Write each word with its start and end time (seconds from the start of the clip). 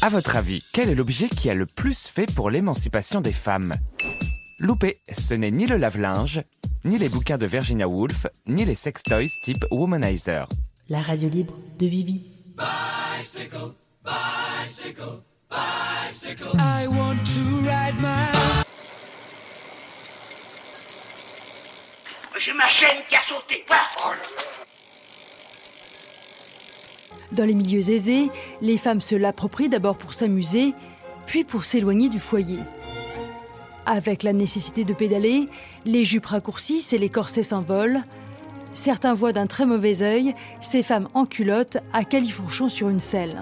À 0.00 0.08
votre 0.08 0.36
avis, 0.36 0.62
quel 0.72 0.90
est 0.90 0.94
l'objet 0.94 1.28
qui 1.28 1.50
a 1.50 1.54
le 1.54 1.66
plus 1.66 2.06
fait 2.06 2.32
pour 2.32 2.50
l'émancipation 2.50 3.20
des 3.20 3.32
femmes? 3.32 3.74
Loupé, 4.60 4.96
ce 5.12 5.34
n'est 5.34 5.50
ni 5.50 5.66
le 5.66 5.76
lave-linge, 5.76 6.40
ni 6.84 6.98
les 6.98 7.08
bouquins 7.08 7.36
de 7.36 7.46
Virginia 7.46 7.88
Woolf, 7.88 8.28
ni 8.46 8.64
les 8.64 8.76
sextoys 8.76 9.28
type 9.42 9.64
Womanizer. 9.72 10.48
La 10.88 11.02
radio 11.02 11.28
libre 11.28 11.54
de 11.80 11.86
Vivi. 11.86 12.30
J'ai 22.38 22.52
ma 22.52 22.68
chaîne 22.68 22.98
qui 23.08 23.16
a 23.16 23.20
sauté. 23.28 23.64
Voilà. 23.66 24.16
Dans 27.32 27.44
les 27.44 27.54
milieux 27.54 27.90
aisés, 27.90 28.30
les 28.62 28.76
femmes 28.78 29.00
se 29.00 29.14
l'approprient 29.14 29.68
d'abord 29.68 29.96
pour 29.96 30.14
s'amuser, 30.14 30.72
puis 31.26 31.44
pour 31.44 31.64
s'éloigner 31.64 32.08
du 32.08 32.18
foyer. 32.18 32.58
Avec 33.86 34.22
la 34.22 34.32
nécessité 34.32 34.84
de 34.84 34.92
pédaler, 34.92 35.48
les 35.84 36.04
jupes 36.04 36.26
raccourcissent 36.26 36.92
et 36.92 36.98
les 36.98 37.08
corsets 37.08 37.42
s'envolent. 37.42 38.02
Certains 38.74 39.14
voient 39.14 39.32
d'un 39.32 39.46
très 39.46 39.66
mauvais 39.66 40.02
œil 40.02 40.34
ces 40.60 40.82
femmes 40.82 41.08
en 41.14 41.24
culotte 41.24 41.78
à 41.92 42.04
califourchon 42.04 42.68
sur 42.68 42.88
une 42.88 43.00
selle. 43.00 43.40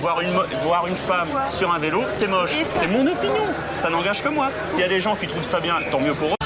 Voir 0.00 0.20
une, 0.22 0.30
voir 0.62 0.86
une 0.86 0.96
femme 0.96 1.28
sur 1.56 1.70
un 1.72 1.78
vélo, 1.78 2.02
c'est 2.10 2.26
moche. 2.26 2.54
C'est 2.64 2.86
mon 2.86 3.06
opinion. 3.06 3.34
Ça 3.78 3.90
n'engage 3.90 4.22
que 4.22 4.28
moi. 4.28 4.48
S'il 4.68 4.80
y 4.80 4.84
a 4.84 4.88
des 4.88 5.00
gens 5.00 5.14
qui 5.14 5.26
trouvent 5.26 5.42
ça 5.42 5.60
bien, 5.60 5.76
tant 5.90 6.00
mieux 6.00 6.14
pour 6.14 6.30
eux. 6.30 6.39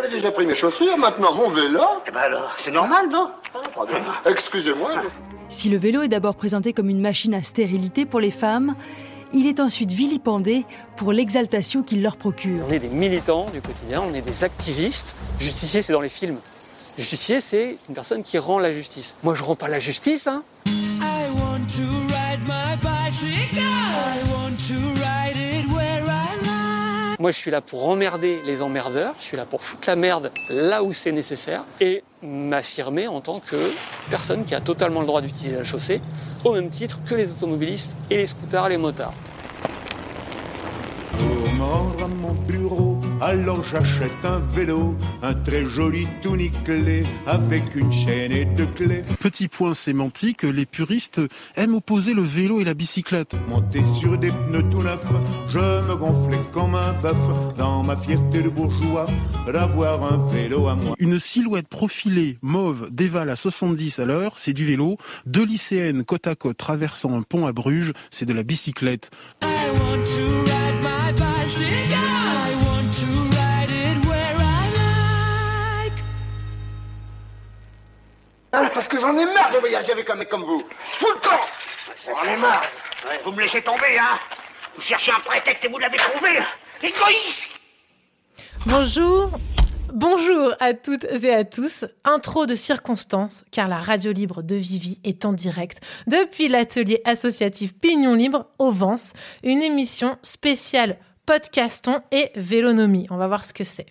M'avez 0.00 0.14
déjà 0.14 0.30
pris 0.30 0.46
mes 0.46 0.54
chaussures, 0.54 0.96
maintenant 0.96 1.34
mon 1.34 1.50
vélo. 1.50 1.82
Eh 2.06 2.10
ben 2.10 2.20
alors, 2.20 2.54
c'est 2.58 2.70
normal, 2.70 3.08
non? 3.10 3.30
Excusez-moi. 4.26 4.90
Si 5.48 5.68
le 5.68 5.76
vélo 5.76 6.02
est 6.02 6.08
d'abord 6.08 6.36
présenté 6.36 6.72
comme 6.72 6.88
une 6.88 7.00
machine 7.00 7.34
à 7.34 7.42
stérilité 7.42 8.06
pour 8.06 8.20
les 8.20 8.30
femmes, 8.30 8.76
il 9.32 9.46
est 9.46 9.60
ensuite 9.60 9.92
vilipendé 9.92 10.64
pour 10.96 11.12
l'exaltation 11.12 11.82
qu'il 11.82 12.02
leur 12.02 12.16
procure. 12.16 12.64
On 12.68 12.72
est 12.72 12.78
des 12.78 12.88
militants 12.88 13.46
du 13.52 13.60
quotidien, 13.60 14.02
on 14.08 14.14
est 14.14 14.22
des 14.22 14.44
activistes. 14.44 15.16
Justicier, 15.38 15.82
c'est 15.82 15.92
dans 15.92 16.00
les 16.00 16.08
films. 16.08 16.38
Justicier, 16.96 17.40
c'est 17.40 17.76
une 17.88 17.94
personne 17.94 18.22
qui 18.22 18.38
rend 18.38 18.58
la 18.58 18.72
justice. 18.72 19.16
Moi, 19.22 19.34
je 19.34 19.42
rends 19.42 19.56
pas 19.56 19.68
la 19.68 19.78
justice, 19.78 20.26
hein. 20.26 20.42
I 20.66 21.26
want 21.36 21.66
to 21.76 21.84
ride 22.08 22.40
my 22.46 22.76
bicycle. 22.80 23.58
I 23.58 24.22
want 24.32 24.56
to 24.68 24.74
ride 25.00 25.36
it 25.36 25.66
like. 25.72 25.87
Moi, 27.20 27.32
je 27.32 27.36
suis 27.36 27.50
là 27.50 27.60
pour 27.60 27.88
emmerder 27.88 28.40
les 28.44 28.62
emmerdeurs. 28.62 29.12
Je 29.18 29.24
suis 29.24 29.36
là 29.36 29.44
pour 29.44 29.60
foutre 29.60 29.88
la 29.88 29.96
merde 29.96 30.30
là 30.50 30.84
où 30.84 30.92
c'est 30.92 31.10
nécessaire 31.10 31.64
et 31.80 32.04
m'affirmer 32.22 33.08
en 33.08 33.20
tant 33.20 33.40
que 33.40 33.72
personne 34.08 34.44
qui 34.44 34.54
a 34.54 34.60
totalement 34.60 35.00
le 35.00 35.06
droit 35.06 35.20
d'utiliser 35.20 35.56
la 35.56 35.64
chaussée, 35.64 36.00
au 36.44 36.52
même 36.52 36.70
titre 36.70 37.00
que 37.08 37.16
les 37.16 37.28
automobilistes 37.32 37.90
et 38.08 38.18
les 38.18 38.26
scooters 38.26 38.66
et 38.66 38.70
les 38.70 38.76
motards. 38.76 39.14
Bureau, 41.18 41.90
alors 43.20 43.64
j'achète 43.64 44.12
un 44.24 44.38
vélo, 44.38 44.96
un 45.22 45.34
très 45.34 45.66
joli 45.66 46.06
tout 46.22 46.36
nickelé, 46.36 47.02
avec 47.26 47.74
une 47.74 47.92
chaîne 47.92 48.32
et 48.32 48.44
deux 48.44 48.66
clés. 48.66 49.04
Petit 49.20 49.48
point 49.48 49.74
sémantique, 49.74 50.42
les 50.42 50.66
puristes 50.66 51.20
aiment 51.56 51.76
opposer 51.76 52.14
le 52.14 52.22
vélo 52.22 52.60
et 52.60 52.64
la 52.64 52.74
bicyclette. 52.74 53.36
Monté 53.48 53.84
sur 53.84 54.18
des 54.18 54.28
pneus 54.28 54.62
tout 54.70 54.82
neufs, 54.82 55.06
je 55.50 55.58
me 55.58 55.96
gonflais 55.96 56.40
comme 56.52 56.74
un 56.74 56.92
bœuf, 57.00 57.16
dans 57.56 57.82
ma 57.82 57.96
fierté 57.96 58.42
de 58.42 58.48
bourgeois, 58.48 59.06
d'avoir 59.46 60.12
un 60.12 60.28
vélo 60.28 60.68
à 60.68 60.74
moi. 60.74 60.94
Une 60.98 61.18
silhouette 61.18 61.68
profilée 61.68 62.38
mauve 62.42 62.88
dévale 62.90 63.30
à 63.30 63.36
70 63.36 63.98
à 63.98 64.04
l'heure, 64.04 64.34
c'est 64.36 64.52
du 64.52 64.64
vélo. 64.64 64.96
Deux 65.26 65.44
lycéennes 65.44 66.04
côte 66.04 66.26
à 66.26 66.34
côte 66.34 66.56
traversant 66.56 67.16
un 67.16 67.22
pont 67.22 67.46
à 67.46 67.52
Bruges, 67.52 67.92
c'est 68.10 68.26
de 68.26 68.32
la 68.32 68.42
bicyclette. 68.42 69.10
I 69.42 69.46
want 69.70 70.04
to 70.04 70.22
ride 70.44 70.82
my 70.82 71.12
bicycle. 71.12 72.07
Ah, 78.60 78.68
parce 78.74 78.88
que 78.88 78.98
j'en 78.98 79.16
ai 79.16 79.24
marre 79.24 79.52
de 79.52 79.58
voyager 79.58 79.92
avec 79.92 80.10
un 80.10 80.16
mec 80.16 80.28
comme 80.28 80.42
vous. 80.42 80.64
Je 80.92 80.98
fous 80.98 81.06
le 81.14 81.20
camp. 81.20 81.40
J'en 82.04 82.32
ai 82.32 82.36
marre. 82.36 82.64
Vous 83.24 83.30
me 83.30 83.40
laissez 83.40 83.62
tomber, 83.62 83.96
hein 84.00 84.18
Vous 84.74 84.82
cherchez 84.82 85.12
un 85.12 85.20
prétexte 85.20 85.64
et 85.64 85.68
vous 85.68 85.78
l'avez 85.78 85.96
trouvé. 85.96 86.40
Égoïste 86.82 87.50
Bonjour, 88.66 89.30
bonjour 89.92 90.54
à 90.58 90.74
toutes 90.74 91.04
et 91.04 91.32
à 91.32 91.44
tous. 91.44 91.84
Intro 92.02 92.46
de 92.46 92.56
circonstance, 92.56 93.44
car 93.52 93.68
la 93.68 93.78
radio 93.78 94.10
libre 94.10 94.42
de 94.42 94.56
Vivi 94.56 94.98
est 95.04 95.24
en 95.24 95.32
direct 95.32 95.80
depuis 96.08 96.48
l'atelier 96.48 97.00
associatif 97.04 97.78
Pignon 97.78 98.14
Libre 98.14 98.46
au 98.58 98.72
Vence, 98.72 99.12
une 99.44 99.62
émission 99.62 100.18
spéciale 100.24 100.98
podcaston 101.28 102.00
et 102.10 102.30
vélonomie. 102.36 103.06
On 103.10 103.18
va 103.18 103.28
voir 103.28 103.44
ce 103.44 103.52
que 103.52 103.62
c'est. 103.62 103.84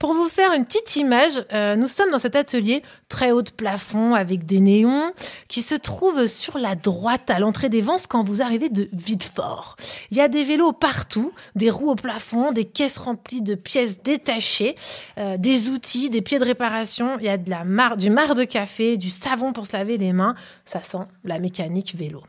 Pour 0.00 0.12
vous 0.12 0.28
faire 0.28 0.52
une 0.52 0.64
petite 0.64 0.96
image, 0.96 1.44
euh, 1.52 1.76
nous 1.76 1.86
sommes 1.86 2.10
dans 2.10 2.18
cet 2.18 2.34
atelier 2.34 2.82
très 3.08 3.30
haut 3.30 3.42
de 3.42 3.50
plafond 3.50 4.14
avec 4.14 4.44
des 4.44 4.58
néons 4.58 5.12
qui 5.46 5.62
se 5.62 5.76
trouve 5.76 6.26
sur 6.26 6.58
la 6.58 6.74
droite 6.74 7.30
à 7.30 7.38
l'entrée 7.38 7.68
des 7.68 7.80
Vences 7.80 8.08
quand 8.08 8.24
vous 8.24 8.42
arrivez 8.42 8.70
de 8.70 8.88
Villefort. 8.92 9.76
Il 10.10 10.16
y 10.16 10.20
a 10.20 10.26
des 10.26 10.42
vélos 10.42 10.72
partout, 10.72 11.32
des 11.54 11.70
roues 11.70 11.90
au 11.90 11.94
plafond, 11.94 12.50
des 12.50 12.64
caisses 12.64 12.98
remplies 12.98 13.42
de 13.42 13.54
pièces 13.54 14.02
détachées, 14.02 14.74
euh, 15.18 15.36
des 15.36 15.68
outils, 15.68 16.10
des 16.10 16.22
pieds 16.22 16.40
de 16.40 16.44
réparation. 16.44 17.18
Il 17.20 17.26
y 17.26 17.28
a 17.28 17.38
de 17.38 17.50
la 17.50 17.62
marre, 17.62 17.98
du 17.98 18.10
marc 18.10 18.34
de 18.34 18.42
café, 18.42 18.96
du 18.96 19.10
savon 19.10 19.52
pour 19.52 19.68
se 19.68 19.76
laver 19.76 19.96
les 19.96 20.12
mains. 20.12 20.34
Ça 20.64 20.82
sent 20.82 21.06
la 21.22 21.38
mécanique 21.38 21.94
vélo. 21.94 22.24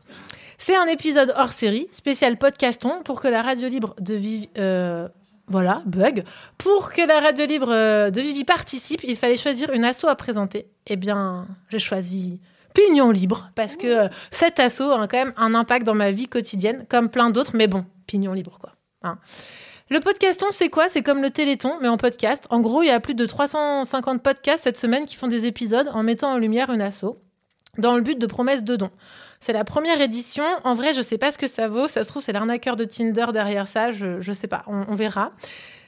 C'est 0.64 0.76
un 0.76 0.86
épisode 0.86 1.34
hors 1.36 1.50
série, 1.50 1.88
spécial 1.90 2.36
podcaston, 2.36 3.02
pour 3.02 3.20
que 3.20 3.26
la 3.26 3.42
radio 3.42 3.68
libre 3.68 3.96
de 3.98 4.14
Vivi... 4.14 4.48
euh, 4.58 5.08
voilà, 5.48 5.82
bug. 5.86 6.22
Pour 6.56 6.92
que 6.92 7.04
la 7.04 7.18
radio 7.18 7.46
libre 7.46 7.72
euh, 7.72 8.10
de 8.10 8.20
Vivi 8.20 8.44
participe, 8.44 9.02
il 9.02 9.16
fallait 9.16 9.36
choisir 9.36 9.72
une 9.72 9.82
asso 9.84 10.04
à 10.06 10.14
présenter. 10.14 10.68
Eh 10.86 10.94
bien, 10.94 11.48
j'ai 11.68 11.80
choisi 11.80 12.38
Pignon 12.74 13.10
Libre, 13.10 13.50
parce 13.56 13.76
que 13.76 14.04
euh, 14.04 14.08
cet 14.30 14.60
asso 14.60 14.82
a 14.82 15.08
quand 15.08 15.18
même 15.18 15.32
un 15.36 15.56
impact 15.56 15.84
dans 15.84 15.96
ma 15.96 16.12
vie 16.12 16.28
quotidienne, 16.28 16.86
comme 16.88 17.08
plein 17.08 17.30
d'autres, 17.30 17.56
mais 17.56 17.66
bon, 17.66 17.84
Pignon 18.06 18.32
Libre, 18.32 18.58
quoi. 18.60 18.70
Hein. 19.02 19.18
Le 19.90 19.98
podcaston, 19.98 20.52
c'est 20.52 20.68
quoi? 20.68 20.88
C'est 20.88 21.02
comme 21.02 21.22
le 21.22 21.30
téléthon, 21.30 21.78
mais 21.80 21.88
en 21.88 21.96
podcast. 21.96 22.46
En 22.50 22.60
gros, 22.60 22.84
il 22.84 22.86
y 22.86 22.90
a 22.92 23.00
plus 23.00 23.16
de 23.16 23.26
350 23.26 24.22
podcasts 24.22 24.62
cette 24.62 24.78
semaine 24.78 25.06
qui 25.06 25.16
font 25.16 25.26
des 25.26 25.44
épisodes 25.44 25.90
en 25.92 26.04
mettant 26.04 26.34
en 26.34 26.38
lumière 26.38 26.70
une 26.70 26.82
asso, 26.82 27.16
dans 27.78 27.96
le 27.96 28.02
but 28.02 28.16
de 28.16 28.26
promesses 28.26 28.62
de 28.62 28.76
dons. 28.76 28.92
C'est 29.44 29.52
la 29.52 29.64
première 29.64 30.00
édition. 30.00 30.44
En 30.62 30.74
vrai, 30.74 30.94
je 30.94 31.00
sais 31.00 31.18
pas 31.18 31.32
ce 31.32 31.36
que 31.36 31.48
ça 31.48 31.66
vaut. 31.66 31.88
Ça 31.88 32.04
se 32.04 32.08
trouve, 32.10 32.22
c'est 32.22 32.32
l'arnaqueur 32.32 32.76
de 32.76 32.84
Tinder 32.84 33.26
derrière 33.32 33.66
ça. 33.66 33.90
Je, 33.90 34.20
je 34.20 34.32
sais 34.32 34.46
pas. 34.46 34.62
On, 34.68 34.84
on 34.88 34.94
verra. 34.94 35.32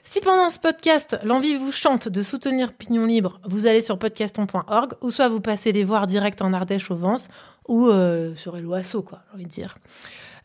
Si 0.03 0.21
pendant 0.21 0.51
ce 0.51 0.59
podcast, 0.59 1.17
l'envie 1.23 1.55
vous 1.55 1.71
chante 1.71 2.09
de 2.09 2.23
soutenir 2.23 2.73
Pignon 2.73 3.07
Libre, 3.07 3.39
vous 3.45 3.69
allez 3.69 3.81
sur 3.81 3.97
podcaston.org 3.97 4.95
ou 5.03 5.11
soit 5.13 5.29
vous 5.29 5.41
passez 5.41 5.71
les 5.71 5.85
voir 5.85 6.09
direct 6.09 6.43
en 6.43 6.53
Ardèche 6.53 6.91
au 6.91 6.97
Vence 6.97 7.29
ou 7.69 7.87
euh, 7.87 8.35
sur 8.35 8.57
Eloasso, 8.57 9.03
quoi, 9.03 9.21
j'ai 9.29 9.35
envie 9.37 9.45
de 9.45 9.51
dire. 9.51 9.79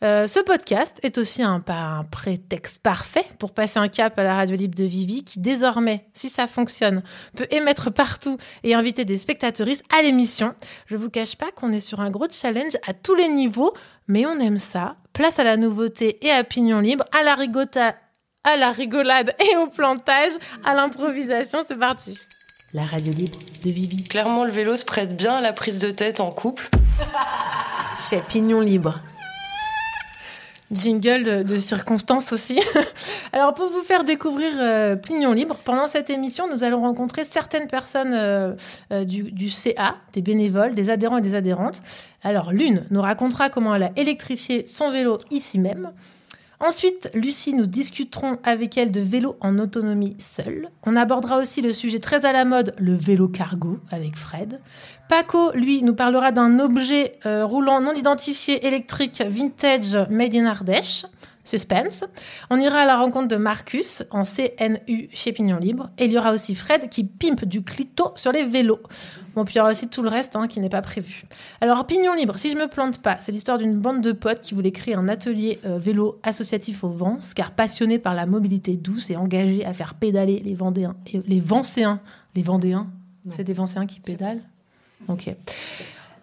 Euh, 0.02 0.26
ce 0.26 0.40
podcast 0.40 0.98
est 1.02 1.18
aussi 1.18 1.42
un, 1.42 1.60
pas 1.60 1.74
un 1.74 2.04
prétexte 2.04 2.78
parfait 2.82 3.26
pour 3.38 3.52
passer 3.52 3.78
un 3.78 3.88
cap 3.88 4.18
à 4.18 4.22
la 4.22 4.34
radio 4.34 4.56
libre 4.56 4.74
de 4.74 4.84
Vivi 4.84 5.24
qui 5.24 5.40
désormais, 5.40 6.06
si 6.14 6.30
ça 6.30 6.46
fonctionne, 6.46 7.02
peut 7.36 7.46
émettre 7.50 7.92
partout 7.92 8.38
et 8.64 8.74
inviter 8.74 9.04
des 9.04 9.18
spectateuristes 9.18 9.84
à 9.94 10.00
l'émission. 10.00 10.54
Je 10.86 10.96
vous 10.96 11.10
cache 11.10 11.36
pas 11.36 11.50
qu'on 11.54 11.72
est 11.72 11.80
sur 11.80 12.00
un 12.00 12.10
gros 12.10 12.28
challenge 12.30 12.76
à 12.88 12.94
tous 12.94 13.14
les 13.14 13.28
niveaux, 13.28 13.74
mais 14.08 14.24
on 14.24 14.40
aime 14.40 14.58
ça. 14.58 14.96
Place 15.12 15.38
à 15.38 15.44
la 15.44 15.58
nouveauté 15.58 16.24
et 16.26 16.30
à 16.30 16.44
pignon 16.44 16.80
libre, 16.80 17.04
à 17.12 17.22
la 17.22 17.34
rigota, 17.34 17.94
à 18.42 18.56
la 18.56 18.70
rigolade 18.70 19.34
et 19.38 19.56
au 19.58 19.66
plantage, 19.66 20.32
à 20.64 20.72
l'improvisation. 20.72 21.58
C'est 21.68 21.78
parti. 21.78 22.14
La 22.72 22.84
radio 22.84 23.12
libre 23.12 23.38
de 23.64 23.70
Vivi. 23.70 24.02
Clairement, 24.04 24.44
le 24.44 24.52
vélo 24.52 24.76
se 24.76 24.84
prête 24.86 25.14
bien 25.14 25.34
à 25.34 25.40
la 25.42 25.52
prise 25.52 25.78
de 25.78 25.90
tête 25.90 26.20
en 26.20 26.30
couple. 26.30 26.70
Chez 28.08 28.22
Pignon 28.28 28.60
Libre. 28.60 29.00
Jingle 30.70 31.24
de, 31.24 31.42
de 31.42 31.56
circonstance 31.56 32.32
aussi. 32.32 32.60
Alors 33.32 33.54
pour 33.54 33.70
vous 33.70 33.82
faire 33.82 34.04
découvrir 34.04 34.52
euh, 34.58 34.96
Libre, 35.34 35.56
pendant 35.64 35.86
cette 35.86 36.10
émission, 36.10 36.46
nous 36.50 36.62
allons 36.62 36.80
rencontrer 36.80 37.24
certaines 37.24 37.66
personnes 37.66 38.14
euh, 38.14 38.54
euh, 38.92 39.04
du 39.04 39.50
CA, 39.50 39.96
des 40.12 40.22
bénévoles, 40.22 40.74
des 40.74 40.90
adhérents 40.90 41.18
et 41.18 41.22
des 41.22 41.34
adhérentes. 41.34 41.82
Alors 42.22 42.52
l'une 42.52 42.86
nous 42.90 43.00
racontera 43.00 43.50
comment 43.50 43.74
elle 43.74 43.84
a 43.84 43.90
électrifié 43.96 44.66
son 44.66 44.90
vélo 44.90 45.18
ici 45.30 45.58
même. 45.58 45.90
Ensuite, 46.62 47.10
Lucie, 47.14 47.54
nous 47.54 47.64
discuterons 47.64 48.38
avec 48.44 48.76
elle 48.76 48.92
de 48.92 49.00
vélo 49.00 49.38
en 49.40 49.58
autonomie 49.58 50.14
seule. 50.18 50.68
On 50.84 50.94
abordera 50.94 51.38
aussi 51.38 51.62
le 51.62 51.72
sujet 51.72 52.00
très 52.00 52.26
à 52.26 52.32
la 52.32 52.44
mode, 52.44 52.74
le 52.76 52.94
vélo 52.94 53.28
cargo, 53.28 53.78
avec 53.90 54.14
Fred. 54.14 54.60
Paco, 55.08 55.52
lui, 55.54 55.82
nous 55.82 55.94
parlera 55.94 56.32
d'un 56.32 56.58
objet 56.58 57.18
euh, 57.24 57.46
roulant 57.46 57.80
non 57.80 57.94
identifié 57.94 58.66
électrique 58.66 59.22
vintage 59.26 59.96
made 60.10 60.34
in 60.34 60.44
Ardèche. 60.44 61.06
Suspense. 61.50 62.04
On 62.48 62.60
ira 62.60 62.78
à 62.78 62.86
la 62.86 62.96
rencontre 62.96 63.26
de 63.26 63.36
Marcus 63.36 64.04
en 64.10 64.22
CNU 64.22 65.08
chez 65.12 65.32
Pignon 65.32 65.58
Libre. 65.58 65.90
Et 65.98 66.04
il 66.04 66.12
y 66.12 66.18
aura 66.18 66.32
aussi 66.32 66.54
Fred 66.54 66.88
qui 66.88 67.02
pimpe 67.04 67.44
du 67.44 67.62
clito 67.62 68.12
sur 68.14 68.30
les 68.30 68.44
vélos. 68.44 68.80
Bon, 69.34 69.44
puis 69.44 69.54
il 69.54 69.58
y 69.58 69.60
aura 69.60 69.70
aussi 69.70 69.88
tout 69.88 70.02
le 70.02 70.08
reste 70.08 70.36
hein, 70.36 70.46
qui 70.46 70.60
n'est 70.60 70.68
pas 70.68 70.80
prévu. 70.82 71.24
Alors, 71.60 71.86
Pignon 71.86 72.14
Libre, 72.14 72.38
si 72.38 72.50
je 72.50 72.56
me 72.56 72.68
plante 72.68 72.98
pas, 72.98 73.18
c'est 73.18 73.32
l'histoire 73.32 73.58
d'une 73.58 73.74
bande 73.74 74.00
de 74.00 74.12
potes 74.12 74.40
qui 74.40 74.54
voulait 74.54 74.70
créer 74.70 74.94
un 74.94 75.08
atelier 75.08 75.58
euh, 75.64 75.78
vélo 75.78 76.20
associatif 76.22 76.84
au 76.84 76.88
Vence, 76.88 77.34
car 77.34 77.50
passionnés 77.50 77.98
par 77.98 78.14
la 78.14 78.26
mobilité 78.26 78.76
douce 78.76 79.10
et 79.10 79.16
engagés 79.16 79.64
à 79.64 79.72
faire 79.72 79.94
pédaler 79.94 80.40
les 80.44 80.54
Vendéens 80.54 80.96
et 81.12 81.20
les 81.26 81.40
Vencéens. 81.40 82.00
Les 82.34 82.42
Vendéens? 82.42 82.86
C'est 83.30 83.44
des 83.44 83.52
Vencéens 83.52 83.86
qui 83.86 84.00
pédalent? 84.00 84.42
Ok. 85.08 85.34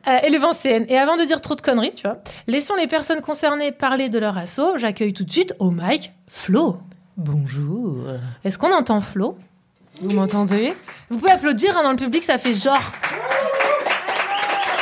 Euh, 0.07 0.17
et 0.23 0.29
les 0.29 0.37
Vencéennes. 0.37 0.85
Et 0.89 0.97
avant 0.97 1.17
de 1.17 1.23
dire 1.25 1.41
trop 1.41 1.55
de 1.55 1.61
conneries, 1.61 1.93
tu 1.93 2.03
vois, 2.03 2.17
laissons 2.47 2.75
les 2.75 2.87
personnes 2.87 3.21
concernées 3.21 3.71
parler 3.71 4.09
de 4.09 4.19
leur 4.19 4.37
assaut. 4.37 4.77
J'accueille 4.77 5.13
tout 5.13 5.23
de 5.25 5.31
suite 5.31 5.53
au 5.59 5.69
mic 5.71 6.11
Flo. 6.27 6.77
Bonjour. 7.17 8.05
Est-ce 8.43 8.57
qu'on 8.57 8.71
entend 8.73 9.01
Flo? 9.01 9.37
Vous 10.01 10.11
m'entendez? 10.11 10.73
Vous 11.09 11.17
pouvez 11.17 11.31
applaudir 11.31 11.75
hein, 11.77 11.83
dans 11.83 11.89
le 11.91 11.97
public, 11.97 12.23
ça 12.23 12.37
fait 12.37 12.53
genre. 12.53 12.79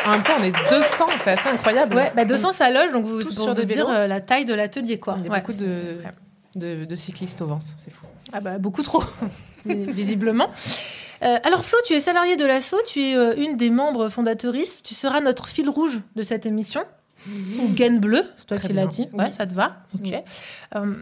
En 0.06 0.12
même 0.12 0.22
temps, 0.24 0.34
on 0.40 0.44
est 0.44 0.52
200, 0.70 1.06
c'est 1.18 1.32
assez 1.32 1.50
incroyable. 1.50 1.96
Ouais, 1.96 2.12
bah 2.16 2.26
200 2.26 2.52
ça 2.52 2.70
loge, 2.70 2.92
donc 2.92 3.06
vous 3.06 3.24
Tous 3.24 3.34
pour 3.34 3.44
sur 3.46 3.54
vous 3.56 3.62
des 3.62 3.66
dire 3.66 3.90
euh, 3.90 4.06
la 4.06 4.22
taille 4.22 4.46
de 4.46 4.54
l'atelier, 4.54 5.00
quoi. 5.00 5.16
Il 5.18 5.26
y 5.26 5.28
a 5.28 5.32
Ouais. 5.32 5.40
beaucoup 5.40 5.54
de, 5.54 5.98
de, 6.56 6.86
de 6.86 6.96
cyclistes 6.96 7.42
au 7.42 7.48
Vence, 7.48 7.74
c'est 7.78 7.92
fou. 7.92 8.06
Ah 8.32 8.40
bah 8.42 8.60
beaucoup 8.60 8.84
trop, 8.84 9.04
visiblement. 9.66 10.48
Euh, 11.26 11.38
alors 11.44 11.64
Flo, 11.66 11.78
tu 11.86 11.94
es 11.94 12.00
salarié 12.00 12.36
de 12.36 12.46
l'assaut, 12.46 12.80
tu 12.86 13.02
es 13.02 13.16
euh, 13.16 13.34
une 13.38 13.58
des 13.58 13.70
membres 13.70 14.10
fondatrices, 14.10 14.84
tu 14.84 14.94
seras 14.94 15.22
notre 15.22 15.48
fil 15.50 15.70
rouge 15.70 16.02
de 16.16 16.22
cette 16.24 16.46
émission, 16.46 16.84
ou 17.28 17.68
gaine 17.70 18.00
bleue, 18.00 18.26
c'est 18.38 18.46
toi 18.46 18.58
Très 18.58 18.68
qui 18.68 18.74
l'as 18.76 18.86
dit, 18.86 19.10
ouais, 19.14 19.26
Oui. 19.26 19.34
ça 19.34 19.48
te 19.48 19.56
va 19.56 19.78
Ok. 19.96 20.02
Oui. 20.04 20.14
Euh, 20.76 20.94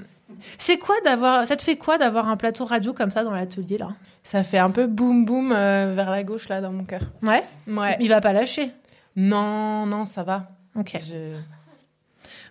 c'est 0.57 0.77
quoi 0.77 0.95
d'avoir, 1.03 1.45
ça 1.45 1.55
te 1.57 1.63
fait 1.63 1.75
quoi 1.75 1.97
d'avoir 1.97 2.29
un 2.29 2.37
plateau 2.37 2.63
radio 2.65 2.93
comme 2.93 3.11
ça 3.11 3.23
dans 3.23 3.31
l'atelier 3.33 3.77
là? 3.77 3.89
Ça 4.23 4.43
fait 4.43 4.57
un 4.57 4.69
peu 4.71 4.87
boum 4.87 5.25
boum 5.25 5.49
vers 5.49 6.09
la 6.09 6.23
gauche 6.23 6.47
là 6.47 6.61
dans 6.61 6.71
mon 6.71 6.85
cœur. 6.85 7.01
Ouais? 7.21 7.43
Ouais. 7.67 7.97
Il 7.99 8.07
va 8.09 8.21
pas 8.21 8.31
lâcher? 8.33 8.71
Non, 9.15 9.85
non, 9.85 10.05
ça 10.05 10.23
va. 10.23 10.49
Ok. 10.75 10.97
Je- 11.05 11.37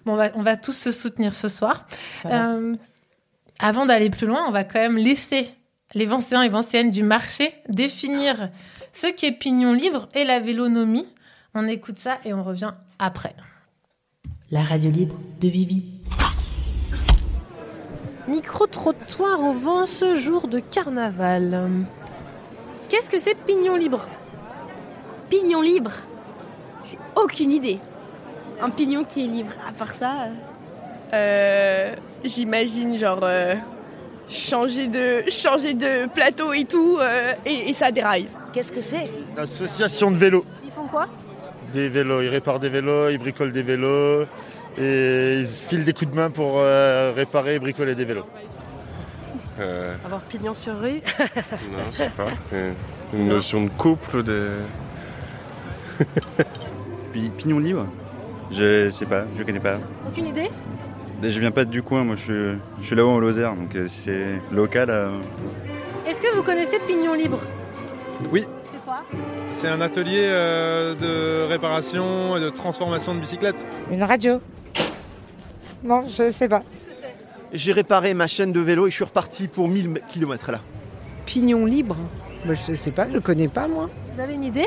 Bon, 0.04 0.12
on 0.12 0.16
va, 0.16 0.30
on 0.34 0.42
va 0.42 0.56
tous 0.56 0.72
se 0.76 0.90
soutenir 0.92 1.34
ce 1.34 1.48
soir. 1.48 1.86
Avant 3.58 3.86
d'aller 3.86 4.10
plus 4.10 4.26
loin, 4.26 4.44
on 4.48 4.50
va 4.50 4.64
quand 4.64 4.80
même 4.80 4.96
laisser 4.96 5.48
les 5.94 6.06
Vencéens 6.06 6.42
et 6.42 6.48
Vencéennes 6.48 6.90
du 6.90 7.02
marché 7.02 7.54
définir 7.68 8.48
ce 8.92 9.06
qu'est 9.06 9.32
pignon 9.32 9.72
libre 9.72 10.08
et 10.14 10.24
la 10.24 10.40
vélonomie. 10.40 11.06
On 11.54 11.66
écoute 11.68 11.98
ça 11.98 12.18
et 12.24 12.32
on 12.32 12.42
revient 12.42 12.72
après. 12.98 13.34
La 14.50 14.62
radio 14.62 14.90
libre 14.90 15.16
de 15.40 15.48
Vivi. 15.48 15.82
Micro-trottoir 18.28 19.40
au 19.40 19.52
vent 19.52 19.86
ce 19.86 20.14
jour 20.14 20.46
de 20.48 20.60
carnaval. 20.60 21.70
Qu'est-ce 22.88 23.10
que 23.10 23.18
c'est 23.18 23.34
pignon 23.34 23.76
libre? 23.76 24.06
Pignon 25.28 25.60
libre? 25.62 25.92
J'ai 26.84 26.98
aucune 27.16 27.50
idée. 27.50 27.78
Un 28.60 28.70
pignon 28.70 29.04
qui 29.04 29.24
est 29.24 29.28
libre. 29.28 29.52
À 29.68 29.72
part 29.72 29.92
ça. 29.92 30.12
euh, 30.22 30.32
Euh, 31.14 31.94
J'imagine 32.24 32.96
genre 32.96 33.20
euh, 33.24 33.54
changer 34.32 34.86
de 34.88 35.22
changer 35.30 35.74
de 35.74 36.08
plateau 36.08 36.52
et 36.52 36.64
tout 36.64 36.98
euh, 37.00 37.32
et, 37.46 37.68
et 37.70 37.72
ça 37.72 37.90
déraille. 37.92 38.26
Qu'est-ce 38.52 38.72
que 38.72 38.80
c'est? 38.80 39.10
Association 39.36 40.10
de 40.10 40.16
vélos. 40.16 40.44
Ils 40.64 40.70
font 40.70 40.86
quoi? 40.86 41.06
Des 41.72 41.88
vélos, 41.88 42.22
ils 42.22 42.28
réparent 42.28 42.60
des 42.60 42.68
vélos, 42.68 43.10
ils 43.10 43.18
bricolent 43.18 43.52
des 43.52 43.62
vélos 43.62 44.22
et 44.78 45.38
ils 45.40 45.46
filent 45.46 45.84
des 45.84 45.92
coups 45.92 46.10
de 46.10 46.16
main 46.16 46.30
pour 46.30 46.54
euh, 46.58 47.12
réparer 47.14 47.54
et 47.54 47.58
bricoler 47.58 47.94
des 47.94 48.04
vélos. 48.04 48.26
Euh, 49.60 49.94
Avoir 50.04 50.20
pignon 50.22 50.54
sur 50.54 50.78
rue? 50.80 51.00
non, 51.70 51.78
je 51.92 51.96
sais 51.98 52.10
pas. 52.16 52.28
Une 53.14 53.28
notion 53.28 53.64
de 53.64 53.68
couple, 53.68 54.22
de. 54.22 54.48
Puis 57.12 57.30
pignon 57.36 57.58
libre? 57.58 57.86
Je 58.50 58.90
sais 58.90 59.06
pas, 59.06 59.24
je 59.38 59.42
connais 59.44 59.60
pas. 59.60 59.76
Aucune 60.08 60.26
idée? 60.26 60.50
Mais 61.22 61.30
Je 61.30 61.38
viens 61.40 61.52
pas 61.52 61.64
du 61.64 61.82
coin, 61.82 62.02
moi 62.04 62.16
je 62.16 62.20
suis, 62.22 62.58
je 62.80 62.86
suis 62.86 62.96
là-haut 62.96 63.10
en 63.10 63.20
Lozère, 63.20 63.54
donc 63.54 63.74
euh, 63.76 63.86
c'est 63.88 64.40
local. 64.50 64.90
euh. 64.90 65.20
Est-ce 66.06 66.20
que 66.20 66.34
vous 66.34 66.42
connaissez 66.42 66.78
pignon 66.80 67.14
libre? 67.14 67.38
Oui, 68.32 68.44
C'est 68.72 68.84
quoi? 68.84 69.02
C'est 69.52 69.68
un 69.68 69.80
atelier 69.80 70.24
euh, 70.26 70.94
de 70.94 71.48
réparation 71.48 72.36
et 72.36 72.40
de 72.40 72.48
transformation 72.50 73.14
de 73.14 73.20
bicyclettes. 73.20 73.64
Une 73.92 74.02
radio? 74.02 74.40
Non, 75.84 76.02
je 76.08 76.28
sais 76.28 76.48
pas. 76.48 76.62
J'ai 77.52 77.72
réparé 77.72 78.14
ma 78.14 78.26
chaîne 78.26 78.50
de 78.52 78.60
vélo 78.60 78.86
et 78.86 78.90
je 78.90 78.94
suis 78.96 79.04
reparti 79.04 79.46
pour 79.46 79.68
1000 79.68 80.00
km 80.08 80.50
là. 80.50 80.60
Pignon 81.26 81.66
libre? 81.66 81.96
Bah, 82.44 82.54
Je 82.54 82.74
sais 82.74 82.90
pas, 82.90 83.06
je 83.12 83.18
connais 83.18 83.48
pas 83.48 83.68
moi. 83.68 83.88
Vous 84.14 84.20
avez 84.20 84.34
une 84.34 84.44
idée? 84.44 84.66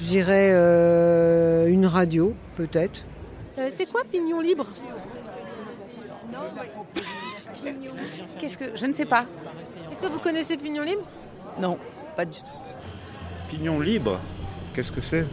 Je 0.00 0.06
dirais 0.06 0.50
euh, 0.52 1.66
une 1.66 1.86
radio, 1.86 2.34
peut-être. 2.56 3.02
Euh, 3.58 3.68
C'est 3.76 3.86
quoi 3.90 4.02
pignon 4.10 4.40
libre? 4.40 4.66
Qu'est-ce 8.38 8.58
que. 8.58 8.76
Je 8.76 8.86
ne 8.86 8.92
sais 8.92 9.04
pas. 9.04 9.24
Est-ce 9.90 10.00
que 10.00 10.06
vous 10.12 10.18
connaissez 10.18 10.56
pignon 10.56 10.82
libre? 10.82 11.02
Non, 11.58 11.78
pas 12.16 12.24
du 12.24 12.38
tout. 12.38 12.46
Pignon 13.50 13.80
libre, 13.80 14.18
qu'est-ce 14.74 14.92
que 14.92 15.00
c'est? 15.00 15.26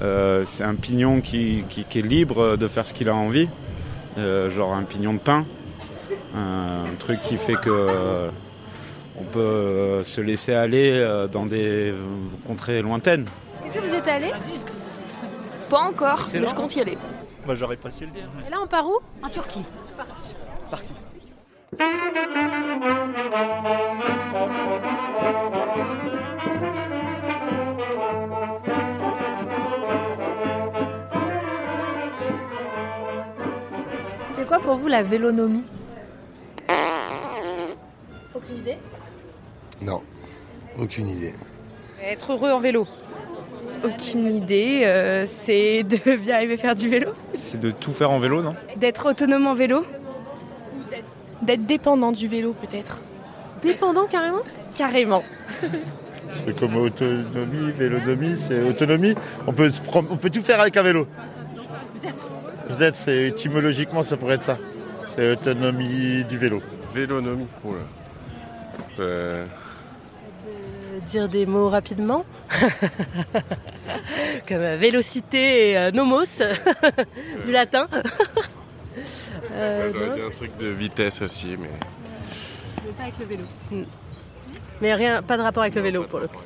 Euh, 0.00 0.44
C'est 0.46 0.62
un 0.64 0.76
pignon 0.76 1.20
qui, 1.20 1.64
qui- 1.68 1.84
qui 1.84 1.98
est 1.98 2.02
libre 2.02 2.56
de 2.56 2.68
faire 2.68 2.86
ce 2.86 2.94
qu'il 2.94 3.08
a 3.08 3.14
envie, 3.14 3.48
Euh, 4.16 4.50
genre 4.50 4.72
un 4.74 4.82
pignon 4.82 5.12
de 5.14 5.18
pain, 5.18 5.44
un 6.34 6.86
truc 6.98 7.20
qui 7.22 7.36
fait 7.36 7.54
que 7.54 7.70
euh, 7.70 8.30
on 9.20 9.22
peut 9.24 10.02
se 10.02 10.20
laisser 10.20 10.54
aller 10.54 11.06
dans 11.30 11.46
des 11.46 11.92
contrées 12.46 12.82
lointaines. 12.82 13.26
Est-ce 13.64 13.74
que 13.74 13.78
vous 13.86 13.94
êtes 13.94 14.08
allé? 14.08 14.30
Pas 15.70 15.80
encore, 15.80 16.26
mais 16.32 16.46
je 16.46 16.54
compte 16.54 16.74
y 16.76 16.80
aller. 16.80 16.96
Moi 17.46 17.54
j'aurais 17.54 17.76
pas 17.76 17.90
su 17.90 18.06
le 18.06 18.10
dire. 18.12 18.28
Et 18.46 18.50
là 18.50 18.56
on 18.62 18.66
part 18.66 18.86
où? 18.88 18.98
En 19.22 19.28
Turquie. 19.28 19.64
Parti. 19.98 20.34
Parti. 20.70 20.92
C'est 34.36 34.46
quoi 34.46 34.60
pour 34.60 34.76
vous 34.76 34.86
la 34.86 35.02
vélonomie 35.02 35.64
Aucune 38.36 38.56
idée 38.58 38.78
Non, 39.82 40.00
aucune 40.78 41.08
idée. 41.08 41.34
Être 42.00 42.34
heureux 42.34 42.52
en 42.52 42.60
vélo. 42.60 42.86
Aucune 43.84 44.34
idée, 44.36 44.82
euh, 44.84 45.24
c'est 45.26 45.82
de 45.84 46.16
bien 46.16 46.36
arriver 46.36 46.56
faire 46.56 46.74
du 46.74 46.88
vélo, 46.88 47.12
C'est 47.34 47.60
de 47.60 47.70
tout 47.70 47.92
faire 47.92 48.10
en 48.10 48.18
vélo, 48.18 48.42
non 48.42 48.54
d'être 48.76 49.08
autonome 49.10 49.46
en 49.46 49.54
vélo, 49.54 49.84
d'être 51.42 51.64
dépendant 51.66 52.12
du 52.12 52.26
vélo 52.28 52.54
peut-être. 52.60 53.00
Dépendant 53.62 54.06
carrément 54.06 54.42
Carrément. 54.76 55.22
C'est 56.30 56.58
comme 56.58 56.76
autonomie, 56.76 57.72
vélonomie, 57.72 58.36
c'est 58.36 58.62
autonomie. 58.62 59.14
On 59.46 59.52
peut, 59.52 59.68
se 59.70 59.80
prom- 59.80 60.06
on 60.10 60.16
peut 60.16 60.30
tout 60.30 60.42
faire 60.42 60.60
avec 60.60 60.76
un 60.76 60.82
vélo. 60.82 61.06
Peut-être, 62.68 62.96
c'est 62.96 63.28
étymologiquement, 63.28 64.02
ça 64.02 64.16
pourrait 64.16 64.34
être 64.34 64.42
ça. 64.42 64.58
C'est 65.16 65.32
autonomie 65.32 66.24
du 66.24 66.36
vélo. 66.36 66.60
Vélonomie. 66.94 67.46
Oula. 67.64 67.78
Euh, 69.00 69.44
Dire 71.10 71.28
des 71.28 71.46
mots 71.46 71.68
rapidement 71.70 72.24
Comme 74.48 74.76
vélocité 74.76 75.70
et 75.70 75.78
euh, 75.78 75.90
nomos, 75.90 76.24
du 77.46 77.52
latin. 77.52 77.86
Euh, 79.52 79.92
ça 79.92 79.98
doit 79.98 80.06
non, 80.08 80.14
être 80.14 80.26
un 80.26 80.30
truc 80.30 80.56
de 80.58 80.68
vitesse 80.68 81.22
aussi, 81.22 81.56
mais. 81.58 81.70
mais 82.84 82.92
pas 82.92 83.02
avec 83.04 83.14
le 83.20 83.26
vélo. 83.26 83.44
Hmm. 83.70 83.84
Mais 84.80 84.94
rien, 84.94 85.22
pas 85.22 85.36
de 85.36 85.42
rapport 85.42 85.62
avec 85.62 85.74
le 85.74 85.82
vélo 85.82 86.04
pour 86.04 86.18
le 86.18 86.28
coup. 86.28 86.36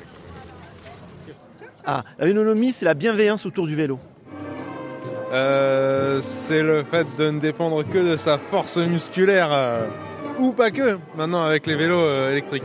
Ah, 1.85 2.03
la 2.17 2.25
vélonomie, 2.25 2.71
c'est 2.71 2.85
la 2.85 2.93
bienveillance 2.93 3.45
autour 3.45 3.67
du 3.67 3.75
vélo. 3.75 3.99
Euh, 5.33 6.19
c'est 6.21 6.61
le 6.61 6.83
fait 6.83 7.07
de 7.17 7.31
ne 7.31 7.39
dépendre 7.39 7.83
que 7.87 7.97
de 7.97 8.15
sa 8.15 8.37
force 8.37 8.77
musculaire. 8.77 9.49
euh, 9.51 9.87
ou 10.39 10.51
pas 10.51 10.71
que, 10.71 10.97
maintenant 11.15 11.43
avec 11.43 11.67
les 11.67 11.75
vélos 11.75 11.99
euh, 11.99 12.31
électriques. 12.31 12.63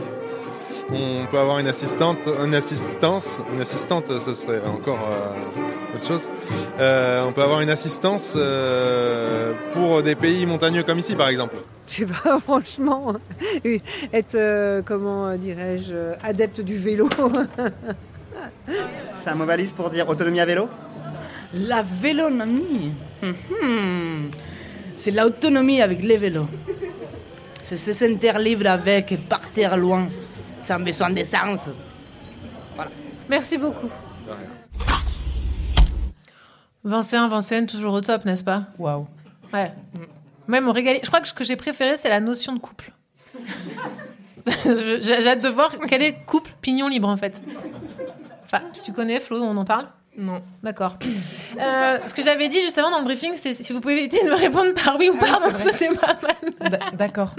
On 0.91 1.27
peut 1.29 1.37
avoir 1.37 1.59
une 1.59 1.67
assistante, 1.67 2.17
une 2.43 2.55
assistance, 2.55 3.41
une 3.53 3.61
assistante, 3.61 4.17
ça 4.17 4.33
serait 4.33 4.61
encore 4.65 4.99
euh, 5.11 5.95
autre 5.95 6.07
chose. 6.07 6.29
Euh, 6.79 7.23
on 7.27 7.31
peut 7.31 7.43
avoir 7.43 7.61
une 7.61 7.69
assistance 7.69 8.33
euh, 8.35 9.53
pour 9.73 10.01
des 10.01 10.15
pays 10.15 10.47
montagneux 10.47 10.81
comme 10.81 10.97
ici, 10.97 11.15
par 11.15 11.29
exemple. 11.29 11.57
Je 11.87 11.93
sais 11.93 12.05
pas, 12.05 12.39
franchement, 12.43 13.13
être, 14.11 14.35
euh, 14.35 14.81
comment 14.83 15.35
dirais-je, 15.35 16.15
adepte 16.23 16.61
du 16.61 16.77
vélo. 16.77 17.07
C'est 19.13 19.29
un 19.29 19.35
mot 19.35 19.45
valise 19.45 19.73
pour 19.73 19.89
dire 19.89 20.09
autonomie 20.09 20.39
à 20.39 20.45
vélo? 20.45 20.69
La 21.53 21.83
vélonomie. 21.83 22.93
Mhm. 23.21 24.31
C'est 24.95 25.11
l'autonomie 25.11 25.81
avec 25.81 26.01
les 26.03 26.17
vélos. 26.17 26.47
C'est 27.63 27.77
se 27.77 27.93
sentir 27.93 28.39
libre 28.39 28.67
avec 28.67 29.11
et 29.11 29.17
partir 29.17 29.77
loin 29.77 30.07
sans 30.61 30.79
besoin 30.79 31.09
d'essence. 31.09 31.69
Merci 33.29 33.57
beaucoup. 33.57 33.89
Vincent, 36.83 37.27
Vincent, 37.27 37.65
toujours 37.65 37.93
au 37.93 38.01
top, 38.01 38.25
n'est-ce 38.25 38.43
pas? 38.43 38.63
Waouh. 38.77 39.07
Ouais. 39.53 39.71
Même 40.47 40.67
au 40.67 40.71
régalé. 40.71 40.99
Je 41.03 41.07
crois 41.07 41.19
que 41.19 41.27
ce 41.27 41.33
que 41.33 41.43
j'ai 41.43 41.55
préféré, 41.55 41.97
c'est 41.97 42.09
la 42.09 42.19
notion 42.19 42.53
de 42.53 42.59
couple. 42.59 42.91
J'ai 44.65 45.27
hâte 45.27 45.41
de 45.43 45.49
voir 45.49 45.75
quel 45.87 46.01
est 46.01 46.11
le 46.11 46.25
couple 46.25 46.51
pignon 46.61 46.87
libre, 46.87 47.07
en 47.07 47.17
fait. 47.17 47.39
Enfin, 48.45 48.63
si 48.73 48.81
tu 48.81 48.93
connais, 48.93 49.19
Flo, 49.19 49.43
on 49.43 49.55
en 49.57 49.65
parle? 49.65 49.87
Non. 50.19 50.41
D'accord. 50.63 50.97
Euh, 51.59 51.97
ce 52.05 52.13
que 52.13 52.21
j'avais 52.21 52.49
dit 52.49 52.59
justement 52.61 52.91
dans 52.91 52.99
le 52.99 53.05
briefing, 53.05 53.31
c'est 53.35 53.53
si 53.53 53.73
vous 53.73 53.79
pouvez 53.79 53.97
éviter 53.97 54.23
de 54.23 54.29
me 54.29 54.35
répondre 54.35 54.73
par 54.73 54.97
oui 54.99 55.09
ou 55.09 55.17
par 55.17 55.39
non, 55.39 55.47
c'était 55.71 55.89
pas 55.89 56.17
mal. 56.21 56.79
D'accord. 56.93 57.33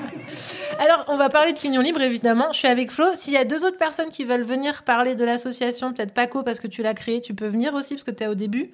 Alors, 0.78 1.04
on 1.08 1.16
va 1.16 1.28
parler 1.28 1.52
de 1.52 1.58
Pignon 1.58 1.80
Libre, 1.80 2.00
évidemment. 2.00 2.48
Je 2.52 2.58
suis 2.58 2.68
avec 2.68 2.90
Flo. 2.90 3.06
S'il 3.14 3.32
y 3.32 3.36
a 3.36 3.44
deux 3.44 3.64
autres 3.64 3.78
personnes 3.78 4.08
qui 4.08 4.24
veulent 4.24 4.42
venir 4.42 4.82
parler 4.82 5.14
de 5.14 5.24
l'association, 5.24 5.92
peut-être 5.92 6.12
Paco, 6.12 6.42
parce 6.42 6.58
que 6.58 6.66
tu 6.66 6.82
l'as 6.82 6.94
créé, 6.94 7.20
tu 7.20 7.34
peux 7.34 7.46
venir 7.46 7.74
aussi, 7.74 7.94
parce 7.94 8.04
que 8.04 8.10
tu 8.10 8.24
es 8.24 8.26
au 8.26 8.34
début. 8.34 8.70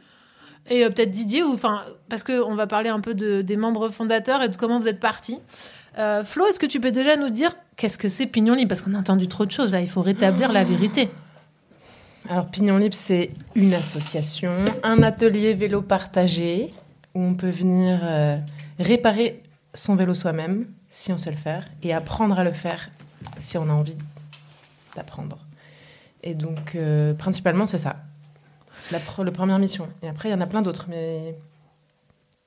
Et 0.70 0.84
euh, 0.84 0.88
peut-être 0.88 1.10
Didier, 1.10 1.42
ou 1.42 1.52
enfin, 1.52 1.82
parce 2.08 2.24
qu'on 2.24 2.54
va 2.54 2.66
parler 2.66 2.88
un 2.88 3.00
peu 3.00 3.14
de, 3.14 3.42
des 3.42 3.56
membres 3.56 3.88
fondateurs 3.88 4.42
et 4.42 4.48
de 4.48 4.56
comment 4.56 4.78
vous 4.78 4.88
êtes 4.88 5.00
partis. 5.00 5.40
Euh, 5.98 6.24
Flo, 6.24 6.46
est-ce 6.46 6.58
que 6.58 6.66
tu 6.66 6.80
peux 6.80 6.90
déjà 6.90 7.16
nous 7.16 7.30
dire 7.30 7.54
qu'est-ce 7.76 7.98
que 7.98 8.08
c'est 8.08 8.26
Pignon 8.26 8.54
Libre? 8.54 8.70
Parce 8.70 8.82
qu'on 8.82 8.94
a 8.94 8.98
entendu 8.98 9.28
trop 9.28 9.46
de 9.46 9.50
choses, 9.50 9.72
là. 9.72 9.80
Il 9.80 9.88
faut 9.88 10.02
rétablir 10.02 10.52
la 10.52 10.64
vérité. 10.64 11.10
Alors, 12.28 12.46
Pignon 12.50 12.78
Libre, 12.78 12.96
c'est 12.98 13.30
une 13.54 13.74
association, 13.74 14.52
un 14.82 15.02
atelier 15.02 15.54
vélo 15.54 15.82
partagé 15.82 16.72
où 17.14 17.20
on 17.22 17.34
peut 17.34 17.50
venir 17.50 18.00
euh, 18.02 18.36
réparer 18.78 19.42
son 19.74 19.94
vélo 19.94 20.14
soi-même, 20.14 20.66
si 20.88 21.12
on 21.12 21.18
sait 21.18 21.30
le 21.30 21.36
faire, 21.36 21.64
et 21.82 21.92
apprendre 21.94 22.38
à 22.38 22.44
le 22.44 22.52
faire 22.52 22.90
si 23.36 23.56
on 23.58 23.68
a 23.68 23.72
envie 23.72 23.96
d'apprendre. 24.96 25.38
Et 26.22 26.34
donc, 26.34 26.74
euh, 26.74 27.14
principalement, 27.14 27.66
c'est 27.66 27.78
ça. 27.78 27.96
La, 28.90 28.98
pre- 28.98 29.24
la 29.24 29.30
première 29.32 29.58
mission. 29.58 29.88
Et 30.02 30.08
après, 30.08 30.28
il 30.28 30.32
y 30.32 30.34
en 30.34 30.40
a 30.40 30.46
plein 30.46 30.62
d'autres, 30.62 30.86
mais 30.88 31.36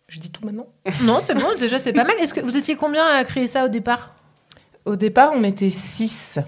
je 0.07 0.19
dis 0.19 0.29
tout 0.31 0.45
maintenant 0.45 0.67
Non, 1.03 1.19
c'est 1.25 1.35
bon, 1.35 1.47
déjà, 1.59 1.79
c'est 1.79 1.93
pas 1.93 2.03
mal. 2.03 2.15
Est-ce 2.19 2.33
que 2.33 2.41
vous 2.41 2.57
étiez 2.57 2.75
combien 2.75 3.05
à 3.05 3.23
créer 3.23 3.47
ça 3.47 3.65
au 3.65 3.69
départ? 3.69 4.13
Au 4.85 4.95
départ, 4.95 5.31
on 5.35 5.43
était 5.43 5.69
6. 5.69 6.39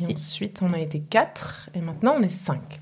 Et 0.00 0.12
ensuite, 0.12 0.60
on 0.62 0.72
a 0.72 0.78
été 0.78 1.00
4. 1.00 1.70
Et 1.74 1.80
maintenant, 1.80 2.14
on 2.18 2.22
est 2.22 2.28
5. 2.28 2.80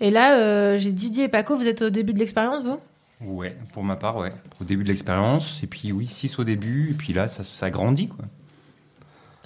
Et 0.00 0.10
là, 0.10 0.38
euh, 0.38 0.78
j'ai 0.78 0.92
Didier 0.92 1.24
et 1.24 1.28
Paco, 1.28 1.56
vous 1.56 1.66
êtes 1.68 1.82
au 1.82 1.90
début 1.90 2.12
de 2.14 2.18
l'expérience, 2.18 2.62
vous? 2.62 2.78
Ouais, 3.20 3.56
pour 3.72 3.84
ma 3.84 3.96
part, 3.96 4.16
ouais. 4.16 4.32
Au 4.60 4.64
début 4.64 4.82
de 4.82 4.88
l'expérience, 4.88 5.60
et 5.62 5.66
puis 5.66 5.92
oui, 5.92 6.06
6 6.06 6.38
au 6.38 6.44
début, 6.44 6.90
et 6.90 6.94
puis 6.94 7.12
là, 7.12 7.28
ça, 7.28 7.44
ça 7.44 7.70
grandit, 7.70 8.08
quoi. 8.08 8.24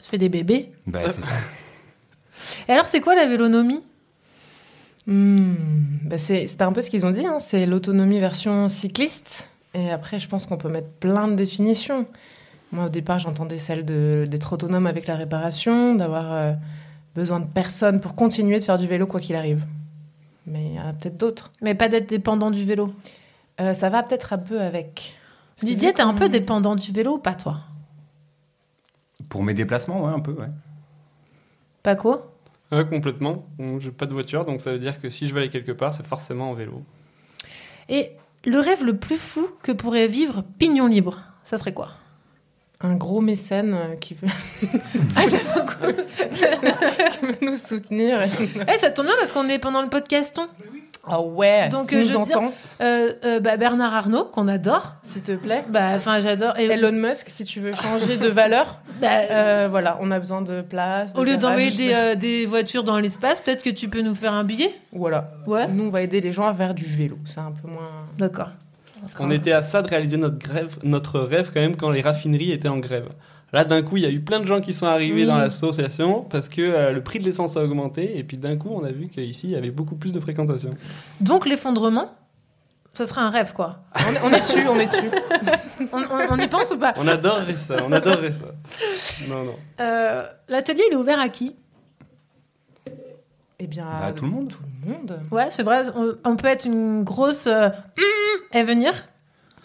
Ça 0.00 0.10
fait 0.10 0.18
des 0.18 0.28
bébés. 0.28 0.70
Bah, 0.86 1.00
c'est 1.10 1.22
ça. 1.22 1.32
Et 2.68 2.72
alors, 2.72 2.86
c'est 2.86 3.00
quoi 3.00 3.14
la 3.16 3.26
vélonomie? 3.26 3.80
Hmm, 5.06 5.54
bah 6.04 6.16
c'est 6.16 6.46
c'est 6.46 6.62
un 6.62 6.72
peu 6.72 6.80
ce 6.80 6.88
qu'ils 6.88 7.04
ont 7.04 7.10
dit, 7.10 7.26
hein, 7.26 7.38
c'est 7.38 7.66
l'autonomie 7.66 8.20
version 8.20 8.68
cycliste. 8.68 9.48
Et 9.74 9.90
après, 9.90 10.18
je 10.18 10.28
pense 10.28 10.46
qu'on 10.46 10.56
peut 10.56 10.70
mettre 10.70 10.88
plein 10.88 11.28
de 11.28 11.34
définitions. 11.34 12.06
Moi, 12.72 12.86
au 12.86 12.88
départ, 12.88 13.18
j'entendais 13.18 13.58
celle 13.58 13.84
de- 13.84 14.24
d'être 14.28 14.52
autonome 14.54 14.86
avec 14.86 15.06
la 15.06 15.16
réparation, 15.16 15.94
d'avoir 15.94 16.32
euh, 16.32 16.52
besoin 17.14 17.40
de 17.40 17.46
personne 17.46 18.00
pour 18.00 18.14
continuer 18.14 18.58
de 18.58 18.64
faire 18.64 18.78
du 18.78 18.86
vélo 18.86 19.06
quoi 19.06 19.20
qu'il 19.20 19.36
arrive. 19.36 19.64
Mais 20.46 20.66
il 20.66 20.74
y 20.74 20.80
en 20.80 20.88
a 20.88 20.92
peut-être 20.92 21.16
d'autres. 21.16 21.52
Mais 21.62 21.74
pas 21.74 21.88
d'être 21.88 22.08
dépendant 22.08 22.50
du 22.50 22.64
vélo. 22.64 22.92
Euh, 23.60 23.72
ça 23.72 23.88
va 23.90 24.02
peut-être 24.02 24.32
un 24.32 24.38
peu 24.38 24.60
avec. 24.60 25.16
Parce 25.56 25.66
Didier, 25.66 25.92
t'es 25.92 26.02
un 26.02 26.14
peu 26.14 26.28
dépendant 26.28 26.74
du 26.74 26.92
vélo 26.92 27.14
ou 27.14 27.18
pas, 27.18 27.34
toi? 27.34 27.60
Pour 29.28 29.42
mes 29.44 29.54
déplacements, 29.54 30.04
ouais, 30.04 30.12
un 30.12 30.20
peu, 30.20 30.32
ouais. 30.32 30.50
Paco? 31.82 32.22
Ouais, 32.72 32.84
complètement. 32.86 33.46
J'ai 33.78 33.92
pas 33.92 34.06
de 34.06 34.12
voiture, 34.12 34.44
donc 34.44 34.60
ça 34.60 34.72
veut 34.72 34.78
dire 34.78 35.00
que 35.00 35.08
si 35.08 35.28
je 35.28 35.34
veux 35.34 35.40
aller 35.40 35.50
quelque 35.50 35.72
part, 35.72 35.94
c'est 35.94 36.04
forcément 36.04 36.50
en 36.50 36.54
vélo. 36.54 36.82
Et 37.88 38.10
le 38.44 38.58
rêve 38.58 38.84
le 38.84 38.96
plus 38.96 39.16
fou 39.16 39.48
que 39.62 39.70
pourrait 39.70 40.08
vivre 40.08 40.42
Pignon 40.58 40.86
Libre, 40.86 41.22
ça 41.44 41.56
serait 41.56 41.74
quoi? 41.74 41.90
Un 42.80 42.96
gros 42.96 43.20
mécène 43.20 43.74
euh, 43.74 43.94
qui 43.96 44.14
veut, 44.14 44.28
Ah, 45.16 45.22
qui 47.10 47.18
veut 47.26 47.36
nous 47.40 47.56
soutenir. 47.56 48.18
Eh, 48.22 48.78
ça 48.78 48.90
tombe 48.90 49.06
bien 49.06 49.14
parce 49.18 49.32
qu'on 49.32 49.48
est 49.48 49.58
pendant 49.58 49.80
le 49.82 49.88
podcaston. 49.88 50.48
Ah 51.06 51.20
ouais, 51.20 51.68
Donc, 51.68 51.90
s'il 51.90 51.98
euh, 51.98 52.02
nous 52.04 52.08
je 52.20 52.26
dire, 52.26 52.40
euh, 52.80 53.12
euh, 53.24 53.40
bah, 53.40 53.58
Bernard 53.58 53.92
Arnault, 53.92 54.24
qu'on 54.24 54.48
adore, 54.48 54.94
s'il 55.02 55.20
te 55.22 55.32
plaît. 55.32 55.62
Bah, 55.68 55.90
enfin, 55.96 56.20
j'adore. 56.20 56.58
Et 56.58 56.64
Elon 56.64 56.92
Musk, 56.92 57.26
si 57.28 57.44
tu 57.44 57.60
veux 57.60 57.72
changer 57.74 58.16
de 58.16 58.28
valeur, 58.28 58.78
euh, 59.02 59.68
voilà, 59.70 59.98
on 60.00 60.10
a 60.10 60.18
besoin 60.18 60.40
de 60.40 60.62
place. 60.62 61.12
de 61.12 61.20
Au 61.20 61.24
lieu 61.24 61.36
d'envoyer 61.36 61.70
des, 61.72 62.16
des 62.16 62.46
voitures 62.46 62.84
dans 62.84 62.98
l'espace, 62.98 63.40
peut-être 63.40 63.62
que 63.62 63.70
tu 63.70 63.88
peux 63.88 64.00
nous 64.00 64.14
faire 64.14 64.32
un 64.32 64.44
billet? 64.44 64.74
Voilà. 64.92 65.30
Ouais. 65.46 65.68
Nous, 65.68 65.84
on 65.84 65.90
va 65.90 66.00
aider 66.00 66.22
les 66.22 66.32
gens 66.32 66.46
à 66.46 66.54
faire 66.54 66.72
du 66.74 66.86
vélo. 66.86 67.18
C'est 67.26 67.40
un 67.40 67.52
peu 67.52 67.68
moins. 67.68 67.90
D'accord. 68.16 68.48
On 69.18 69.30
était 69.30 69.52
à 69.52 69.62
ça 69.62 69.82
de 69.82 69.88
réaliser 69.88 70.16
notre, 70.16 70.38
grève, 70.38 70.76
notre 70.82 71.20
rêve 71.20 71.50
quand 71.52 71.60
même 71.60 71.76
quand 71.76 71.90
les 71.90 72.00
raffineries 72.00 72.52
étaient 72.52 72.68
en 72.68 72.78
grève. 72.78 73.08
Là, 73.52 73.64
d'un 73.64 73.82
coup, 73.82 73.96
il 73.96 74.02
y 74.02 74.06
a 74.06 74.10
eu 74.10 74.20
plein 74.20 74.40
de 74.40 74.46
gens 74.46 74.60
qui 74.60 74.74
sont 74.74 74.86
arrivés 74.86 75.20
Oui. 75.22 75.26
dans 75.26 75.38
l'association 75.38 76.22
parce 76.22 76.48
que 76.48 76.60
euh, 76.60 76.92
le 76.92 77.02
prix 77.02 77.20
de 77.20 77.24
l'essence 77.24 77.56
a 77.56 77.62
augmenté. 77.62 78.18
Et 78.18 78.24
puis 78.24 78.36
d'un 78.36 78.56
coup, 78.56 78.70
on 78.72 78.82
a 78.84 78.90
vu 78.90 79.08
qu'ici, 79.08 79.46
il 79.48 79.52
y 79.52 79.56
avait 79.56 79.70
beaucoup 79.70 79.94
plus 79.94 80.12
de 80.12 80.18
fréquentation. 80.18 80.70
Donc, 81.20 81.46
l'effondrement, 81.46 82.10
ça 82.96 83.06
serait 83.06 83.20
un 83.20 83.30
rêve, 83.30 83.52
quoi. 83.52 83.80
On 84.08 84.12
est, 84.12 84.20
on 84.24 84.30
est 84.36 84.40
dessus, 84.40 84.66
on 84.68 84.78
est 84.80 84.86
dessus. 84.86 85.10
on, 85.92 85.98
on- 85.98 86.26
on 86.32 86.38
y 86.38 86.48
pense 86.48 86.70
ou 86.72 86.78
pas? 86.78 86.94
On 86.96 87.06
adorerait 87.06 87.56
ça, 87.56 87.76
on 87.86 87.92
adorerait 87.92 88.32
ça. 88.32 88.46
Non, 89.28 89.44
non. 89.44 89.56
Euh, 89.80 90.20
L'atelier, 90.48 90.82
il 90.90 90.94
est 90.94 90.96
ouvert 90.96 91.20
à 91.20 91.28
qui? 91.28 91.54
Eh 93.64 93.66
bien, 93.66 93.84
Bah, 93.84 94.12
tout 94.12 94.26
le 94.26 94.30
monde. 94.30 94.48
Tout 94.50 94.58
le 94.86 94.92
monde. 94.92 95.20
Ouais, 95.30 95.48
c'est 95.50 95.62
vrai, 95.62 95.84
on, 95.96 96.14
on 96.24 96.36
peut 96.36 96.48
être 96.48 96.66
une 96.66 97.02
grosse 97.02 97.46
euh, 97.46 97.68
hum, 97.68 98.42
et 98.52 98.62
venir. 98.62 98.92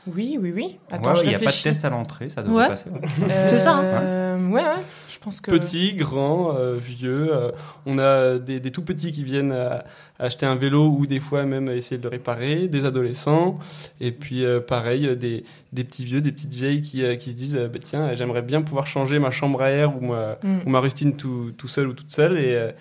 Oui, 0.08 0.38
oui, 0.42 0.54
oui. 0.56 0.80
Ouais, 0.92 0.98
ouais, 1.08 1.20
il 1.24 1.30
n'y 1.30 1.36
a 1.36 1.40
pas 1.40 1.52
de 1.52 1.62
test 1.62 1.84
à 1.84 1.90
l'entrée, 1.90 2.30
ça 2.30 2.42
devrait 2.42 2.64
Ouais. 2.64 2.68
passer. 2.70 2.90
ouais. 2.90 3.02
C'est 3.50 3.60
ça, 3.60 3.74
hein. 3.76 3.84
Euh, 4.02 4.48
ouais, 4.48 4.64
ouais. 4.64 4.70
Je 5.12 5.20
pense 5.20 5.42
que. 5.42 5.52
Petits, 5.52 5.94
grands, 5.96 6.56
euh, 6.56 6.78
vieux. 6.78 7.28
euh, 7.36 7.52
on 7.86 8.00
a 8.00 8.40
des, 8.40 8.62
des 8.62 8.72
tout 8.72 8.82
petits 8.84 9.12
qui 9.12 9.24
viennent 9.26 9.52
euh, 9.52 9.78
acheter 10.18 10.46
un 10.46 10.56
vélo 10.56 10.88
ou 10.98 11.06
des 11.06 11.20
fois 11.20 11.44
même 11.44 11.68
essayer 11.70 11.98
de 11.98 12.04
le 12.04 12.10
réparer, 12.10 12.70
des 12.70 12.86
adolescents. 12.86 13.60
Et 14.00 14.14
puis 14.14 14.46
euh, 14.46 14.62
pareil, 14.62 15.16
des, 15.18 15.44
des 15.74 15.84
petits 15.84 16.06
vieux, 16.06 16.22
des 16.22 16.32
petites 16.32 16.54
vieilles 16.54 16.82
qui, 16.82 17.04
euh, 17.04 17.16
qui 17.18 17.32
se 17.32 17.36
disent 17.36 17.58
euh, 17.58 17.68
bah, 17.68 17.80
tiens, 17.84 18.16
j'aimerais 18.16 18.42
bien 18.42 18.62
pouvoir 18.62 18.88
changer 18.88 19.20
ma 19.20 19.30
chambre 19.32 19.62
à 19.62 19.70
air 19.70 20.02
ou 20.02 20.06
ma, 20.06 20.38
Mm. 20.42 20.60
ou 20.66 20.70
ma 20.70 20.80
rustine 20.80 21.18
tout, 21.18 21.52
tout 21.58 21.68
seul 21.68 21.90
ou 21.90 21.94
toute 21.94 22.12
seule. 22.12 22.40
Et, 22.40 22.56
euh, 22.56 22.72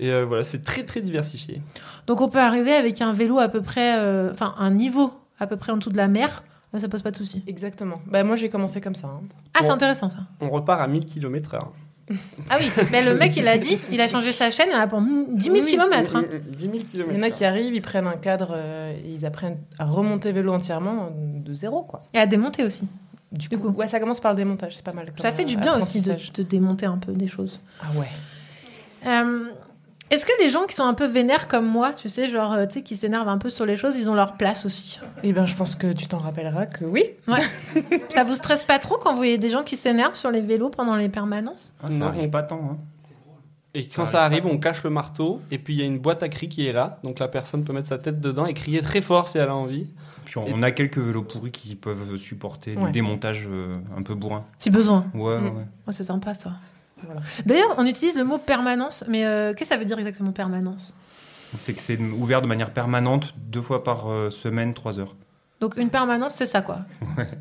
et 0.00 0.12
euh, 0.12 0.24
voilà, 0.24 0.44
c'est 0.44 0.62
très 0.62 0.84
très 0.84 1.00
diversifié. 1.00 1.60
Donc, 2.06 2.20
on 2.20 2.28
peut 2.28 2.38
arriver 2.40 2.72
avec 2.74 3.00
un 3.00 3.12
vélo 3.12 3.38
à 3.38 3.48
peu 3.48 3.60
près, 3.62 3.98
euh, 3.98 4.30
enfin, 4.32 4.54
un 4.58 4.70
niveau 4.70 5.12
à 5.40 5.46
peu 5.46 5.56
près 5.56 5.72
en 5.72 5.76
dessous 5.76 5.90
de 5.90 5.96
la 5.96 6.08
mer. 6.08 6.42
Là, 6.72 6.78
ça 6.80 6.88
pose 6.88 7.02
pas 7.02 7.10
de 7.10 7.16
souci. 7.16 7.42
Exactement. 7.46 7.96
Bah, 8.06 8.22
moi, 8.24 8.36
j'ai 8.36 8.48
commencé 8.50 8.80
comme 8.80 8.94
ça. 8.94 9.08
hein. 9.08 9.20
Ah, 9.54 9.60
c'est 9.62 9.70
intéressant 9.70 10.10
ça. 10.10 10.18
On 10.40 10.50
repart 10.50 10.80
à 10.80 10.86
1000 10.86 11.04
km/h. 11.04 11.58
Ah 12.48 12.56
oui, 12.58 12.70
mais 12.90 13.04
le 13.04 13.14
mec, 13.14 13.36
il 13.36 13.46
a 13.48 13.58
dit, 13.58 13.78
il 13.92 14.00
a 14.00 14.08
changé 14.08 14.32
sa 14.32 14.50
chaîne 14.50 14.68
pour 14.88 15.00
10 15.02 15.42
000 15.44 15.56
Oui, 15.56 15.62
km. 15.62 16.16
hein. 16.16 16.24
10 16.48 16.58
000 16.62 16.72
km. 16.78 17.10
Il 17.10 17.16
y 17.16 17.18
en 17.18 17.22
a 17.22 17.30
qui 17.30 17.44
arrivent, 17.44 17.74
ils 17.74 17.82
prennent 17.82 18.06
un 18.06 18.16
cadre, 18.16 18.52
euh, 18.54 18.92
et 19.04 19.10
ils 19.14 19.26
apprennent 19.26 19.58
à 19.78 19.84
remonter 19.84 20.32
vélo 20.32 20.52
entièrement 20.54 21.06
euh, 21.06 21.40
de 21.40 21.52
zéro, 21.52 21.82
quoi. 21.82 22.02
Et 22.14 22.18
à 22.18 22.26
démonter 22.26 22.64
aussi. 22.64 22.86
Du 23.30 23.50
coup, 23.58 23.68
ouais, 23.68 23.86
ça 23.88 24.00
commence 24.00 24.20
par 24.20 24.32
le 24.32 24.38
démontage, 24.38 24.76
c'est 24.76 24.82
pas 24.84 24.94
mal. 24.94 25.12
Ça 25.18 25.28
comme, 25.28 25.36
fait 25.36 25.44
du 25.44 25.56
euh, 25.56 25.60
bien 25.60 25.78
aussi 25.82 26.00
de, 26.00 26.10
apprentissage. 26.12 26.32
de 26.32 26.42
démonter 26.44 26.86
un 26.86 26.96
peu 26.96 27.12
des 27.12 27.28
choses. 27.28 27.60
Ah 27.82 27.86
ouais. 27.98 28.08
Euh, 29.06 29.50
Est-ce 30.10 30.24
que 30.24 30.32
les 30.40 30.48
gens 30.48 30.64
qui 30.64 30.74
sont 30.74 30.84
un 30.84 30.94
peu 30.94 31.04
vénères 31.06 31.48
comme 31.48 31.66
moi, 31.66 31.92
tu 31.92 32.08
sais, 32.08 32.30
genre, 32.30 32.52
euh, 32.54 32.66
tu 32.66 32.74
sais, 32.74 32.82
qui 32.82 32.96
s'énervent 32.96 33.28
un 33.28 33.36
peu 33.38 33.50
sur 33.50 33.66
les 33.66 33.76
choses, 33.76 33.94
ils 33.96 34.08
ont 34.08 34.14
leur 34.14 34.34
place 34.38 34.64
aussi 34.64 34.98
Eh 35.22 35.32
bien, 35.32 35.44
je 35.44 35.54
pense 35.54 35.74
que 35.76 35.92
tu 35.92 36.06
t'en 36.06 36.18
rappelleras 36.18 36.66
que 36.66 36.84
oui. 36.84 37.04
Ouais. 37.26 37.40
ça 38.08 38.24
vous 38.24 38.34
stresse 38.34 38.62
pas 38.62 38.78
trop 38.78 38.96
quand 38.96 39.10
vous 39.10 39.18
voyez 39.18 39.36
des 39.38 39.50
gens 39.50 39.62
qui 39.64 39.76
s'énervent 39.76 40.14
sur 40.16 40.30
les 40.30 40.40
vélos 40.40 40.70
pendant 40.70 40.96
les 40.96 41.08
permanences 41.10 41.72
Ah, 41.82 41.88
ça 41.88 41.92
Non, 41.94 42.06
arrive 42.06 42.22
on- 42.24 42.30
pas 42.30 42.42
tant. 42.42 42.60
Hein. 42.72 42.76
Et 43.74 43.86
quand 43.86 44.06
Ça 44.06 44.12
ça 44.12 44.24
arrive 44.24 44.46
on 44.46 44.56
cache 44.56 44.82
le 44.82 44.90
marteau, 44.90 45.42
et 45.50 45.58
puis 45.58 45.74
il 45.74 45.80
y 45.80 45.82
a 45.82 45.86
une 45.86 45.98
boîte 45.98 46.22
à 46.22 46.28
cris 46.30 46.48
qui 46.48 46.66
est 46.66 46.72
là, 46.72 46.98
donc 47.04 47.18
la 47.18 47.28
personne 47.28 47.62
peut 47.64 47.74
mettre 47.74 47.88
sa 47.88 47.98
tête 47.98 48.18
dedans 48.18 48.46
et 48.46 48.54
crier 48.54 48.80
très 48.80 49.02
fort 49.02 49.28
si 49.28 49.36
elle 49.36 49.50
a 49.50 49.54
envie. 49.54 49.86
Puis 50.24 50.38
on, 50.38 50.46
on 50.54 50.62
a 50.62 50.70
quelques 50.70 50.98
vélos 50.98 51.22
pourris 51.22 51.52
qui 51.52 51.74
peuvent 51.74 52.16
supporter 52.16 52.76
Ouais. 52.76 52.86
du 52.86 52.92
démontage 52.92 53.46
euh, 53.50 53.72
un 53.96 54.02
peu 54.02 54.14
bourrin. 54.14 54.44
Si 54.58 54.70
besoin. 54.70 55.04
Ouais, 55.14 55.34
ouais, 55.34 55.40
Mm. 55.40 55.44
ouais. 55.44 55.52
Ouais, 55.86 55.92
c'est 55.92 56.04
sympa 56.04 56.32
ça. 56.34 56.52
D'ailleurs, 57.46 57.74
on 57.78 57.86
utilise 57.86 58.16
le 58.16 58.24
mot 58.24 58.38
permanence, 58.38 59.04
mais 59.08 59.24
euh, 59.24 59.54
qu'est-ce 59.54 59.70
que 59.70 59.74
ça 59.74 59.78
veut 59.78 59.84
dire 59.86 59.98
exactement 59.98 60.32
permanence? 60.32 60.94
C'est 61.60 61.72
que 61.74 61.80
c'est 61.80 61.98
ouvert 61.98 62.42
de 62.42 62.46
manière 62.46 62.70
permanente, 62.72 63.34
deux 63.36 63.62
fois 63.62 63.82
par 63.82 64.10
euh, 64.10 64.30
semaine, 64.30 64.74
trois 64.74 64.98
heures. 64.98 65.14
Donc 65.60 65.76
une 65.76 65.90
permanence, 65.90 66.34
c'est 66.34 66.46
ça, 66.46 66.62
quoi. 66.62 66.76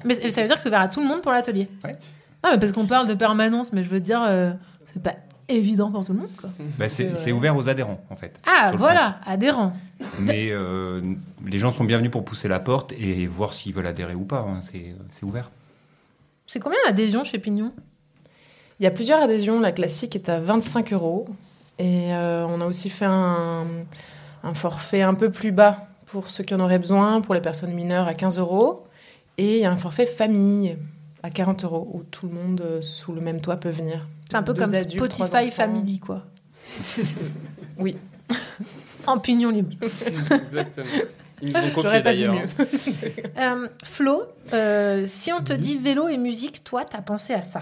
Mais 0.06 0.16
ça 0.32 0.42
veut 0.42 0.48
dire 0.48 0.56
que 0.56 0.62
c'est 0.62 0.70
ouvert 0.70 0.82
à 0.82 0.88
tout 0.88 1.02
le 1.02 1.08
monde 1.08 1.22
pour 1.22 1.32
l'atelier? 1.32 1.70
Ouais. 1.84 1.98
Non, 2.44 2.52
mais 2.52 2.60
parce 2.60 2.72
qu'on 2.72 2.88
parle 2.88 3.08
de 3.08 3.14
permanence, 3.14 3.74
mais 3.74 3.84
je 3.84 3.90
veux 3.90 4.00
dire, 4.00 4.24
euh, 4.26 4.52
c'est 4.86 5.02
pas 5.04 5.16
évident 5.50 5.92
pour 5.92 6.06
tout 6.06 6.14
le 6.14 6.20
monde, 6.20 6.30
quoi. 6.40 6.50
Bah, 6.78 6.88
c'est 6.88 7.32
ouvert 7.32 7.56
aux 7.56 7.70
adhérents, 7.70 8.04
en 8.10 8.16
fait. 8.16 8.40
Ah, 8.48 8.72
voilà, 8.76 9.20
adhérent. 9.26 9.74
Mais 10.20 10.50
euh, 10.52 11.02
les 11.46 11.60
gens 11.60 11.72
sont 11.72 11.84
bienvenus 11.84 12.12
pour 12.12 12.26
pousser 12.26 12.48
la 12.48 12.60
porte 12.60 12.94
et 12.94 13.26
voir 13.28 13.54
s'ils 13.54 13.74
veulent 13.74 13.88
adhérer 13.88 14.16
ou 14.16 14.24
pas. 14.26 14.40
hein. 14.40 14.60
C'est 14.62 15.24
ouvert. 15.24 15.52
C'est 16.48 16.60
combien 16.60 16.80
l'adhésion 16.86 17.24
chez 17.24 17.40
Pignon? 17.40 17.72
Il 18.80 18.84
y 18.84 18.88
a 18.88 18.92
plusieurs 18.92 19.22
adhésions. 19.22 19.60
La 19.60 19.72
classique 19.72 20.16
est 20.16 20.30
à 20.30 20.40
25 20.40 20.94
euros. 20.94 21.26
Et 21.80 22.14
euh, 22.14 22.46
on 22.48 22.62
a 22.62 22.66
aussi 22.66 22.90
fait 22.90 23.06
un, 23.06 23.66
un 24.44 24.54
forfait 24.54 25.02
un 25.02 25.14
peu 25.14 25.32
plus 25.32 25.52
bas 25.52 25.88
pour 26.08 26.30
ceux 26.30 26.44
qui 26.44 26.56
en 26.56 26.60
auraient 26.60 26.80
besoin, 26.80 27.22
pour 27.22 27.34
les 27.36 27.42
personnes 27.42 27.74
mineures 27.74 28.08
à 28.08 28.14
15 28.14 28.40
euros. 28.40 28.86
Et 29.38 29.58
il 29.58 29.62
y 29.62 29.66
a 29.66 29.72
un 29.72 29.78
forfait 29.78 30.06
famille 30.06 30.78
à 31.24 31.30
40 31.30 31.64
euros 31.66 31.90
où 31.94 32.04
tout 32.04 32.28
le 32.28 32.34
monde 32.34 32.62
euh, 32.62 32.82
sous 32.82 33.14
le 33.14 33.22
même 33.22 33.42
toit 33.42 33.58
peut 33.58 33.70
venir. 33.70 34.08
C'est 34.30 34.38
un 34.38 34.44
peu 34.44 34.54
Deux 34.54 34.64
comme 34.64 34.74
adultes, 34.74 35.14
Spotify. 35.14 35.52
Family, 35.52 36.00
quoi. 36.00 36.24
Oui. 37.78 37.96
en 39.08 39.20
pignon 39.20 39.50
libre. 39.52 39.74
Exactement. 39.82 40.86
Ils 41.42 41.50
nous 41.50 41.56
ont 41.60 41.62
copié 41.70 41.82
J'aurais 41.84 42.04
pas 42.04 42.14
dit 42.16 42.26
d'ailleurs. 42.26 42.34
mieux. 42.34 42.48
Euh, 43.38 43.68
Flo, 43.84 44.24
euh, 44.54 45.06
si 45.06 45.32
on 45.32 45.44
te 45.44 45.54
dit 45.54 45.78
vélo 45.78 46.08
et 46.08 46.18
musique, 46.18 46.64
toi, 46.64 46.84
t'as 46.84 47.02
pensé 47.02 47.34
à 47.34 47.42
ça? 47.42 47.62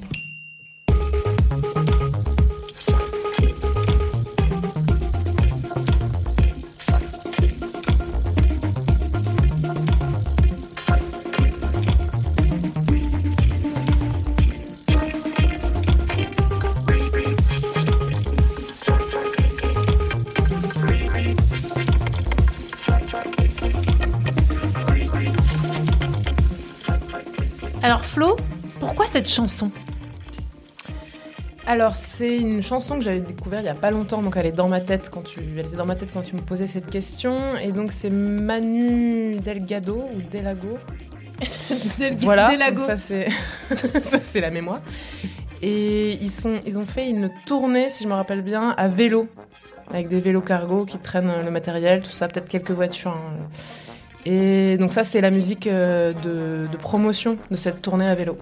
chanson 29.31 29.71
Alors, 31.65 31.95
c'est 31.95 32.37
une 32.37 32.61
chanson 32.61 32.97
que 32.97 33.03
j'avais 33.03 33.21
découverte 33.21 33.61
il 33.63 33.65
n'y 33.65 33.69
a 33.69 33.75
pas 33.75 33.91
longtemps, 33.91 34.21
donc 34.21 34.35
elle 34.37 34.45
est 34.45 34.51
dans 34.51 34.67
ma 34.67 34.81
tête 34.81 35.09
quand 35.11 35.23
tu, 35.23 35.39
elle 35.57 35.65
était 35.65 35.77
dans 35.77 35.85
ma 35.85 35.95
tête 35.95 36.09
quand 36.13 36.21
tu 36.21 36.35
me 36.35 36.41
posais 36.41 36.67
cette 36.67 36.89
question. 36.89 37.55
Et 37.57 37.71
donc, 37.71 37.91
c'est 37.91 38.09
Manu 38.09 39.39
Delgado 39.39 40.03
ou 40.13 40.21
Delago. 40.31 40.77
voilà, 42.19 42.51
Delago. 42.51 42.85
ça 42.85 42.97
c'est 42.97 44.41
la 44.41 44.49
mémoire. 44.51 44.81
Et 45.63 46.13
ils, 46.21 46.31
sont, 46.31 46.59
ils 46.65 46.77
ont 46.77 46.85
fait 46.85 47.09
une 47.09 47.29
tournée, 47.45 47.89
si 47.89 48.03
je 48.03 48.09
me 48.09 48.13
rappelle 48.13 48.41
bien, 48.41 48.71
à 48.71 48.87
vélo, 48.87 49.27
avec 49.93 50.07
des 50.07 50.19
vélos 50.19 50.41
cargo 50.41 50.85
qui 50.85 50.97
traînent 50.97 51.31
le 51.45 51.51
matériel, 51.51 52.01
tout 52.01 52.11
ça, 52.11 52.27
peut-être 52.27 52.49
quelques 52.49 52.71
voitures. 52.71 53.11
hein. 53.11 53.33
Et 54.25 54.77
donc 54.77 54.91
ça, 54.93 55.03
c'est 55.03 55.21
la 55.21 55.31
musique 55.31 55.65
euh, 55.67 56.13
de, 56.13 56.67
de 56.71 56.77
promotion 56.77 57.37
de 57.49 57.55
cette 57.55 57.81
tournée 57.81 58.07
à 58.07 58.13
vélo. 58.15 58.37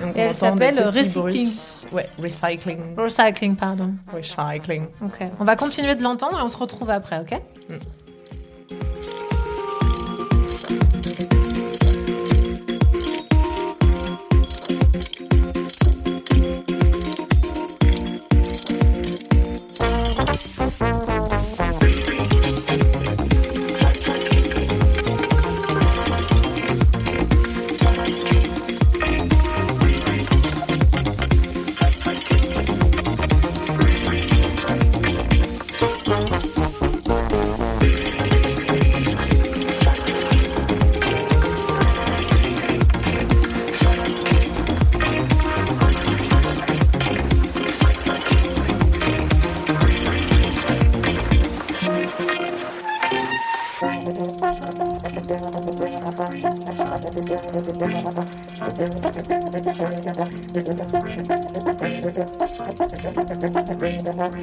Donc, 0.00 0.16
Et 0.16 0.20
elle 0.20 0.34
s'appelle 0.34 0.80
Recycling. 0.82 1.50
Ouais, 1.92 2.08
recycling. 2.20 2.96
Recycling, 2.96 3.56
pardon. 3.56 3.94
Recycling. 4.12 4.86
Ok. 5.04 5.20
On 5.40 5.44
va 5.44 5.56
continuer 5.56 5.94
de 5.94 6.02
l'entendre 6.02 6.38
et 6.38 6.42
on 6.42 6.48
se 6.48 6.56
retrouve 6.56 6.90
après, 6.90 7.20
ok? 7.20 7.32
Et 7.32 7.74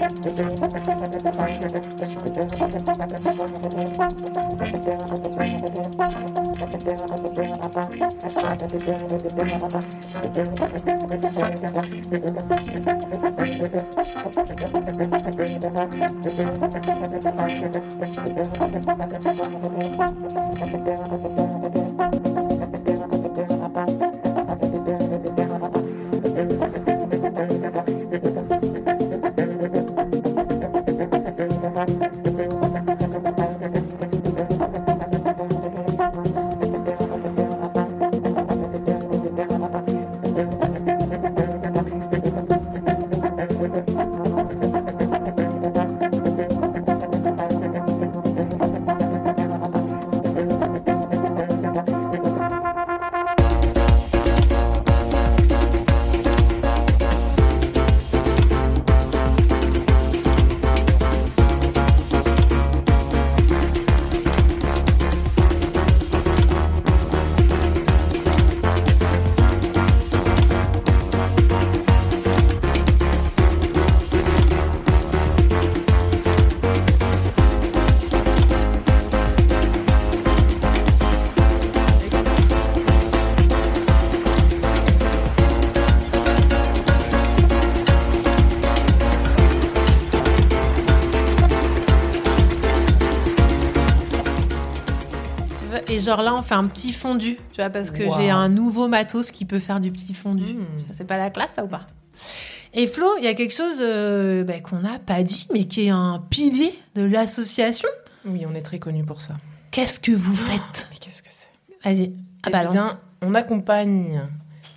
The 0.02 0.72
genre 96.12 96.22
là, 96.22 96.36
on 96.36 96.42
fait 96.42 96.56
un 96.56 96.68
petit 96.68 96.92
fondu, 96.94 97.38
tu 97.52 97.62
vois, 97.62 97.70
parce 97.70 97.92
que 97.92 98.04
Wow. 98.04 98.16
j'ai 98.20 98.30
un 98.30 98.50
nouveau 98.50 98.88
matos 98.88 99.32
qui 99.32 99.46
peut 99.46 99.60
faire 99.60 99.80
du 99.80 99.92
petit 99.92 100.14
fondu. 100.14 100.44
Mm. 100.54 100.66
Ça, 100.88 100.94
C'est 100.94 101.06
pas 101.06 101.18
la 101.18 101.30
classe, 101.30 101.52
ça 101.56 101.64
ou 101.64 101.68
pas? 101.68 101.88
Et 102.74 102.88
Flo, 102.88 103.06
il 103.18 103.24
y 103.24 103.28
a 103.28 103.34
quelque 103.34 103.54
chose 103.54 103.78
euh, 103.82 104.44
bah, 104.44 104.60
qu'on 104.60 104.80
n'a 104.80 105.00
pas 105.00 105.24
dit, 105.24 105.48
mais 105.54 105.66
qui 105.66 105.86
est 105.88 105.90
un 105.90 106.24
pilier 106.30 106.78
de 106.96 107.02
l'association. 107.04 107.90
Oui, 108.26 108.46
on 108.50 108.54
est 108.54 108.62
très 108.62 108.80
connu 108.80 109.04
pour 109.04 109.22
ça. 109.22 109.36
Qu'est-ce 109.72 110.00
que 110.00 110.12
vous 110.12 110.36
faites? 110.36 110.88
Mais 110.92 110.98
qu'est-ce 110.98 111.22
que 111.24 111.30
c'est? 111.32 111.48
Vas-y, 111.84 112.14
Eh 112.48 112.50
balance. 112.52 112.74
bien, 112.74 113.00
on 113.24 113.36
accompagne 113.36 114.22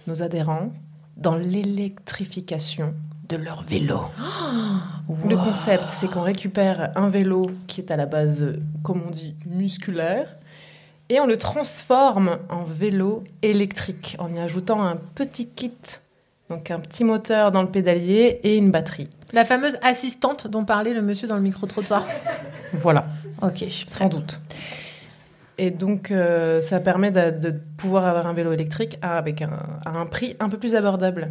nos 0.06 0.22
adhérents 0.22 0.72
dans 1.16 1.36
l'électrification 1.36 2.94
de 3.28 3.36
leur 3.36 3.62
vélo. 3.62 4.00
Le 5.28 5.36
Wow. 5.36 5.44
concept, 5.44 5.84
c'est 5.90 6.08
qu'on 6.10 6.22
récupère 6.22 6.90
un 6.96 7.10
vélo 7.10 7.46
qui 7.66 7.80
est 7.82 7.90
à 7.90 7.96
la 7.96 8.06
base, 8.06 8.54
comme 8.82 9.02
on 9.06 9.10
dit, 9.10 9.36
musculaire, 9.46 10.34
et 11.08 11.20
on 11.20 11.26
le 11.26 11.36
transforme 11.36 12.38
en 12.48 12.64
vélo 12.64 13.24
électrique 13.42 14.16
en 14.18 14.32
y 14.34 14.38
ajoutant 14.38 14.82
un 14.82 14.96
petit 14.96 15.46
kit, 15.48 15.72
donc 16.50 16.70
un 16.70 16.78
petit 16.80 17.04
moteur 17.04 17.52
dans 17.52 17.62
le 17.62 17.68
pédalier 17.68 18.40
et 18.42 18.56
une 18.56 18.70
batterie. 18.70 19.10
La 19.32 19.44
fameuse 19.44 19.78
assistante 19.82 20.46
dont 20.46 20.64
parlait 20.64 20.94
le 20.94 21.02
monsieur 21.02 21.26
dans 21.28 21.36
le 21.36 21.42
micro-trottoir. 21.42 22.06
Voilà. 22.74 23.06
Ok, 23.42 23.64
Sans 23.86 24.08
doute. 24.08 24.40
Et 25.58 25.70
donc, 25.70 26.10
euh, 26.10 26.60
ça 26.60 26.80
permet 26.80 27.10
de, 27.12 27.30
de 27.30 27.54
pouvoir 27.76 28.06
avoir 28.06 28.26
un 28.26 28.32
vélo 28.32 28.52
électrique 28.52 28.98
à- 29.02 29.16
avec 29.18 29.40
un, 29.42 29.50
à 29.84 29.90
un 29.98 30.06
prix 30.06 30.36
un 30.40 30.48
peu 30.48 30.58
plus 30.58 30.74
abordable. 30.74 31.30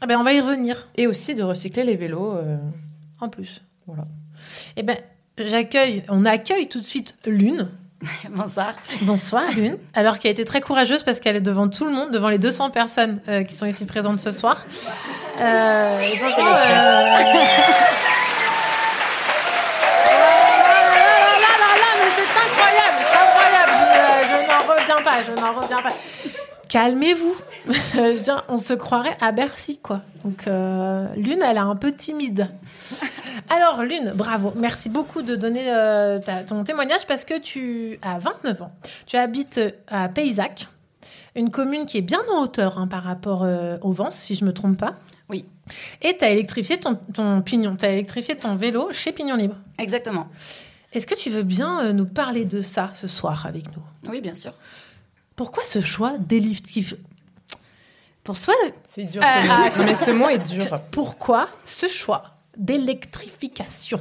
Ah 0.00 0.06
ben, 0.06 0.18
on 0.18 0.22
va 0.22 0.32
y 0.32 0.40
revenir. 0.40 0.88
Et 0.96 1.06
aussi 1.06 1.34
de 1.34 1.42
recycler 1.42 1.84
les 1.84 1.96
vélos. 1.96 2.36
euh, 2.36 2.56
En 3.20 3.28
plus. 3.28 3.62
Voilà. 3.86 4.04
Eh 4.76 4.82
ben, 4.82 4.96
j'accueille, 5.36 6.04
on 6.08 6.24
accueille 6.24 6.68
tout 6.68 6.80
de 6.80 6.84
suite 6.86 7.14
Lune. 7.26 7.68
Bonsoir. 8.30 8.72
Bonsoir 9.02 9.50
Lune. 9.50 9.76
Alors 9.94 10.18
qui 10.18 10.26
a 10.26 10.30
été 10.30 10.44
très 10.44 10.60
courageuse 10.60 11.02
parce 11.02 11.20
qu'elle 11.20 11.36
est 11.36 11.40
devant 11.40 11.68
tout 11.68 11.84
le 11.84 11.92
monde, 11.92 12.10
devant 12.10 12.28
les 12.28 12.38
200 12.38 12.70
personnes 12.70 13.20
euh, 13.28 13.42
qui 13.44 13.54
sont 13.54 13.66
ici 13.66 13.84
présentes 13.84 14.20
ce 14.20 14.32
soir. 14.32 14.64
Euh, 15.38 15.42
euh. 15.42 16.00
Je, 16.10 16.40
n'en 24.46 24.74
reviens 24.74 25.02
pas, 25.02 25.22
je 25.24 25.32
n'en 25.40 25.52
reviens 25.60 25.82
pas. 25.82 25.94
Calmez-vous. 26.68 27.34
je 27.94 28.00
veux 28.00 28.20
dire, 28.20 28.44
on 28.48 28.56
se 28.56 28.72
croirait 28.74 29.16
à 29.20 29.32
Bercy, 29.32 29.78
quoi. 29.82 30.02
Donc, 30.24 30.46
euh, 30.46 31.06
Lune, 31.16 31.42
elle 31.42 31.56
est 31.56 31.60
un 31.60 31.76
peu 31.76 31.92
timide. 31.92 32.48
Alors, 33.48 33.82
Lune, 33.82 34.12
bravo. 34.14 34.52
Merci 34.56 34.88
beaucoup 34.88 35.22
de 35.22 35.36
donner 35.36 35.72
euh, 35.72 36.18
ta- 36.18 36.42
ton 36.44 36.62
témoignage 36.64 37.06
parce 37.06 37.24
que 37.24 37.38
tu 37.38 37.98
as 38.02 38.18
29 38.18 38.62
ans. 38.62 38.72
Tu 39.06 39.16
habites 39.16 39.60
à 39.88 40.08
Paysac, 40.08 40.68
une 41.34 41.50
commune 41.50 41.86
qui 41.86 41.98
est 41.98 42.02
bien 42.02 42.20
en 42.32 42.42
hauteur 42.42 42.78
hein, 42.78 42.86
par 42.86 43.02
rapport 43.02 43.42
euh, 43.44 43.76
au 43.82 43.92
Vence, 43.92 44.16
si 44.16 44.34
je 44.34 44.44
me 44.44 44.52
trompe 44.52 44.76
pas. 44.78 44.94
Oui. 45.28 45.44
Et 46.02 46.16
tu 46.16 46.24
as 46.24 46.30
électrifié 46.30 46.78
ton, 46.80 46.96
ton 47.14 47.40
pignon, 47.42 47.76
tu 47.76 47.84
as 47.84 47.90
électrifié 47.90 48.36
ton 48.36 48.54
vélo 48.56 48.88
chez 48.92 49.12
Pignon 49.12 49.36
Libre. 49.36 49.56
Exactement. 49.78 50.28
Est-ce 50.92 51.06
que 51.06 51.14
tu 51.14 51.30
veux 51.30 51.44
bien 51.44 51.84
euh, 51.84 51.92
nous 51.92 52.06
parler 52.06 52.44
de 52.44 52.60
ça 52.60 52.90
ce 52.94 53.06
soir 53.06 53.46
avec 53.46 53.64
nous? 53.76 54.10
Oui, 54.10 54.20
bien 54.20 54.34
sûr. 54.34 54.52
Pourquoi 55.36 55.62
ce 55.64 55.80
choix 55.80 56.14
d'électrifier? 56.18 56.98
Pour 58.24 58.36
soi, 58.36 58.54
C'est 58.88 59.04
dur. 59.04 59.22
Euh, 59.22 59.26
ce 59.40 59.46
mot. 59.46 59.54
ah, 59.54 59.82
mais 59.84 59.94
ce 59.94 60.10
mot 60.10 60.28
est 60.28 60.38
dur. 60.38 60.80
pourquoi 60.90 61.48
ce 61.64 61.86
choix? 61.88 62.24
D'électrification 62.60 64.00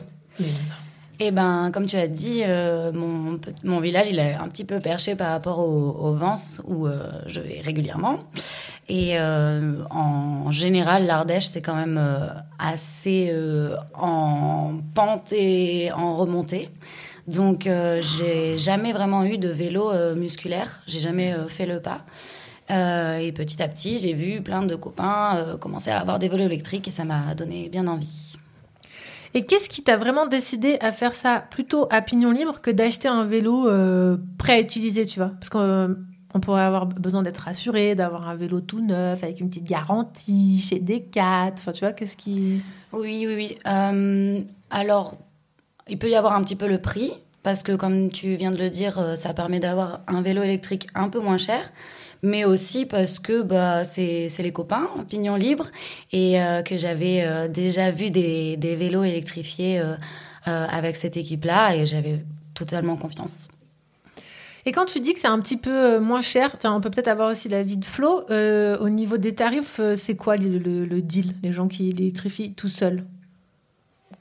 Eh 1.22 1.32
ben, 1.32 1.70
comme 1.74 1.86
tu 1.86 1.98
as 1.98 2.08
dit, 2.08 2.44
euh, 2.46 2.94
mon, 2.94 3.40
mon 3.66 3.80
village, 3.82 4.08
il 4.10 4.20
est 4.20 4.36
un 4.36 4.48
petit 4.48 4.64
peu 4.64 4.80
perché 4.80 5.16
par 5.16 5.32
rapport 5.32 5.60
au, 5.60 5.90
au 5.90 6.14
Vence, 6.14 6.62
où 6.66 6.88
euh, 6.88 7.12
je 7.28 7.42
vais 7.42 7.60
régulièrement. 7.62 8.20
Et 8.88 9.20
euh, 9.20 9.84
en 9.90 10.50
général, 10.52 11.06
l'Ardèche, 11.06 11.48
c'est 11.48 11.62
quand 11.62 11.76
même 11.76 12.02
assez 12.58 13.34
en 13.94 14.78
pente 14.96 15.34
et 15.34 15.92
en 15.92 16.16
remontée. 16.16 16.70
Donc, 17.28 17.70
j'ai 18.00 18.58
jamais 18.58 18.94
vraiment 18.94 19.24
eu 19.26 19.38
de 19.38 19.50
vélo 19.50 19.92
musculaire. 20.16 20.82
J'ai 20.88 21.00
jamais 21.00 21.36
fait 21.48 21.68
le 21.68 21.82
pas. 21.82 22.00
Et 22.70 23.32
petit 23.32 23.62
à 23.62 23.68
petit, 23.68 24.00
j'ai 24.00 24.14
vu 24.14 24.42
plein 24.42 24.64
de 24.64 24.76
copains 24.76 25.58
commencer 25.60 25.92
à 25.92 26.00
avoir 26.00 26.18
des 26.18 26.30
vélos 26.30 26.46
électriques 26.46 26.88
et 26.88 26.92
ça 26.92 27.04
m'a 27.04 27.36
donné 27.36 27.70
bien 27.70 27.86
envie. 27.86 28.29
Et 29.34 29.46
qu'est-ce 29.46 29.70
qui 29.70 29.84
t'a 29.84 29.98
vraiment 29.98 30.26
décidé 30.26 30.78
à 30.82 30.92
faire 30.92 31.14
ça 31.14 31.44
plutôt 31.52 31.88
à 31.92 32.02
pignon 32.02 32.32
libre 32.32 32.62
que 32.62 32.72
d'acheter 32.72 33.08
un 33.08 33.26
vélo 33.26 33.68
euh, 33.68 34.18
prêt 34.38 34.54
à 34.54 34.60
utiliser, 34.60 35.06
tu 35.06 35.20
vois? 35.20 35.32
Parce 35.40 35.50
qu'on 35.50 35.96
on 36.34 36.40
pourrait 36.40 36.64
avoir 36.64 36.86
besoin 36.86 37.22
d'être 37.22 37.38
rassuré, 37.38 37.96
d'avoir 37.96 38.28
un 38.28 38.36
vélo 38.36 38.62
tout 38.62 38.82
neuf 38.82 39.24
avec 39.24 39.40
une 39.40 39.50
petite 39.50 39.68
garantie 39.68 40.60
chez 40.60 40.80
Decat. 40.80 41.54
Enfin, 41.54 41.72
tu 41.72 41.82
vois, 41.82 41.94
qu'est-ce 41.94 42.18
qui? 42.18 42.62
Oui, 42.92 43.26
oui, 43.28 43.36
oui. 43.36 43.58
Euh, 43.68 44.42
alors, 44.70 45.18
il 45.88 45.98
peut 45.98 46.10
y 46.10 46.16
avoir 46.16 46.34
un 46.34 46.44
petit 46.44 46.56
peu 46.56 46.68
le 46.68 46.80
prix, 46.80 47.12
parce 47.44 47.64
que 47.64 47.72
comme 47.72 48.12
tu 48.12 48.36
viens 48.36 48.52
de 48.52 48.58
le 48.58 48.70
dire, 48.70 49.00
euh, 49.00 49.16
ça 49.16 49.34
permet 49.34 49.60
d'avoir 49.60 50.02
un 50.08 50.22
vélo 50.22 50.44
électrique 50.44 50.88
un 50.94 51.10
peu 51.10 51.20
moins 51.20 51.38
cher, 51.38 51.72
mais 52.22 52.46
aussi 52.46 52.86
parce 52.86 53.20
que 53.20 53.42
bah, 53.42 53.84
c'est 53.84 54.30
c'est 54.30 54.44
les 54.44 54.52
copains, 54.52 54.88
pignon 55.10 55.36
libre, 55.36 55.68
et 56.12 56.42
euh, 56.42 56.62
que 56.62 56.78
j'avais 56.78 57.24
euh, 57.24 57.48
déjà 57.48 57.92
vu 57.92 58.10
des, 58.10 58.58
des 58.58 58.76
vélos 58.76 59.04
électrifiés 59.04 59.80
euh, 59.80 59.96
euh, 60.48 60.68
avec 60.70 60.96
cette 60.96 61.18
équipe-là, 61.18 61.76
et 61.76 61.86
j'avais 61.86 62.24
totalement 62.54 62.98
confiance. 62.98 63.48
Et 64.66 64.72
quand 64.74 64.86
tu 64.86 65.00
dis 65.00 65.14
que 65.14 65.20
c'est 65.20 65.28
un 65.28 65.40
petit 65.40 65.56
peu 65.58 66.00
moins 66.00 66.22
cher, 66.22 66.58
tiens, 66.60 66.74
on 66.76 66.82
peut 66.82 66.90
peut-être 66.90 67.08
avoir 67.08 67.32
aussi 67.32 67.48
l'avis 67.48 67.78
de 67.78 67.86
Flo. 67.86 68.26
euh, 68.30 68.78
au 68.80 68.90
niveau 68.90 69.18
des 69.18 69.34
tarifs, 69.34 69.80
c'est 69.96 70.16
quoi 70.16 70.36
le, 70.36 70.58
le- 70.58 70.86
le 70.86 71.02
deal 71.02 71.34
Les 71.42 71.52
gens 71.54 71.68
qui 71.70 71.90
électrifient 71.90 72.54
tout 72.54 72.68
seuls? 72.68 73.06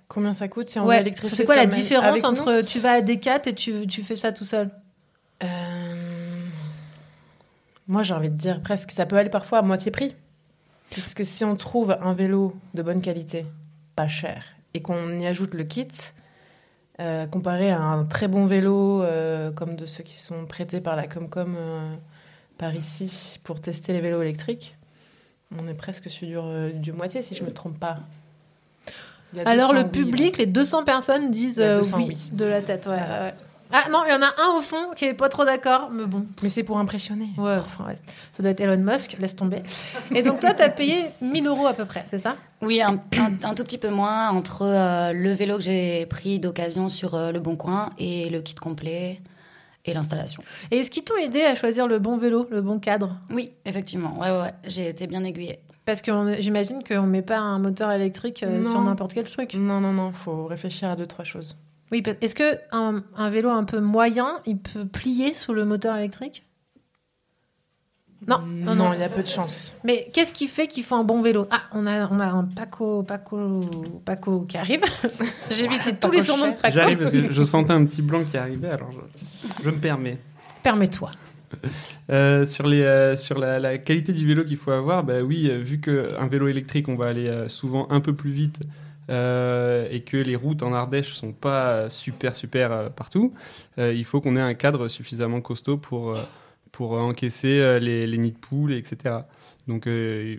Combien 0.07 0.33
ça 0.33 0.49
coûte 0.49 0.69
si 0.69 0.79
on 0.79 0.87
Ouais, 0.87 0.97
veut 0.97 1.01
électrifier 1.03 1.37
C'est 1.37 1.45
quoi 1.45 1.57
la 1.57 1.67
différence 1.67 2.23
nous? 2.23 2.29
entre 2.29 2.63
tu 2.63 2.79
vas 2.79 2.93
à 2.93 3.01
Decat 3.03 3.43
et 3.47 3.55
tu, 3.55 3.87
tu 3.89 4.03
fais 4.03 4.17
ça 4.17 4.33
tout 4.33 4.45
seul? 4.45 4.71
Euh, 5.43 5.47
Moi, 7.89 8.03
j'ai 8.03 8.13
envie 8.13 8.31
de 8.31 8.37
dire 8.37 8.61
presque 8.61 8.91
ça 8.91 9.07
peut 9.07 9.17
aller 9.17 9.31
parfois 9.31 9.59
à 9.59 9.63
moitié 9.63 9.91
prix. 9.91 10.15
Puisque 10.91 11.25
si 11.25 11.45
on 11.45 11.57
trouve 11.57 11.97
un 12.01 12.15
vélo 12.15 12.55
de 12.75 12.83
bonne 12.83 13.01
qualité, 13.01 13.47
pas 13.97 14.09
cher, 14.09 14.45
et 14.75 14.81
qu'on 14.81 15.19
y 15.19 15.27
ajoute 15.27 15.55
le 15.55 15.65
kit, 15.65 15.89
euh, 17.01 17.27
comparé 17.27 17.71
à 17.71 17.81
un 17.81 18.05
très 18.05 18.29
bon 18.29 18.47
vélo 18.47 19.03
euh, 19.03 19.51
comme 19.53 19.77
de 19.77 19.87
ceux 19.87 20.03
qui 20.03 20.17
sont 20.17 20.47
prêtés 20.47 20.81
par 20.81 20.97
la 20.97 21.07
Comcom 21.07 21.55
euh, 21.57 21.95
par 22.59 22.75
ici 22.75 23.39
pour 23.45 23.61
tester 23.61 23.93
les 23.93 24.01
vélos 24.01 24.23
électriques, 24.23 24.77
on 25.57 25.67
est 25.69 25.75
presque 25.75 26.11
sur 26.11 26.45
du, 26.75 26.93
moitié 26.93 27.23
si 27.23 27.35
je 27.35 27.45
me 27.45 27.53
trompe 27.53 27.79
pas. 27.79 27.99
Alors 29.45 29.73
200 29.73 29.83
le 29.83 29.85
oui, 29.85 29.91
public, 29.91 30.39
les 30.39 30.47
200 30.47 30.85
personnes 30.85 31.31
disent 31.31 31.59
Il 31.59 31.63
y 31.63 31.65
a 31.65 31.77
200 31.77 31.97
oui, 31.99 32.05
oui. 32.09 32.31
de 32.33 32.45
la 32.45 32.63
tête. 32.63 32.87
Ouais, 32.87 32.95
ouais. 32.95 33.35
Ah 33.73 33.85
non, 33.91 34.03
il 34.07 34.11
y 34.11 34.15
en 34.15 34.23
a 34.23 34.33
un 34.43 34.57
au 34.59 34.63
fond 34.63 34.93
qui 34.97 35.05
est 35.05 35.15
pas 35.15 35.29
trop 35.29 35.45
d'accord, 35.45 35.91
mais 35.93 36.07
bon. 36.07 36.27
Mais 36.43 36.49
c'est 36.49 36.63
pour 36.63 36.79
impressionner. 36.79 37.29
Ouais, 37.37 37.57
enfin, 37.59 37.85
ouais. 37.87 37.97
ça 38.37 38.43
doit 38.43 38.51
être 38.53 38.61
Elon 38.61 38.79
Musk, 38.79 39.17
laisse 39.19 39.37
tomber. 39.37 39.63
Et 40.15 40.23
donc 40.23 40.41
toi, 40.41 40.55
tu 40.55 40.63
as 40.63 40.71
payé 40.71 41.05
1000 41.21 41.47
euros 41.47 41.67
à 41.67 41.75
peu 41.75 41.85
près, 41.85 42.05
c'est 42.07 42.19
ça? 42.19 42.37
Oui, 42.63 42.81
un, 42.81 42.95
un- 43.19 43.39
un 43.51 43.55
tout 43.55 43.65
petit 43.65 43.79
peu 43.79 43.91
moins 43.91 44.31
entre 44.31 44.63
euh, 44.63 45.13
le 45.13 45.33
vélo 45.33 45.57
que 45.59 45.63
j'ai 45.65 46.07
pris 46.07 46.39
d'occasion 46.41 46.89
sur 46.89 47.15
euh, 47.15 47.31
le 47.31 47.41
Bon 47.41 47.57
Coin 47.57 47.91
et 47.99 48.31
le 48.31 48.41
kit 48.41 48.55
complet 48.55 49.21
et 49.85 49.93
l'installation. 49.95 50.43
Et 50.71 50.79
est-ce 50.79 50.91
qu'ils 50.91 51.05
t'ont 51.05 51.17
aidé 51.17 51.43
à 51.43 51.55
choisir 51.55 51.87
le 51.87 51.99
bon 51.99 52.17
vélo, 52.17 52.47
le 52.51 52.63
bon 52.63 52.79
cadre? 52.79 53.17
Oui, 53.31 53.53
effectivement. 53.65 54.19
Ouais, 54.19 54.31
ouais, 54.31 54.41
ouais. 54.41 54.55
J'ai 54.65 54.89
été 54.89 55.07
bien 55.07 55.23
aiguillée. 55.25 55.61
Parce 55.85 56.03
que 56.03 56.11
on- 56.11 56.35
j'imagine 56.41 56.83
qu'on 56.85 57.03
met 57.07 57.23
pas 57.23 57.39
un 57.39 57.59
moteur 57.59 57.91
électrique 57.93 58.43
euh, 58.43 58.63
Non. 58.63 58.71
sur 58.71 58.81
n'importe 58.83 59.13
quel 59.15 59.25
truc. 59.29 59.55
Non, 59.55 59.81
non, 59.81 59.93
non, 59.93 60.13
faut 60.13 60.47
réfléchir 60.47 60.91
à 60.91 60.97
deux, 60.97 61.07
trois 61.07 61.25
choses. 61.25 61.57
Oui, 61.91 62.03
est-ce 62.21 62.35
que 62.35 62.59
un, 62.71 63.03
un 63.17 63.31
vélo 63.31 63.51
un 63.51 63.65
peu 63.65 63.81
moyen, 63.81 64.41
il 64.47 64.59
peut 64.59 64.87
plier 64.87 65.35
sous 65.35 65.53
le 65.53 65.65
moteur 65.65 65.97
électrique? 65.97 66.45
Non, 68.27 68.41
non, 68.45 68.75
non. 68.75 68.93
il 68.93 69.01
y 69.01 69.05
a 69.05 69.09
peu 69.09 69.23
de 69.23 69.29
chance. 69.29 69.77
Mais 69.85 70.09
qu'est-ce 70.13 70.33
qui 70.33 70.49
fait 70.49 70.67
qu'il 70.67 70.83
faut 70.83 70.97
un 70.97 71.05
bon 71.05 71.23
vélo? 71.23 71.47
Ah, 71.51 71.63
on 71.73 71.87
a, 71.87 72.09
on 72.09 72.19
a 72.19 72.27
un 72.27 72.45
Paco, 72.45 73.05
Paco, 73.05 73.61
Paco 74.05 74.41
qui 74.41 74.59
arrive. 74.59 74.83
J'évite 75.51 76.01
tous 76.01 76.11
les 76.11 76.23
surnoms 76.23 76.51
de 76.51 76.57
Paco. 76.57 76.75
J'arrive 76.75 76.99
parce 76.99 77.13
que 77.13 77.33
je 77.33 77.43
sentais 77.45 77.73
un 77.73 77.85
petit 77.85 78.03
blanc 78.03 78.25
qui 78.29 78.37
arrivait, 78.37 78.71
alors 78.71 78.91
je, 78.91 79.65
je 79.65 79.71
me 79.71 79.79
permets. 79.79 80.19
Permets-toi. 80.63 81.11
Euh, 82.11 82.47
sur 82.47 82.67
les, 82.67 82.81
euh, 82.81 83.19
sur 83.19 83.39
la, 83.39 83.59
la 83.59 83.77
qualité 83.77 84.15
du 84.15 84.27
vélo 84.27 84.43
qu'il 84.43 84.57
faut 84.57 84.71
avoir, 84.71 85.05
bah 85.05 85.21
oui, 85.23 85.51
euh, 85.51 85.59
vu 85.59 85.79
qu'un 85.79 86.27
vélo 86.27 86.49
électrique, 86.49 86.89
on 86.89 86.97
va 86.97 87.05
aller 87.09 87.29
euh, 87.29 87.49
souvent 87.49 87.87
un 87.91 88.01
peu 88.01 88.15
plus 88.15 88.31
vite 88.31 88.61
euh, 89.11 89.89
et 89.91 90.03
que 90.03 90.19
les 90.19 90.37
routes 90.37 90.63
en 90.63 90.75
Ardèche 90.75 91.15
sont 91.15 91.33
pas 91.33 91.89
super 91.89 92.35
super 92.35 92.73
euh, 92.73 92.89
partout, 92.91 93.33
euh, 93.79 93.95
il 93.95 94.05
faut 94.05 94.21
qu'on 94.21 94.37
ait 94.37 94.41
un 94.41 94.55
cadre 94.55 94.89
suffisamment 94.89 95.41
costaud 95.41 95.79
pour, 95.79 96.17
pour 96.73 96.93
encaisser 96.93 97.81
les, 97.81 98.07
les 98.07 98.19
nids 98.19 98.33
de 98.33 98.39
poules, 98.39 98.73
etc. 98.73 99.21
Donc 99.67 99.87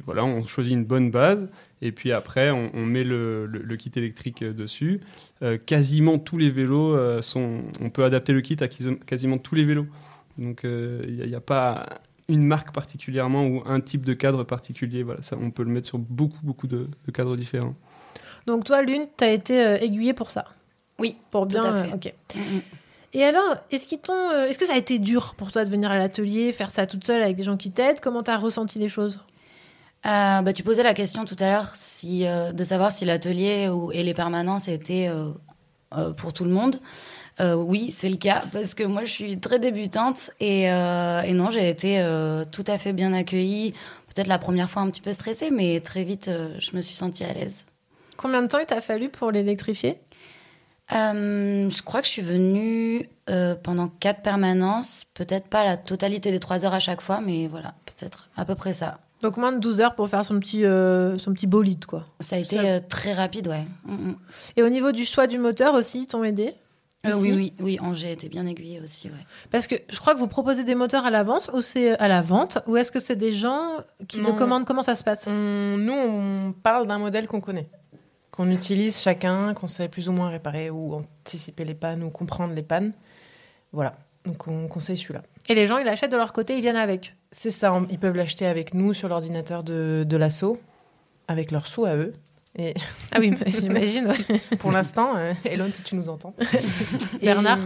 voilà, 0.06 0.26
on 0.26 0.44
choisit 0.44 0.74
une 0.74 0.86
bonne 0.86 1.12
base 1.12 1.48
et 1.82 1.92
puis 1.92 2.12
après 2.12 2.50
on, 2.50 2.86
met 2.86 3.04
le, 3.04 3.76
kit 3.78 3.92
électrique 3.96 4.44
dessus. 4.44 5.02
Quasiment 5.68 6.18
tous 6.18 6.38
les 6.38 6.50
vélos 6.50 7.22
sont, 7.22 7.62
on 7.80 7.90
peut 7.90 8.04
adapter 8.04 8.34
le 8.34 8.42
kit 8.42 8.58
à 8.60 8.68
quasi- 8.68 9.00
quasiment 9.06 9.38
tous 9.38 9.54
les 9.54 9.66
vélos. 9.66 9.86
Donc 10.40 10.62
il 10.64 11.24
n'y 11.28 11.36
a, 11.36 11.42
pas 11.42 12.02
une 12.28 12.44
marque 12.44 12.74
particulièrement 12.74 13.46
ou 13.46 13.62
un 13.68 13.82
type 13.82 14.04
de 14.04 14.14
cadre 14.14 14.44
particulier. 14.44 15.04
Voilà, 15.04 15.22
ça, 15.22 15.38
on 15.40 15.52
peut 15.52 15.64
le 15.64 15.70
mettre 15.70 15.88
sur 15.88 16.00
beaucoup, 16.00 16.40
beaucoup 16.42 16.68
de 16.68 16.88
cadres 17.14 17.36
différents. 17.36 17.76
Donc 18.50 18.64
toi, 18.64 18.82
Lune, 18.82 19.06
tu 19.16 19.24
as 19.24 19.30
été 19.32 19.64
euh, 19.64 19.78
aiguillée 19.80 20.14
pour 20.14 20.32
ça 20.32 20.46
Oui, 20.98 21.16
pour 21.30 21.46
bien. 21.46 21.62
tout 21.62 21.68
à 21.68 21.74
fait. 21.84 21.92
euh, 21.92 21.96
ok. 21.96 22.14
Et 23.14 23.24
alors, 23.24 23.58
est-ce 23.72 23.88
qu'ils 23.88 24.00
t'ont, 24.00 24.14
euh, 24.14 24.48
est-ce 24.48 24.58
que 24.58 24.66
ça 24.66 24.74
a 24.74 24.78
été 24.78 24.98
dur 24.98 25.36
pour 25.38 25.52
toi 25.52 25.66
de 25.66 25.70
venir 25.70 25.92
à 25.92 25.98
l'atelier, 26.00 26.52
faire 26.52 26.72
ça 26.72 26.88
toute 26.88 27.04
seule 27.06 27.22
avec 27.22 27.36
des 27.36 27.44
gens 27.44 27.58
qui 27.58 27.70
t'aident? 27.70 28.00
Comment 28.00 28.24
t'as 28.24 28.38
ressenti 28.38 28.80
les 28.80 28.88
choses? 28.90 29.20
Euh, 30.08 30.42
bah, 30.42 30.52
tu 30.54 30.64
posais 30.64 30.82
la 30.82 30.96
question 30.96 31.26
tout 31.26 31.36
à 31.40 31.48
l'heure 31.50 31.76
si, 31.76 32.26
euh, 32.26 32.52
de 32.54 32.64
savoir 32.64 32.92
si 32.92 33.06
l'atelier 33.06 33.68
ou- 33.70 33.92
et 33.92 34.02
les 34.02 34.14
permanences 34.16 34.68
étaient 34.68 35.10
euh, 35.10 36.14
pour 36.14 36.34
tout 36.34 36.44
le 36.44 36.52
monde. 36.52 36.78
Oui, 37.42 37.96
c'est 37.98 38.10
le 38.10 38.18
cas 38.18 38.42
parce 38.52 38.74
que 38.74 38.84
moi 38.84 39.06
je 39.06 39.12
suis 39.12 39.40
très 39.40 39.60
débutante 39.60 40.32
et, 40.42 40.64
et 40.64 41.34
non, 41.34 41.52
j'ai 41.52 41.70
été 41.70 42.06
tout 42.52 42.66
à 42.68 42.78
fait 42.78 42.92
bien 42.94 43.14
accueillie. 43.14 43.74
Peut-être 44.14 44.28
la 44.28 44.38
première 44.40 44.70
fois 44.70 44.82
un 44.82 44.90
petit 44.90 45.00
peu 45.02 45.14
stressée, 45.14 45.50
mais 45.52 45.80
très 45.80 46.04
vite 46.04 46.30
je 46.60 46.76
me 46.76 46.82
suis 46.82 46.96
sentie 46.96 47.24
à 47.24 47.32
l'aise. 47.34 47.66
Combien 48.22 48.42
de 48.42 48.48
temps 48.48 48.60
il 48.60 48.66
t'a 48.66 48.82
fallu 48.82 49.08
pour 49.08 49.32
l'électrifier? 49.32 49.98
Euh, 50.92 51.70
je 51.70 51.82
crois 51.84 52.02
que 52.02 52.08
je 52.08 52.12
suis 52.12 52.22
venue 52.22 53.08
euh, 53.30 53.56
pendant 53.56 53.88
quatre 53.88 54.22
permanences, 54.22 55.06
peut-être 55.14 55.48
pas 55.48 55.64
la 55.64 55.78
totalité 55.78 56.32
des 56.32 56.40
trois 56.40 56.66
heures 56.66 56.74
à 56.74 56.80
chaque 56.80 57.00
fois, 57.02 57.22
mais 57.22 57.48
voilà, 57.48 57.76
peut-être 57.86 58.30
à 58.36 58.44
peu 58.44 58.56
près 58.56 58.74
ça. 58.74 59.00
Donc 59.22 59.38
moins 59.38 59.52
de 59.52 59.60
12 59.60 59.82
heures 59.82 59.96
pour 59.96 60.10
faire 60.10 60.26
son 60.26 60.40
petit, 60.40 60.66
euh, 60.66 61.18
son 61.18 61.32
petit 61.34 61.46
bolide, 61.48 61.86
quoi. 61.86 62.06
Ça 62.22 62.38
a 62.38 62.40
été 62.40 62.56
Ça- 62.56 62.62
euh, 62.64 62.80
très 62.88 63.14
rapide, 63.14 63.48
ouais. 63.48 63.66
Mm, 63.86 63.94
mm. 64.10 64.16
Et 64.58 64.64
au 64.64 64.70
niveau 64.70 64.92
du 64.92 65.06
choix 65.06 65.28
du 65.28 65.38
moteur 65.38 65.74
aussi, 65.76 66.02
ils 66.02 66.08
t'ont 66.08 66.24
aidé 66.24 66.56
Euh, 67.06 67.14
oui, 67.16 67.32
oui, 67.34 67.54
oui, 67.62 67.78
Angers 67.82 68.12
était 68.12 68.28
bien 68.28 68.46
aiguillée 68.46 68.82
aussi, 68.82 69.08
ouais. 69.08 69.26
Parce 69.52 69.68
que 69.68 69.76
je 69.90 69.98
crois 70.00 70.14
que 70.16 70.20
vous 70.20 70.28
proposez 70.28 70.64
des 70.66 70.76
moteurs 70.76 71.06
à 71.06 71.10
l'avance 71.12 71.50
ou 71.54 71.62
c'est 71.62 71.98
à 72.00 72.08
la 72.10 72.22
vente 72.22 72.58
ou 72.68 72.76
est-ce 72.78 72.92
que 72.92 73.00
c'est 73.00 73.16
des 73.16 73.32
gens 73.32 73.70
qui 74.10 74.20
Non. 74.20 74.30
le 74.32 74.34
commandent? 74.38 74.66
Comment 74.66 74.82
ça 74.82 74.96
se 74.96 75.04
passe? 75.04 75.26
On- 75.28 75.78
nous, 75.78 75.94
on 75.94 76.52
parle 76.52 76.88
d'un 76.88 76.98
modèle 76.98 77.28
qu'on 77.28 77.40
connaît, 77.42 77.70
qu'on 78.40 78.52
utilise 78.52 78.98
chacun, 79.02 79.54
qu'on 79.54 79.68
sait 79.68 79.90
plus 79.90 80.08
ou 80.08 80.14
moins 80.14 80.30
réparer 80.30 80.70
ou 80.70 80.94
anticiper 80.94 81.66
les 81.66 81.74
pannes 81.74 82.04
ou 82.04 82.10
comprendre 82.10 82.54
les 82.54 82.62
pannes. 82.64 82.94
Voilà, 83.74 83.92
donc 84.24 84.48
on 84.48 84.70
conseille 84.70 84.98
celui-là. 84.98 85.24
Et 85.50 85.56
les 85.56 85.66
gens, 85.66 85.78
ils 85.78 85.84
l'achètent 85.84 86.12
de 86.14 86.16
leur 86.16 86.32
côté, 86.32 86.56
ils 86.56 86.62
viennent 86.62 86.78
avec 86.78 87.18
C'est 87.34 87.50
ça, 87.52 87.74
on- 87.74 87.86
ils 87.90 88.00
peuvent 88.00 88.16
l'acheter 88.16 88.46
avec 88.46 88.74
nous 88.74 88.94
sur 88.94 89.10
l'ordinateur 89.10 89.66
de, 89.66 90.06
de 90.08 90.16
l'assaut, 90.16 90.58
avec 91.28 91.52
leurs 91.52 91.68
sous 91.68 91.84
à 91.84 91.98
eux. 91.98 92.14
Et... 92.58 92.76
Ah 93.12 93.18
oui, 93.20 93.34
j'imagine, 93.48 94.08
ouais. 94.08 94.40
Pour 94.60 94.72
l'instant, 94.72 95.18
euh, 95.18 95.34
Elon, 95.44 95.68
si 95.70 95.84
tu 95.84 95.96
nous 95.96 96.08
entends. 96.08 96.34
Et- 97.22 97.26
Bernard 97.26 97.60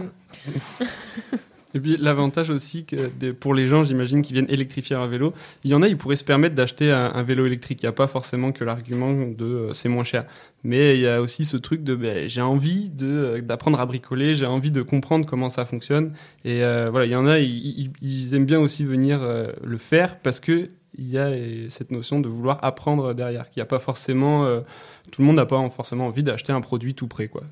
Et 1.74 1.80
puis 1.80 1.96
l'avantage 1.98 2.50
aussi 2.50 2.84
que 2.84 3.32
pour 3.32 3.52
les 3.52 3.66
gens, 3.66 3.82
j'imagine, 3.82 4.22
qui 4.22 4.32
viennent 4.32 4.48
électrifier 4.48 4.94
un 4.94 5.06
vélo, 5.08 5.34
il 5.64 5.70
y 5.72 5.74
en 5.74 5.82
a, 5.82 5.88
ils 5.88 5.98
pourraient 5.98 6.16
se 6.16 6.24
permettre 6.24 6.54
d'acheter 6.54 6.90
un, 6.92 7.22
vélo 7.24 7.46
électrique. 7.46 7.82
Il 7.82 7.86
n'y 7.86 7.90
a 7.90 7.92
pas 7.92 8.06
forcément 8.06 8.52
que 8.52 8.62
l'argument 8.64 9.26
de 9.26 9.44
euh, 9.44 9.72
c'est 9.72 9.88
moins 9.88 10.04
cher. 10.04 10.24
Mais 10.62 10.94
il 10.94 11.00
y 11.00 11.08
a 11.08 11.20
aussi 11.20 11.44
ce 11.44 11.56
truc 11.56 11.82
de 11.82 11.94
ben, 11.94 12.28
j'ai 12.28 12.40
envie 12.40 12.92
euh, 13.02 13.40
d'apprendre 13.40 13.80
à 13.80 13.86
bricoler, 13.86 14.34
j'ai 14.34 14.46
envie 14.46 14.70
de 14.70 14.82
comprendre 14.82 15.26
comment 15.26 15.48
ça 15.48 15.64
fonctionne. 15.64 16.12
Et 16.44 16.62
euh, 16.62 16.88
voilà, 16.90 17.06
il 17.06 17.12
y 17.12 17.16
en 17.16 17.26
a, 17.26 17.38
ils, 17.40 18.34
aiment 18.34 18.46
bien 18.46 18.60
aussi 18.60 18.84
venir 18.84 19.20
le 19.62 19.78
faire 19.78 20.18
parce 20.20 20.40
que 20.40 20.70
il 20.96 21.10
y 21.10 21.18
a 21.18 21.32
cette 21.68 21.90
notion 21.90 22.20
de 22.20 22.28
vouloir 22.28 22.60
apprendre 22.62 23.14
derrière. 23.14 23.50
Qu'il 23.50 23.60
n'y 23.60 23.64
a 23.64 23.66
pas 23.66 23.80
forcément, 23.80 24.62
tout 25.10 25.20
le 25.20 25.26
monde 25.26 25.36
n'a 25.36 25.46
pas 25.46 25.68
forcément 25.70 26.06
envie 26.06 26.22
d'acheter 26.22 26.52
un 26.52 26.60
produit 26.60 26.94
tout 26.94 27.06
prêt, 27.06 27.28
quoi. 27.28 27.42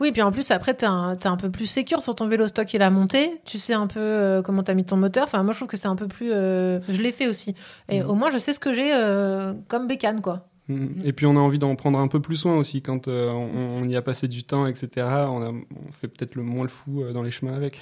Oui, 0.00 0.12
puis 0.12 0.22
en 0.22 0.32
plus, 0.32 0.50
après, 0.50 0.74
t'es 0.74 0.86
un, 0.86 1.16
t'es 1.16 1.28
un 1.28 1.36
peu 1.36 1.50
plus 1.50 1.66
sécure 1.66 2.02
sur 2.02 2.14
ton 2.14 2.26
vélo 2.26 2.48
stock 2.48 2.72
il 2.74 2.82
a 2.82 2.90
monté. 2.90 3.40
Tu 3.44 3.58
sais 3.58 3.74
un 3.74 3.86
peu 3.86 4.00
euh, 4.00 4.42
comment 4.42 4.62
t'as 4.62 4.74
mis 4.74 4.84
ton 4.84 4.96
moteur. 4.96 5.24
Enfin, 5.24 5.42
moi, 5.42 5.52
je 5.52 5.58
trouve 5.58 5.68
que 5.68 5.76
c'est 5.76 5.86
un 5.88 5.96
peu 5.96 6.08
plus. 6.08 6.30
euh, 6.32 6.80
Je 6.88 7.00
l'ai 7.00 7.12
fait 7.12 7.28
aussi. 7.28 7.54
Et 7.88 8.00
Mhm. 8.02 8.10
au 8.10 8.14
moins, 8.14 8.30
je 8.30 8.38
sais 8.38 8.52
ce 8.52 8.58
que 8.58 8.72
j'ai 8.72 8.92
euh, 8.94 9.52
comme 9.68 9.86
bécane, 9.86 10.20
quoi. 10.20 10.48
Mm. 10.68 10.86
Et 11.04 11.12
puis 11.12 11.26
on 11.26 11.36
a 11.36 11.40
envie 11.40 11.60
d'en 11.60 11.76
prendre 11.76 11.98
un 12.00 12.08
peu 12.08 12.20
plus 12.20 12.34
soin 12.36 12.56
aussi 12.56 12.82
quand 12.82 13.06
euh, 13.06 13.30
on, 13.30 13.82
on 13.82 13.88
y 13.88 13.94
a 13.94 14.02
passé 14.02 14.26
du 14.26 14.42
temps, 14.42 14.66
etc. 14.66 15.06
On, 15.30 15.40
a- 15.42 15.50
on 15.52 15.92
fait 15.92 16.08
peut-être 16.08 16.34
le 16.34 16.42
moins 16.42 16.64
le 16.64 16.68
fou 16.68 17.02
euh, 17.02 17.12
dans 17.12 17.22
les 17.22 17.30
chemins 17.30 17.54
avec. 17.54 17.78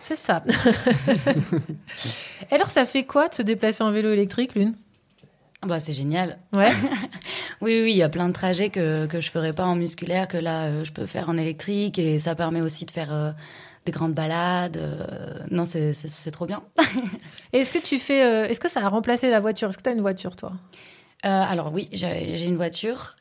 C'est 0.00 0.16
ça. 0.16 0.42
Et 2.50 2.54
alors, 2.54 2.70
ça 2.70 2.86
fait 2.86 3.04
quoi 3.04 3.28
de 3.28 3.34
se 3.34 3.42
déplacer 3.42 3.84
en 3.84 3.92
vélo 3.92 4.10
électrique, 4.10 4.54
Lune? 4.54 4.74
Bah, 5.66 5.80
c'est 5.80 5.92
génial. 5.92 6.38
Ouais. 6.54 6.70
oui, 7.60 7.80
oui, 7.82 7.90
il 7.92 7.96
y 7.96 8.02
a 8.02 8.08
plein 8.08 8.28
de 8.28 8.32
trajets 8.32 8.70
que, 8.70 9.06
que 9.06 9.20
je 9.20 9.30
ferais 9.30 9.52
pas 9.52 9.64
en 9.64 9.74
musculaire, 9.74 10.28
que 10.28 10.36
là, 10.38 10.64
euh, 10.66 10.84
je 10.84 10.92
peux 10.92 11.06
faire 11.06 11.28
en 11.28 11.36
électrique 11.36 11.98
et 11.98 12.18
ça 12.18 12.34
permet 12.36 12.60
aussi 12.60 12.84
de 12.86 12.90
faire 12.92 13.12
euh, 13.12 13.32
des 13.84 13.90
grandes 13.92 14.14
balades. 14.14 14.76
euh, 14.76 15.04
non, 15.50 15.64
c'est- 15.64 15.92
c'est 15.92 16.08
c'est 16.08 16.30
trop 16.30 16.46
bien. 16.46 16.62
Et 17.52 17.58
est-ce 17.58 17.72
que 17.72 17.78
tu 17.78 17.98
fais. 17.98 18.50
Est-ce 18.50 18.60
que 18.60 18.70
ça 18.70 18.84
a 18.84 18.88
remplacé 18.88 19.30
la 19.30 19.40
voiture? 19.40 19.68
Est-ce 19.70 19.78
que 19.78 19.82
t'as 19.82 19.92
une 19.94 20.00
voiture, 20.02 20.36
toi? 20.36 20.52
Alors 21.24 21.72
oui, 21.72 21.88
j'ai 21.92 22.36
j'ai 22.36 22.44
une 22.46 22.56
voiture. 22.56 23.16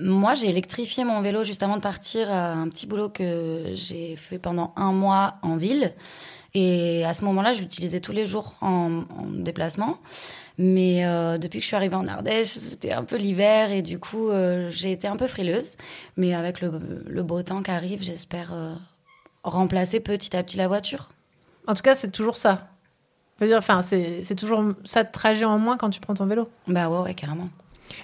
Moi, 0.00 0.34
j'ai 0.34 0.48
électrifié 0.48 1.02
mon 1.04 1.20
vélo 1.22 1.42
juste 1.42 1.62
avant 1.64 1.76
de 1.76 1.82
partir 1.82 2.30
à 2.30 2.52
un 2.52 2.68
petit 2.68 2.86
boulot 2.86 3.08
que 3.08 3.64
j'ai 3.74 4.14
fait 4.16 4.38
pendant 4.38 4.72
un 4.76 4.92
mois 4.92 5.36
en 5.42 5.56
ville. 5.56 5.92
Et 6.54 7.04
à 7.04 7.14
ce 7.14 7.24
moment-là, 7.24 7.52
je 7.52 7.60
l'utilisais 7.62 8.00
tous 8.00 8.12
les 8.12 8.24
jours 8.26 8.56
en, 8.60 9.02
en 9.18 9.26
déplacement. 9.26 9.98
Mais 10.58 11.06
euh, 11.06 11.38
depuis 11.38 11.60
que 11.60 11.62
je 11.62 11.68
suis 11.68 11.76
arrivée 11.76 11.94
en 11.94 12.06
Ardèche, 12.06 12.48
c'était 12.48 12.92
un 12.92 13.04
peu 13.04 13.16
l'hiver 13.16 13.70
et 13.70 13.80
du 13.80 14.00
coup, 14.00 14.28
euh, 14.28 14.68
j'ai 14.70 14.90
été 14.90 15.06
un 15.06 15.16
peu 15.16 15.28
frileuse. 15.28 15.76
Mais 16.16 16.34
avec 16.34 16.60
le, 16.60 16.80
le 17.06 17.22
beau 17.22 17.40
temps 17.44 17.62
qui 17.62 17.70
arrive, 17.70 18.02
j'espère 18.02 18.52
euh, 18.52 18.74
remplacer 19.44 20.00
petit 20.00 20.36
à 20.36 20.42
petit 20.42 20.56
la 20.56 20.66
voiture. 20.66 21.10
En 21.68 21.74
tout 21.74 21.82
cas, 21.82 21.94
c'est 21.94 22.10
toujours 22.10 22.36
ça. 22.36 22.66
Je 23.38 23.44
veux 23.44 23.50
dire, 23.50 23.58
enfin, 23.58 23.82
c'est 23.82 24.24
c'est 24.24 24.34
toujours 24.34 24.64
ça 24.84 25.04
de 25.04 25.12
trajet 25.12 25.44
en 25.44 25.60
moins 25.60 25.76
quand 25.76 25.90
tu 25.90 26.00
prends 26.00 26.14
ton 26.14 26.26
vélo. 26.26 26.48
Bah 26.66 26.90
ouais, 26.90 27.02
ouais, 27.02 27.14
carrément. 27.14 27.48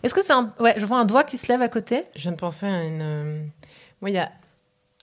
Est-ce 0.04 0.14
que 0.14 0.22
c'est 0.22 0.32
un. 0.32 0.54
Ouais, 0.60 0.74
je 0.76 0.86
vois 0.86 0.98
un 0.98 1.04
doigt 1.04 1.24
qui 1.24 1.38
se 1.38 1.50
lève 1.50 1.60
à 1.60 1.68
côté. 1.68 2.04
Je 2.14 2.22
viens 2.22 2.32
de 2.32 2.36
penser 2.36 2.66
à 2.66 2.84
une. 2.84 3.50
Moi, 4.00 4.10
il 4.10 4.14
y 4.14 4.18
a 4.18 4.30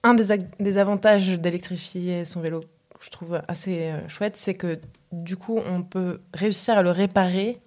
un 0.03 0.13
des, 0.13 0.37
des 0.61 0.77
avantages 0.77 1.27
d'électrifier 1.27 2.23
son 2.23 2.39
vélo, 2.39 2.61
que 2.61 3.03
je 3.03 3.09
trouve 3.09 3.41
assez 3.49 3.91
chouette, 4.07 4.37
c'est 4.37 4.53
que 4.53 4.79
du 5.12 5.38
coup, 5.38 5.60
on 5.65 5.84
peut 5.84 6.21
réussir 6.34 6.78
à 6.78 6.82
le 6.82 6.91
réparer 6.91 7.60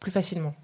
plus 0.00 0.10
facilement. 0.10 0.54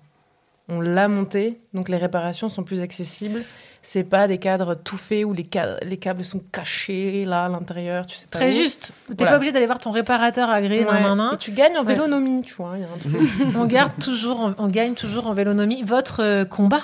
On 0.69 0.81
l'a 0.81 1.09
monté, 1.09 1.61
donc 1.75 1.89
les 1.89 1.97
réparations 1.97 2.49
sont 2.49 2.63
plus 2.63 2.81
accessibles. 2.81 3.43
C'est 3.83 4.05
pas 4.05 4.29
des 4.29 4.37
cadres 4.37 4.75
tout 4.75 4.99
faits 4.99 5.25
où 5.25 5.33
les, 5.33 5.45
câbles 5.45 6.25
sont 6.25 6.41
cachés 6.53 7.25
là 7.25 7.47
à 7.47 7.49
l'intérieur, 7.49 8.05
tu 8.05 8.15
sais 8.17 8.27
pas 8.27 8.39
Très 8.39 8.51
où. 8.53 8.57
juste. 8.63 8.93
T'es 9.09 9.15
Voilà. 9.19 9.31
pas 9.33 9.37
obligé 9.39 9.53
d'aller 9.53 9.65
voir 9.67 9.79
ton 9.79 9.91
réparateur 9.91 10.51
agréé. 10.51 10.85
Ouais. 10.85 10.93
nan, 10.93 11.03
nan, 11.03 11.17
nan. 11.17 11.35
Et 11.35 11.39
tu 11.39 11.51
gagnes 11.53 11.79
en 11.79 11.85
Ouais. 11.85 11.95
vélonomie, 11.95 12.43
tu 12.43 12.55
vois. 12.55 12.75
il 12.77 12.83
y 12.83 12.85
a 12.85 12.89
un 12.93 12.99
truc. 12.99 13.15
on 13.57 13.65
garde 13.65 13.93
toujours, 13.99 14.53
on 14.59 14.69
gagne 14.69 14.95
toujours 14.95 15.27
en 15.29 15.33
vélonomie 15.35 15.83
votre 15.83 16.23
euh, 16.23 16.45
combat, 16.45 16.83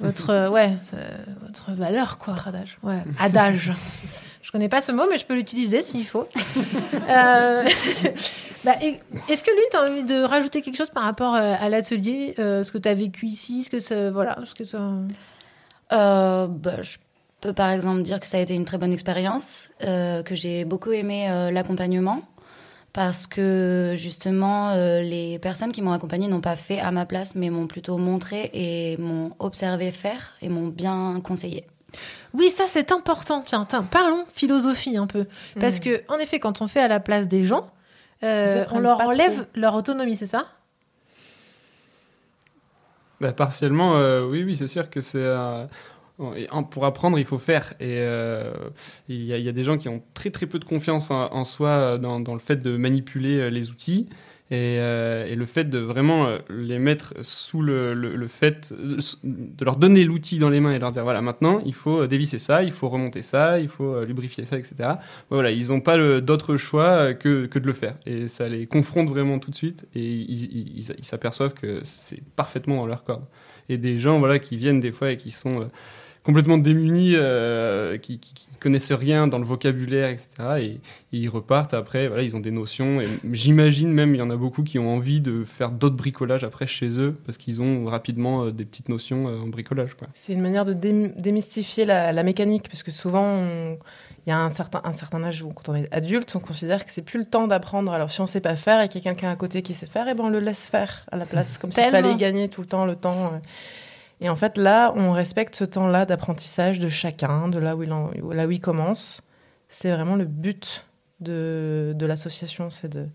votre 0.00 0.30
euh, 0.30 0.48
ouais, 0.48 0.72
votre 1.42 1.72
valeur 1.72 2.16
quoi. 2.16 2.34
adage. 2.46 2.78
Ouais, 2.82 3.02
adage. 3.20 3.72
Je 4.46 4.52
connais 4.52 4.68
pas 4.68 4.80
ce 4.80 4.92
mot, 4.92 5.02
mais 5.10 5.18
je 5.18 5.26
peux 5.26 5.34
l'utiliser 5.34 5.82
s'il 5.82 6.06
faut. 6.06 6.26
Euh, 7.08 7.64
bah, 8.64 8.74
Est-ce 9.28 9.44
que 9.44 9.50
Lune, 9.50 9.64
tu 9.70 9.76
as 9.76 9.82
envie 9.82 10.02
de 10.04 10.22
rajouter 10.22 10.60
quelque 10.62 10.76
chose 10.76 10.90
par 10.90 11.04
rapport 11.04 11.34
euh, 11.34 11.54
à 11.58 11.68
l'atelier, 11.68 12.34
euh, 12.38 12.62
ce 12.62 12.72
que 12.72 12.78
tu 12.78 12.88
as 12.88 12.94
vécu 12.94 13.26
ici, 13.26 13.64
ce 13.64 13.70
que 13.70 13.80
ça, 13.80 14.10
voilà, 14.10 14.38
ce 14.44 14.54
que 14.54 14.64
ça... 14.64 14.78
Bah, 15.90 16.82
je 16.82 16.96
peux 17.40 17.52
par 17.52 17.70
exemple 17.70 18.02
dire 18.02 18.18
que 18.20 18.26
ça 18.26 18.38
a 18.38 18.40
été 18.40 18.54
une 18.54 18.64
très 18.64 18.78
bonne 18.78 18.92
expérience, 18.92 19.70
que 19.80 20.34
j'ai 20.34 20.64
beaucoup 20.64 20.92
aimé 20.92 21.28
l'accompagnement 21.52 22.22
parce 22.92 23.26
que 23.26 23.94
justement 23.96 24.74
les 24.74 25.38
personnes 25.38 25.72
qui 25.72 25.82
m'ont 25.82 25.92
accompagnée 25.92 26.28
n'ont 26.28 26.40
pas 26.40 26.56
fait 26.56 26.80
à 26.80 26.90
ma 26.90 27.06
place 27.06 27.34
mais 27.34 27.50
m'ont 27.50 27.68
plutôt 27.68 27.98
montré 27.98 28.50
et 28.52 28.96
m'ont 28.96 29.32
observé 29.38 29.90
faire 29.92 30.34
et 30.42 30.48
m'ont 30.48 30.68
bien 30.68 31.20
conseillé. 31.22 31.66
Oui, 32.36 32.50
ça 32.50 32.64
c'est 32.68 32.92
important. 32.92 33.40
Tiens, 33.42 33.66
tiens, 33.68 33.82
parlons 33.82 34.24
philosophie 34.34 34.96
un 34.96 35.06
peu. 35.06 35.26
Parce 35.58 35.76
Mhm. 35.76 35.84
que, 35.84 36.02
en 36.12 36.18
effet, 36.18 36.38
quand 36.38 36.60
on 36.60 36.66
fait 36.68 36.80
à 36.80 36.88
la 36.88 37.00
place 37.00 37.28
des 37.28 37.44
gens, 37.44 37.70
euh, 38.22 38.64
on 38.72 38.78
leur 38.78 39.00
enlève 39.00 39.32
trop. 39.34 39.44
leur 39.54 39.74
autonomie, 39.74 40.16
c'est 40.16 40.26
ça? 40.26 40.46
Bah, 43.20 43.32
partiellement, 43.32 43.96
euh, 43.96 44.24
oui, 44.26 44.42
oui, 44.44 44.56
c'est 44.56 44.66
sûr 44.66 44.90
que 44.90 45.00
c'est. 45.00 45.16
euh, 45.22 45.64
pour 46.70 46.84
apprendre, 46.86 47.18
il 47.18 47.24
faut 47.24 47.38
faire. 47.38 47.74
Et 47.80 47.98
euh, 48.00 48.52
il 49.08 49.22
y, 49.24 49.32
a- 49.32 49.38
il 49.38 49.44
y 49.44 49.48
a 49.48 49.52
des 49.52 49.64
gens 49.64 49.76
qui 49.78 49.88
ont 49.88 50.02
très 50.14 50.30
très 50.30 50.46
peu 50.46 50.58
de 50.58 50.64
confiance 50.64 51.10
en, 51.10 51.32
en 51.32 51.44
soi 51.44 51.98
dans, 51.98 52.20
dans 52.20 52.32
le 52.34 52.40
fait 52.40 52.56
de 52.56 52.76
manipuler 52.76 53.38
euh, 53.38 53.48
les 53.50 53.70
outils. 53.70 54.08
Et, 54.48 54.78
euh, 54.78 55.26
et 55.26 55.34
le 55.34 55.44
fait 55.44 55.64
de 55.64 55.78
vraiment 55.78 56.26
euh, 56.28 56.38
les 56.48 56.78
mettre 56.78 57.14
sous 57.20 57.62
le, 57.62 57.94
le, 57.94 58.14
le 58.14 58.26
fait 58.28 58.72
de 58.72 59.64
leur 59.64 59.76
donner 59.76 60.04
l'outil 60.04 60.38
dans 60.38 60.50
les 60.50 60.60
mains 60.60 60.70
et 60.70 60.78
leur 60.78 60.92
dire 60.92 61.02
voilà 61.02 61.20
maintenant 61.20 61.60
il 61.66 61.74
faut 61.74 62.02
euh, 62.02 62.06
dévisser 62.06 62.38
ça, 62.38 62.62
il 62.62 62.70
faut 62.70 62.88
remonter 62.88 63.22
ça, 63.22 63.58
il 63.58 63.66
faut 63.66 63.94
euh, 63.94 64.04
lubrifier 64.06 64.44
ça, 64.44 64.56
etc. 64.56 64.90
Voilà, 65.30 65.50
ils 65.50 65.68
n'ont 65.70 65.80
pas 65.80 66.20
d'autre 66.20 66.56
choix 66.56 67.12
que, 67.12 67.46
que 67.46 67.58
de 67.58 67.66
le 67.66 67.72
faire 67.72 67.96
et 68.06 68.28
ça 68.28 68.48
les 68.48 68.66
confronte 68.66 69.08
vraiment 69.08 69.40
tout 69.40 69.50
de 69.50 69.56
suite 69.56 69.84
et 69.96 70.04
ils 70.04 70.82
s'aperçoivent 71.02 71.54
que 71.54 71.80
c'est 71.82 72.22
parfaitement 72.36 72.76
dans 72.76 72.86
leur 72.86 73.02
corde. 73.02 73.24
Et 73.68 73.78
des 73.78 73.98
gens 73.98 74.20
voilà 74.20 74.38
qui 74.38 74.56
viennent 74.56 74.78
des 74.80 74.92
fois 74.92 75.10
et 75.10 75.16
qui 75.16 75.32
sont 75.32 75.62
euh, 75.62 75.64
complètement 76.26 76.58
démunis, 76.58 77.12
euh, 77.14 77.96
qui, 77.98 78.18
qui, 78.18 78.34
qui 78.34 78.46
connaissent 78.56 78.92
rien 78.92 79.28
dans 79.28 79.38
le 79.38 79.44
vocabulaire, 79.44 80.10
etc. 80.10 80.28
Et, 80.58 80.64
et 80.64 80.80
ils 81.12 81.28
repartent 81.28 81.72
après, 81.72 82.08
voilà, 82.08 82.22
ils 82.24 82.34
ont 82.34 82.40
des 82.40 82.50
notions. 82.50 83.00
Et 83.00 83.06
j'imagine 83.32 83.92
même, 83.92 84.14
il 84.14 84.18
y 84.18 84.22
en 84.22 84.30
a 84.30 84.36
beaucoup 84.36 84.62
qui 84.64 84.78
ont 84.78 84.92
envie 84.92 85.20
de 85.20 85.44
faire 85.44 85.70
d'autres 85.70 85.96
bricolages 85.96 86.42
après 86.44 86.66
chez 86.66 86.98
eux, 87.00 87.14
parce 87.24 87.38
qu'ils 87.38 87.62
ont 87.62 87.84
rapidement 87.86 88.44
euh, 88.46 88.50
des 88.50 88.64
petites 88.64 88.88
notions 88.88 89.28
euh, 89.28 89.38
en 89.40 89.46
bricolage. 89.46 89.90
C'est 90.12 90.32
une 90.32 90.40
manière 90.42 90.64
de 90.64 90.72
dé- 90.72 91.12
démystifier 91.16 91.84
la, 91.84 92.12
la 92.12 92.22
mécanique, 92.22 92.68
parce 92.68 92.82
que 92.82 92.90
souvent, 92.90 93.24
on- 93.24 93.78
il 94.26 94.30
y 94.30 94.32
a 94.32 94.38
un 94.40 94.50
certain, 94.50 94.80
un 94.82 94.90
certain 94.92 95.22
âge 95.22 95.40
où, 95.44 95.50
quand 95.50 95.68
on 95.68 95.76
est 95.76 95.86
adulte, 95.94 96.34
on 96.34 96.40
considère 96.40 96.84
que 96.84 96.90
c'est 96.90 97.02
plus 97.02 97.20
le 97.20 97.26
temps 97.26 97.46
d'apprendre. 97.46 97.92
Alors, 97.92 98.10
si 98.10 98.20
on 98.20 98.26
sait 98.26 98.40
pas 98.40 98.56
faire 98.56 98.80
et 98.80 98.88
qu'il 98.88 99.00
y 99.00 99.06
a 99.06 99.10
quelqu'un 99.12 99.30
à 99.30 99.36
côté 99.36 99.62
qui 99.62 99.72
sait 99.72 99.86
faire, 99.86 100.08
et 100.08 100.14
ben 100.14 100.24
on 100.24 100.28
le 100.30 100.40
laisse 100.40 100.66
faire 100.66 101.06
à 101.12 101.16
la 101.16 101.24
place, 101.26 101.58
comme 101.58 101.70
s'il 101.70 101.84
fallait 101.92 102.08
gagner 102.16 102.48
tout 102.48 102.60
le 102.62 102.66
temps 102.66 102.84
le 102.86 102.96
temps. 102.96 103.40
Et 104.20 104.28
en 104.30 104.36
fait, 104.36 104.56
là, 104.56 104.92
on 104.96 105.12
respecte 105.12 105.54
ce 105.56 105.64
temps-là 105.64 106.06
d'apprentissage 106.06 106.78
de 106.78 106.88
chacun, 106.88 107.48
de 107.48 107.58
là 107.58 107.76
où 107.76 107.82
il, 107.82 107.92
en- 107.92 108.10
là 108.32 108.46
où 108.46 108.50
il 108.50 108.60
commence. 108.60 109.22
C'est 109.68 109.90
vraiment 109.90 110.16
le 110.16 110.24
but 110.24 110.86
de, 111.20 111.92
de 111.94 112.06
l'association, 112.06 112.70
c'est 112.70 112.88
de 112.88 113.06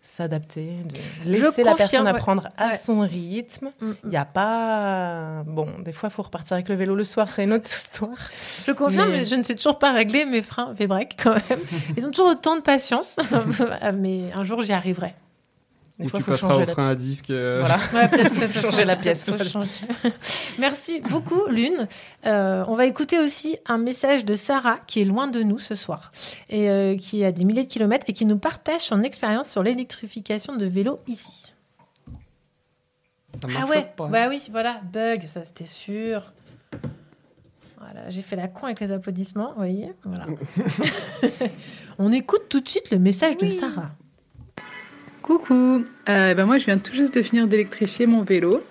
s'adapter, 0.00 0.70
de 0.84 1.30
laisser 1.30 1.64
la 1.64 1.74
personne 1.74 2.04
ouais. 2.04 2.10
apprendre 2.10 2.48
à 2.56 2.68
Ouais. 2.68 2.76
son 2.78 3.00
rythme. 3.00 3.72
Il 3.82 4.08
n'y 4.10 4.16
a 4.16 4.24
pas... 4.24 5.42
Bon, 5.46 5.66
des 5.84 5.92
fois, 5.92 6.08
il 6.08 6.12
faut 6.12 6.22
repartir 6.22 6.54
avec 6.54 6.68
le 6.70 6.76
vélo 6.76 6.94
le 6.94 7.04
soir, 7.04 7.28
c'est 7.30 7.44
une 7.44 7.52
autre 7.52 7.66
histoire. 7.70 8.16
Je 8.66 8.72
confirme, 8.72 9.10
Mais- 9.10 9.24
je 9.26 9.34
ne 9.34 9.42
sais 9.42 9.54
toujours 9.54 9.78
pas 9.78 9.92
régler 9.92 10.24
mes 10.24 10.40
freins 10.40 10.72
V-break 10.72 11.18
quand 11.22 11.34
même. 11.34 11.58
Ils 11.96 12.06
ont 12.06 12.10
toujours 12.10 12.28
autant 12.30 12.56
de 12.56 12.62
patience, 12.62 13.16
mais 13.94 14.32
un 14.34 14.44
jour 14.44 14.62
j'y 14.62 14.72
arriverai. 14.72 15.14
Des 15.98 16.06
Ou 16.06 16.08
fois, 16.10 16.20
tu 16.20 16.24
passeras 16.26 16.54
au 16.54 16.60
la- 16.60 16.66
frein 16.66 16.88
à 16.90 16.94
disque. 16.94 17.30
euh, 17.30 17.58
Voilà. 17.58 17.78
Ouais, 17.92 18.08
peut-être 18.08 18.52
Changer 18.60 18.84
la 18.84 18.94
pièce. 18.96 19.24
faut 19.24 19.36
changer. 19.44 19.84
Merci 20.60 21.00
beaucoup, 21.00 21.46
Lune. 21.48 21.88
Euh, 22.24 22.64
on 22.68 22.76
va 22.76 22.86
écouter 22.86 23.18
aussi 23.18 23.56
un 23.66 23.78
message 23.78 24.24
de 24.24 24.34
Sarah 24.36 24.78
qui 24.86 25.00
est 25.00 25.04
loin 25.04 25.26
de 25.26 25.42
nous 25.42 25.58
ce 25.58 25.74
soir 25.74 26.12
et 26.50 26.70
euh, 26.70 26.96
qui 26.96 27.22
est 27.22 27.24
à 27.26 27.32
des 27.32 27.44
milliers 27.44 27.64
de 27.64 27.68
kilomètres 27.68 28.04
et 28.08 28.12
qui 28.12 28.26
nous 28.26 28.38
partage 28.38 28.82
son 28.82 29.02
expérience 29.02 29.48
sur 29.50 29.64
l'électrification 29.64 30.54
de 30.54 30.66
vélos 30.66 31.00
ici. 31.08 31.52
Ça 33.42 33.48
Ah 33.60 33.66
ouais, 33.66 33.92
pas? 33.96 34.06
bah 34.06 34.26
oui, 34.28 34.40
voilà, 34.52 34.80
bug, 34.92 35.26
ça 35.26 35.44
c'était 35.44 35.64
sûr. 35.66 36.32
Voilà, 37.80 38.08
j'ai 38.08 38.22
fait 38.22 38.36
la 38.36 38.48
con 38.48 38.66
avec 38.66 38.80
les 38.80 38.90
applaudissements, 38.92 39.48
vous 39.50 39.56
voyez, 39.58 39.92
voilà. 40.04 40.24
on 41.98 42.10
écoute 42.12 42.42
tout 42.48 42.60
de 42.60 42.68
suite 42.68 42.90
le 42.90 42.98
message 42.98 43.36
de 43.36 43.48
Sarah. 43.48 43.90
Coucou, 45.28 45.84
Euh, 46.08 46.32
ben 46.32 46.46
moi 46.46 46.56
je 46.56 46.64
viens 46.64 46.78
tout 46.78 46.94
juste 46.94 47.14
de 47.14 47.20
finir 47.20 47.46
d'électrifier 47.46 48.06
mon 48.06 48.22
vélo. 48.22 48.64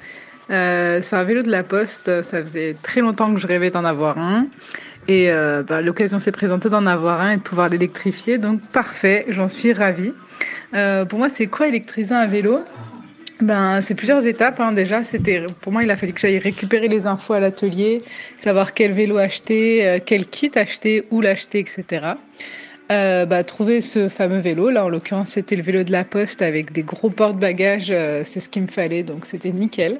Euh, 0.49 0.97
c'est 1.01 1.15
un 1.15 1.23
vélo 1.23 1.43
de 1.43 1.51
la 1.51 1.61
Poste, 1.61 2.23
ça 2.23 2.41
faisait 2.41 2.75
très 2.81 3.01
longtemps 3.01 3.31
que 3.31 3.39
je 3.39 3.45
rêvais 3.45 3.69
d'en 3.69 3.85
avoir 3.85 4.17
un. 4.17 4.47
Et 5.07 5.29
euh, 5.29 5.61
ben, 5.61 5.81
l'occasion 5.81 6.17
s'est 6.17 6.31
présentée 6.31 6.67
d'en 6.69 6.87
avoir 6.87 7.21
un 7.21 7.33
et 7.33 7.37
de 7.37 7.43
pouvoir 7.43 7.69
l'électrifier, 7.69 8.39
donc 8.39 8.59
parfait, 8.73 9.25
j'en 9.29 9.47
suis 9.47 9.71
ravie. 9.71 10.13
Pour 11.09 11.19
moi, 11.19 11.29
c'est 11.29 11.45
quoi 11.45 11.67
électriser 11.67 12.15
un 12.15 12.25
vélo? 12.25 12.61
Ben, 13.39 13.79
c'est 13.81 13.93
plusieurs 13.93 14.25
étapes. 14.25 14.59
hein. 14.59 14.71
Déjà, 14.71 15.03
c'était 15.03 15.45
pour 15.61 15.71
moi, 15.71 15.83
il 15.83 15.91
a 15.91 15.95
fallu 15.95 16.11
que 16.11 16.19
j'aille 16.19 16.39
récupérer 16.39 16.87
les 16.87 17.05
infos 17.05 17.33
à 17.33 17.39
l'atelier, 17.39 17.99
savoir 18.39 18.73
quel 18.73 18.93
vélo 18.93 19.17
acheter, 19.17 20.01
quel 20.07 20.25
kit 20.25 20.49
acheter, 20.55 21.05
où 21.11 21.21
l'acheter, 21.21 21.59
etc. 21.59 21.83
Euh, 22.89 23.25
bah, 23.25 23.43
trouver 23.43 23.81
ce 23.81 24.07
fameux 24.07 24.39
vélo. 24.39 24.69
Là, 24.69 24.85
en 24.85 24.89
l'occurrence, 24.89 25.29
c'était 25.29 25.57
le 25.57 25.61
vélo 25.61 25.83
de 25.83 25.91
la 25.91 26.05
Poste 26.05 26.41
avec 26.41 26.71
des 26.71 26.83
gros 26.83 27.09
porte-bagages. 27.09 27.91
euh, 27.91 28.21
c'est 28.23 28.39
ce 28.39 28.47
qu'il 28.47 28.61
me 28.61 28.67
fallait, 28.67 29.03
donc 29.03 29.25
c'était 29.25 29.51
nickel. 29.51 29.99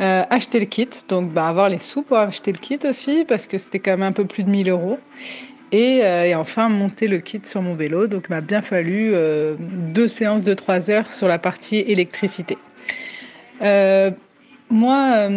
Euh, 0.00 0.24
acheter 0.28 0.58
le 0.58 0.66
kit, 0.66 0.88
donc 1.08 1.32
bah, 1.32 1.46
avoir 1.46 1.68
les 1.68 1.78
sous 1.78 2.02
pour 2.02 2.18
acheter 2.18 2.52
le 2.52 2.58
kit 2.58 2.80
aussi, 2.84 3.24
parce 3.26 3.46
que 3.46 3.58
c'était 3.58 3.78
quand 3.78 3.92
même 3.92 4.02
un 4.02 4.12
peu 4.12 4.24
plus 4.24 4.42
de 4.42 4.50
1000 4.50 4.68
euros. 4.68 4.98
Et, 5.72 6.02
enfin, 6.36 6.68
monter 6.68 7.06
le 7.08 7.18
kit 7.18 7.40
sur 7.44 7.60
mon 7.60 7.74
vélo. 7.74 8.06
Donc, 8.06 8.26
il 8.28 8.32
m'a 8.32 8.40
bien 8.40 8.62
fallu 8.62 9.12
deux 9.58 10.08
séances 10.08 10.42
de 10.42 10.54
trois 10.54 10.90
heures 10.90 11.12
sur 11.12 11.28
la 11.28 11.38
partie 11.38 11.78
électricité. 11.78 12.56
Moi, 13.60 15.28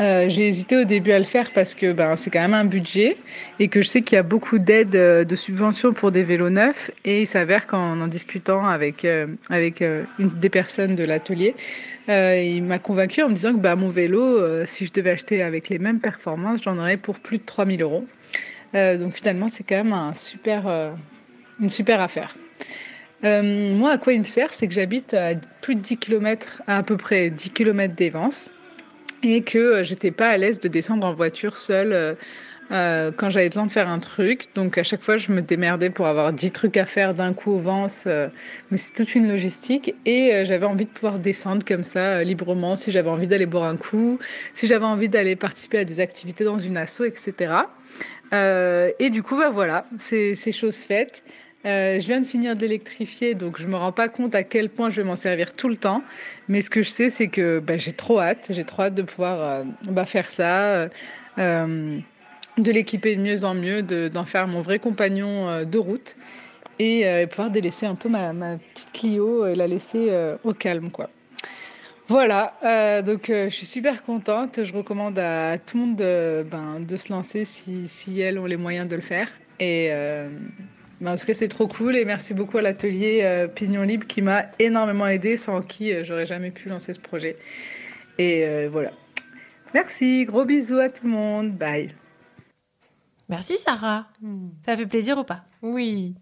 euh, 0.00 0.28
j'ai 0.28 0.46
hésité 0.46 0.76
au 0.76 0.84
début 0.84 1.10
à 1.10 1.18
le 1.18 1.24
faire 1.24 1.50
parce 1.52 1.74
que 1.74 1.92
ben, 1.92 2.14
c'est 2.14 2.30
quand 2.30 2.40
même 2.40 2.54
un 2.54 2.64
budget 2.64 3.16
et 3.58 3.66
que 3.66 3.82
je 3.82 3.88
sais 3.88 4.02
qu'il 4.02 4.14
y 4.14 4.18
a 4.18 4.22
beaucoup 4.22 4.60
d'aides, 4.60 4.94
euh, 4.94 5.24
de 5.24 5.34
subventions 5.34 5.92
pour 5.92 6.12
des 6.12 6.22
vélos 6.22 6.50
neufs. 6.50 6.92
Et 7.04 7.22
il 7.22 7.26
s'avère 7.26 7.66
qu'en 7.66 8.00
en 8.00 8.06
discutant 8.06 8.64
avec, 8.64 9.04
euh, 9.04 9.26
une 9.50 10.28
des 10.28 10.50
personnes 10.50 10.94
de 10.94 11.02
l'atelier, 11.02 11.56
il 12.06 12.62
m'a 12.62 12.78
convaincu 12.78 13.22
en 13.22 13.28
me 13.28 13.34
disant 13.34 13.52
que 13.52 13.58
bah, 13.58 13.74
mon 13.74 13.90
vélo, 13.90 14.64
si 14.66 14.86
je 14.86 14.92
devais 14.92 15.10
acheter 15.10 15.42
avec 15.42 15.68
les 15.68 15.78
mêmes 15.78 16.00
performances, 16.00 16.62
j'en 16.62 16.78
aurais 16.78 16.96
pour 16.96 17.18
plus 17.18 17.38
de 17.38 17.42
3000 17.42 17.82
euros. 17.82 18.06
Donc 18.72 19.12
finalement, 19.12 19.48
c'est 19.48 19.64
quand 19.64 19.84
même 19.84 19.94
une 21.60 21.68
super 21.68 22.00
affaire. 22.00 22.34
Moi, 23.22 23.90
à 23.90 23.98
quoi 23.98 24.14
il 24.14 24.20
me 24.20 24.24
sert 24.24 24.54
C'est 24.54 24.68
que 24.68 24.74
j'habite 24.74 25.12
à 25.12 25.34
plus 25.60 25.74
de 25.74 25.80
10 25.80 25.98
km, 25.98 26.62
à, 26.66 26.78
à 26.78 26.82
peu 26.82 26.96
près 26.96 27.28
10 27.28 27.50
km 27.50 27.94
d'Evance, 27.94 28.48
et 29.22 29.42
que 29.42 29.58
euh, 29.58 29.82
j'étais 29.82 30.10
pas 30.10 30.28
à 30.28 30.36
l'aise 30.36 30.60
de 30.60 30.68
descendre 30.68 31.06
en 31.06 31.14
voiture 31.14 31.56
seule 31.56 31.92
euh, 31.92 32.14
euh, 32.70 33.10
quand 33.16 33.30
j'avais 33.30 33.48
besoin 33.48 33.66
de 33.66 33.72
faire 33.72 33.88
un 33.88 33.98
truc. 33.98 34.48
Donc 34.54 34.76
à 34.76 34.82
chaque 34.82 35.02
fois, 35.02 35.16
je 35.16 35.32
me 35.32 35.40
démerdais 35.40 35.90
pour 35.90 36.06
avoir 36.06 36.32
10 36.32 36.50
trucs 36.50 36.76
à 36.76 36.84
faire 36.84 37.14
d'un 37.14 37.32
coup 37.32 37.52
au 37.52 37.58
Vence, 37.58 38.06
mais 38.06 38.76
c'est 38.76 38.92
toute 38.92 39.14
une 39.14 39.26
logistique. 39.26 39.94
Et 40.04 40.44
j'avais 40.44 40.66
envie 40.66 40.84
de 40.84 40.90
pouvoir 40.90 41.18
descendre 41.18 41.64
comme 41.64 41.82
ça, 41.82 42.22
librement, 42.22 42.76
si 42.76 42.90
j'avais 42.90 43.08
envie 43.08 43.26
d'aller 43.26 43.46
boire 43.46 43.64
un 43.64 43.78
coup, 43.78 44.18
si 44.52 44.66
j'avais 44.66 44.84
envie 44.84 45.08
d'aller 45.08 45.34
participer 45.34 45.78
à 45.78 45.84
des 45.86 45.98
activités 45.98 46.44
dans 46.44 46.58
une 46.58 46.76
asso, 46.76 47.04
etc. 47.04 47.54
Et 48.32 49.08
du 49.08 49.22
coup, 49.22 49.38
bah, 49.38 49.48
voilà, 49.48 49.86
c'est 49.96 50.34
c'est 50.34 50.52
chose 50.52 50.76
faite. 50.76 51.24
Euh, 51.66 51.98
je 51.98 52.06
viens 52.06 52.20
de 52.20 52.26
finir 52.26 52.54
de 52.54 52.60
l'électrifier, 52.60 53.34
donc 53.34 53.60
je 53.60 53.66
me 53.66 53.76
rends 53.76 53.90
pas 53.90 54.08
compte 54.08 54.34
à 54.34 54.44
quel 54.44 54.70
point 54.70 54.90
je 54.90 55.00
vais 55.00 55.06
m'en 55.06 55.16
servir 55.16 55.52
tout 55.54 55.68
le 55.68 55.76
temps. 55.76 56.02
Mais 56.48 56.62
ce 56.62 56.70
que 56.70 56.82
je 56.82 56.90
sais, 56.90 57.10
c'est 57.10 57.28
que 57.28 57.58
bah, 57.58 57.76
j'ai 57.76 57.92
trop 57.92 58.20
hâte. 58.20 58.48
J'ai 58.50 58.64
trop 58.64 58.82
hâte 58.82 58.94
de 58.94 59.02
pouvoir 59.02 59.42
euh, 59.42 59.64
bah, 59.82 60.06
faire 60.06 60.30
ça, 60.30 60.88
euh, 61.38 61.98
de 62.58 62.70
l'équiper 62.70 63.16
de 63.16 63.22
mieux 63.22 63.44
en 63.44 63.54
mieux, 63.54 63.82
de- 63.82 64.08
d'en 64.08 64.24
faire 64.24 64.46
mon 64.46 64.62
vrai 64.62 64.78
compagnon 64.78 65.64
de 65.64 65.78
route 65.78 66.14
et 66.80 67.26
pouvoir 67.30 67.50
délaisser 67.50 67.86
un 67.86 67.96
peu 67.96 68.08
ma, 68.08 68.32
petite 68.72 68.92
Clio 68.92 69.46
et 69.46 69.56
la 69.56 69.66
laisser 69.66 70.12
au 70.44 70.52
calme, 70.52 70.90
quoi. 70.90 71.10
Voilà, 72.06 72.54
donc 73.04 73.26
je 73.28 73.48
suis 73.48 73.66
super 73.66 74.02
contente. 74.02 74.64
Je 74.64 74.72
recommande 74.72 75.18
à 75.18 75.58
tout 75.58 75.76
le 75.76 75.84
monde 75.84 75.96
de, 75.96 76.44
ben, 76.48 76.80
se 76.96 77.12
lancer 77.12 77.44
si, 77.44 78.20
elles 78.20 78.38
ont 78.38 78.46
les 78.46 78.56
moyens 78.56 78.88
de 78.88 78.96
le 78.96 79.02
faire. 79.02 79.28
Et 79.60 79.90
en 81.04 81.16
tout 81.16 81.26
cas, 81.26 81.34
c'est 81.34 81.48
trop 81.48 81.68
cool. 81.68 81.96
Et 81.96 82.04
merci 82.04 82.34
beaucoup 82.34 82.58
à 82.58 82.62
l'atelier 82.62 83.20
euh, 83.22 83.46
Pignon 83.46 83.82
Libre 83.82 84.06
qui 84.06 84.22
m'a 84.22 84.46
énormément 84.58 85.06
aidé, 85.06 85.36
sans 85.36 85.62
qui 85.62 85.92
euh, 85.92 86.04
j'aurais 86.04 86.26
jamais 86.26 86.50
pu 86.50 86.68
lancer 86.68 86.92
ce 86.92 87.00
projet. 87.00 87.36
Et 88.18 88.44
euh, 88.44 88.68
voilà. 88.70 88.90
Merci, 89.74 90.24
gros 90.24 90.44
bisous 90.44 90.78
à 90.78 90.88
tout 90.88 91.04
le 91.04 91.10
monde. 91.10 91.52
Bye. 91.52 91.94
Merci 93.28 93.58
Sarah. 93.58 94.06
Ça 94.64 94.76
fait 94.76 94.86
plaisir 94.86 95.18
ou 95.18 95.24
pas? 95.24 95.44
Oui. 95.60 96.14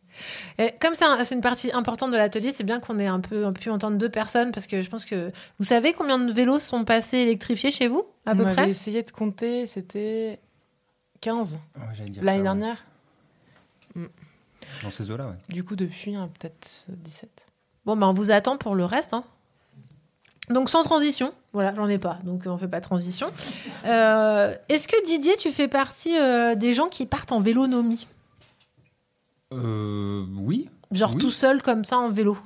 Et 0.58 0.72
comme 0.80 0.94
ça, 0.94 1.16
c'est 1.24 1.36
une 1.36 1.40
partie 1.40 1.70
importante 1.72 2.10
de 2.10 2.16
l'atelier, 2.16 2.50
c'est 2.50 2.64
bien 2.64 2.80
qu'on 2.80 2.98
ait 2.98 3.06
un 3.06 3.20
peu 3.20 3.52
pu 3.52 3.70
entendre 3.70 3.96
deux 3.96 4.08
personnes 4.08 4.50
parce 4.50 4.66
que 4.66 4.82
je 4.82 4.90
pense 4.90 5.04
que 5.04 5.30
vous 5.58 5.64
savez 5.64 5.92
combien 5.92 6.18
de 6.18 6.32
vélos 6.32 6.58
sont 6.58 6.84
passés 6.84 7.18
électrifiés 7.18 7.70
chez 7.70 7.86
vous 7.86 8.04
à 8.24 8.32
On 8.32 8.36
peu 8.36 8.42
avait 8.42 8.52
près 8.52 8.70
essayé 8.70 9.04
de 9.04 9.10
compter, 9.12 9.66
c'était 9.66 10.40
15 11.20 11.60
j'allais 11.92 12.10
dire 12.10 12.24
l'année 12.24 12.48
ouais. 12.48 12.74
Dans 14.82 14.90
ces 14.90 15.10
eaux-là, 15.10 15.26
ouais. 15.26 15.34
Du 15.48 15.64
coup, 15.64 15.76
depuis, 15.76 16.14
hein, 16.14 16.28
peut-être 16.38 16.86
17. 16.88 17.46
Bon, 17.84 17.96
ben 17.96 18.06
on 18.08 18.12
vous 18.14 18.30
attend 18.30 18.56
pour 18.56 18.74
le 18.74 18.84
reste. 18.84 19.14
hein. 19.14 19.24
Donc 20.48 20.70
sans 20.70 20.82
transition, 20.84 21.32
voilà, 21.52 21.74
j'en 21.74 21.88
ai 21.88 21.98
pas, 21.98 22.18
donc 22.22 22.44
on 22.46 22.56
fait 22.56 22.68
pas 22.68 22.78
de 22.78 22.84
transition. 22.84 23.28
Euh, 23.84 24.54
Est-ce 24.68 24.86
que 24.86 25.04
Didier, 25.04 25.36
tu 25.36 25.50
fais 25.50 25.66
partie 25.66 26.16
euh, 26.16 26.54
des 26.54 26.72
gens 26.72 26.86
qui 26.88 27.04
partent 27.04 27.32
en 27.32 27.40
vélonomie? 27.40 28.06
Euh, 29.52 30.24
oui. 30.36 30.68
Genre 30.92 31.12
Oui. 31.14 31.18
tout 31.18 31.30
seul 31.30 31.62
comme 31.62 31.84
ça 31.84 31.98
en 31.98 32.08
vélo? 32.10 32.36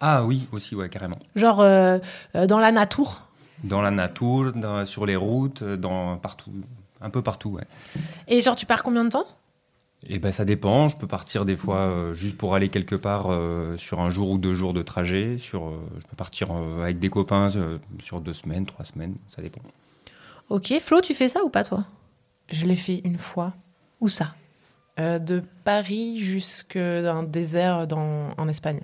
Ah 0.00 0.24
oui, 0.24 0.46
aussi, 0.52 0.74
ouais, 0.74 0.88
carrément. 0.88 1.18
Genre 1.36 1.60
euh, 1.60 1.98
euh, 2.34 2.46
dans 2.46 2.58
la 2.58 2.72
nature? 2.72 3.22
Dans 3.64 3.82
la 3.82 3.90
nature, 3.90 4.52
dans- 4.54 4.86
sur 4.86 5.04
les 5.04 5.16
routes, 5.16 5.62
dans 5.62 6.16
partout, 6.16 6.52
un 7.02 7.10
peu 7.10 7.20
partout, 7.20 7.50
ouais. 7.50 7.64
Et 8.26 8.40
genre 8.40 8.56
tu 8.56 8.64
pars 8.64 8.82
combien 8.82 9.04
de 9.04 9.10
temps? 9.10 9.26
Et 10.08 10.18
ben 10.18 10.32
ça 10.32 10.44
dépend. 10.44 10.88
Je 10.88 10.96
peux 10.96 11.06
partir 11.06 11.44
des 11.44 11.56
fois 11.56 11.80
euh, 11.80 12.14
juste 12.14 12.36
pour 12.36 12.54
aller 12.54 12.68
quelque 12.68 12.94
part 12.94 13.26
euh, 13.30 13.76
sur 13.76 14.00
un 14.00 14.08
jour 14.10 14.30
ou 14.30 14.38
deux 14.38 14.54
jours 14.54 14.72
de 14.72 14.82
trajet. 14.82 15.36
Sur, 15.38 15.68
euh, 15.68 15.78
je 15.98 16.06
peux 16.06 16.16
partir 16.16 16.50
euh, 16.52 16.82
avec 16.82 16.98
des 16.98 17.10
copains 17.10 17.54
euh, 17.54 17.78
sur 18.02 18.20
deux 18.20 18.32
semaines, 18.34 18.64
trois 18.64 18.84
semaines, 18.84 19.16
ça 19.34 19.42
dépend. 19.42 19.60
Ok, 20.48 20.72
Flo, 20.80 21.00
tu 21.00 21.14
fais 21.14 21.28
ça 21.28 21.44
ou 21.44 21.50
pas 21.50 21.64
toi? 21.64 21.84
Je 22.50 22.66
l'ai 22.66 22.76
fait 22.76 23.02
une 23.04 23.18
fois. 23.18 23.52
Où 24.00 24.08
ça? 24.08 24.34
Euh, 24.98 25.18
De 25.18 25.42
Paris 25.64 26.18
jusque 26.18 26.78
dans 26.78 27.16
un 27.16 27.22
désert 27.22 27.86
dans, 27.86 28.30
en 28.36 28.48
Espagne. 28.48 28.80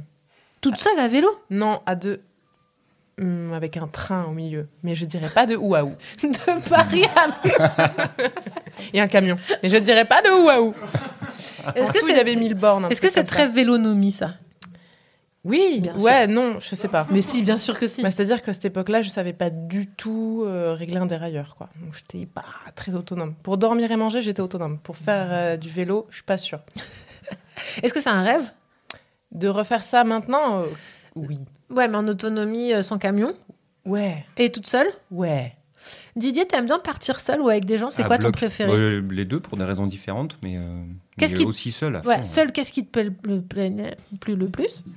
Toute 0.61 0.77
seule 0.77 0.99
à 0.99 1.09
vélo? 1.09 1.29
Non, 1.51 1.81
à 1.87 1.97
deux. 1.97 2.21
Hum, 3.21 3.53
avec 3.53 3.77
un 3.77 3.87
train 3.87 4.25
au 4.25 4.33
milieu. 4.33 4.69
Mais 4.83 4.95
je 4.95 5.05
dirais 5.05 5.31
pas 5.31 5.47
de 5.47 5.57
Ouaou. 5.57 5.95
De 6.23 6.69
Paris 6.69 7.05
à 7.17 7.29
Et 8.93 9.01
un 9.01 9.07
camion. 9.07 9.39
Mais 9.63 9.69
je 9.69 9.77
dirais 9.77 10.05
pas 10.05 10.23
de 10.23 10.31
Ouaou. 10.31 10.75
Est-ce 11.75 11.93
que 11.93 12.19
avait 12.19 12.37
1000 12.37 12.55
bornes. 12.55 12.85
un 12.85 12.89
Est-ce 12.89 13.01
que 13.01 13.09
c'est 13.09 13.15
comme 13.15 13.27
ça. 13.27 13.33
très 13.33 13.49
vélonomie, 13.49 14.13
ça? 14.13 14.35
Oui, 15.47 15.79
Bien 15.81 15.97
ouais, 15.99 16.27
non, 16.27 16.59
je 16.59 16.75
sais 16.75 16.89
pas. 16.89 17.07
Mais 17.11 17.21
si, 17.21 17.43
bien 17.43 17.57
sûr 17.57 17.79
que 17.79 17.87
si. 17.87 18.03
Bah, 18.03 18.11
C'est-à-dire 18.11 18.43
qu'à 18.43 18.53
cette 18.53 18.65
époque-là, 18.65 19.03
je 19.03 19.11
savais 19.11 19.33
pas 19.33 19.49
du 19.49 19.87
tout 19.87 20.43
euh, 20.45 20.75
régler 20.75 20.97
un 20.97 21.07
dérailleur, 21.07 21.55
quoi. 21.57 21.69
Donc 21.81 21.95
j'étais 21.95 22.27
pas 22.27 22.45
très 22.75 22.97
autonome. 22.97 23.35
Pour 23.45 23.57
dormir 23.57 23.93
et 23.93 23.97
manger, 23.97 24.23
j'étais 24.23 24.43
autonome. 24.43 24.79
Pour 24.79 24.97
faire 24.97 25.29
euh, 25.31 25.57
du 25.57 25.71
vélo, 25.71 26.09
je 26.11 26.17
suis 26.17 26.25
pas 26.25 26.37
sûre. 26.37 26.59
Est-ce 27.83 27.95
que 27.95 28.01
c'est 28.01 28.11
un 28.11 28.25
rêve? 28.25 28.51
De 29.31 29.47
refaire 29.47 29.85
ça 29.85 30.03
maintenant, 30.03 30.63
euh, 30.63 30.67
oui. 31.15 31.39
Ouais, 31.71 31.89
mais 31.89 31.97
en 31.97 32.07
autonomie, 32.09 32.73
euh, 32.73 32.83
sans 32.83 32.99
camion 32.99 33.35
Ouais. 33.85 34.25
Et 34.37 34.51
toute 34.53 34.67
seule 34.67 34.89
Ouais. 35.11 35.53
Didier, 36.17 36.47
t'aimes 36.47 36.67
bien 36.67 36.79
partir 36.81 37.21
seul 37.21 37.41
ou 37.41 37.49
avec 37.49 37.65
des 37.65 37.79
gens? 37.79 37.91
C'est 37.91 38.03
À 38.03 38.07
quoi 38.07 38.17
ton 38.17 38.25
bloc. 38.25 38.35
préféré? 38.35 38.71
Ouais, 38.73 39.03
Les 39.11 39.25
deux 39.25 39.39
pour 39.41 39.57
des 39.57 39.65
raisons 39.65 39.87
différentes, 39.87 40.37
mais, 40.43 40.57
euh, 40.57 40.83
Qu'est-ce 41.19 41.33
mais 41.35 41.39
qui- 41.41 41.45
aussi 41.45 41.71
seul 41.73 41.95
à 41.97 42.01
Ouais, 42.01 42.17
fond. 42.17 42.23
seul, 42.25 42.53
qu'est-ce 42.53 42.73
qui 42.73 42.85
te 42.85 42.91
plaît 42.91 43.11
le, 43.25 43.41
plaît- 43.41 43.97
plus 44.21 44.35
le 44.37 44.49
plus? 44.49 44.83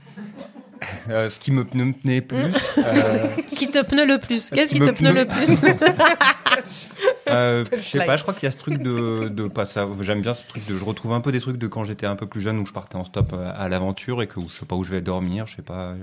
Euh, 1.10 1.30
ce 1.30 1.42
qui 1.42 1.52
me 1.52 1.66
pneumenait 1.66 2.22
plus. 2.22 2.38
Mm. 2.38 2.52
euh, 2.78 3.28
Qui 3.54 3.68
te 3.70 3.84
pneu 3.84 4.06
le 4.06 4.18
plus? 4.18 4.50
Qu'est-ce 4.50 4.70
qui 4.72 4.76
qui 4.76 4.80
me 4.82 4.88
te 4.88 4.92
pneu 4.98 5.12
le 5.14 5.26
plus? 5.28 5.48
Euh, 7.30 7.64
je 7.76 7.82
sais 7.82 8.06
pas, 8.06 8.16
je 8.18 8.24
crois 8.24 8.34
qu'il 8.34 8.44
y 8.44 8.48
a 8.48 8.52
ce 8.52 8.58
truc 8.58 8.82
de, 8.82 9.28
de 9.28 9.48
pas 9.48 9.66
ça. 9.66 9.88
J'aime 10.02 10.22
bien 10.22 10.34
ce 10.34 10.42
truc 10.48 10.66
de. 10.68 10.78
Je 10.78 10.84
retrouve 10.86 11.14
un 11.14 11.22
peu 11.22 11.32
des 11.32 11.40
trucs 11.42 11.58
de 11.58 11.68
quand 11.68 11.84
j'étais 11.84 12.06
un 12.08 12.16
peu 12.16 12.26
plus 12.26 12.42
jeune 12.42 12.58
où 12.60 12.66
je 12.66 12.74
partais 12.74 12.96
en 12.96 13.04
stop 13.04 13.34
à, 13.34 13.50
à 13.50 13.70
l'aventure 13.70 14.22
et 14.24 14.28
que 14.28 14.40
je 14.42 14.58
sais 14.60 14.66
pas 14.66 14.76
où 14.76 14.84
je 14.84 14.92
vais 14.92 15.02
dormir, 15.02 15.46
je 15.48 15.58
sais 15.58 15.62
pas. 15.62 15.94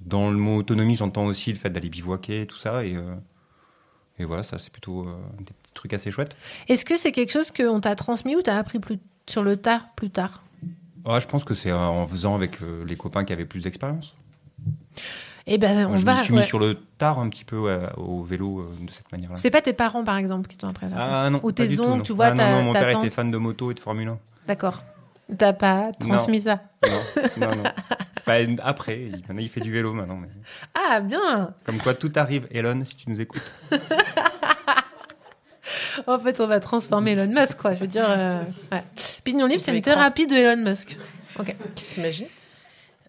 Dans 0.00 0.30
le 0.30 0.36
mot 0.36 0.56
autonomie, 0.56 0.96
j'entends 0.96 1.26
aussi 1.26 1.52
le 1.52 1.58
fait 1.58 1.70
d'aller 1.70 1.88
bivouaquer, 1.88 2.46
tout 2.46 2.58
ça 2.58 2.84
et. 2.84 2.94
euh, 2.94 3.14
et 4.20 4.24
voilà, 4.24 4.42
ça 4.42 4.58
c'est 4.58 4.70
plutôt 4.72 5.02
euh, 5.06 5.14
des 5.38 5.52
petits 5.62 5.72
trucs 5.74 5.92
assez 5.94 6.10
chouettes. 6.10 6.36
Est-ce 6.68 6.84
que 6.84 6.96
c'est 6.96 7.12
quelque 7.12 7.30
chose 7.32 7.52
qu'on 7.52 7.80
t'a 7.80 7.94
transmis 7.94 8.34
ou 8.34 8.42
t'as 8.42 8.56
appris 8.56 8.80
plus 8.80 8.98
sur 9.28 9.44
le 9.44 9.56
tas 9.56 9.82
plus 9.94 10.10
tard? 10.10 10.42
Ouais, 11.04 11.20
je 11.20 11.28
pense 11.28 11.44
que 11.44 11.54
c'est 11.54 11.70
euh, 11.70 11.78
en 11.78 12.04
faisant 12.06 12.34
avec 12.34 12.58
les 12.86 12.96
copains 12.96 13.24
qui 13.24 13.32
avaient 13.32 13.44
plus 13.46 13.62
d'expérience. 13.62 14.16
Eh 15.46 15.56
ben, 15.56 15.86
on 15.88 15.96
je 15.96 16.04
va. 16.04 16.16
me 16.18 16.22
suis 16.24 16.34
ouais. 16.34 16.40
mis 16.40 16.46
sur 16.46 16.58
le 16.58 16.74
tard 16.98 17.20
un 17.20 17.28
petit 17.28 17.44
peu 17.44 17.56
ouais, 17.58 17.78
au 17.96 18.22
vélo 18.24 18.58
euh, 18.60 18.68
de 18.84 18.90
cette 18.90 19.10
manière-là. 19.12 19.36
C'est 19.36 19.50
pas 19.50 19.62
tes 19.62 19.72
parents, 19.72 20.02
par 20.04 20.16
exemple, 20.16 20.48
qui 20.48 20.56
t'ont 20.58 20.68
appris 20.68 20.86
à 20.86 20.88
faire 20.90 20.98
ça 20.98 21.24
Ah 21.26 21.30
non, 21.30 21.40
Ou 21.44 21.52
tes 21.52 21.78
oncles, 21.80 22.02
tu 22.02 22.12
vois, 22.12 22.26
Ah, 22.26 22.34
non, 22.34 22.50
non, 22.50 22.62
mon 22.64 22.72
père 22.72 22.90
tante. 22.90 23.04
était 23.04 23.14
fan 23.14 23.30
de 23.30 23.38
moto 23.38 23.70
et 23.70 23.74
de 23.74 23.80
Formule 23.80 24.08
1. 24.08 24.18
D'accord. 24.48 24.82
T'as 25.36 25.52
pas 25.52 25.90
transmis 25.98 26.40
ça 26.40 26.60
Non, 26.86 27.48
non, 27.48 27.56
non. 27.56 27.62
Bah, 28.26 28.34
après, 28.62 29.00
il, 29.02 29.12
maintenant, 29.12 29.38
il 29.38 29.48
fait 29.48 29.60
du 29.60 29.70
vélo 29.72 29.92
maintenant. 29.92 30.16
mais- 30.16 30.28
Ah, 30.74 31.00
bien 31.00 31.54
Comme 31.64 31.78
quoi, 31.80 31.94
tout 31.94 32.12
arrive. 32.16 32.46
Elon, 32.50 32.82
si 32.84 32.96
tu 32.96 33.10
nous 33.10 33.20
écoutes. 33.20 33.42
En 36.06 36.18
fait, 36.18 36.40
on 36.40 36.46
va 36.46 36.60
transformer 36.60 37.10
Elon 37.12 37.26
Musk, 37.26 37.58
quoi. 37.58 37.74
Je 37.74 37.80
veux 37.80 37.86
dire. 37.86 38.06
euh, 38.08 38.40
ouais. 38.72 38.82
Pignon 39.24 39.46
libre, 39.46 39.60
c'est 39.62 39.74
une 39.76 39.82
thérapie 39.82 40.26
de 40.26 40.34
Elon 40.34 40.62
Musk. 40.70 40.96
Ok. 41.38 41.54
T'imagines? 41.90 42.28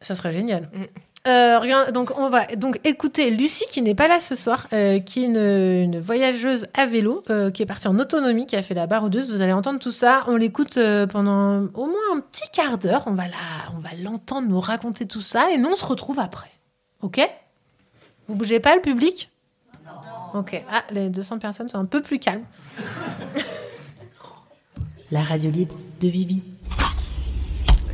Ça 0.02 0.16
serait 0.16 0.32
génial. 0.32 0.70
Mm. 0.74 0.84
Euh, 1.30 1.92
donc 1.92 2.12
on 2.18 2.30
va 2.30 2.48
donc 2.56 2.80
écouter 2.84 3.30
Lucie 3.30 3.66
qui 3.70 3.82
n'est 3.82 3.94
pas 3.94 4.08
là 4.08 4.20
ce 4.20 4.36
soir, 4.36 4.68
euh, 4.74 5.00
qui 5.00 5.24
est 5.24 5.28
une, 5.28 5.38
une 5.38 6.00
voyageuse 6.00 6.68
à 6.74 6.88
vélo, 6.88 7.24
euh, 7.30 7.52
qui 7.52 7.62
est 7.62 7.66
partie 7.66 7.88
en 7.88 8.00
autonomie, 8.00 8.48
qui 8.48 8.56
a 8.56 8.64
fait 8.64 8.74
la 8.74 8.88
baroudeuse. 8.88 9.30
Vous 9.30 9.42
allez 9.42 9.54
entendre 9.54 9.80
tout 9.80 9.92
ça. 9.92 10.24
On 10.28 10.36
l'écoute 10.36 10.80
pendant 11.12 11.66
au 11.76 11.86
moins 11.86 12.16
un 12.16 12.20
petit 12.20 12.50
quart 12.52 12.78
d'heure. 12.78 13.04
On 13.06 13.14
va 13.14 13.28
la, 13.28 13.72
on 13.76 13.80
va 13.80 13.90
l'entendre 14.02 14.48
nous 14.48 14.60
raconter 14.60 15.06
tout 15.06 15.22
ça 15.22 15.52
et 15.52 15.58
nous 15.58 15.70
on 15.70 15.76
se 15.76 15.86
retrouve 15.86 16.20
après. 16.20 16.50
Ok? 17.02 17.22
Vous 18.28 18.36
bougez 18.36 18.60
pas 18.60 18.76
le 18.76 18.82
public? 18.82 19.30
Ok. 20.34 20.62
Ah, 20.72 20.84
les 20.92 21.10
200 21.10 21.40
personnes 21.40 21.70
sont 21.70 21.80
un 21.80 21.86
peu 21.86 22.02
plus 22.02 22.20
calmes. 22.20 22.44
La 25.12 25.24
radio 25.24 25.50
libre 25.50 25.76
de 26.02 26.08
Vivi. 26.08 26.44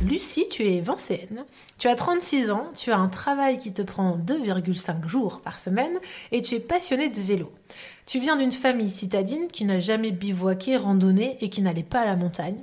Lucie, 0.04 0.48
tu 0.48 0.62
es 0.62 0.80
vancéenne, 0.80 1.44
tu 1.78 1.88
as 1.88 1.94
36 1.94 2.50
ans, 2.50 2.70
tu 2.76 2.92
as 2.92 2.98
un 2.98 3.08
travail 3.08 3.58
qui 3.58 3.72
te 3.72 3.82
prend 3.82 4.18
2,5 4.18 5.08
jours 5.08 5.40
par 5.40 5.58
semaine 5.58 5.98
et 6.32 6.42
tu 6.42 6.54
es 6.54 6.60
passionnée 6.60 7.08
de 7.08 7.20
vélo. 7.20 7.50
Tu 8.04 8.20
viens 8.20 8.36
d'une 8.36 8.52
famille 8.52 8.90
citadine 8.90 9.48
qui 9.48 9.64
n'a 9.64 9.80
jamais 9.80 10.12
bivouaqué, 10.12 10.76
randonné 10.76 11.38
et 11.40 11.48
qui 11.48 11.62
n'allait 11.62 11.82
pas 11.82 12.00
à 12.00 12.04
la 12.04 12.16
montagne. 12.16 12.60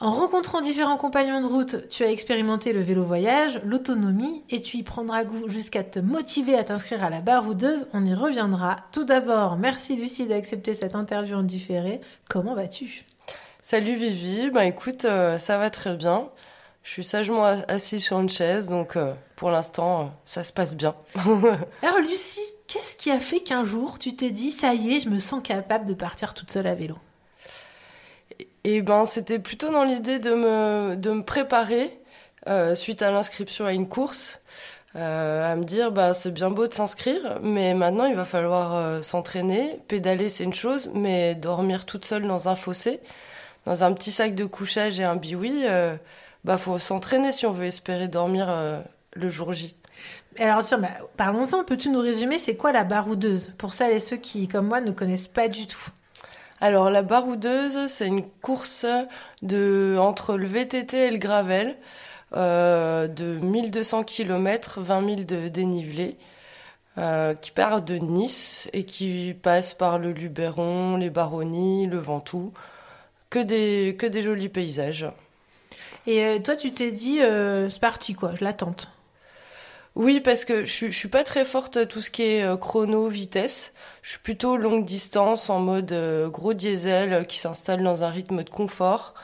En 0.00 0.10
rencontrant 0.10 0.60
différents 0.60 0.96
compagnons 0.96 1.40
de 1.40 1.46
route, 1.46 1.88
tu 1.88 2.02
as 2.02 2.10
expérimenté 2.10 2.72
le 2.72 2.80
vélo 2.80 3.04
voyage, 3.04 3.60
l'autonomie 3.64 4.42
et 4.50 4.60
tu 4.60 4.78
y 4.78 4.82
prendras 4.82 5.24
goût 5.24 5.48
jusqu'à 5.48 5.84
te 5.84 5.98
motiver 5.98 6.56
à 6.56 6.64
t'inscrire 6.64 7.04
à 7.04 7.10
la 7.10 7.20
baroudeuse. 7.20 7.86
On 7.92 8.04
y 8.04 8.14
reviendra. 8.14 8.78
Tout 8.90 9.04
d'abord, 9.04 9.56
merci 9.56 9.96
Lucie 9.96 10.26
d'accepter 10.26 10.74
cette 10.74 10.94
interview 10.94 11.36
en 11.36 11.42
différé. 11.42 12.00
Comment 12.28 12.54
vas-tu? 12.54 13.04
Salut 13.62 13.94
Vivi, 13.94 14.50
bah 14.50 14.66
écoute, 14.66 15.04
euh, 15.04 15.38
ça 15.38 15.56
va 15.56 15.70
très 15.70 15.96
bien. 15.96 16.28
Je 16.84 16.90
suis 16.90 17.04
sagement 17.04 17.44
assise 17.66 18.04
sur 18.04 18.20
une 18.20 18.28
chaise, 18.28 18.68
donc 18.68 18.96
euh, 18.96 19.12
pour 19.34 19.50
l'instant, 19.50 20.00
euh, 20.00 20.04
ça 20.26 20.42
se 20.44 20.52
passe 20.52 20.76
bien. 20.76 20.94
Alors 21.82 21.98
Lucie, 21.98 22.40
qu'est-ce 22.68 22.94
qui 22.94 23.10
a 23.10 23.18
fait 23.18 23.40
qu'un 23.40 23.64
jour 23.64 23.98
tu 23.98 24.14
t'es 24.14 24.30
dit 24.30 24.52
ça 24.52 24.74
y 24.74 24.94
est, 24.94 25.00
je 25.00 25.08
me 25.08 25.18
sens 25.18 25.42
capable 25.42 25.86
de 25.86 25.94
partir 25.94 26.34
toute 26.34 26.52
seule 26.52 26.68
à 26.68 26.74
vélo? 26.74 26.96
Et 28.64 28.80
ben, 28.80 29.04
c'était 29.04 29.38
plutôt 29.38 29.70
dans 29.70 29.84
l'idée 29.84 30.18
de 30.18 30.34
me, 30.34 30.94
de 30.96 31.10
me 31.10 31.22
préparer 31.22 31.98
euh, 32.48 32.74
suite 32.74 33.02
à 33.02 33.10
l'inscription 33.10 33.66
à 33.66 33.72
une 33.72 33.88
course, 33.88 34.40
euh, 34.96 35.52
à 35.52 35.56
me 35.56 35.64
dire 35.64 35.90
bah 35.90 36.14
c'est 36.14 36.30
bien 36.32 36.50
beau 36.50 36.68
de 36.68 36.74
s'inscrire, 36.74 37.40
mais 37.42 37.74
maintenant 37.74 38.04
il 38.04 38.14
va 38.14 38.24
falloir 38.24 38.76
euh, 38.76 39.02
s'entraîner. 39.02 39.80
Pédaler 39.88 40.28
c'est 40.28 40.44
une 40.44 40.54
chose, 40.54 40.90
mais 40.94 41.34
dormir 41.34 41.84
toute 41.84 42.04
seule 42.04 42.26
dans 42.26 42.48
un 42.48 42.54
fossé, 42.54 43.00
dans 43.66 43.82
un 43.82 43.92
petit 43.92 44.12
sac 44.12 44.34
de 44.34 44.44
couchage 44.44 45.00
et 45.00 45.04
un 45.04 45.16
biwi, 45.16 45.62
euh, 45.64 45.96
bah 46.44 46.56
faut 46.56 46.78
s'entraîner 46.78 47.32
si 47.32 47.46
on 47.46 47.52
veut 47.52 47.64
espérer 47.64 48.08
dormir 48.08 48.46
euh, 48.48 48.80
le 49.14 49.28
jour 49.28 49.52
J. 49.52 49.74
Alors 50.38 50.62
tiens, 50.62 50.78
bah, 50.78 50.88
parlons-en, 51.16 51.64
peux-tu 51.64 51.88
nous 51.88 52.00
résumer 52.00 52.38
c'est 52.38 52.56
quoi 52.56 52.72
la 52.72 52.84
baroudeuse? 52.84 53.52
Pour 53.56 53.72
celles 53.74 53.92
et 53.92 54.00
ceux 54.00 54.16
qui, 54.16 54.48
comme 54.48 54.66
moi, 54.66 54.80
ne 54.80 54.90
connaissent 54.90 55.28
pas 55.28 55.48
du 55.48 55.66
tout. 55.66 55.88
Alors 56.60 56.90
la 56.90 57.02
baroudeuse, 57.02 57.86
c'est 57.86 58.06
une 58.06 58.22
course 58.22 58.86
de 59.42 59.96
entre 59.98 60.36
le 60.36 60.46
VTT 60.46 60.94
et 60.94 61.10
le 61.10 61.18
gravel 61.18 61.76
euh, 62.34 63.06
de 63.06 63.38
1200 63.38 64.04
km, 64.04 64.80
20 64.80 65.06
000 65.06 65.20
de 65.24 65.48
dénivelé, 65.48 66.16
euh, 66.98 67.34
qui 67.34 67.50
part 67.50 67.82
de 67.82 67.96
Nice 67.96 68.68
et 68.72 68.84
qui 68.84 69.34
passe 69.40 69.74
par 69.74 69.98
le 69.98 70.12
Luberon, 70.12 70.96
les 70.96 71.10
Baronnies, 71.10 71.86
le 71.86 71.98
Ventoux, 71.98 72.52
que 73.30 73.38
des 73.38 73.96
que 73.98 74.06
des 74.06 74.22
jolis 74.22 74.48
paysages. 74.48 75.06
Et 76.06 76.24
euh, 76.24 76.38
toi, 76.38 76.56
tu 76.56 76.72
t'es 76.72 76.90
dit, 76.90 77.20
euh, 77.22 77.70
c'est 77.70 77.80
parti 77.80 78.14
quoi, 78.14 78.32
je 78.34 78.44
la 78.44 78.52
tente. 78.52 78.88
Oui, 79.94 80.20
parce 80.20 80.44
que 80.44 80.64
je, 80.64 80.86
je 80.86 80.98
suis 80.98 81.08
pas 81.08 81.22
très 81.22 81.44
forte 81.44 81.76
à 81.76 81.86
tout 81.86 82.00
ce 82.00 82.10
qui 82.10 82.22
est 82.24 82.42
euh, 82.42 82.56
chrono, 82.56 83.06
vitesse. 83.06 83.72
Je 84.02 84.10
suis 84.10 84.18
plutôt 84.18 84.56
longue 84.56 84.84
distance 84.84 85.50
en 85.50 85.60
mode 85.60 85.92
euh, 85.92 86.28
gros 86.28 86.52
diesel 86.52 87.12
euh, 87.12 87.22
qui 87.22 87.38
s'installe 87.38 87.82
dans 87.82 88.02
un 88.02 88.08
rythme 88.08 88.42
de 88.42 88.50
confort, 88.50 89.14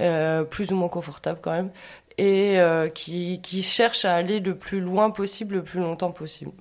euh, 0.00 0.42
plus 0.42 0.72
ou 0.72 0.74
moins 0.74 0.88
confortable 0.88 1.38
quand 1.40 1.52
même, 1.52 1.70
et 2.18 2.58
euh, 2.58 2.88
qui, 2.88 3.40
qui 3.40 3.62
cherche 3.62 4.04
à 4.04 4.14
aller 4.14 4.40
le 4.40 4.56
plus 4.56 4.80
loin 4.80 5.10
possible, 5.10 5.54
le 5.54 5.62
plus 5.62 5.80
longtemps 5.80 6.10
possible. 6.10 6.52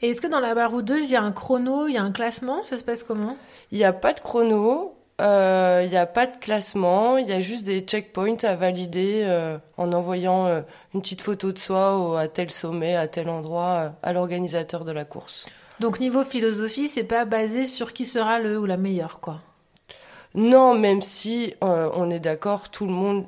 Et 0.00 0.08
est-ce 0.08 0.22
que 0.22 0.26
dans 0.26 0.40
la 0.40 0.54
baroudeuse, 0.54 1.04
il 1.04 1.10
y 1.10 1.16
a 1.16 1.22
un 1.22 1.32
chrono, 1.32 1.86
il 1.86 1.92
y 1.92 1.98
a 1.98 2.02
un 2.02 2.12
classement? 2.12 2.64
Ça 2.64 2.78
se 2.78 2.82
passe 2.82 3.04
comment? 3.04 3.36
Il 3.72 3.78
n'y 3.78 3.84
a 3.84 3.92
pas 3.92 4.14
de 4.14 4.20
chrono, 4.20 4.95
euh, 5.20 5.80
il 5.84 5.90
n'y 5.90 5.96
a 5.96 6.06
pas 6.06 6.26
de 6.26 6.36
classement, 6.36 7.16
il 7.16 7.26
y 7.26 7.32
a 7.32 7.40
juste 7.40 7.64
des 7.64 7.80
checkpoints 7.80 8.42
à 8.44 8.54
valider 8.54 9.22
euh, 9.24 9.56
en 9.78 9.92
envoyant 9.92 10.46
euh, 10.46 10.60
une 10.94 11.00
petite 11.00 11.22
photo 11.22 11.52
de 11.52 11.58
soi 11.58 11.96
au- 11.98 12.16
à 12.16 12.28
tel 12.28 12.50
sommet, 12.50 12.96
à 12.96 13.08
tel 13.08 13.28
endroit, 13.30 13.64
euh, 13.76 13.88
à 14.02 14.12
l'organisateur 14.12 14.84
de 14.84 14.92
la 14.92 15.04
course. 15.04 15.46
Donc 15.80 16.00
niveau 16.00 16.22
philosophie, 16.24 16.88
c'est 16.88 17.04
pas 17.04 17.24
basé 17.24 17.64
sur 17.64 17.92
qui 17.92 18.04
sera 18.04 18.38
le 18.38 18.58
ou 18.58 18.66
la 18.66 18.76
meilleure 18.76 19.20
quoi. 19.20 19.40
Non, 20.34 20.74
même 20.74 21.00
si 21.00 21.54
euh, 21.64 21.88
on 21.94 22.10
est 22.10 22.20
d'accord, 22.20 22.68
tout 22.70 22.86
le 22.86 22.92
monde 22.92 23.24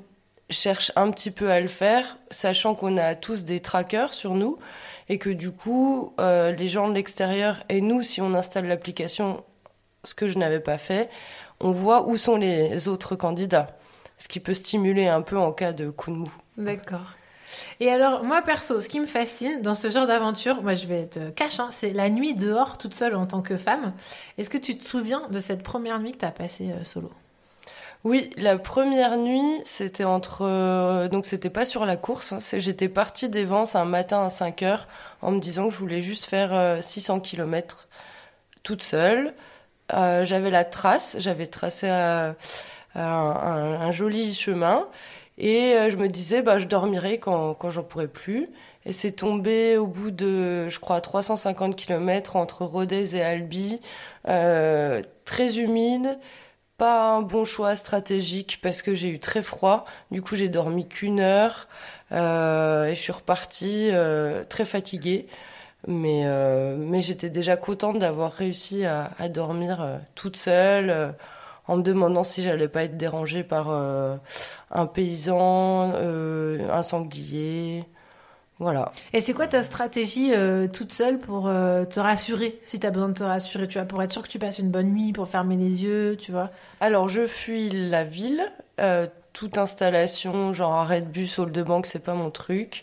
cherche 0.51 0.93
un 0.97 1.11
petit 1.11 1.31
peu 1.31 1.51
à 1.51 1.61
le 1.61 1.69
faire, 1.69 2.19
sachant 2.31 2.75
qu'on 2.75 2.97
a 2.99 3.15
tous 3.15 3.45
des 3.45 3.61
trackers 3.61 4.13
sur 4.13 4.35
nous 4.35 4.59
et 5.09 5.19
que 5.19 5.31
du 5.31 5.51
coup, 5.53 6.13
euh, 6.21 6.53
les 6.53 6.69
gens 6.69 6.89
de 6.89 6.95
l'extérieur 6.95 7.65
et 7.71 7.81
nous, 7.81 8.03
si 8.03 8.21
on 8.21 8.35
installe 8.35 8.67
l'application, 8.67 9.43
ce 10.05 10.15
que 10.15 10.29
je 10.29 10.39
n'avais 10.39 10.61
pas 10.61 10.77
fait, 10.79 11.09
on 11.61 11.71
voit 11.71 12.07
où 12.09 12.17
sont 12.17 12.37
les 12.37 12.89
autres 12.89 13.17
candidats, 13.17 13.77
ce 14.17 14.29
qui 14.29 14.41
peut 14.41 14.55
stimuler 14.55 15.09
un 15.09 15.23
peu 15.23 15.39
en 15.39 15.53
cas 15.53 15.73
de 15.73 15.91
coup 15.91 16.11
de 16.11 16.17
mou. 16.17 16.33
D'accord. 16.57 17.15
Et 17.81 17.91
alors, 17.91 18.25
moi 18.25 18.43
perso, 18.43 18.81
ce 18.81 18.89
qui 18.89 19.01
me 19.01 19.07
fascine 19.07 19.63
dans 19.63 19.75
ce 19.75 19.91
genre 19.91 20.07
d'aventure, 20.07 20.63
moi 20.63 20.75
je 20.75 20.87
vais 20.87 21.01
être 21.03 21.35
cash, 21.35 21.61
hein, 21.61 21.71
c'est 21.73 21.93
la 21.93 22.11
nuit 22.11 22.35
dehors 22.35 22.77
toute 22.79 22.95
seule 22.95 23.15
en 23.17 23.27
tant 23.27 23.41
que 23.43 23.57
femme. 23.57 23.95
Est-ce 24.37 24.51
que 24.51 24.59
tu 24.59 24.77
te 24.77 24.85
souviens 24.85 25.29
de 25.31 25.39
cette 25.41 25.63
première 25.63 25.99
nuit 25.99 26.13
que 26.13 26.19
tu 26.19 26.25
as 26.27 26.31
passée 26.31 26.71
euh, 26.73 26.85
solo? 26.85 27.11
Oui, 28.05 28.31
la 28.37 28.59
première 28.59 29.17
nuit, 29.17 29.61
c'était 29.65 30.05
entre. 30.05 30.43
euh, 30.43 31.09
donc, 31.09 31.27
c'était 31.27 31.51
pas 31.51 31.65
sur 31.65 31.85
la 31.85 31.97
course. 31.97 32.33
hein, 32.33 32.39
J'étais 32.59 32.89
partie 32.89 33.29
d'Evance 33.29 33.75
un 33.75 33.85
matin 33.85 34.23
à 34.25 34.31
5 34.31 34.63
heures 34.63 34.87
en 35.21 35.33
me 35.33 35.41
disant 35.41 35.67
que 35.69 35.75
je 35.75 35.79
voulais 35.79 36.01
juste 36.01 36.25
faire 36.27 36.55
euh, 36.55 36.81
600 36.81 37.21
km 37.21 37.89
toute 38.63 38.83
seule. 38.83 39.35
Euh, 39.95 40.25
j'avais 40.25 40.51
la 40.51 40.65
trace, 40.65 41.17
j'avais 41.19 41.47
tracé 41.47 41.89
euh, 41.91 42.33
un, 42.95 43.91
joli 43.91 44.35
chemin. 44.35 44.87
Et 45.39 45.75
euh, 45.75 45.91
je 45.91 45.97
me 45.97 46.09
disais, 46.09 46.43
bah, 46.43 46.59
je 46.59 46.67
dormirai 46.67 47.19
quand, 47.19 47.55
quand 47.55 47.71
j'en 47.71 47.83
pourrai 47.83 48.09
plus. 48.09 48.51
Et 48.85 48.93
c'est 48.93 49.13
tombé 49.13 49.77
au 49.77 49.87
bout 49.87 50.11
de, 50.11 50.69
je 50.69 50.79
crois, 50.79 51.01
350 51.01 51.77
km 51.77 52.37
entre 52.37 52.65
Rodez 52.65 53.17
et 53.17 53.23
Albi, 53.23 53.81
très 54.25 55.59
humide, 55.59 56.19
pas 56.79 57.11
un 57.11 57.23
bon 57.23 57.45
choix 57.45 57.77
stratégique 57.77 58.61
parce 58.63 58.83
que 58.83 58.95
j'ai 58.95 59.09
eu 59.11 59.19
très 59.19 59.43
froid. 59.43 59.85
Du 60.11 60.23
coup, 60.23 60.37
j'ai 60.37 60.49
dormi 60.49 60.89
qu'une 60.89 61.21
heure 61.21 61.69
et 62.13 62.95
je 62.95 62.99
suis 62.99 63.13
repartie 63.13 63.91
très 64.49 64.65
fatiguée. 64.65 65.27
Mais, 65.87 66.23
euh, 66.27 66.77
mais 66.77 67.01
j'étais 67.01 67.31
déjà 67.31 67.57
contente 67.57 67.99
d'avoir 67.99 68.33
réussi 68.33 68.85
à, 68.85 69.13
à 69.19 69.29
dormir 69.29 69.81
euh, 69.81 69.97
toute 70.15 70.37
seule, 70.37 70.91
euh, 70.91 71.09
en 71.67 71.77
me 71.77 71.83
demandant 71.83 72.25
si 72.25 72.43
j'allais 72.43 72.69
pas 72.69 72.85
être 72.85 72.97
dérangée 72.97 73.45
par 73.45 73.69
euh, 73.71 74.17
un 74.71 74.87
paysan, 74.87 75.93
euh, 75.95 76.69
un 76.73 76.83
sanglier. 76.83 77.85
Voilà. 78.59 78.93
Et 79.13 79.21
c'est 79.21 79.35
quoi 79.35 79.47
ta 79.47 79.63
stratégie 79.63 80.35
euh, 80.35 80.67
toute 80.67 80.93
seule 80.93 81.19
pour 81.19 81.47
euh, 81.47 81.85
te 81.85 82.01
rassurer, 82.01 82.59
si 82.63 82.81
tu 82.81 82.87
as 82.87 82.91
besoin 82.91 83.09
de 83.11 83.15
te 83.15 83.23
rassurer, 83.23 83.69
tu 83.69 83.79
vois, 83.79 83.87
pour 83.87 84.03
être 84.03 84.11
sûr 84.11 84.23
que 84.23 84.29
tu 84.29 84.41
passes 84.41 84.59
une 84.59 84.71
bonne 84.71 84.93
nuit, 84.93 85.13
pour 85.13 85.29
fermer 85.29 85.57
les 85.57 85.85
yeux, 85.85 86.17
tu 86.19 86.33
vois? 86.33 86.51
Alors, 86.81 87.09
je 87.09 87.27
fuis 87.27 87.71
la 87.71 88.05
ville. 88.05 88.43
euh, 88.81 89.07
toute 89.33 89.59
installation, 89.59 90.53
genre 90.53 90.73
arrêt 90.75 91.03
de 91.03 91.07
bus, 91.07 91.39
hall 91.39 91.53
de 91.53 91.63
banque, 91.63 91.87
c'est 91.87 92.03
pas 92.03 92.15
mon 92.15 92.31
truc. 92.31 92.83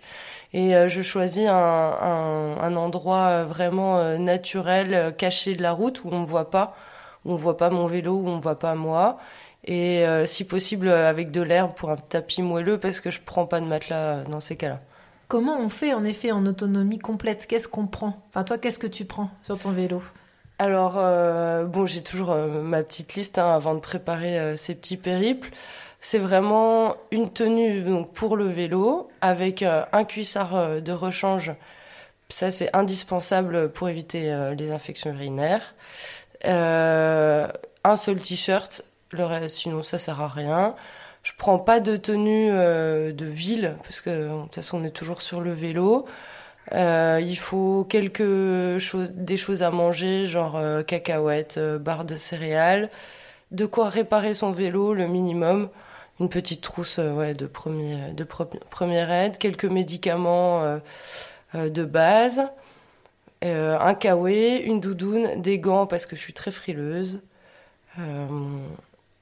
Et 0.56 0.74
euh, 0.74 0.88
je 0.88 1.02
choisis 1.02 1.48
un, 1.50 1.54
un, 1.54 2.58
un 2.62 2.76
endroit 2.78 3.28
euh, 3.28 3.46
vraiment 3.46 3.98
euh, 3.98 4.18
naturel, 4.18 5.14
caché 5.18 5.54
de 5.54 5.62
la 5.62 5.74
route, 5.74 6.06
où 6.06 6.10
on 6.14 6.22
me 6.22 6.26
voit 6.26 6.50
pas, 6.50 6.78
où 7.26 7.34
on 7.34 7.36
voit 7.36 7.58
pas 7.58 7.70
mon 7.70 7.88
vélo, 7.88 8.14
où 8.14 8.30
on 8.30 8.40
voit 8.40 8.58
pas 8.58 8.74
moi. 8.74 9.18
Et 9.66 10.06
si 10.28 10.44
possible, 10.44 10.90
avec 10.90 11.32
de 11.32 11.42
l'herbe 11.42 11.74
pour 11.74 11.90
un 11.90 11.98
tapis 11.98 12.44
moelleux, 12.44 12.80
parce 12.80 13.00
que 13.00 13.10
je 13.10 13.20
prends 13.20 13.48
pas 13.48 13.60
de 13.60 13.66
matelas 13.66 14.24
dans 14.26 14.40
ces 14.40 14.56
cas-là. 14.56 14.80
Comment 15.28 15.60
on 15.60 15.70
fait 15.70 15.96
en 15.96 16.04
effet 16.04 16.32
en 16.32 16.46
autonomie 16.46 17.00
complète? 17.00 17.48
Qu'est-ce 17.48 17.68
qu'on 17.68 17.88
prend? 17.88 18.14
Enfin, 18.30 18.44
toi, 18.44 18.60
qu'est-ce 18.60 18.78
que 18.78 18.86
tu 18.86 19.06
prends 19.06 19.32
sur 19.42 19.58
ton 19.58 19.72
vélo? 19.72 20.04
Alors, 20.60 20.94
euh, 20.98 21.66
bon, 21.66 21.86
j'ai 21.86 22.04
toujours 22.04 22.32
euh, 22.32 22.62
ma 22.62 22.82
petite 22.84 23.16
liste 23.16 23.40
hein, 23.40 23.56
avant 23.56 23.74
de 23.74 23.80
préparer 23.80 24.40
euh, 24.40 24.56
ces 24.56 24.76
petits 24.76 24.98
périples. 24.98 25.50
C'est 26.08 26.20
vraiment 26.20 26.98
une 27.10 27.34
tenue 27.34 27.84
pour 28.14 28.38
le 28.38 28.46
vélo 28.46 29.10
avec 29.22 29.64
euh, 29.64 29.86
un 29.92 30.04
cuissard 30.04 30.56
euh, 30.56 30.80
de 30.80 30.92
rechange. 30.92 31.54
Ça, 32.30 32.52
c'est 32.52 32.70
indispensable 32.76 33.72
pour 33.72 33.90
éviter 33.90 34.32
euh, 34.32 34.54
les 34.54 34.72
infections 34.72 35.10
urinaires. 35.10 35.74
Un 36.44 37.96
seul 37.96 38.18
t-shirt, 38.18 38.84
le 39.14 39.26
reste, 39.26 39.58
sinon 39.58 39.82
ça 39.82 39.98
sert 39.98 40.22
à 40.22 40.28
rien. 40.28 40.76
Je 41.24 41.32
prends 41.36 41.58
pas 41.58 41.80
de 41.80 41.98
tenue 41.98 42.52
de 42.52 43.26
ville 43.26 43.76
parce 43.82 44.00
que 44.00 44.12
de 44.12 44.44
toute 44.44 44.54
façon 44.54 44.82
on 44.82 44.84
est 44.84 44.96
toujours 44.96 45.24
sur 45.24 45.42
le 45.42 45.54
vélo. 45.54 46.06
Il 46.72 47.38
faut 47.40 47.84
quelque 47.90 48.78
chose, 48.80 49.10
des 49.12 49.38
choses 49.38 49.64
à 49.64 49.72
manger, 49.72 50.28
genre 50.28 50.62
cacahuètes, 50.86 51.60
barres 51.60 52.06
de 52.06 52.16
céréales, 52.16 52.92
de 53.50 53.66
quoi 53.66 53.90
réparer 53.90 54.36
son 54.36 54.52
vélo, 54.52 54.94
le 54.94 55.08
minimum, 55.08 55.70
une 56.20 56.30
petite 56.30 56.62
trousse 56.62 56.98
euh, 57.00 57.34
de, 57.34 57.46
première 57.46 59.12
aide, 59.12 59.38
quelques 59.38 59.66
médicaments 59.66 60.64
euh, 60.64 60.78
euh, 61.56 61.70
de 61.70 61.84
base, 61.84 62.44
un 63.42 63.94
kawaii, 63.94 64.58
une 64.64 64.80
doudoune, 64.80 65.40
des 65.40 65.60
gants 65.60 65.86
parce 65.86 66.08
que 66.08 66.16
je 66.16 66.22
suis 66.22 66.34
très 66.34 66.50
frileuse. 66.50 67.22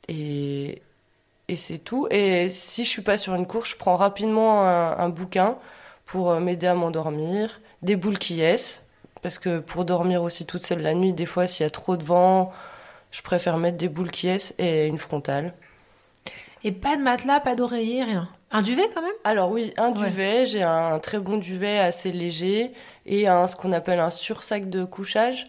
Et 0.07 0.81
c'est 1.57 1.77
tout. 1.77 2.07
Et 2.09 2.47
si 2.47 2.85
je 2.85 2.89
suis 2.89 3.01
pas 3.01 3.17
sur 3.17 3.35
une 3.35 3.45
course, 3.45 3.71
je 3.71 3.75
prends 3.75 3.97
rapidement 3.97 4.65
un, 4.65 5.09
bouquin 5.09 5.57
pour 6.05 6.39
m'aider 6.39 6.67
à 6.67 6.73
m'endormir, 6.73 7.59
des 7.81 7.97
boules 7.97 8.17
qui 8.17 8.35
yes, 8.35 8.85
parce 9.21 9.39
que 9.39 9.59
pour 9.59 9.83
dormir 9.83 10.23
aussi 10.23 10.45
toute 10.45 10.65
seule 10.65 10.81
la 10.81 10.93
nuit, 10.93 11.11
des 11.11 11.25
fois 11.25 11.45
s'il 11.45 11.65
y 11.65 11.67
a 11.67 11.69
trop 11.69 11.97
de 11.97 12.03
vent, 12.05 12.53
je 13.11 13.21
préfère 13.21 13.57
mettre 13.57 13.77
des 13.77 13.89
boules 13.89 14.11
qui 14.11 14.27
yes 14.27 14.53
et 14.57 14.87
une 14.87 14.97
frontale. 14.97 15.53
Et 16.63 16.71
pas 16.71 16.95
de 16.95 17.01
matelas, 17.01 17.39
pas 17.39 17.55
d'oreiller, 17.55 18.03
rien. 18.03 18.29
Un 18.51 18.61
duvet 18.61 18.83
quand 18.93 19.01
même? 19.01 19.11
Alors 19.23 19.51
oui, 19.51 19.73
un 19.77 19.91
duvet, 19.91 20.45
j'ai 20.45 20.63
un 20.63 20.99
très 20.99 21.19
bon 21.19 21.37
duvet 21.37 21.79
assez 21.79 22.11
léger 22.11 22.71
et 23.05 23.27
un, 23.27 23.47
ce 23.47 23.55
qu'on 23.55 23.71
appelle 23.71 23.99
un 23.99 24.09
sursac 24.11 24.69
de 24.69 24.83
couchage. 24.85 25.47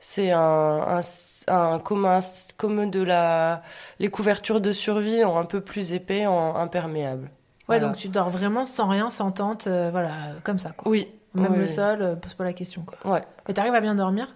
C'est 0.00 0.30
un, 0.32 0.40
un, 0.40 1.00
un- 1.48 1.78
comme, 1.78 2.04
un- 2.06 2.20
comme 2.56 2.90
de 2.90 3.02
la, 3.02 3.62
les 3.98 4.08
couvertures 4.08 4.60
de 4.60 4.72
survie 4.72 5.22
en 5.24 5.36
un 5.36 5.44
peu 5.44 5.60
plus 5.60 5.92
épais, 5.92 6.26
en 6.26 6.56
imperméable. 6.56 7.22
Ouais, 7.68 7.78
Voilà. 7.78 7.86
donc 7.88 7.96
tu 7.96 8.08
dors 8.08 8.30
vraiment 8.30 8.64
sans 8.64 8.88
rien, 8.88 9.10
sans 9.10 9.32
tente, 9.32 9.66
euh, 9.66 9.90
voilà, 9.90 10.10
comme 10.44 10.58
ça, 10.58 10.70
quoi. 10.70 10.90
Oui. 10.90 11.08
Même 11.34 11.52
Oui, 11.52 11.58
le 11.58 11.64
oui. 11.64 11.68
sol, 11.68 12.00
euh, 12.02 12.14
pose 12.14 12.34
pas 12.34 12.44
la 12.44 12.52
question, 12.54 12.82
quoi. 12.86 13.12
Ouais. 13.12 13.22
Et 13.48 13.54
t'arrives 13.54 13.74
à 13.74 13.80
bien 13.80 13.94
dormir? 13.94 14.34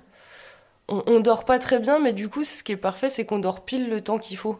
On, 0.88 1.02
on 1.06 1.20
dort 1.20 1.44
pas 1.44 1.58
très 1.58 1.78
bien, 1.78 1.98
mais 1.98 2.12
du 2.12 2.28
coup, 2.28 2.44
ce 2.44 2.62
qui 2.62 2.72
est 2.72 2.76
parfait, 2.76 3.08
c'est 3.08 3.24
qu'on 3.24 3.38
dort 3.38 3.64
pile 3.64 3.88
le 3.88 4.00
temps 4.00 4.18
qu'il 4.18 4.36
faut. 4.36 4.58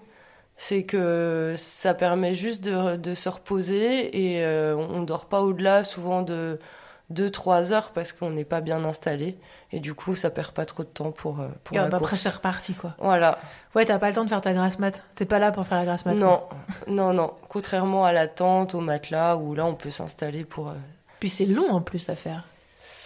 C'est 0.63 0.83
que 0.83 1.55
ça 1.57 1.95
permet 1.95 2.35
juste 2.35 2.63
de, 2.63 2.97
de 2.97 3.15
se 3.15 3.31
reposer 3.31 4.35
et 4.35 4.45
euh, 4.45 4.77
on 4.77 5.01
dort 5.03 5.25
pas 5.25 5.41
au-delà 5.41 5.85
souvent 5.85 6.21
de 6.21 6.59
2-3 7.11 7.73
heures 7.73 7.93
parce 7.93 8.13
qu'on 8.13 8.29
n'est 8.29 8.45
pas 8.45 8.61
bien 8.61 8.85
installé. 8.85 9.39
Et 9.73 9.81
du 9.81 9.95
coup, 9.95 10.15
ça 10.15 10.29
perd 10.29 10.51
pas 10.53 10.67
trop 10.67 10.83
de 10.83 10.89
temps 10.89 11.13
pour, 11.13 11.41
euh, 11.41 11.49
pour 11.65 11.75
Et 11.77 11.81
la 11.81 11.87
après, 11.87 11.99
course. 12.01 12.15
c'est 12.21 12.29
reparti, 12.29 12.75
quoi. 12.75 12.95
Voilà. 12.99 13.39
Ouais, 13.75 13.87
t'as 13.87 13.99
pas 13.99 14.09
le 14.11 14.15
temps 14.15 14.25
de 14.25 14.29
faire 14.29 14.43
ta 14.43 14.53
grasse 14.53 14.79
mat. 14.79 15.03
T'es 15.17 15.25
pas 15.25 15.39
là 15.39 15.51
pour 15.51 15.67
faire 15.67 15.79
la 15.79 15.87
grasse 15.87 16.05
mat. 16.05 16.13
Non, 16.13 16.43
quoi. 16.47 16.59
non, 16.89 17.15
non. 17.15 17.33
Contrairement 17.49 18.05
à 18.05 18.13
la 18.13 18.27
tente, 18.27 18.75
au 18.75 18.81
matelas, 18.81 19.37
où 19.37 19.55
là, 19.55 19.65
on 19.65 19.75
peut 19.75 19.91
s'installer 19.91 20.45
pour... 20.45 20.69
euh, 20.69 20.75
Puis 21.21 21.31
c'est 21.31 21.47
long 21.47 21.71
en 21.71 21.81
plus 21.81 22.07
à 22.11 22.15
faire. 22.15 22.45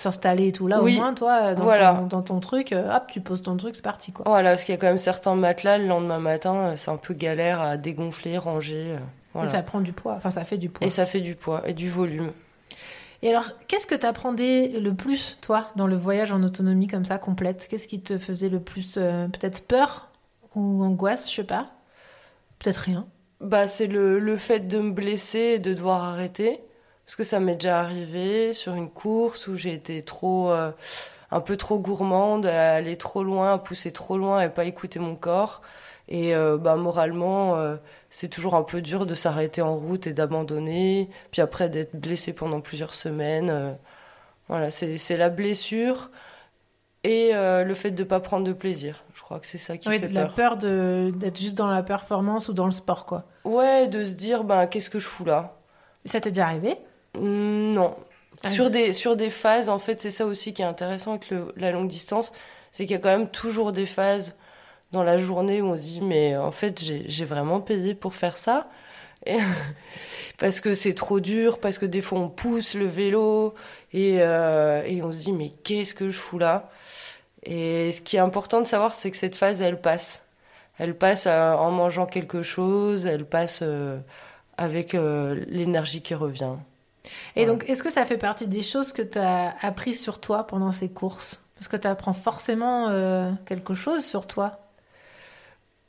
S'installer 0.04 0.48
et 0.48 0.52
tout. 0.52 0.66
Là, 0.66 0.82
Oui, 0.82 0.96
au 0.96 1.00
moins, 1.00 1.14
toi, 1.14 1.54
dans, 1.54 1.62
voilà. 1.62 1.94
ton, 1.94 2.06
dans 2.06 2.22
ton 2.22 2.40
truc, 2.40 2.72
euh, 2.72 2.94
hop, 2.94 3.04
tu 3.10 3.22
poses 3.22 3.40
ton 3.42 3.56
truc, 3.56 3.74
c'est 3.74 3.80
parti, 3.82 4.12
quoi. 4.12 4.24
Voilà, 4.28 4.50
parce 4.50 4.64
qu'il 4.64 4.74
y 4.74 4.76
a 4.76 4.78
quand 4.78 4.86
même 4.88 4.98
certains 4.98 5.34
matelas, 5.34 5.78
le 5.78 5.86
lendemain 5.86 6.18
matin, 6.18 6.54
euh, 6.56 6.76
c'est 6.76 6.90
un 6.90 6.98
peu 6.98 7.14
galère 7.14 7.62
à 7.62 7.78
dégonfler, 7.78 8.36
ranger. 8.36 8.92
euh, 8.92 8.98
voilà. 9.32 9.48
Et 9.48 9.52
ça 9.52 9.62
prend 9.62 9.80
du 9.80 9.92
poids. 9.94 10.12
Enfin, 10.14 10.28
ça 10.28 10.44
fait 10.44 10.58
du 10.58 10.68
poids. 10.68 10.86
Et 10.86 10.90
ça 10.90 11.06
fait 11.06 11.22
du 11.22 11.36
poids 11.36 11.62
et 11.66 11.72
du 11.72 11.88
volume. 11.88 12.32
Et 13.22 13.30
alors, 13.30 13.52
qu'est-ce 13.66 13.86
que 13.86 13.94
t'apprenais 13.94 14.68
le 14.78 14.92
plus, 14.92 15.38
toi, 15.40 15.68
dans 15.76 15.86
le 15.86 15.96
voyage 15.96 16.30
en 16.32 16.42
autonomie 16.42 16.86
comme 16.86 17.06
ça, 17.06 17.16
complète? 17.16 17.66
Qu'est-ce 17.70 17.88
qui 17.88 18.02
te 18.02 18.18
faisait 18.18 18.50
le 18.50 18.60
plus, 18.60 18.96
euh, 18.98 19.26
peut-être 19.28 19.66
peur 19.66 20.08
ou 20.54 20.84
angoisse, 20.84 21.30
je 21.30 21.36
sais 21.36 21.44
pas? 21.44 21.68
Peut-être 22.58 22.76
rien. 22.76 23.06
Bah, 23.40 23.66
c'est 23.66 23.86
le, 23.86 24.18
le 24.18 24.36
fait 24.36 24.68
de 24.68 24.78
me 24.80 24.90
blesser 24.92 25.54
et 25.54 25.58
de 25.58 25.72
devoir 25.72 26.04
arrêter. 26.04 26.60
Parce 27.06 27.16
que 27.16 27.24
ça 27.24 27.38
m'est 27.40 27.54
déjà 27.54 27.80
arrivé 27.80 28.52
sur 28.52 28.74
une 28.74 28.88
course 28.90 29.46
où 29.46 29.56
j'ai 29.56 29.74
été 29.74 30.02
trop, 30.02 30.50
euh, 30.50 30.70
un 31.30 31.40
peu 31.40 31.56
trop 31.56 31.78
gourmande, 31.78 32.46
à 32.46 32.74
aller 32.74 32.96
trop 32.96 33.22
loin, 33.22 33.54
à 33.54 33.58
pousser 33.58 33.92
trop 33.92 34.16
loin 34.16 34.40
et 34.40 34.48
pas 34.48 34.64
écouter 34.64 34.98
mon 34.98 35.14
corps. 35.14 35.60
Et 36.08 36.34
euh, 36.34 36.56
bah, 36.58 36.76
moralement, 36.76 37.56
euh, 37.56 37.76
c'est 38.10 38.28
toujours 38.28 38.54
un 38.54 38.62
peu 38.62 38.80
dur 38.82 39.06
de 39.06 39.14
s'arrêter 39.14 39.60
en 39.62 39.76
route 39.76 40.06
et 40.06 40.12
d'abandonner. 40.12 41.08
Puis 41.30 41.42
après, 41.42 41.68
d'être 41.68 41.94
blessé 41.96 42.32
pendant 42.32 42.60
plusieurs 42.60 42.94
semaines. 42.94 43.76
voilà, 44.48 44.70
c'est 44.70 45.16
la 45.16 45.28
blessure 45.30 46.10
et 47.04 47.30
euh, 47.34 47.64
le 47.64 47.74
fait 47.74 47.90
de 47.90 48.02
ne 48.02 48.08
pas 48.08 48.20
prendre 48.20 48.46
de 48.46 48.52
plaisir. 48.54 49.04
Je 49.14 49.20
crois 49.22 49.38
que 49.38 49.46
c'est 49.46 49.58
ça 49.58 49.76
qui 49.76 49.88
Ouais, 49.90 49.98
fait 49.98 50.08
de 50.08 50.14
la 50.14 50.26
peur. 50.26 50.34
peur 50.34 50.56
d'être 50.56 51.38
juste 51.38 51.54
dans 51.54 51.66
la 51.66 51.82
performance 51.82 52.48
ou 52.48 52.54
dans 52.54 52.64
le 52.66 52.72
sport, 52.72 53.04
quoi. 53.04 53.24
Ouais, 53.44 53.88
de 53.88 54.04
se 54.04 54.14
dire, 54.14 54.42
ben, 54.44 54.66
qu'est-ce 54.66 54.88
que 54.88 54.98
je 54.98 55.06
fous 55.06 55.26
là? 55.26 55.54
Ça 56.06 56.20
t'est 56.20 56.30
déjà 56.30 56.46
arrivé? 56.46 56.78
Non. 57.18 57.96
Ah 58.42 58.50
sur, 58.50 58.70
des, 58.70 58.92
sur 58.92 59.16
des 59.16 59.30
phases, 59.30 59.68
en 59.68 59.78
fait, 59.78 60.00
c'est 60.00 60.10
ça 60.10 60.26
aussi 60.26 60.52
qui 60.52 60.62
est 60.62 60.66
intéressant 60.66 61.12
avec 61.12 61.30
le- 61.30 61.52
la 61.56 61.70
longue 61.70 61.88
distance, 61.88 62.32
c'est 62.72 62.84
qu'il 62.84 62.92
y 62.92 62.96
a 62.96 62.98
quand 62.98 63.16
même 63.16 63.28
toujours 63.30 63.72
des 63.72 63.86
phases 63.86 64.34
dans 64.92 65.02
la 65.02 65.16
journée 65.18 65.62
où 65.62 65.66
on 65.68 65.76
se 65.76 65.80
dit, 65.82 66.00
mais 66.02 66.36
en 66.36 66.50
fait, 66.52 66.80
j'ai 66.82 67.24
vraiment 67.24 67.60
payé 67.60 67.94
pour 67.94 68.14
faire 68.14 68.36
ça. 68.36 68.68
Et- 69.26 69.36
parce 70.38 70.60
que 70.60 70.74
c'est 70.74 70.94
trop 70.94 71.20
dur, 71.20 71.58
parce 71.58 71.78
que 71.78 71.86
des 71.86 72.02
fois 72.02 72.18
on 72.18 72.28
pousse 72.28 72.74
le 72.74 72.86
vélo 72.86 73.54
et, 73.92 74.16
euh, 74.20 74.82
et 74.84 75.02
on 75.02 75.10
se 75.12 75.18
dit, 75.20 75.32
mais 75.32 75.50
qu'est-ce 75.62 75.94
que 75.94 76.10
je 76.10 76.16
fous 76.18 76.38
là? 76.38 76.70
Et 77.44 77.92
ce 77.92 78.00
qui 78.00 78.16
est 78.16 78.20
important 78.20 78.60
de 78.60 78.66
savoir, 78.66 78.94
c'est 78.94 79.10
que 79.10 79.16
cette 79.16 79.36
phase, 79.36 79.62
elle 79.62 79.80
passe. 79.80 80.26
Elle 80.78 80.96
passe 80.96 81.26
euh, 81.26 81.52
en 81.54 81.70
mangeant 81.70 82.06
quelque 82.06 82.42
chose, 82.42 83.06
elle 83.06 83.24
passe 83.24 83.60
euh, 83.62 83.98
avec 84.58 84.94
euh, 84.94 85.44
l'énergie 85.48 86.02
qui 86.02 86.14
revient. 86.14 86.56
Et 87.36 87.46
donc, 87.46 87.68
est-ce 87.68 87.82
que 87.82 87.90
ça 87.90 88.04
fait 88.04 88.18
partie 88.18 88.46
des 88.46 88.62
choses 88.62 88.92
que 88.92 89.02
tu 89.02 89.18
as 89.18 89.54
apprises 89.60 90.00
sur 90.00 90.20
toi 90.20 90.46
pendant 90.46 90.72
ces 90.72 90.88
courses? 90.88 91.40
Parce 91.56 91.68
que 91.68 91.76
tu 91.76 91.86
apprends 91.86 92.12
forcément 92.12 92.88
euh, 92.88 93.30
quelque 93.46 93.74
chose 93.74 94.04
sur 94.04 94.26
toi. 94.26 94.60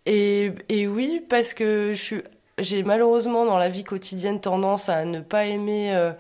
Et, 0.06 0.52
et 0.70 0.88
oui, 0.88 1.26
parce 1.28 1.54
que 1.54 1.94
je 1.96 2.02
suis 2.02 2.22
j'ai 2.58 2.84
malheureusement 2.84 3.46
dans 3.46 3.58
la 3.58 3.70
vie 3.70 3.84
quotidienne 3.84 4.40
tendance 4.40 4.88
à 4.90 5.04
ne 5.06 5.20
pas 5.20 5.46
aimer 5.46 5.94
euh, 5.94 6.14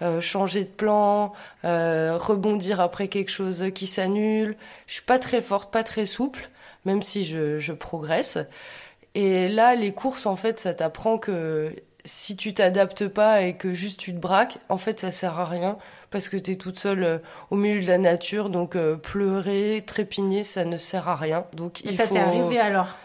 euh, 0.00 0.20
changer 0.20 0.64
de 0.64 0.70
plan, 0.70 1.32
euh, 1.64 2.16
rebondir 2.16 2.80
après 2.80 3.08
quelque 3.08 3.30
chose 3.30 3.66
qui 3.74 3.86
s'annule. 3.86 4.56
Je 4.86 4.94
suis 4.94 5.02
pas 5.02 5.18
très 5.18 5.42
forte, 5.42 5.70
pas 5.70 5.84
très 5.84 6.06
souple, 6.06 6.48
même 6.84 7.02
si 7.02 7.24
je, 7.24 7.58
je 7.58 7.72
progresse. 7.72 8.38
Et 9.14 9.48
là, 9.48 9.74
les 9.74 9.92
courses, 9.92 10.24
en 10.24 10.36
fait, 10.36 10.60
ça 10.60 10.72
t'apprend 10.72 11.18
que 11.18 11.74
si 12.04 12.36
tu 12.36 12.52
t'adaptes 12.54 13.08
pas 13.08 13.42
et 13.42 13.54
que 13.56 13.74
juste 13.74 14.00
tu 14.00 14.12
te 14.12 14.18
braques, 14.18 14.58
en 14.68 14.76
fait, 14.78 15.00
ça 15.00 15.10
sert 15.10 15.38
à 15.38 15.44
rien 15.44 15.76
parce 16.10 16.28
que 16.28 16.36
tu 16.36 16.52
es 16.52 16.56
toute 16.56 16.78
seule 16.78 17.04
euh, 17.04 17.18
au 17.50 17.56
milieu 17.56 17.80
de 17.80 17.86
la 17.88 17.98
nature. 17.98 18.50
Donc, 18.50 18.76
euh, 18.76 18.96
pleurer, 18.96 19.82
trépigner, 19.86 20.44
ça 20.44 20.64
ne 20.64 20.76
sert 20.76 21.08
à 21.08 21.16
rien. 21.16 21.44
Donc, 21.54 21.84
Et 21.84 21.88
il 21.90 21.94
ça 21.94 22.06
faut... 22.06 22.14
t'est 22.14 22.20
arrivé 22.20 22.58
alors? 22.58 22.96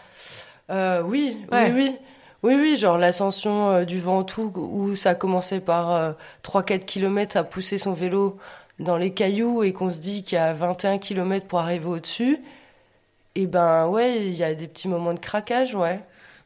Euh, 0.70 1.02
oui, 1.02 1.38
Ouais. 1.52 1.72
oui, 1.72 1.82
oui. 1.90 1.96
Oui, 2.44 2.54
oui, 2.54 2.76
genre 2.76 2.98
l'ascension 2.98 3.82
du 3.82 4.00
Ventoux 4.00 4.52
où 4.54 4.94
ça 4.94 5.16
commençait 5.16 5.58
par 5.60 5.90
euh, 5.92 6.12
3-4 6.44 6.84
km 6.84 7.36
à 7.36 7.42
pousser 7.42 7.78
son 7.78 7.94
vélo 7.94 8.38
dans 8.78 8.96
les 8.96 9.12
cailloux 9.12 9.64
et 9.64 9.72
qu'on 9.72 9.90
se 9.90 9.98
dit 9.98 10.22
qu'il 10.22 10.36
y 10.36 10.40
a 10.40 10.52
21 10.54 10.98
km 10.98 11.46
pour 11.48 11.58
arriver 11.58 11.86
au-dessus. 11.86 12.38
Et 13.34 13.46
ben 13.48 13.86
ouais, 13.88 14.26
il 14.26 14.34
y 14.36 14.44
a 14.44 14.54
des 14.54 14.68
petits 14.68 14.86
moments 14.88 15.14
de 15.14 15.18
craquage, 15.20 15.74
ouais. 15.74 16.00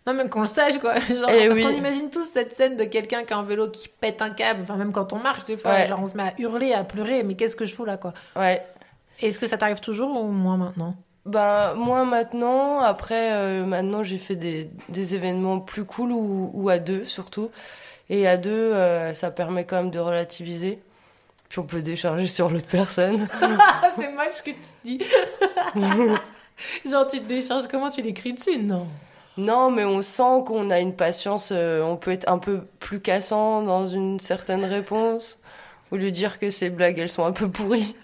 Non, 0.07 0.15
même 0.15 0.29
qu'on 0.29 0.41
le 0.41 0.47
sache, 0.47 0.79
quoi. 0.79 0.95
Genre, 1.01 1.31
Eh 1.33 1.47
parce 1.49 1.59
oui. 1.59 1.65
qu'on 1.65 1.71
imagine 1.71 2.11
tous 2.11 2.25
cette 2.25 2.55
scène 2.55 2.77
de 2.77 2.85
quelqu'un 2.85 3.25
qui 3.25 3.33
a 3.33 3.39
un 3.39 3.45
vélo 3.45 3.71
qui 3.71 3.89
pète 3.89 4.21
un 4.23 4.31
câble. 4.31 4.61
Enfin, 4.63 4.77
même 4.77 4.91
quand 4.93 5.13
on 5.13 5.19
marche, 5.19 5.45
des 5.45 5.57
fois, 5.57 5.73
Ouais. 5.73 5.87
genre, 5.87 6.01
on 6.03 6.07
se 6.07 6.17
met 6.17 6.25
à 6.25 6.33
hurler, 6.39 6.73
à 6.73 6.83
pleurer. 6.85 7.23
Mais 7.23 7.35
qu'est-ce 7.35 7.55
que 7.57 7.67
je 7.67 7.75
fous 7.75 7.85
là, 7.85 7.97
quoi? 7.97 8.13
Ouais. 8.37 8.65
Est-ce 9.21 9.39
que 9.39 9.47
ça 9.47 9.57
t'arrive 9.59 9.81
toujours 9.81 10.21
ou 10.21 10.29
moins 10.29 10.57
maintenant? 10.57 10.97
Ben, 11.25 11.75
moi 11.75 12.05
maintenant, 12.05 12.81
après, 12.81 13.33
euh, 13.33 13.65
maintenant 13.65 14.03
j'ai 14.03 14.19
fait 14.19 14.35
des, 14.35 14.69
des 14.89 15.15
événements 15.15 15.61
plus 15.61 15.85
cool 15.85 16.11
ou, 16.11 16.51
ou 16.53 16.69
à 16.69 16.81
deux 16.81 17.05
surtout. 17.05 17.49
Et 18.11 18.27
à 18.27 18.37
deux, 18.37 18.51
euh, 18.51 19.15
ça 19.15 19.31
permet 19.31 19.65
quand 19.65 19.77
même 19.77 19.91
de 19.93 20.01
relativiser. 20.01 20.81
Puis 21.49 21.61
on 21.61 21.63
peut 21.63 21.81
décharger 21.81 22.27
sur 22.27 22.51
l'autre 22.51 22.67
personne. 22.67 23.29
C'est 23.97 24.11
moche 24.11 24.33
ce 24.33 24.43
que 24.43 24.51
tu 24.51 24.59
dis. 24.85 25.01
genre, 26.91 27.07
tu 27.07 27.21
te 27.21 27.25
décharges, 27.27 27.69
comment 27.71 27.91
tu 27.91 28.03
l'écris 28.03 28.33
dessus? 28.33 28.59
Non. 28.59 28.89
Non, 29.39 29.71
mais 29.71 29.85
on 29.85 30.03
sent 30.03 30.45
qu'on 30.47 30.71
a 30.71 30.79
une 30.81 30.95
patience, 30.95 31.51
euh, 31.53 31.81
on 31.83 31.97
peut 31.97 32.11
être 32.11 32.29
un 32.29 32.39
peu 32.39 32.63
plus 32.81 33.01
cassant 33.01 33.63
dans 33.63 33.87
une 33.87 34.21
certaine 34.21 34.65
réponse, 34.65 35.39
au 35.91 35.97
lieu 35.97 36.07
de 36.07 36.11
dire 36.11 36.39
que 36.39 36.51
ces 36.51 36.69
blagues, 36.69 36.99
elles 36.99 37.09
sont 37.09 37.25
un 37.25 37.33
peu 37.33 37.49
pourries. 37.49 37.97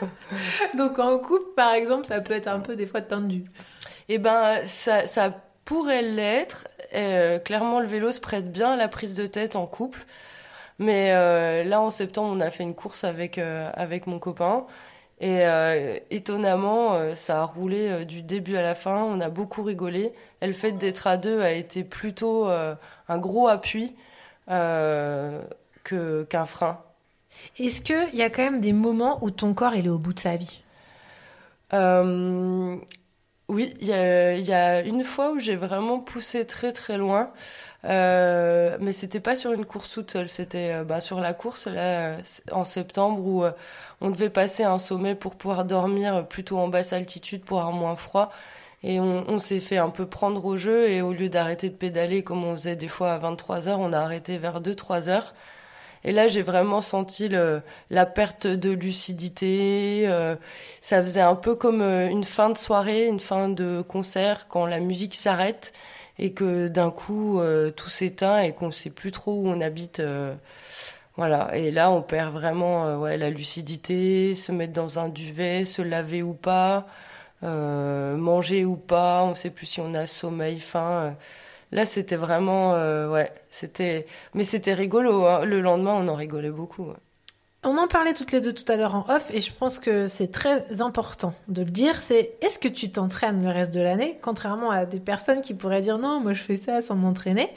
Donc, 0.76 0.98
en 0.98 1.18
couple, 1.18 1.54
par 1.56 1.72
exemple, 1.72 2.06
ça 2.06 2.20
peut 2.20 2.34
être 2.34 2.48
un 2.48 2.60
peu 2.60 2.76
des 2.76 2.86
fois 2.86 3.00
tendu. 3.00 3.44
Eh 4.08 4.18
ben, 4.18 4.64
ça, 4.64 5.06
ça 5.06 5.34
pourrait 5.64 6.02
l'être. 6.02 6.68
Euh, 6.94 7.38
clairement, 7.38 7.80
le 7.80 7.86
vélo 7.86 8.12
se 8.12 8.20
prête 8.20 8.52
bien 8.52 8.72
à 8.72 8.76
la 8.76 8.88
prise 8.88 9.14
de 9.14 9.26
tête 9.26 9.56
en 9.56 9.66
couple. 9.66 10.04
Mais 10.78 11.12
euh, 11.14 11.64
là, 11.64 11.80
en 11.80 11.90
septembre, 11.90 12.34
on 12.36 12.40
a 12.40 12.50
fait 12.50 12.64
une 12.64 12.74
course 12.74 13.04
avec, 13.04 13.38
avec 13.38 14.06
mon 14.06 14.18
copain. 14.18 14.66
Et 15.20 15.46
euh, 15.46 15.98
étonnamment, 16.10 16.94
euh, 16.94 17.14
ça 17.14 17.42
a 17.42 17.44
roulé 17.44 17.88
euh, 17.88 18.04
du 18.04 18.22
début 18.22 18.56
à 18.56 18.62
la 18.62 18.74
fin. 18.74 19.04
On 19.04 19.20
a 19.20 19.28
beaucoup 19.28 19.62
rigolé. 19.62 20.12
Et 20.40 20.46
le 20.46 20.54
fait 20.54 20.72
d'être 20.72 21.06
à 21.06 21.18
deux 21.18 21.40
a 21.42 21.52
été 21.52 21.84
plutôt 21.84 22.48
euh, 22.48 22.74
un 23.08 23.18
gros 23.18 23.46
appui 23.48 23.94
euh, 24.50 25.42
que, 25.84 26.24
qu'un 26.24 26.46
frein. 26.46 26.80
Est-ce 27.58 27.82
qu'il 27.82 28.14
y 28.14 28.22
a 28.22 28.30
quand 28.30 28.42
même 28.42 28.60
des 28.60 28.72
moments 28.72 29.22
où 29.22 29.30
ton 29.30 29.54
corps 29.54 29.74
il 29.74 29.86
est 29.86 29.90
au 29.90 29.98
bout 29.98 30.14
de 30.14 30.20
sa 30.20 30.36
vie? 30.36 30.62
Oui, 33.48 33.74
il 33.80 33.88
y 33.88 33.92
a, 33.92 34.34
il 34.36 34.44
y 34.44 34.52
a 34.52 34.80
une 34.80 35.02
fois 35.02 35.32
où 35.32 35.40
j'ai 35.40 35.56
vraiment 35.56 35.98
poussé 35.98 36.46
très 36.46 36.72
très 36.72 36.96
loin, 36.96 37.32
euh, 37.86 38.76
mais 38.80 38.92
c'était 38.92 39.20
pas 39.20 39.36
sur 39.36 39.52
une 39.52 39.64
course 39.64 39.92
toute 39.92 40.10
seule, 40.10 40.28
c'était 40.28 40.72
euh, 40.74 40.84
bah, 40.84 41.00
sur 41.00 41.18
la 41.18 41.32
course 41.32 41.66
là 41.66 42.12
euh, 42.12 42.18
en 42.52 42.64
septembre 42.64 43.24
où 43.24 43.44
euh, 43.44 43.52
on 44.02 44.10
devait 44.10 44.28
passer 44.28 44.64
un 44.64 44.78
sommet 44.78 45.14
pour 45.14 45.34
pouvoir 45.34 45.64
dormir 45.64 46.26
plutôt 46.28 46.58
en 46.58 46.68
basse 46.68 46.92
altitude 46.92 47.42
pour 47.42 47.60
avoir 47.60 47.72
moins 47.72 47.96
froid. 47.96 48.30
Et 48.82 48.98
on, 48.98 49.38
s'est 49.38 49.60
fait 49.60 49.76
un 49.76 49.90
peu 49.90 50.06
prendre 50.06 50.42
au 50.46 50.56
jeu 50.56 50.88
et 50.88 51.02
au 51.02 51.12
lieu 51.12 51.28
d'arrêter 51.28 51.68
de 51.68 51.74
pédaler 51.74 52.22
comme 52.22 52.44
on 52.44 52.56
faisait 52.56 52.76
des 52.76 52.88
fois 52.88 53.12
à 53.12 53.18
23 53.18 53.68
heures, 53.68 53.78
on 53.78 53.92
a 53.92 53.98
arrêté 53.98 54.38
vers 54.38 54.62
2-3 54.62 55.10
heures. 55.10 55.34
Et 56.02 56.12
là, 56.12 56.28
j'ai 56.28 56.40
vraiment 56.40 56.80
senti 56.80 57.28
la 57.28 58.06
perte 58.06 58.46
de 58.46 58.70
lucidité. 58.70 60.08
ça 60.80 61.02
faisait 61.02 61.20
un 61.20 61.34
peu 61.34 61.54
comme 61.56 61.82
une 61.82 62.24
fin 62.24 62.48
de 62.48 62.56
soirée, 62.56 63.06
une 63.06 63.20
fin 63.20 63.50
de 63.50 63.84
concert, 63.86 64.48
quand 64.48 64.64
la 64.64 64.80
musique 64.80 65.14
s'arrête 65.14 65.74
et 66.20 66.32
que 66.32 66.68
d'un 66.68 66.90
coup, 66.92 67.40
euh, 67.40 67.70
tout 67.72 67.88
s'éteint 67.90 68.40
et 68.42 68.52
qu'on 68.54 68.68
ne 68.68 68.72
sait 68.72 68.90
plus 68.90 69.10
trop 69.12 69.32
où 69.34 69.48
on 69.48 69.60
habite. 69.60 70.00
euh, 70.00 70.34
voilà. 71.16 71.56
Et 71.56 71.70
là, 71.72 71.90
on 71.90 72.02
perd 72.02 72.32
vraiment 72.32 72.86
euh, 73.04 73.16
la 73.16 73.30
lucidité, 73.30 74.34
se 74.34 74.52
mettre 74.52 74.72
dans 74.72 74.98
un 74.98 75.08
duvet, 75.08 75.64
se 75.64 75.82
laver 75.82 76.22
ou 76.22 76.34
pas, 76.34 76.86
manger 77.42 78.64
ou 78.64 78.76
pas. 78.76 79.22
On 79.24 79.30
ne 79.30 79.34
sait 79.34 79.50
plus 79.50 79.66
si 79.66 79.80
on 79.80 79.94
a 79.94 80.06
sommeil, 80.06 80.60
faim. 80.60 81.16
Là, 81.72 81.86
c'était 81.86 82.16
vraiment, 82.16 82.74
mais 84.34 84.44
c'était 84.44 84.74
rigolo. 84.74 85.26
hein. 85.26 85.44
Le 85.44 85.60
lendemain, 85.60 85.94
on 85.94 86.08
en 86.08 86.14
rigolait 86.14 86.50
beaucoup. 86.50 86.92
On 87.62 87.76
en 87.76 87.88
parlait 87.88 88.14
toutes 88.14 88.32
les 88.32 88.40
deux 88.40 88.54
tout 88.54 88.70
à 88.72 88.76
l'heure 88.76 88.94
en 88.94 89.04
off 89.14 89.30
et 89.30 89.42
je 89.42 89.52
pense 89.52 89.78
que 89.78 90.06
c'est 90.06 90.32
très 90.32 90.80
important 90.80 91.34
de 91.48 91.60
le 91.60 91.70
dire. 91.70 92.00
C'est 92.00 92.32
est-ce 92.40 92.58
que 92.58 92.68
tu 92.68 92.90
t'entraînes 92.90 93.44
le 93.44 93.50
reste 93.50 93.74
de 93.74 93.80
l'année, 93.80 94.18
contrairement 94.22 94.70
à 94.70 94.86
des 94.86 94.98
personnes 94.98 95.42
qui 95.42 95.52
pourraient 95.52 95.82
dire 95.82 95.98
non, 95.98 96.20
moi 96.20 96.32
je 96.32 96.40
fais 96.40 96.54
ça 96.54 96.80
sans 96.80 96.94
m'entraîner, 96.94 97.50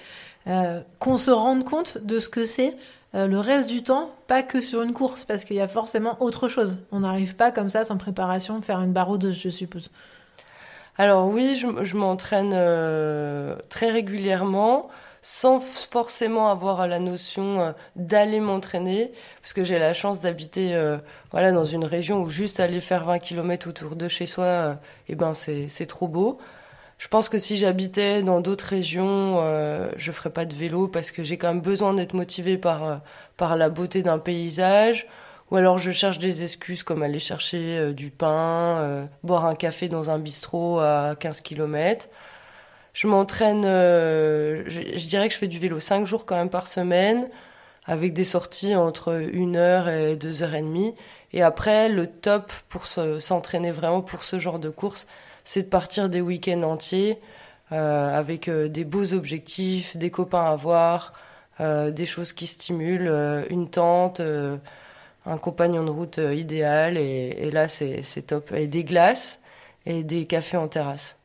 euh, 0.47 0.81
qu'on 0.99 1.15
se 1.15 1.31
rende 1.31 1.63
compte 1.63 1.99
de 1.99 2.19
ce 2.19 2.27
que 2.27 2.43
c'est 2.43 2.75
euh, 3.15 3.27
le 3.27 3.39
reste 3.39 3.69
du 3.69 3.81
temps, 3.81 4.11
pas 4.27 4.43
que 4.43 4.59
sur 4.59 4.81
une 4.81 4.91
course, 4.91 5.23
parce 5.23 5.45
qu'il 5.45 5.55
y 5.55 5.61
a 5.61 5.67
forcément 5.67 6.21
autre 6.21 6.49
chose. 6.49 6.79
On 6.91 6.99
n'arrive 6.99 7.37
pas 7.37 7.51
comme 7.51 7.69
ça 7.69 7.85
sans 7.85 7.95
préparation 7.95 8.61
faire 8.61 8.81
une 8.81 8.91
baroudeuse, 8.91 9.39
je 9.39 9.49
suppose. 9.49 9.89
Alors 10.97 11.29
oui, 11.29 11.55
je, 11.55 11.85
je 11.85 11.95
m'entraîne 11.95 12.51
euh, 12.53 13.55
très 13.69 13.89
régulièrement, 13.89 14.89
sans 15.23 15.61
forcément 15.61 16.51
avoir 16.51 16.85
la 16.85 16.99
notion 16.99 17.61
euh, 17.61 17.71
d'aller 17.95 18.41
m'entraîner, 18.41 19.13
parce 19.41 19.53
que 19.53 19.63
j'ai 19.63 19.79
la 19.79 19.93
chance 19.93 20.19
d'habiter 20.19 20.75
euh, 20.75 20.97
voilà, 21.31 21.53
dans 21.53 21.65
une 21.65 21.85
région 21.85 22.21
où 22.21 22.29
juste 22.29 22.59
aller 22.59 22.81
faire 22.81 23.05
20 23.05 23.19
km 23.19 23.69
autour 23.69 23.95
de 23.95 24.09
chez 24.09 24.25
soi, 24.25 24.43
euh, 24.43 24.75
eh 25.07 25.15
ben 25.15 25.33
c'est 25.33 25.85
trop 25.87 26.09
beau. 26.09 26.39
Je 26.97 27.07
pense 27.07 27.29
que 27.29 27.39
si 27.39 27.57
j'habitais 27.57 28.21
dans 28.21 28.41
d'autres 28.41 28.65
régions, 28.65 29.37
euh, 29.39 29.89
je 29.95 30.11
ferais 30.11 30.29
pas 30.29 30.45
de 30.45 30.53
vélo 30.53 30.89
parce 30.89 31.11
que 31.11 31.23
j'ai 31.23 31.37
quand 31.37 31.47
même 31.47 31.61
besoin 31.61 31.93
d'être 31.93 32.13
motivée 32.13 32.57
par, 32.57 33.01
par 33.37 33.55
la 33.55 33.69
beauté 33.69 34.03
d'un 34.03 34.19
paysage. 34.19 35.07
Ou 35.51 35.55
alors 35.55 35.77
je 35.77 35.91
cherche 35.91 36.19
des 36.19 36.43
excuses 36.43 36.83
comme 36.83 37.03
aller 37.03 37.19
chercher 37.19 37.93
du 37.93 38.09
pain, 38.09 39.07
boire 39.23 39.45
un 39.45 39.55
café 39.55 39.87
dans 39.89 40.09
un 40.09 40.17
bistrot 40.19 40.79
à 40.79 41.15
15 41.19 41.41
km. 41.41 42.07
Je 42.93 43.07
m'entraîne, 43.07 43.63
euh, 43.65 44.63
je, 44.67 45.05
dirais 45.07 45.27
que 45.27 45.33
je 45.33 45.39
fais 45.39 45.47
du 45.47 45.59
vélo 45.59 45.79
5 45.79 46.05
jours 46.05 46.25
quand 46.25 46.35
même 46.35 46.49
par 46.49 46.67
semaine, 46.67 47.27
avec 47.85 48.13
des 48.13 48.23
sorties 48.23 48.75
entre 48.75 49.11
1 49.33 49.55
heure 49.55 49.89
et 49.89 50.15
2 50.15 50.43
heures 50.43 50.53
et 50.55 50.61
demie. 50.61 50.93
Et 51.33 51.41
après, 51.41 51.89
le 51.89 52.07
top 52.07 52.51
pour 52.69 52.85
se- 52.87 53.19
s'entraîner 53.19 53.71
vraiment 53.71 54.01
pour 54.01 54.23
ce 54.23 54.37
genre 54.39 54.59
de 54.59 54.69
course, 54.69 55.07
c'est 55.43 55.63
de 55.63 55.67
partir 55.69 56.07
des 56.09 56.21
week-ends 56.21 56.61
entiers 56.63 57.19
euh, 57.71 58.17
avec 58.17 58.47
euh, 58.47 58.69
des 58.69 58.85
beaux 58.85 59.13
objectifs, 59.13 59.97
des 59.97 60.11
copains 60.11 60.45
à 60.45 60.55
voir, 60.55 61.13
des 61.59 62.05
choses 62.07 62.33
qui 62.33 62.47
stimulent, 62.47 63.11
une 63.51 63.69
tente, 63.69 64.21
un 64.21 65.37
compagnon 65.37 65.83
de 65.83 65.91
route 65.91 66.17
idéal. 66.17 66.97
Et, 66.97 67.51
là, 67.51 67.67
c'est 67.67 68.01
top. 68.27 68.51
Et 68.53 68.67
des 68.67 68.83
glaces 68.83 69.39
et 69.85 70.03
des 70.03 70.25
cafés 70.25 70.57
en 70.57 70.67
terrasse. 70.67 71.17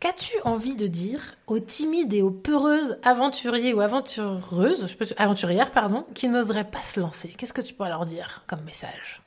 Qu'as-tu 0.00 0.32
envie 0.44 0.76
de 0.76 0.86
dire 0.86 1.34
aux 1.46 1.58
timides 1.58 2.14
et 2.14 2.22
aux 2.22 2.30
peureuses 2.30 2.98
aventuriers 3.02 3.74
ou 3.74 3.82
aventureuses, 3.82 4.94
peux, 4.94 5.04
aventurières, 5.18 5.72
pardon, 5.72 6.06
qui 6.14 6.28
n'oseraient 6.28 6.64
pas 6.64 6.82
se 6.82 7.00
lancer? 7.00 7.28
Qu'est-ce 7.36 7.52
que 7.52 7.60
tu 7.60 7.74
pourrais 7.74 7.90
leur 7.90 8.06
dire 8.06 8.42
comme 8.46 8.62
message? 8.62 9.20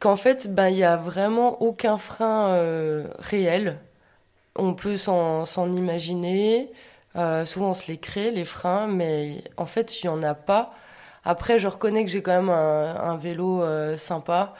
Qu'en 0.00 0.16
fait, 0.16 0.52
ben, 0.52 0.68
il 0.68 0.76
y 0.76 0.84
a 0.84 0.98
vraiment 0.98 1.62
aucun 1.62 1.96
frein 1.96 2.48
euh, 2.50 3.08
réel. 3.18 3.78
On 4.54 4.74
peut 4.74 4.98
s'en 4.98 5.72
imaginer. 5.72 6.70
Euh, 7.16 7.46
souvent, 7.46 7.70
on 7.70 7.74
se 7.74 7.90
les 7.90 7.96
crée, 7.96 8.32
les 8.32 8.44
freins, 8.44 8.86
mais 8.86 9.42
en 9.56 9.66
fait, 9.66 10.02
il 10.02 10.06
n'y 10.06 10.10
en 10.10 10.22
a 10.22 10.34
pas. 10.34 10.74
Après, 11.24 11.58
je 11.58 11.68
reconnais 11.68 12.04
que 12.04 12.10
j'ai 12.10 12.20
quand 12.20 12.42
même 12.42 12.50
un, 12.50 13.16
vélo 13.16 13.62
euh, 13.62 13.96
sympa, 13.96 14.54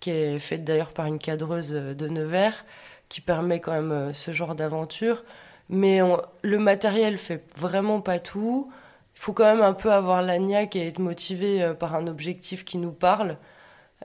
qui 0.00 0.10
est 0.10 0.38
fait 0.40 0.58
d'ailleurs 0.58 0.92
par 0.92 1.06
une 1.06 1.20
cadreuse 1.20 1.70
de 1.70 2.08
Nevers, 2.08 2.64
qui 3.08 3.20
permet 3.20 3.60
quand 3.60 3.72
même 3.72 3.92
euh, 3.92 4.12
ce 4.12 4.32
genre 4.32 4.54
d'aventure. 4.54 5.24
Mais 5.68 6.00
le 6.42 6.58
matériel 6.58 7.18
fait 7.18 7.44
vraiment 7.56 8.00
pas 8.00 8.20
tout. 8.20 8.70
Il 9.16 9.20
faut 9.20 9.32
quand 9.32 9.44
même 9.44 9.62
un 9.62 9.72
peu 9.72 9.92
avoir 9.92 10.22
la 10.22 10.38
niaque 10.38 10.76
et 10.76 10.86
être 10.86 11.00
motivé 11.00 11.62
euh, 11.62 11.74
par 11.74 11.94
un 11.96 12.06
objectif 12.06 12.64
qui 12.64 12.78
nous 12.78 12.92
parle. 12.92 13.36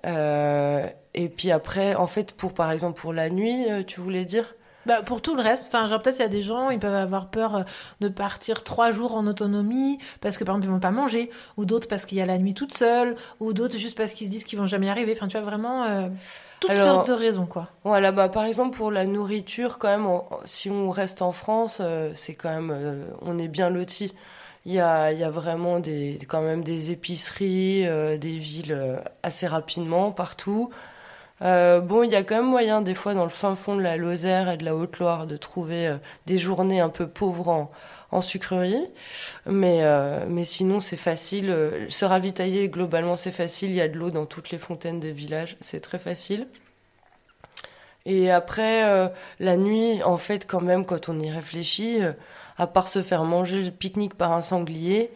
Euh, 0.06 0.88
et 1.14 1.30
puis 1.30 1.52
après, 1.52 1.96
en 1.96 2.08
fait, 2.08 2.34
pour 2.34 2.54
par 2.54 2.72
exemple 2.72 3.00
pour 3.00 3.14
la 3.14 3.30
nuit, 3.30 3.66
tu 3.86 4.00
voulais 4.00 4.26
dire? 4.26 4.56
Bah, 4.88 5.04
pour 5.04 5.22
tout 5.22 5.36
le 5.36 5.44
reste, 5.44 5.68
enfin, 5.68 5.86
genre 5.86 6.02
peut-être 6.02 6.18
il 6.18 6.24
y 6.24 6.26
a 6.26 6.30
des 6.30 6.42
gens, 6.42 6.72
ils 6.72 6.80
peuvent 6.80 6.96
avoir 6.96 7.30
peur 7.30 7.66
de 8.00 8.08
partir 8.08 8.64
trois 8.64 8.90
jours 8.90 9.16
en 9.16 9.28
autonomie 9.28 10.00
parce 10.22 10.38
que 10.38 10.44
par 10.44 10.56
exemple 10.56 10.72
ils 10.72 10.74
vont 10.74 10.80
pas 10.80 10.90
manger, 10.90 11.30
ou 11.58 11.66
d'autres 11.66 11.88
parce 11.88 12.08
qu'il 12.08 12.18
y 12.18 12.22
a 12.22 12.26
la 12.26 12.40
nuit 12.40 12.56
toute 12.56 12.76
seule, 12.76 13.16
ou 13.40 13.54
d'autres 13.54 13.78
juste 13.78 13.96
parce 13.96 14.14
qu'ils 14.14 14.26
se 14.26 14.32
disent 14.32 14.44
qu'ils 14.44 14.58
vont 14.58 14.66
jamais 14.66 14.88
y 14.88 14.90
arriver. 14.90 15.14
Enfin, 15.16 15.28
tu 15.28 15.38
vois 15.38 15.46
vraiment 15.46 16.10
toutes 16.62 16.72
Alors, 16.72 17.06
sortes 17.06 17.08
de 17.10 17.14
raisons 17.14 17.46
quoi. 17.46 17.68
Voilà, 17.84 18.14
bah, 18.14 18.30
par 18.30 18.46
exemple 18.46 18.78
pour 18.78 18.92
la 18.92 19.06
nourriture, 19.06 19.78
quand 19.80 19.90
même, 19.90 20.06
on- 20.06 20.24
si 20.46 20.70
on 20.70 20.90
reste 20.92 21.22
en 21.22 21.34
France, 21.34 21.80
euh, 21.82 22.12
c'est 22.16 22.36
quand 22.36 22.50
même, 22.50 22.72
euh, 22.74 23.04
on 23.22 23.38
est 23.38 23.50
bien 23.50 23.70
loti. 23.70 24.14
Il 24.66 24.72
y 24.74 24.80
a, 24.80 25.12
il 25.12 25.20
y 25.20 25.24
a 25.24 25.30
vraiment 25.32 25.80
des, 25.80 26.20
quand 26.28 26.42
même 26.42 26.64
des 26.64 26.92
épiceries, 26.92 27.86
euh, 27.88 28.18
des 28.18 28.38
villes 28.38 29.02
assez 29.24 29.48
rapidement 29.48 30.12
partout. 30.12 30.70
Euh, 31.42 31.80
bon, 31.82 32.04
il 32.04 32.12
y 32.12 32.16
a 32.16 32.24
quand 32.24 32.36
même 32.36 32.46
moyen 32.50 32.82
des 32.82 32.94
fois 32.94 33.16
dans 33.16 33.24
le 33.24 33.30
fin 33.32 33.56
fond 33.56 33.76
de 33.76 33.82
la 33.82 33.98
Lozère 33.98 34.50
et 34.50 34.58
de 34.58 34.64
la 34.66 34.76
Haute-Loire 34.76 35.26
de 35.26 35.38
trouver 35.38 35.96
des 36.28 36.38
journées 36.38 36.80
un 36.80 36.90
peu 36.90 37.08
pauvres 37.08 37.48
en, 37.50 37.72
en 38.12 38.22
sucrerie, 38.22 38.86
mais 39.46 39.80
euh, 39.82 40.26
mais 40.28 40.46
sinon 40.46 40.80
c'est 40.80 40.98
facile. 40.98 41.50
Euh, 41.50 41.90
Se 41.90 42.06
ravitailler 42.06 42.70
globalement 42.70 43.16
c'est 43.16 43.32
facile. 43.32 43.72
Il 43.72 43.76
y 43.76 43.82
a 43.82 43.88
de 43.88 43.98
l'eau 43.98 44.12
dans 44.12 44.26
toutes 44.26 44.52
les 44.52 44.58
fontaines 44.58 45.00
des 45.00 45.12
villages, 45.12 45.58
c'est 45.62 45.80
très 45.80 46.00
facile. 46.00 46.48
Et 48.06 48.32
après, 48.32 48.84
euh, 48.86 49.08
la 49.40 49.58
nuit, 49.58 50.02
en 50.04 50.18
fait, 50.18 50.48
quand 50.48 50.62
même, 50.62 50.86
quand 50.86 51.08
on 51.08 51.20
y 51.20 51.30
réfléchit, 51.30 52.00
à 52.58 52.68
part 52.68 52.88
se 52.88 53.04
faire 53.04 53.24
manger 53.24 53.62
le 53.62 53.72
pique-nique 53.72 54.16
par 54.16 54.32
un 54.32 54.42
sanglier, 54.42 55.12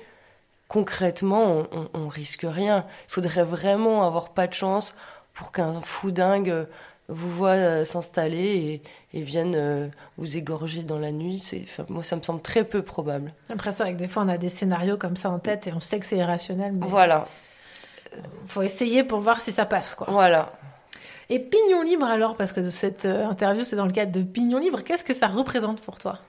concrètement, 0.68 1.66
on, 1.72 1.90
on, 1.96 2.08
risque 2.08 2.46
rien. 2.48 2.86
Il 3.08 3.12
faudrait 3.12 3.44
vraiment 3.44 4.06
avoir 4.06 4.30
pas 4.30 4.46
de 4.46 4.54
chance 4.54 4.96
pour 5.34 5.52
qu'un 5.52 5.82
fou 5.82 6.12
dingue 6.12 6.68
vous 7.08 7.32
voit 7.32 7.86
s'installer 7.86 8.84
et, 9.16 9.20
et 9.20 9.24
vienne 9.24 9.54
euh, 9.56 9.88
vous 10.18 10.38
égorger 10.38 10.84
dans 10.84 11.00
la 11.00 11.12
nuit. 11.12 11.40
C'est, 11.40 11.62
enfin, 11.64 11.86
moi, 11.90 12.04
ça 12.04 12.16
me 12.16 12.22
semble 12.22 12.42
très 12.42 12.64
peu 12.64 12.82
probable. 12.82 13.34
Après 13.52 13.72
ça, 13.72 13.86
avec 13.86 13.98
des 13.98 14.08
fois 14.08 14.24
on 14.24 14.28
a 14.30 14.38
des 14.38 14.50
scénarios 14.50 14.98
comme 14.98 15.18
ça 15.18 15.30
en 15.30 15.40
tête 15.40 15.68
et 15.68 15.74
on 15.74 15.80
sait 15.80 16.00
que 16.00 16.06
c'est 16.06 16.18
irrationnel, 16.18 16.74
mais 16.74 16.88
Voilà. 16.88 17.28
faut 18.48 18.62
essayer 18.62 19.04
pour 19.04 19.20
voir 19.20 19.42
si 19.42 19.52
ça 19.52 19.66
passe 19.66 19.96
quoi. 19.96 20.08
Voilà. 20.10 20.54
Et 21.30 21.40
Pignon 21.40 21.82
Libre 21.82 22.06
alors, 22.06 22.36
parce 22.36 22.54
que 22.54 22.70
cette 22.70 23.06
euh, 23.06 23.26
interview 23.28 23.64
c'est 23.64 23.76
dans 23.76 23.88
le 23.88 23.92
cadre 23.92 24.12
de 24.12 24.22
Pignon 24.22 24.60
Libre, 24.60 24.84
qu'est-ce 24.84 25.04
que 25.04 25.14
ça 25.14 25.28
représente 25.28 25.82
pour 25.82 25.98
toi? 25.98 26.20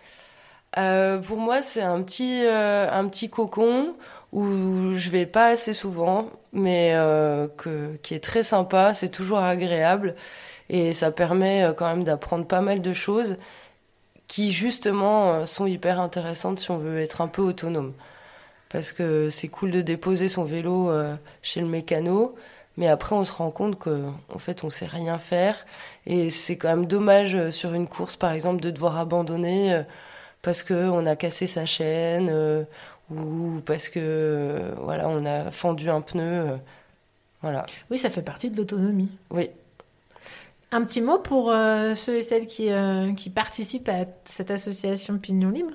Euh, 0.78 1.18
pour 1.18 1.39
moi, 1.39 1.62
c'est 1.62 1.80
un 1.82 2.03
petit, 2.03 2.43
euh, 2.45 2.87
un 2.91 3.07
petit 3.09 3.30
cocon 3.30 3.95
où 4.32 4.95
je 4.95 5.09
vais 5.11 5.24
pas 5.24 5.47
assez 5.49 5.72
souvent, 5.72 6.28
mais 6.53 6.93
euh, 6.95 7.47
que, 7.57 7.97
qui 8.03 8.14
est 8.14 8.22
très 8.22 8.43
sympa, 8.43 8.93
c'est 8.93 9.09
toujours 9.09 9.39
agréable 9.39 10.14
et 10.69 10.93
ça 10.93 11.11
permet 11.11 11.64
euh, 11.64 11.73
quand 11.73 11.89
même 11.89 12.05
d'apprendre 12.05 12.47
pas 12.47 12.61
mal 12.61 12.83
de 12.83 12.93
choses 12.93 13.37
qui 14.27 14.51
justement 14.51 15.33
euh, 15.33 15.47
sont 15.47 15.67
hyper 15.67 16.01
intéressantes 16.01 16.59
si 16.59 16.71
on 16.71 16.79
veut 16.79 16.99
être 17.01 17.21
un 17.21 17.29
peu 17.29 17.43
autonome. 17.43 17.93
Parce 18.69 18.93
que 18.93 19.31
c'est 19.31 19.49
cool 19.49 19.71
de 19.71 19.81
déposer 19.81 20.29
son 20.29 20.45
vélo 20.45 20.91
euh, 20.91 21.14
chez 21.43 21.61
le 21.61 21.67
mécano, 21.69 22.35
mais 22.77 22.89
après 22.89 23.14
on 23.14 23.25
se 23.25 23.33
rend 23.33 23.51
compte 23.51 23.79
que 23.79 24.05
en 24.35 24.39
fait 24.39 24.64
on 24.64 24.71
sait 24.71 24.87
rien 24.87 25.19
faire 25.19 25.64
et 26.07 26.31
c'est 26.31 26.57
quand 26.57 26.69
même 26.69 26.87
dommage 26.87 27.51
sur 27.51 27.73
une 27.75 27.87
course 27.87 28.17
par 28.17 28.33
exemple 28.33 28.61
de 28.61 28.71
devoir 28.71 28.99
abandonner 28.99 29.83
parce 30.43 30.62
que 30.62 30.75
on 30.91 31.07
a 31.07 31.17
cassé 31.17 31.47
sa 31.47 31.64
chaîne 31.64 32.67
ou 33.11 33.61
parce 33.64 33.89
que 33.89 34.61
voilà 34.83 35.09
on 35.09 35.25
a 35.25 35.51
fendu 35.53 35.89
un 35.89 36.03
pneu 36.03 36.59
voilà 37.41 37.64
Oui, 37.91 37.97
ça 37.97 38.11
fait 38.11 38.21
partie 38.23 38.51
de 38.51 38.57
l'autonomie. 38.59 39.09
oui 39.31 39.49
Un 40.77 40.85
petit 40.85 41.01
mot 41.01 41.18
pour 41.18 41.51
euh, 41.51 41.95
ceux 41.95 42.16
et 42.16 42.22
celles 42.22 42.47
qui, 42.47 42.70
euh, 42.70 43.14
qui 43.14 43.31
participent 43.31 43.89
à 43.89 44.05
cette 44.27 44.51
association 44.51 45.16
Pignon 45.16 45.49
Libre? 45.49 45.72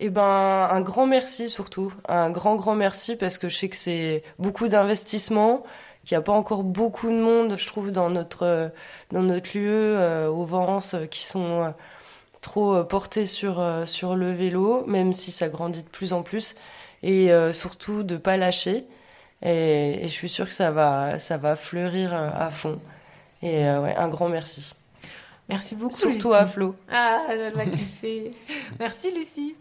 Eh 0.00 0.10
ben, 0.10 0.68
un 0.72 0.80
grand 0.80 1.06
merci 1.06 1.48
surtout. 1.48 1.92
Un 2.08 2.28
grand, 2.30 2.56
grand 2.56 2.74
merci 2.74 3.14
parce 3.14 3.38
que 3.38 3.48
je 3.48 3.56
sais 3.56 3.68
que 3.68 3.76
c'est 3.76 4.24
beaucoup 4.40 4.66
d'investissement, 4.66 5.62
qu'il 6.04 6.16
n'y 6.16 6.18
a 6.18 6.22
pas 6.22 6.32
encore 6.32 6.64
beaucoup 6.64 7.06
de 7.12 7.20
monde, 7.20 7.54
je 7.56 7.66
trouve, 7.68 7.92
dans 7.92 8.10
notre, 8.10 8.72
dans 9.12 9.22
notre 9.22 9.56
lieu, 9.56 9.96
euh, 9.96 10.26
au 10.26 10.44
Vence, 10.44 10.94
euh, 10.94 11.06
qui 11.06 11.22
sont 11.22 11.72
trop 12.40 12.82
portés 12.82 13.24
sur, 13.24 13.64
sur 13.86 14.16
le 14.16 14.32
vélo, 14.32 14.84
même 14.88 15.12
si 15.12 15.30
ça 15.30 15.48
grandit 15.48 15.84
de 15.84 15.88
plus 15.88 16.12
en 16.12 16.24
plus. 16.24 16.56
Et 17.04 17.30
surtout 17.52 18.02
de 18.02 18.16
pas 18.16 18.36
lâcher. 18.36 18.84
Et, 19.42 20.00
je 20.02 20.08
suis 20.08 20.28
sûre 20.28 20.46
que 20.46 20.52
ça 20.52 20.72
va, 20.72 21.20
ça 21.20 21.36
va 21.36 21.54
fleurir 21.54 22.12
à 22.12 22.50
fond. 22.50 22.80
Et 23.42 23.64
euh, 23.66 23.80
ouais, 23.82 23.94
un 23.96 24.08
grand 24.08 24.28
merci. 24.28 24.74
Merci 25.48 25.74
beaucoup. 25.76 25.94
Surtout 25.96 26.14
Lucie. 26.30 26.34
à 26.34 26.46
Flo. 26.46 26.76
Ah, 26.90 27.20
je 27.30 27.58
l'ai 27.58 27.70
kiffé. 27.70 28.30
Merci 28.78 29.12
Lucie. 29.14 29.54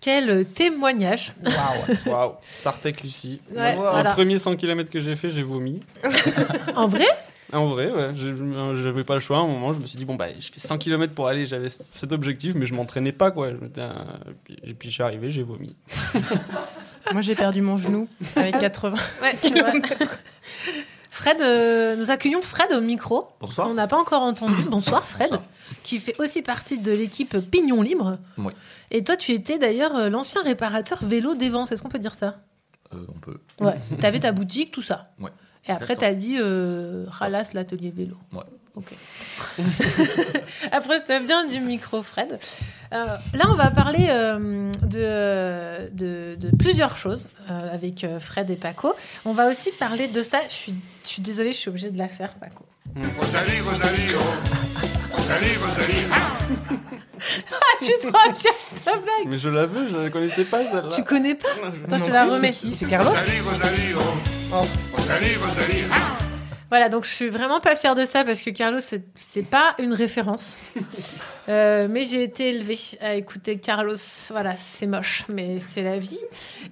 Quel 0.00 0.46
témoignage. 0.46 1.34
Waouh, 1.44 1.96
waouh. 2.14 2.32
Sartec 2.42 3.02
Lucie. 3.02 3.40
Ouais, 3.54 3.72
Le 3.72 3.78
voilà. 3.78 4.12
premier 4.12 4.38
100 4.38 4.56
km 4.56 4.90
que 4.90 5.00
j'ai 5.00 5.14
fait, 5.16 5.30
j'ai 5.30 5.42
vomi. 5.42 5.82
En 6.76 6.86
vrai? 6.86 7.06
En 7.52 7.66
vrai, 7.66 7.90
ouais. 7.90 8.10
J'ai- 8.14 8.32
J'avais 8.82 9.02
pas 9.04 9.14
le 9.14 9.20
choix. 9.20 9.38
À 9.38 9.40
un 9.40 9.46
moment, 9.46 9.74
je 9.74 9.80
me 9.80 9.86
suis 9.86 9.98
dit, 9.98 10.04
bon, 10.04 10.14
bah, 10.14 10.28
je 10.38 10.50
fais 10.52 10.60
100 10.60 10.78
km 10.78 11.12
pour 11.12 11.26
aller. 11.28 11.44
J'avais 11.46 11.68
cet 11.68 12.12
objectif, 12.12 12.54
mais 12.54 12.64
je 12.64 12.74
m'entraînais 12.74 13.12
pas, 13.12 13.30
quoi. 13.30 13.50
Je 13.50 13.56
m'étais 13.56 13.80
un- 13.82 14.06
Et 14.62 14.72
puis, 14.72 14.88
je 14.88 14.94
suis 14.94 15.02
arrivé, 15.02 15.30
j'ai 15.30 15.42
vomi. 15.42 15.74
Moi, 17.12 17.22
j'ai 17.22 17.34
perdu 17.34 17.60
mon 17.60 17.76
genou 17.76 18.08
avec 18.36 18.58
80. 18.58 18.96
Ouais, 19.20 19.34
c'est 19.42 19.50
vrai. 19.60 19.72
Fred, 21.20 21.42
euh, 21.42 21.96
nous 21.96 22.10
accueillons 22.10 22.40
Fred 22.40 22.72
au 22.72 22.80
micro. 22.80 23.28
Bonsoir. 23.40 23.68
On 23.68 23.74
n'a 23.74 23.86
pas 23.86 23.98
encore 23.98 24.22
entendu. 24.22 24.62
Bonsoir 24.70 25.04
Fred, 25.04 25.30
qui 25.82 25.98
fait 25.98 26.18
aussi 26.18 26.40
partie 26.40 26.78
de 26.78 26.92
l'équipe 26.92 27.36
Pignon 27.50 27.82
Libre. 27.82 28.16
Oui, 28.38 28.54
Et 28.90 29.04
toi, 29.04 29.18
tu 29.18 29.32
étais 29.32 29.58
d'ailleurs 29.58 29.94
euh, 29.96 30.08
l'ancien 30.08 30.42
réparateur 30.42 31.04
vélo 31.04 31.34
d'Evance. 31.34 31.72
Est-ce 31.72 31.82
qu'on 31.82 31.90
peut 31.90 31.98
dire 31.98 32.14
ça? 32.14 32.38
Euh, 32.94 33.04
on 33.14 33.18
peut. 33.18 33.38
Ouais. 33.60 33.74
Tu 34.00 34.06
avais 34.06 34.20
ta 34.20 34.32
boutique, 34.32 34.70
tout 34.70 34.80
ça. 34.80 35.10
Ouais. 35.20 35.28
Et 35.66 35.72
après, 35.72 35.94
tu 35.94 36.06
as 36.06 36.14
dit 36.14 36.36
euh, 36.38 37.04
ralasse 37.06 37.52
l'atelier 37.52 37.90
vélo. 37.90 38.16
Ouais. 38.32 38.40
Ok. 38.76 38.92
Après, 40.72 40.98
je 41.00 41.04
te 41.04 41.24
bien 41.24 41.46
du 41.46 41.60
micro, 41.60 42.02
Fred. 42.02 42.38
Euh, 42.92 43.04
là, 43.34 43.46
on 43.48 43.54
va 43.54 43.70
parler 43.70 44.06
euh, 44.10 44.70
de, 44.82 45.90
de, 45.92 46.36
de 46.36 46.56
plusieurs 46.56 46.96
choses 46.96 47.28
euh, 47.50 47.74
avec 47.74 48.04
euh, 48.04 48.20
Fred 48.20 48.48
et 48.50 48.56
Paco. 48.56 48.94
On 49.24 49.32
va 49.32 49.48
aussi 49.48 49.70
parler 49.72 50.08
de 50.08 50.22
ça. 50.22 50.38
Je 50.48 50.54
suis, 50.54 50.74
je 51.04 51.08
suis 51.08 51.22
désolée, 51.22 51.52
je 51.52 51.58
suis 51.58 51.68
obligée 51.68 51.90
de 51.90 51.98
la 51.98 52.08
faire, 52.08 52.34
Paco. 52.34 52.64
Rosalie, 53.18 53.60
Rosalie, 53.60 54.14
oh. 54.16 55.14
Rosalie, 55.16 55.56
Rosalie. 55.56 56.06
Ah 56.12 56.38
Ah, 57.52 57.84
trop 58.00 58.34
fière 58.38 58.52
de 58.72 58.78
ta 58.84 58.92
blague. 58.92 59.26
Mais 59.26 59.38
je 59.38 59.48
la 59.48 59.66
veux, 59.66 59.86
je 59.86 59.96
la 59.96 60.10
connaissais 60.10 60.44
pas, 60.44 60.62
celle-là. 60.64 60.88
Tu 60.94 61.04
connais 61.04 61.34
pas 61.34 61.48
Attends, 61.84 61.98
je 61.98 62.04
te 62.04 62.10
la 62.10 62.24
remets. 62.24 62.52
c'est 62.52 62.68
qui 62.68 62.74
C'est 62.74 62.86
Carlos 62.86 63.10
Rosalie, 63.10 63.40
Rosalie, 63.40 63.94
oh. 64.52 64.64
Rosalie, 64.96 65.36
Rosalie. 65.36 65.84
Ah 65.92 66.29
Voilà, 66.70 66.88
donc 66.88 67.04
je 67.04 67.10
suis 67.10 67.28
vraiment 67.28 67.60
pas 67.60 67.74
fière 67.76 67.94
de 67.96 68.04
ça 68.04 68.24
parce 68.24 68.40
que 68.42 68.50
Carlos, 68.50 68.78
c'est- 68.80 69.42
pas 69.50 69.74
une 69.78 69.92
référence. 69.92 70.58
Euh, 71.48 71.88
mais 71.90 72.04
j'ai 72.04 72.22
été 72.22 72.50
élevée 72.50 72.78
à 73.00 73.14
écouter 73.14 73.58
Carlos. 73.58 73.96
Voilà, 74.30 74.54
c'est 74.54 74.86
moche, 74.86 75.24
mais 75.28 75.56
c'est 75.58 75.82
la 75.82 75.98
vie. 75.98 76.20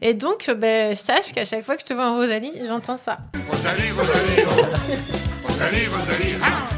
Et 0.00 0.14
donc, 0.14 0.48
ben, 0.56 0.94
sache 0.94 1.32
qu'à 1.32 1.44
chaque 1.44 1.64
fois 1.64 1.74
que 1.74 1.80
je 1.80 1.86
te 1.86 1.94
vois 1.94 2.06
en 2.08 2.14
Rosalie, 2.14 2.52
j'entends 2.64 2.96
ça. 2.96 3.16
Rosalie, 3.50 3.90
Rosalie, 3.90 4.44
oh. 4.46 5.48
Rosalie, 5.48 5.86
Rosalie. 5.86 6.34
Ah 6.40 6.68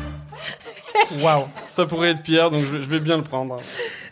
Waouh. 1.20 1.44
Ça 1.70 1.84
pourrait 1.84 2.10
être 2.12 2.22
pire, 2.22 2.48
donc 2.50 2.60
je 2.62 2.72
vais, 2.76 2.82
je 2.82 2.88
vais 2.88 3.00
bien 3.00 3.18
le 3.18 3.22
prendre. 3.22 3.56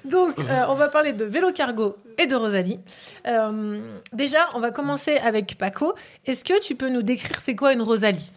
Donc, 0.05 0.39
euh, 0.39 0.65
on 0.69 0.75
va 0.75 0.89
parler 0.89 1.15
de 1.15 1.25
vélo 1.25 1.51
cargo 1.53 1.97
et 2.19 2.27
de 2.27 2.37
Rosalie. 2.37 2.81
Euh, 3.27 3.79
déjà, 4.13 4.49
on 4.55 4.61
va 4.61 4.71
commencer 4.71 5.17
avec 5.17 5.57
Paco. 5.57 5.95
Est-ce 6.27 6.45
que 6.45 6.61
tu 6.63 6.75
peux 6.75 6.91
nous 6.91 7.03
décrire 7.03 7.41
c'est 7.43 7.55
quoi 7.55 7.73
une 7.73 7.81
Rosalie? 7.83 8.29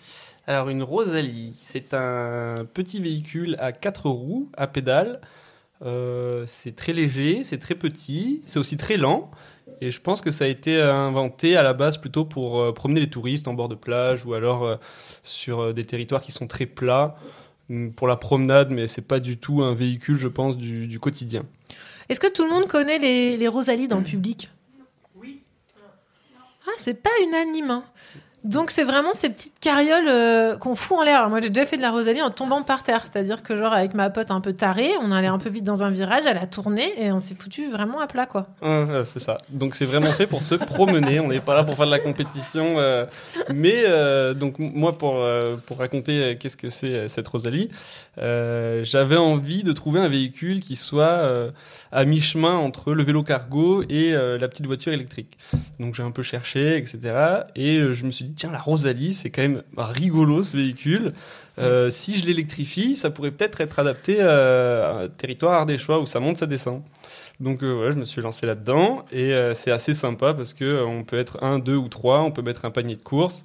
Alors, 0.48 0.70
une 0.70 0.84
Rosalie, 0.84 1.56
c'est 1.60 1.94
un 1.94 2.66
petit 2.66 3.00
véhicule 3.02 3.56
à 3.60 3.72
quatre 3.72 4.10
roues, 4.10 4.50
à 4.58 4.68
pédale. 4.68 5.22
Euh, 5.84 6.46
c'est 6.48 6.76
très 6.76 6.94
léger, 6.94 7.44
c'est 7.44 7.58
très 7.58 7.76
petit, 7.76 8.42
c'est 8.48 8.60
aussi 8.60 8.76
très 8.78 8.98
lent. 8.98 9.32
Et 9.80 9.92
je 9.92 10.02
pense 10.02 10.22
que 10.22 10.30
ça 10.32 10.46
a 10.46 10.48
été 10.48 10.80
inventé 10.82 11.56
à 11.56 11.64
la 11.64 11.74
base 11.74 11.98
plutôt 11.98 12.26
pour 12.26 12.60
euh, 12.60 12.72
promener 12.74 13.00
les 13.00 13.10
touristes 13.10 13.48
en 13.48 13.54
bord 13.54 13.70
de 13.70 13.76
plage 13.76 14.26
ou 14.26 14.34
alors 14.34 14.64
euh, 14.64 14.76
sur 15.24 15.60
euh, 15.60 15.74
des 15.74 15.86
territoires 15.86 16.22
qui 16.22 16.32
sont 16.32 16.46
très 16.48 16.66
plats 16.66 17.16
hum, 17.70 17.92
pour 17.94 18.08
la 18.08 18.16
promenade, 18.16 18.70
mais 18.72 18.88
c'est 18.88 19.02
pas 19.08 19.20
du 19.20 19.38
tout 19.38 19.64
un 19.64 19.74
véhicule, 19.74 20.18
je 20.18 20.28
pense, 20.28 20.58
du, 20.58 20.88
du 20.88 21.00
quotidien. 21.00 21.46
Est-ce 22.10 22.20
que 22.20 22.32
tout 22.32 22.44
le 22.44 22.50
monde 22.52 22.68
connaît 22.68 23.00
les, 23.00 23.38
les 23.38 23.48
Rosalies 23.48 23.88
dans 23.88 24.00
le 24.00 24.04
public? 24.04 24.50
Oui. 25.16 25.42
Ah, 26.68 26.72
c'est 26.78 27.02
pas 27.02 27.10
unanime. 27.26 27.72
hein. 27.72 27.84
Donc 28.44 28.72
c'est 28.72 28.84
vraiment 28.84 29.14
ces 29.14 29.30
petites 29.30 29.60
carrioles 29.60 30.08
euh, 30.08 30.58
qu'on 30.58 30.74
fout 30.74 30.98
en 30.98 31.04
l'air. 31.04 31.30
Moi 31.30 31.42
j'ai 31.42 31.50
déjà 31.50 31.68
fait 31.68 31.78
de 31.78 31.82
la 31.82 31.92
Rosalie 31.92 32.24
en 32.24 32.32
tombant 32.32 32.64
par 32.64 32.82
terre, 32.82 33.04
c'est-à-dire 33.04 33.44
que 33.44 33.56
genre 33.56 33.72
avec 33.72 33.94
ma 33.94 34.10
pote 34.10 34.32
un 34.32 34.42
peu 34.42 34.54
tarée, 34.54 34.92
on 35.00 35.12
allait 35.12 35.28
un 35.28 35.38
peu 35.38 35.50
vite 35.50 35.64
dans 35.64 35.84
un 35.84 35.92
virage, 35.92 36.24
elle 36.26 36.40
a 36.40 36.48
tourné 36.48 36.92
et 36.98 37.12
on 37.12 37.20
s'est 37.20 37.36
foutu 37.36 37.70
vraiment 37.70 38.00
à 38.00 38.08
plat 38.08 38.26
quoi. 38.26 38.48
C'est 39.06 39.20
ça. 39.20 39.38
Donc 39.52 39.76
c'est 39.76 39.86
vraiment 39.86 40.12
fait 40.12 40.26
pour 40.26 40.44
se 40.44 40.56
promener. 40.56 41.20
On 41.20 41.28
n'est 41.28 41.40
pas 41.40 41.56
là 41.56 41.64
pour 41.64 41.76
faire 41.76 41.86
de 41.86 41.92
la 41.92 42.00
compétition. 42.00 42.80
euh, 42.80 43.06
mais 43.54 43.84
euh, 43.86 44.34
donc 44.34 44.58
moi 44.58 44.98
pour 44.98 45.24
pour 45.68 45.78
raconter 45.78 46.38
qu'est-ce 46.40 46.58
que 46.58 46.72
c'est 46.72 47.10
cette 47.10 47.28
Rosalie, 47.28 47.70
j'avais 48.18 49.18
envie 49.18 49.62
de 49.62 49.72
trouver 49.72 50.00
un 50.00 50.10
véhicule 50.10 50.62
qui 50.62 50.76
soit 50.76 51.52
à 51.92 52.06
mi-chemin 52.06 52.56
entre 52.56 52.94
le 52.94 53.04
vélo 53.04 53.22
cargo 53.22 53.84
et 53.88 54.12
la 54.14 54.48
petite 54.48 54.66
voiture 54.66 54.94
électrique. 54.94 55.38
Donc 55.80 55.94
j'ai 55.94 56.04
un 56.04 56.12
peu 56.12 56.24
cherché, 56.24 56.78
etc. 56.78 57.00
Et 57.56 57.78
je 57.94 58.06
me 58.06 58.12
suis 58.12 58.26
dit 58.26 58.31
tiens 58.36 58.52
la 58.52 58.60
Rosalie 58.60 59.14
c'est 59.14 59.30
quand 59.30 59.42
même 59.42 59.64
rigolo 59.78 60.44
ce 60.44 60.56
véhicule. 60.58 61.14
Euh, 61.60 61.92
si 61.92 62.18
je 62.18 62.26
l'électrifie, 62.26 62.96
ça 62.96 63.10
pourrait 63.12 63.32
peut-être 63.32 63.62
être 63.62 63.78
adapté 63.80 64.18
euh, 64.20 64.90
à 64.92 65.04
un 65.04 65.08
territoire 65.10 65.54
ardéchois 65.54 66.00
où 66.00 66.06
ça 66.06 66.20
monte, 66.20 66.38
ça 66.38 66.46
descend. 66.48 66.82
Donc 67.40 67.62
euh, 67.64 67.74
voilà, 67.74 67.92
je 67.92 67.98
me 67.98 68.06
suis 68.06 68.22
lancé 68.22 68.46
là-dedans 68.46 69.06
et 69.12 69.34
euh, 69.34 69.54
c'est 69.54 69.72
assez 69.72 69.94
sympa 69.94 70.34
parce 70.34 70.54
que 70.54 70.84
on 70.84 71.04
peut 71.04 71.20
être 71.20 71.44
un, 71.44 71.60
deux 71.60 71.76
ou 71.76 71.88
trois, 71.90 72.22
on 72.22 72.32
peut 72.32 72.42
mettre 72.42 72.66
un 72.66 72.72
panier 72.72 72.96
de 72.96 73.02
course. 73.02 73.42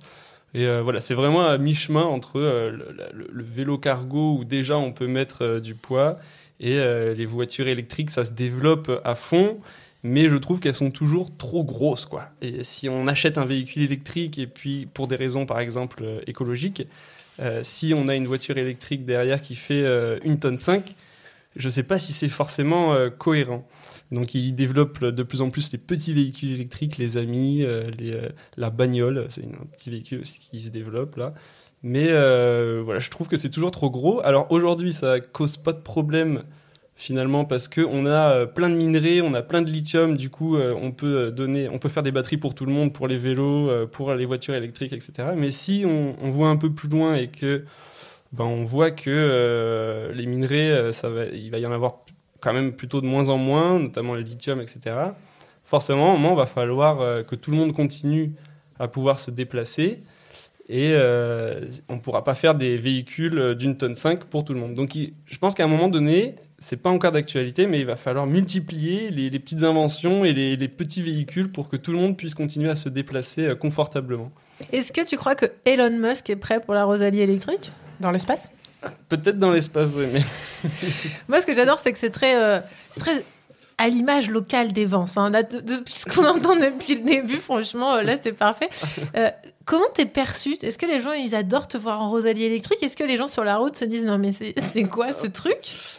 Et 0.54 0.66
voilà, 0.80 1.00
c'est 1.02 1.12
vraiment 1.12 1.44
à 1.46 1.58
mi-chemin 1.58 2.04
entre 2.04 2.40
le, 2.40 2.70
le- 3.12 3.28
le 3.30 3.44
vélo 3.44 3.76
cargo 3.76 4.38
où 4.38 4.44
déjà 4.44 4.78
on 4.78 4.90
peut 4.92 5.06
mettre 5.06 5.58
du 5.58 5.74
poids 5.74 6.18
et 6.60 6.76
les 7.14 7.26
voitures 7.26 7.68
électriques, 7.68 8.08
ça 8.10 8.24
se 8.24 8.32
développe 8.32 8.90
à 9.04 9.14
fond. 9.14 9.58
Mais 10.06 10.28
je 10.28 10.36
trouve 10.36 10.60
qu'elles 10.60 10.74
sont 10.74 10.90
toujours 10.90 11.36
trop 11.36 11.64
grosses, 11.64 12.04
quoi. 12.04 12.28
Et 12.40 12.62
si 12.64 12.88
on 12.88 13.06
achète 13.06 13.38
un 13.38 13.44
véhicule 13.44 13.82
électrique 13.82 14.38
et 14.38 14.46
puis 14.46 14.86
pour 14.86 15.08
des 15.08 15.16
raisons, 15.16 15.46
par 15.46 15.58
exemple, 15.58 16.02
euh, 16.02 16.20
écologiques, 16.26 16.86
euh, 17.40 17.60
si 17.62 17.92
on 17.94 18.08
a 18.08 18.14
une 18.14 18.26
voiture 18.26 18.56
électrique 18.56 19.04
derrière 19.04 19.40
qui 19.42 19.54
fait 19.54 19.84
euh, 19.84 20.18
une 20.24 20.38
tonne 20.38 20.58
5, 20.58 20.94
je 21.56 21.68
ne 21.68 21.72
sais 21.72 21.82
pas 21.82 21.98
si 21.98 22.12
c'est 22.12 22.28
forcément 22.28 22.94
euh, 22.94 23.10
cohérent. 23.10 23.66
Donc 24.12 24.34
ils 24.34 24.52
développent 24.52 25.04
de 25.04 25.22
plus 25.22 25.40
en 25.40 25.50
plus 25.50 25.72
les 25.72 25.78
petits 25.78 26.12
véhicules 26.12 26.52
électriques, 26.52 26.96
les 26.96 27.16
amis, 27.16 27.66
la 28.56 28.70
bagnole, 28.70 29.26
c'est 29.30 29.42
un 29.42 29.66
petit 29.76 29.90
véhicule 29.90 30.20
aussi 30.20 30.38
qui 30.38 30.62
se 30.62 30.70
développe 30.70 31.16
là. 31.16 31.30
Mais 31.82 32.12
voilà, 32.12 33.00
je 33.00 33.10
trouve 33.10 33.26
que 33.26 33.36
c'est 33.36 33.50
toujours 33.50 33.72
trop 33.72 33.90
gros. 33.90 34.20
Alors 34.24 34.46
aujourd'hui, 34.52 34.92
ça 34.92 35.18
cause 35.18 35.56
pas 35.56 35.72
de 35.72 35.80
problème 35.80 36.44
finalement 36.96 37.44
parce 37.44 37.68
que 37.68 37.82
on 37.82 38.06
a 38.06 38.32
euh, 38.32 38.46
plein 38.46 38.70
de 38.70 38.74
minerais, 38.74 39.20
on 39.20 39.34
a 39.34 39.42
plein 39.42 39.62
de 39.62 39.70
lithium. 39.70 40.16
Du 40.16 40.30
coup, 40.30 40.56
euh, 40.56 40.74
on 40.80 40.90
peut 40.90 41.16
euh, 41.16 41.30
donner, 41.30 41.68
on 41.68 41.78
peut 41.78 41.90
faire 41.90 42.02
des 42.02 42.10
batteries 42.10 42.38
pour 42.38 42.54
tout 42.54 42.64
le 42.64 42.72
monde, 42.72 42.92
pour 42.92 43.06
les 43.06 43.18
vélos, 43.18 43.86
pour 43.88 44.14
les 44.14 44.24
voitures 44.24 44.54
électriques, 44.54 44.92
etc. 44.92 45.28
Mais 45.36 45.52
si 45.52 45.84
on, 45.86 46.30
voit 46.30 46.48
un 46.48 46.56
peu 46.56 46.72
plus 46.72 46.88
loin 46.88 47.14
et 47.14 47.28
que 47.28 47.64
ben, 48.32 48.44
on 48.44 48.64
voit 48.64 48.90
que 48.90 50.10
les 50.12 50.26
minerais, 50.26 50.92
ça 50.92 51.08
va, 51.08 51.26
il 51.26 51.50
va 51.50 51.58
y 51.58 51.66
en 51.66 51.72
avoir 51.72 51.98
quand 52.40 52.52
même 52.52 52.72
plutôt 52.72 53.00
de 53.00 53.06
moins 53.06 53.28
en 53.28 53.36
moins, 53.36 53.78
notamment 53.78 54.14
le 54.14 54.22
lithium, 54.22 54.60
etc. 54.60 54.96
Forcément, 55.62 56.10
un 56.10 56.12
moment, 56.16 56.32
il 56.32 56.36
va 56.36 56.46
falloir 56.46 57.24
que 57.24 57.34
tout 57.34 57.50
le 57.50 57.56
monde 57.56 57.72
continue 57.72 58.32
à 58.78 58.88
pouvoir 58.88 59.20
se 59.20 59.30
déplacer 59.30 60.02
et 60.68 60.94
on 61.88 61.94
ne 61.94 62.00
pourra 62.00 62.24
pas 62.24 62.34
faire 62.34 62.54
des 62.54 62.76
véhicules 62.76 63.54
d'une 63.54 63.76
tonne 63.76 63.94
5 63.94 64.24
pour 64.24 64.44
tout 64.44 64.54
le 64.54 64.60
monde. 64.60 64.74
Donc 64.74 64.96
je 65.24 65.38
pense 65.38 65.54
qu'à 65.54 65.64
un 65.64 65.68
moment 65.68 65.88
donné, 65.88 66.36
c'est 66.58 66.76
pas 66.76 66.90
encore 66.90 67.12
d'actualité, 67.12 67.66
mais 67.66 67.80
il 67.80 67.86
va 67.86 67.96
falloir 67.96 68.26
multiplier 68.26 69.10
les, 69.10 69.28
les 69.30 69.38
petites 69.38 69.62
inventions 69.62 70.24
et 70.24 70.32
les, 70.32 70.56
les 70.56 70.68
petits 70.68 71.02
véhicules 71.02 71.50
pour 71.50 71.68
que 71.68 71.76
tout 71.76 71.92
le 71.92 71.98
monde 71.98 72.16
puisse 72.16 72.34
continuer 72.34 72.70
à 72.70 72.76
se 72.76 72.88
déplacer 72.88 73.46
euh, 73.48 73.54
confortablement. 73.54 74.32
Est-ce 74.72 74.92
que 74.92 75.02
tu 75.02 75.16
crois 75.16 75.34
que 75.34 75.46
Elon 75.66 75.90
Musk 75.98 76.30
est 76.30 76.36
prêt 76.36 76.60
pour 76.60 76.72
la 76.74 76.84
Rosalie 76.84 77.20
électrique? 77.20 77.70
Dans 78.00 78.10
l'espace? 78.10 78.48
Peut-être 79.08 79.38
dans 79.38 79.50
l'espace, 79.50 79.90
oui, 79.96 80.06
mais 80.12 80.22
Moi, 81.28 81.40
ce 81.40 81.46
que 81.46 81.54
j'adore, 81.54 81.80
c'est 81.82 81.92
que 81.92 81.98
c'est 81.98 82.10
très, 82.10 82.40
euh, 82.40 82.60
très 82.98 83.22
à 83.78 83.88
l'image 83.88 84.30
locale 84.30 84.72
des 84.72 84.84
vents. 84.86 85.06
Hein. 85.16 85.30
De- 85.30 85.60
depuis 85.60 85.94
ce 85.94 86.06
qu'on 86.06 86.24
entend 86.26 86.56
depuis 86.56 86.94
le 86.94 87.02
début, 87.04 87.36
franchement, 87.36 87.96
euh, 87.96 88.02
là, 88.02 88.14
c'est 88.22 88.32
parfait. 88.32 88.68
Euh, 89.16 89.30
comment 89.66 89.84
t'es 89.92 90.06
perçu 90.06 90.56
Est-ce 90.62 90.78
que 90.78 90.86
les 90.86 91.00
gens, 91.00 91.12
ils 91.12 91.34
adorent 91.34 91.68
te 91.68 91.76
voir 91.76 92.00
en 92.00 92.08
Rosalie 92.08 92.44
électrique? 92.44 92.82
Est-ce 92.82 92.96
que 92.96 93.04
les 93.04 93.18
gens 93.18 93.28
sur 93.28 93.44
la 93.44 93.58
route 93.58 93.76
se 93.76 93.84
disent 93.84 94.04
non, 94.04 94.16
mais 94.16 94.30
c'est 94.72 94.84
quoi 94.84 95.12
ce 95.12 95.26
truc? 95.26 95.58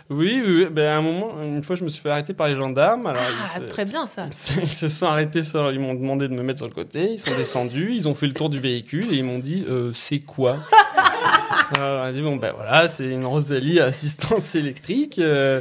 Oui, 0.10 0.42
oui, 0.44 0.64
oui. 0.64 0.68
Ben, 0.72 0.88
à 0.88 0.96
un 0.96 1.02
moment, 1.02 1.34
une 1.44 1.62
fois, 1.64 1.76
je 1.76 1.84
me 1.84 1.90
suis 1.90 2.02
fait 2.02 2.10
arrêter 2.10 2.34
par 2.34 2.48
les 2.48 2.56
gendarmes. 2.56 3.06
Alors, 3.06 3.22
Ah, 3.56 3.60
très 3.62 3.86
bien 3.86 4.08
ça. 4.08 4.26
Ils 4.62 4.68
se 4.68 4.88
sont 4.88 5.06
arrêtés, 5.06 5.44
sur- 5.44 5.72
ils 5.72 5.80
m'ont 5.80 5.94
demandé 5.94 6.28
de 6.28 6.34
me 6.34 6.42
mettre 6.42 6.60
sur 6.60 6.68
le 6.68 6.74
côté, 6.74 7.12
ils 7.14 7.20
sont 7.20 7.36
descendus, 7.38 7.92
ils 7.94 8.08
ont 8.08 8.16
fait 8.16 8.26
le 8.28 8.34
tour 8.34 8.50
du 8.50 8.60
véhicule 8.60 9.14
et 9.14 9.18
ils 9.18 9.24
m'ont 9.24 9.40
dit 9.40 9.64
euh, 9.70 9.92
c'est 9.94 10.20
quoi? 10.20 10.58
Alors, 11.76 12.02
on 12.02 12.06
a 12.06 12.12
dit 12.14 12.22
bon 12.22 12.38
ben 12.38 12.54
voilà, 12.56 12.88
c'est 12.88 13.06
une 13.10 13.26
Rosalie 13.26 13.80
à 13.80 13.86
assistance 13.86 14.56
électrique. 14.56 15.20
euh, 15.20 15.60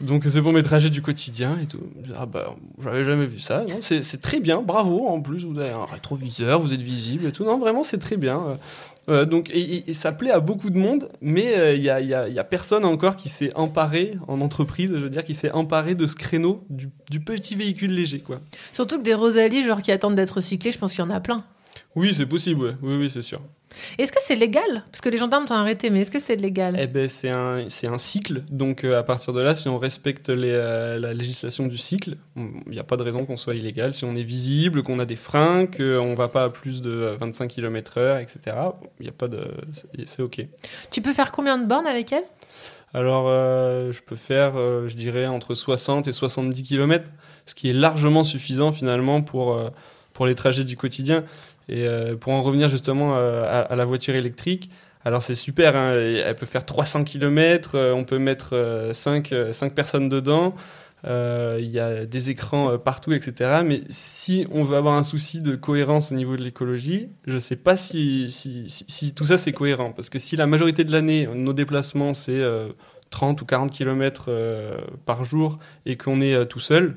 donc 0.00 0.24
c'est 0.28 0.42
pour 0.42 0.52
mes 0.52 0.62
trajets 0.62 0.90
du 0.90 1.00
quotidien 1.02 1.58
et 1.62 1.66
tout. 1.66 1.80
Ah 2.16 2.26
bah 2.26 2.54
j'avais 2.82 3.04
jamais 3.04 3.26
vu 3.26 3.38
ça. 3.38 3.64
Non, 3.68 3.78
c'est 3.80 4.02
c'est 4.02 4.20
très 4.20 4.40
bien, 4.40 4.60
bravo. 4.60 5.06
En 5.06 5.20
plus 5.20 5.44
vous 5.44 5.58
avez 5.58 5.70
un 5.70 5.84
rétroviseur, 5.86 6.60
vous 6.60 6.74
êtes 6.74 6.82
visible 6.82 7.24
et 7.26 7.32
tout. 7.32 7.44
Non 7.44 7.58
vraiment 7.58 7.82
c'est 7.82 7.98
très 7.98 8.16
bien. 8.16 8.40
Euh, 8.46 8.56
euh, 9.08 9.24
donc 9.24 9.50
et, 9.54 9.94
ça 9.94 10.12
plaît 10.12 10.32
à 10.32 10.40
beaucoup 10.40 10.68
de 10.70 10.76
monde, 10.78 11.08
mais 11.20 11.56
euh, 11.56 11.74
il 11.74 11.82
y, 11.82 11.88
a, 11.90 12.00
il 12.00 12.08
y 12.08 12.14
a- 12.14 12.28
il 12.28 12.34
y 12.34 12.38
a 12.40 12.44
personne 12.44 12.84
encore 12.84 13.14
qui 13.16 13.28
s'est 13.28 13.54
emparé 13.54 14.18
en 14.26 14.40
entreprise, 14.40 14.90
je 14.92 14.98
veux 15.00 15.10
dire, 15.10 15.24
qui 15.24 15.34
s'est 15.34 15.52
emparé 15.52 15.94
de 15.94 16.06
ce 16.08 16.16
créneau 16.16 16.64
du, 16.70 16.88
du 17.10 17.20
petit 17.20 17.54
véhicule 17.54 17.92
léger 17.94 18.18
quoi. 18.18 18.40
Surtout 18.72 18.98
que 18.98 19.04
des 19.04 19.14
Rosalies, 19.14 19.62
genre 19.64 19.80
qui 19.80 19.92
attendent 19.92 20.16
d'être 20.16 20.32
recyclées, 20.32 20.72
je 20.72 20.78
pense 20.78 20.90
qu'il 20.92 21.00
y 21.00 21.06
en 21.06 21.10
a 21.10 21.20
plein. 21.20 21.44
Oui 21.94 22.12
c'est 22.16 22.26
possible, 22.26 22.60
ouais. 22.62 22.76
oui 22.82 22.96
oui 22.96 23.10
c'est 23.10 23.22
sûr. 23.22 23.40
Est-ce 23.98 24.12
que 24.12 24.18
c'est 24.20 24.36
légal? 24.36 24.84
Parce 24.90 25.00
que 25.00 25.08
les 25.08 25.16
gendarmes 25.18 25.46
t'ont 25.46 25.54
arrêté, 25.54 25.90
mais 25.90 26.00
est-ce 26.00 26.10
que 26.10 26.20
c'est 26.20 26.36
légal? 26.36 26.76
Eh 26.78 26.86
ben, 26.86 27.08
c'est 27.08 27.30
un, 27.30 27.68
c'est 27.68 27.86
un 27.86 27.98
cycle. 27.98 28.42
Donc, 28.50 28.84
euh, 28.84 28.98
à 28.98 29.02
partir 29.02 29.32
de 29.32 29.40
là, 29.40 29.54
si 29.54 29.68
on 29.68 29.78
respecte 29.78 30.28
les, 30.28 30.50
euh, 30.52 30.98
la 30.98 31.14
législation 31.14 31.66
du 31.66 31.76
cycle, 31.76 32.16
il 32.36 32.72
n'y 32.72 32.78
a 32.78 32.84
pas 32.84 32.96
de 32.96 33.02
raison 33.02 33.24
qu'on 33.24 33.36
soit 33.36 33.54
illégal. 33.54 33.92
Si 33.94 34.04
on 34.04 34.14
est 34.16 34.22
visible, 34.22 34.82
qu'on 34.82 34.98
a 34.98 35.04
des 35.04 35.16
freins, 35.16 35.66
qu'on 35.66 36.10
ne 36.10 36.16
va 36.16 36.28
pas 36.28 36.44
à 36.44 36.48
plus 36.50 36.82
de 36.82 36.90
euh, 36.90 37.16
25 37.20 37.48
km/h, 37.48 38.20
etc., 38.22 38.56
il 39.00 39.04
n'y 39.04 39.08
a 39.08 39.12
pas 39.12 39.28
de. 39.28 39.40
c'est- 39.72 40.06
C'est 40.06 40.22
OK. 40.22 40.40
Tu 40.90 41.02
peux 41.02 41.12
faire 41.12 41.32
combien 41.32 41.58
de 41.58 41.66
bornes 41.66 41.86
avec 41.86 42.12
elle? 42.12 42.24
Alors, 42.94 43.26
euh, 43.28 43.92
je 43.92 44.00
peux 44.00 44.16
faire, 44.16 44.52
euh, 44.56 44.88
je 44.88 44.96
dirais, 44.96 45.26
entre 45.26 45.54
60 45.54 46.06
et 46.08 46.12
70 46.12 46.62
km, 46.62 47.10
ce 47.44 47.54
qui 47.54 47.68
est 47.68 47.72
largement 47.74 48.24
suffisant 48.24 48.72
finalement 48.72 49.20
pour, 49.22 49.54
euh, 49.54 49.68
pour 50.12 50.26
les 50.26 50.34
trajets 50.34 50.64
du 50.64 50.76
quotidien. 50.76 51.24
Et 51.68 51.86
euh, 51.86 52.16
pour 52.16 52.32
en 52.32 52.42
revenir 52.42 52.68
justement 52.68 53.16
euh, 53.16 53.64
à, 53.68 53.74
la 53.74 53.84
voiture 53.84 54.14
électrique, 54.14 54.70
alors 55.04 55.22
c'est 55.22 55.34
super, 55.34 55.76
hein, 55.76 55.92
elle 55.92 56.34
peut 56.34 56.46
faire 56.46 56.64
300 56.64 57.04
km, 57.04 57.92
on 57.94 58.04
peut 58.04 58.18
mettre 58.18 58.90
5, 58.92 59.32
personnes 59.74 60.08
dedans, 60.08 60.54
euh, 61.06 61.58
il 61.60 61.70
y 61.70 61.78
a 61.78 62.04
des 62.04 62.30
écrans 62.30 62.72
euh, 62.72 62.78
partout, 62.78 63.12
etc. 63.12 63.60
Mais 63.64 63.82
si 63.90 64.46
on 64.50 64.64
veut 64.64 64.76
avoir 64.76 64.94
un 64.94 65.04
souci 65.04 65.40
de 65.40 65.54
cohérence 65.54 66.10
au 66.10 66.14
niveau 66.14 66.36
de 66.36 66.42
l'écologie, 66.42 67.08
je 67.26 67.34
ne 67.34 67.38
sais 67.38 67.56
pas 67.56 67.76
si, 67.76 68.30
si, 68.30 69.14
tout 69.14 69.24
ça 69.24 69.38
c'est 69.38 69.52
cohérent. 69.52 69.92
Parce 69.92 70.10
que 70.10 70.18
si 70.18 70.36
la 70.36 70.46
majorité 70.46 70.84
de 70.84 70.92
l'année, 70.92 71.28
nos 71.32 71.52
déplacements, 71.52 72.14
c'est 72.14 72.40
euh, 72.40 72.70
30 73.10 73.40
ou 73.42 73.44
40 73.44 73.70
km 73.70 74.30
par 75.04 75.22
jour 75.22 75.58
et 75.84 75.96
qu'on 75.96 76.20
est 76.20 76.34
euh, 76.34 76.44
tout 76.44 76.60
seul, 76.60 76.96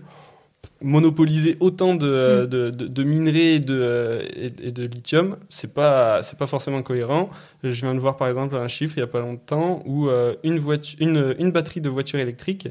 monopoliser 0.82 1.58
autant 1.60 1.94
de, 1.96 2.46
de, 2.46 2.70
de- 2.70 2.88
de 2.88 3.04
minerais 3.04 3.56
et 3.56 3.60
de, 3.60 3.78
euh, 3.80 4.22
et, 4.36 4.72
de 4.72 4.84
lithium, 4.84 5.36
c'est 5.50 5.74
pas 5.74 6.24
c'est 6.24 6.38
pas 6.38 6.48
forcément 6.48 6.82
cohérent. 6.84 7.30
Je 7.64 7.70
viens 7.82 7.94
de 7.94 8.00
voir 8.00 8.16
par 8.18 8.28
exemple 8.30 8.56
un 8.56 8.68
chiffre 8.68 8.94
il 8.98 9.02
y 9.02 9.04
a 9.04 9.08
pas 9.08 9.20
longtemps 9.20 9.84
où 9.86 10.08
euh, 10.10 10.36
une 10.44 10.58
voiture 10.60 10.96
une, 11.02 11.36
une 11.40 11.52
batterie 11.52 11.82
de 11.82 11.90
voiture 11.90 12.20
électrique 12.20 12.70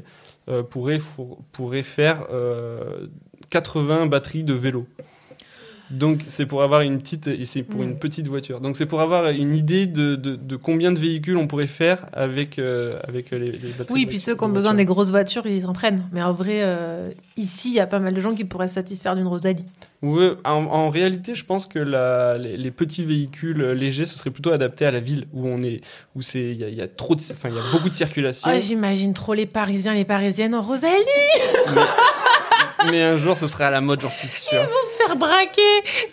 euh, 0.49 0.63
pourrait 0.63 1.83
faire 1.83 2.25
euh, 2.31 3.07
80 3.51 4.07
batteries 4.07 4.43
de 4.43 4.53
vélo. 4.53 4.87
Donc 5.91 6.19
c'est 6.27 6.45
pour 6.45 6.61
avoir 6.61 6.81
une 6.81 6.99
petite 6.99 7.27
et 7.27 7.45
c'est 7.45 7.63
pour 7.63 7.81
une 7.81 7.97
petite 7.97 8.27
voiture. 8.27 8.61
Donc 8.61 8.77
c'est 8.77 8.85
pour 8.85 9.01
avoir 9.01 9.27
une 9.29 9.55
idée 9.55 9.87
de, 9.87 10.15
de, 10.15 10.35
de 10.35 10.55
combien 10.55 10.91
de 10.91 10.99
véhicules 10.99 11.35
on 11.37 11.47
pourrait 11.47 11.65
faire 11.67 12.05
avec 12.13 12.59
euh, 12.59 12.99
avec 13.07 13.31
les, 13.31 13.39
les 13.51 13.69
batteries. 13.77 13.93
Oui, 13.93 14.05
puis 14.05 14.19
ceux 14.19 14.35
qui 14.35 14.43
ont 14.43 14.49
besoin 14.49 14.73
des 14.75 14.85
grosses 14.85 15.09
voitures, 15.09 15.45
ils 15.47 15.65
en 15.65 15.73
prennent. 15.73 16.03
Mais 16.11 16.21
en 16.21 16.31
vrai, 16.31 16.59
euh, 16.61 17.09
ici, 17.37 17.69
il 17.69 17.75
y 17.75 17.79
a 17.79 17.87
pas 17.87 17.99
mal 17.99 18.13
de 18.13 18.21
gens 18.21 18.35
qui 18.35 18.45
pourraient 18.45 18.67
se 18.67 18.75
satisfaire 18.75 19.15
d'une 19.15 19.25
Rosalie. 19.27 19.65
Ouais, 20.01 20.31
en, 20.45 20.63
en 20.65 20.89
réalité, 20.89 21.33
je 21.35 21.43
pense 21.43 21.65
que 21.65 21.79
la- 21.79 22.37
les, 22.37 22.55
les 22.55 22.71
petits 22.71 23.03
véhicules 23.03 23.61
légers, 23.71 24.05
ce 24.05 24.17
serait 24.17 24.29
plutôt 24.29 24.51
adapté 24.51 24.85
à 24.85 24.91
la 24.91 24.99
ville 25.01 25.25
où 25.33 25.47
on 25.49 25.61
est, 25.61 25.81
où 26.15 26.21
c'est, 26.21 26.39
il 26.51 26.57
y, 26.57 26.63
a- 26.63 26.69
il 26.69 26.75
y 26.75 26.81
a 26.81 26.87
trop 26.87 27.15
de, 27.15 27.21
enfin, 27.31 27.49
il 27.49 27.55
y 27.55 27.59
a 27.59 27.63
beaucoup 27.73 27.89
de 27.89 27.93
circulation. 27.95 28.49
Oh, 28.53 28.57
J'imagine 28.59 29.13
trop 29.13 29.33
les 29.33 29.45
Parisiens, 29.47 29.93
les 29.95 30.05
Parisiennes 30.05 30.53
en 30.55 30.61
Rosalie 30.61 30.89
mais 32.89 33.01
un 33.01 33.17
jour, 33.17 33.37
ce 33.37 33.45
serait 33.45 33.65
à 33.65 33.71
la 33.71 33.81
mode, 33.81 33.99
j'en 34.01 34.09
suis 34.09 34.27
sûr. 34.29 34.53
Ils 34.53 34.65
vont 34.65 34.71
se 34.93 34.98
faire 35.09 35.17
braquer 35.17 35.61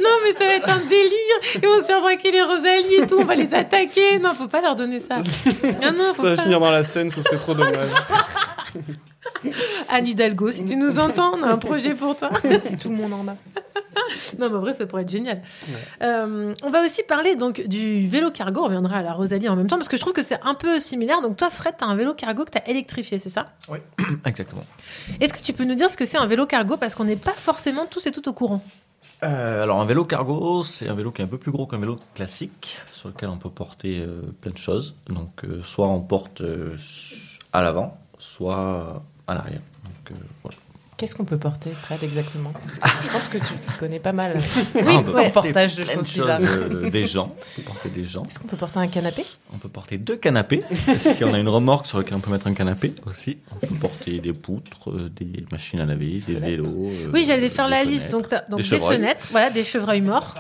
Non, 0.03 0.11
mais 0.25 0.33
ça 0.33 0.45
va 0.45 0.55
être 0.55 0.69
un 0.69 0.81
délire 0.81 1.39
Ils 1.55 1.67
vont 1.67 1.79
se 1.79 1.85
faire 1.85 2.01
braquer 2.01 2.31
les 2.31 2.43
Rosalies 2.43 3.03
et 3.03 3.07
tout, 3.07 3.19
on 3.21 3.25
va 3.25 3.35
les 3.35 3.55
attaquer 3.55 4.19
Non, 4.19 4.35
faut 4.35 4.49
pas 4.49 4.61
leur 4.61 4.77
donner 4.77 5.01
ça 5.01 5.17
Non, 5.17 5.93
non, 5.93 6.15
faut 6.15 6.23
Ça 6.23 6.31
va 6.31 6.37
pas. 6.37 6.43
finir 6.43 6.61
dans 6.61 6.71
la 6.71 6.83
scène, 6.83 7.11
ce 7.11 7.21
serait 7.21 7.39
trop 7.39 7.55
dommage. 7.55 7.89
Anne 9.89 10.07
Hidalgo, 10.07 10.51
si 10.53 10.65
tu 10.65 10.77
nous 10.77 10.99
entends, 10.99 11.33
on 11.39 11.43
a 11.43 11.49
un 11.49 11.59
projet 11.59 11.95
pour 11.95 12.17
toi. 12.17 12.31
si 12.59 12.77
tout 12.77 12.91
le 12.91 12.97
monde 12.97 13.13
en 13.13 13.29
a. 13.29 13.37
non, 14.39 14.49
mais 14.51 14.57
en 14.57 14.61
vrai, 14.61 14.73
ça 14.73 14.87
pourrait 14.87 15.03
être 15.03 15.11
génial. 15.11 15.43
Euh, 16.03 16.55
on 16.63 16.71
va 16.71 16.83
aussi 16.83 17.03
parler 17.03 17.37
donc 17.37 17.63
du 17.67 18.07
vélo 18.07 18.31
cargo. 18.31 18.61
On 18.61 18.65
reviendra 18.65 18.99
à 18.99 19.03
la 19.03 19.13
Rosalie 19.13 19.49
en 19.49 19.57
même 19.57 19.67
temps 19.67 19.77
parce 19.77 19.89
que 19.89 19.97
je 19.97 20.03
trouve 20.03 20.13
que 20.13 20.23
c'est 20.23 20.39
un 20.43 20.55
peu 20.55 20.79
similaire. 20.79 21.23
Donc, 21.23 21.37
toi, 21.37 21.51
Fred, 21.51 21.75
tu 21.79 21.85
as 21.85 21.89
un 21.89 21.97
vélo 21.97 22.15
cargo 22.15 22.45
que 22.45 22.51
tu 22.51 22.59
as 22.59 22.69
électrifié, 22.69 23.19
c'est 23.19 23.29
ça? 23.29 23.47
Oui, 23.69 23.79
exactement. 24.27 24.63
Est-ce 25.21 25.33
que 25.33 25.41
tu 25.41 25.53
peux 25.53 25.65
nous 25.65 25.75
dire 25.75 25.91
ce 25.91 25.97
que 25.97 26.05
c'est 26.05 26.19
un 26.19 26.27
vélo 26.27 26.47
cargo? 26.47 26.77
Parce 26.77 26.95
qu'on 26.95 27.05
n'est 27.05 27.17
pas 27.17 27.33
forcément 27.33 27.87
tous 27.87 28.07
et 28.07 28.13
toutes 28.13 28.29
au 28.29 28.33
courant. 28.33 28.63
Euh, 29.23 29.62
alors 29.62 29.81
un 29.81 29.87
vélo 29.87 30.05
cargo, 30.05 30.62
c'est 30.62 30.89
un 30.89 30.95
vélo 30.95 31.11
qui 31.11 31.23
est 31.23 31.25
un 31.25 31.29
peu 31.29 31.39
plus 31.39 31.53
gros 31.53 31.67
qu'un 31.67 31.79
vélo 31.79 31.99
classique, 32.14 32.79
sur 32.93 33.09
lequel 33.09 33.31
on 33.31 33.39
peut 33.39 33.51
porter 33.51 34.01
euh, 34.01 34.21
plein 34.41 34.53
de 34.53 34.59
choses. 34.59 34.95
Donc 35.09 35.45
euh, 35.45 35.62
soit 35.62 35.89
on 35.89 36.01
porte 36.01 36.43
euh, 36.43 36.77
à 37.53 37.62
l'avant, 37.62 37.99
soit 38.19 39.03
à 39.27 39.35
l'arrière. 39.35 39.62
Qu'est-ce 40.97 41.15
qu'on 41.15 41.27
peut 41.27 41.37
porter, 41.37 41.69
Fred, 41.83 42.03
exactement? 42.03 42.55
Je 42.67 43.11
pense 43.11 43.29
que 43.29 43.37
tu, 43.37 43.45
tu 43.45 43.73
connais 43.79 43.99
pas 44.01 44.13
mal 44.15 44.39
Ah, 44.41 44.79
on 44.95 45.03
peut 45.03 45.09
le 45.09 45.13
porter 45.13 45.31
portage 45.53 45.75
de 45.77 45.85
choses 45.85 46.09
bizarres. 46.11 46.41
euh, 46.41 46.89
des 46.89 47.07
gens, 47.07 47.35
on 47.37 47.57
peut 47.57 47.63
porter 47.67 47.89
des 47.91 48.07
gens. 48.07 48.23
Est-ce 48.23 48.39
qu'on 48.39 48.49
peut 48.49 48.57
porter 48.57 48.79
un 48.79 48.87
canapé? 48.87 49.27
On 49.53 49.59
peut 49.59 49.69
porter 49.69 49.99
deux 49.99 50.17
canapés. 50.17 50.63
si 50.99 51.23
on 51.23 51.35
a 51.35 51.39
une 51.39 51.49
remorque 51.51 51.85
sur 51.85 51.99
laquelle 51.99 52.15
on 52.15 52.21
peut 52.21 52.31
mettre 52.31 52.47
un 52.47 52.55
canapé 52.55 52.95
aussi, 53.05 53.37
on 53.63 53.67
peut 53.67 53.75
porter 53.75 54.21
des 54.21 54.33
poutres, 54.33 54.91
euh, 54.91 55.11
des 55.15 55.45
machines 55.53 55.81
à 55.81 55.85
laver, 55.85 56.23
des 56.27 56.37
vélos. 56.37 56.65
euh, 56.91 57.11
Oui, 57.13 57.25
j'allais 57.27 57.51
faire 57.51 57.69
la 57.69 57.85
liste. 57.85 58.09
Donc, 58.09 58.29
donc 58.49 58.61
des 58.63 58.79
fenêtres, 58.79 59.29
voilà, 59.31 59.51
des 59.51 59.65
chevreuils 59.65 60.01
morts, 60.01 60.33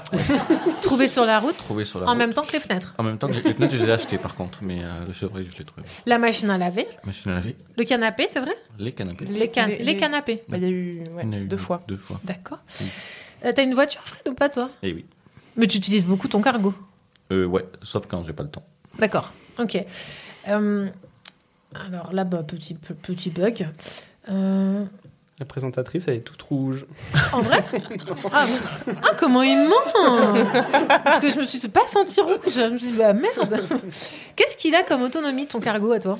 trouvés 0.80 1.08
sur 1.08 1.26
la 1.26 1.38
route, 1.38 1.56
Trouvés 1.58 1.84
sur 1.84 2.00
la 2.00 2.06
en 2.06 2.10
route. 2.10 2.18
même 2.18 2.32
temps 2.32 2.44
que 2.44 2.52
les 2.52 2.60
fenêtres. 2.60 2.94
En 2.96 3.02
même 3.02 3.18
temps 3.18 3.28
que 3.28 3.34
les 3.34 3.52
fenêtres, 3.54 3.74
je 3.74 3.82
les 3.82 3.88
ai 3.90 3.92
achetées 3.92 4.16
par 4.18 4.34
contre, 4.34 4.60
mais 4.62 4.78
euh, 4.82 5.04
le 5.06 5.12
chevreuil, 5.12 5.46
je 5.52 5.58
l'ai 5.58 5.64
trouvé. 5.64 5.86
La 6.06 6.18
machine 6.18 6.48
à 6.48 6.56
laver, 6.56 6.86
Machine 7.04 7.32
à 7.32 7.34
laver, 7.34 7.56
le 7.76 7.84
canapé, 7.84 8.26
c'est 8.32 8.40
vrai? 8.40 8.54
Les 8.78 8.92
canapés. 8.92 9.26
Les, 9.26 9.48
can- 9.48 9.66
les- 9.66 9.78
les 9.78 9.84
les- 9.84 9.96
canapés. 9.96 10.42
Bah, 10.48 10.56
Il 10.58 10.62
y 10.62 10.66
a 10.66 10.70
eu 10.70 11.02
ouais, 11.14 11.24
y 11.26 11.34
a 11.34 11.38
eu 11.38 11.46
deux 11.46 11.56
fois. 11.56 11.82
Deux 11.88 11.96
fois. 11.96 12.20
D'accord. 12.24 12.58
Euh, 13.44 13.52
T'as 13.54 13.62
une 13.62 13.74
voiture, 13.74 14.00
Fred, 14.02 14.28
ou 14.28 14.34
pas, 14.34 14.48
toi? 14.48 14.70
Et 14.82 14.92
oui. 14.92 15.04
Mais 15.56 15.66
tu 15.66 15.76
utilises 15.78 16.04
beaucoup 16.04 16.28
ton 16.28 16.40
cargo. 16.40 16.72
Euh, 17.32 17.44
ouais, 17.46 17.64
sauf 17.82 18.06
quand 18.06 18.22
j'ai 18.24 18.32
pas 18.32 18.42
le 18.44 18.48
temps. 18.50 18.64
D'accord, 18.98 19.32
ok. 19.58 19.84
Euh, 20.48 20.88
alors 21.74 22.12
là, 22.12 22.24
bah, 22.24 22.42
petit, 22.42 22.74
pe- 22.74 22.94
petit 22.94 23.30
bug. 23.30 23.68
Euh, 24.28 24.84
La 25.40 25.44
présentatrice, 25.46 26.04
elle 26.08 26.14
est 26.14 26.20
toute 26.20 26.40
rouge. 26.42 26.86
en 27.32 27.40
vrai? 27.42 27.64
Ah, 28.32 28.46
ah, 29.02 29.10
comment 29.18 29.42
il 29.42 29.68
ment 29.68 30.44
Parce 31.04 31.20
que 31.20 31.30
je 31.30 31.38
me 31.38 31.44
suis 31.44 31.66
pas 31.68 31.86
senti 31.88 32.20
rouge. 32.20 32.38
Je 32.46 32.70
me 32.72 32.78
suis 32.78 32.92
dit, 32.92 32.96
bah 32.96 33.12
merde. 33.12 33.60
Qu'est-ce 34.36 34.56
qu'il 34.56 34.74
a 34.74 34.82
comme 34.84 35.02
autonomie, 35.02 35.46
ton 35.46 35.60
cargo, 35.60 35.92
à 35.92 36.00
toi? 36.00 36.18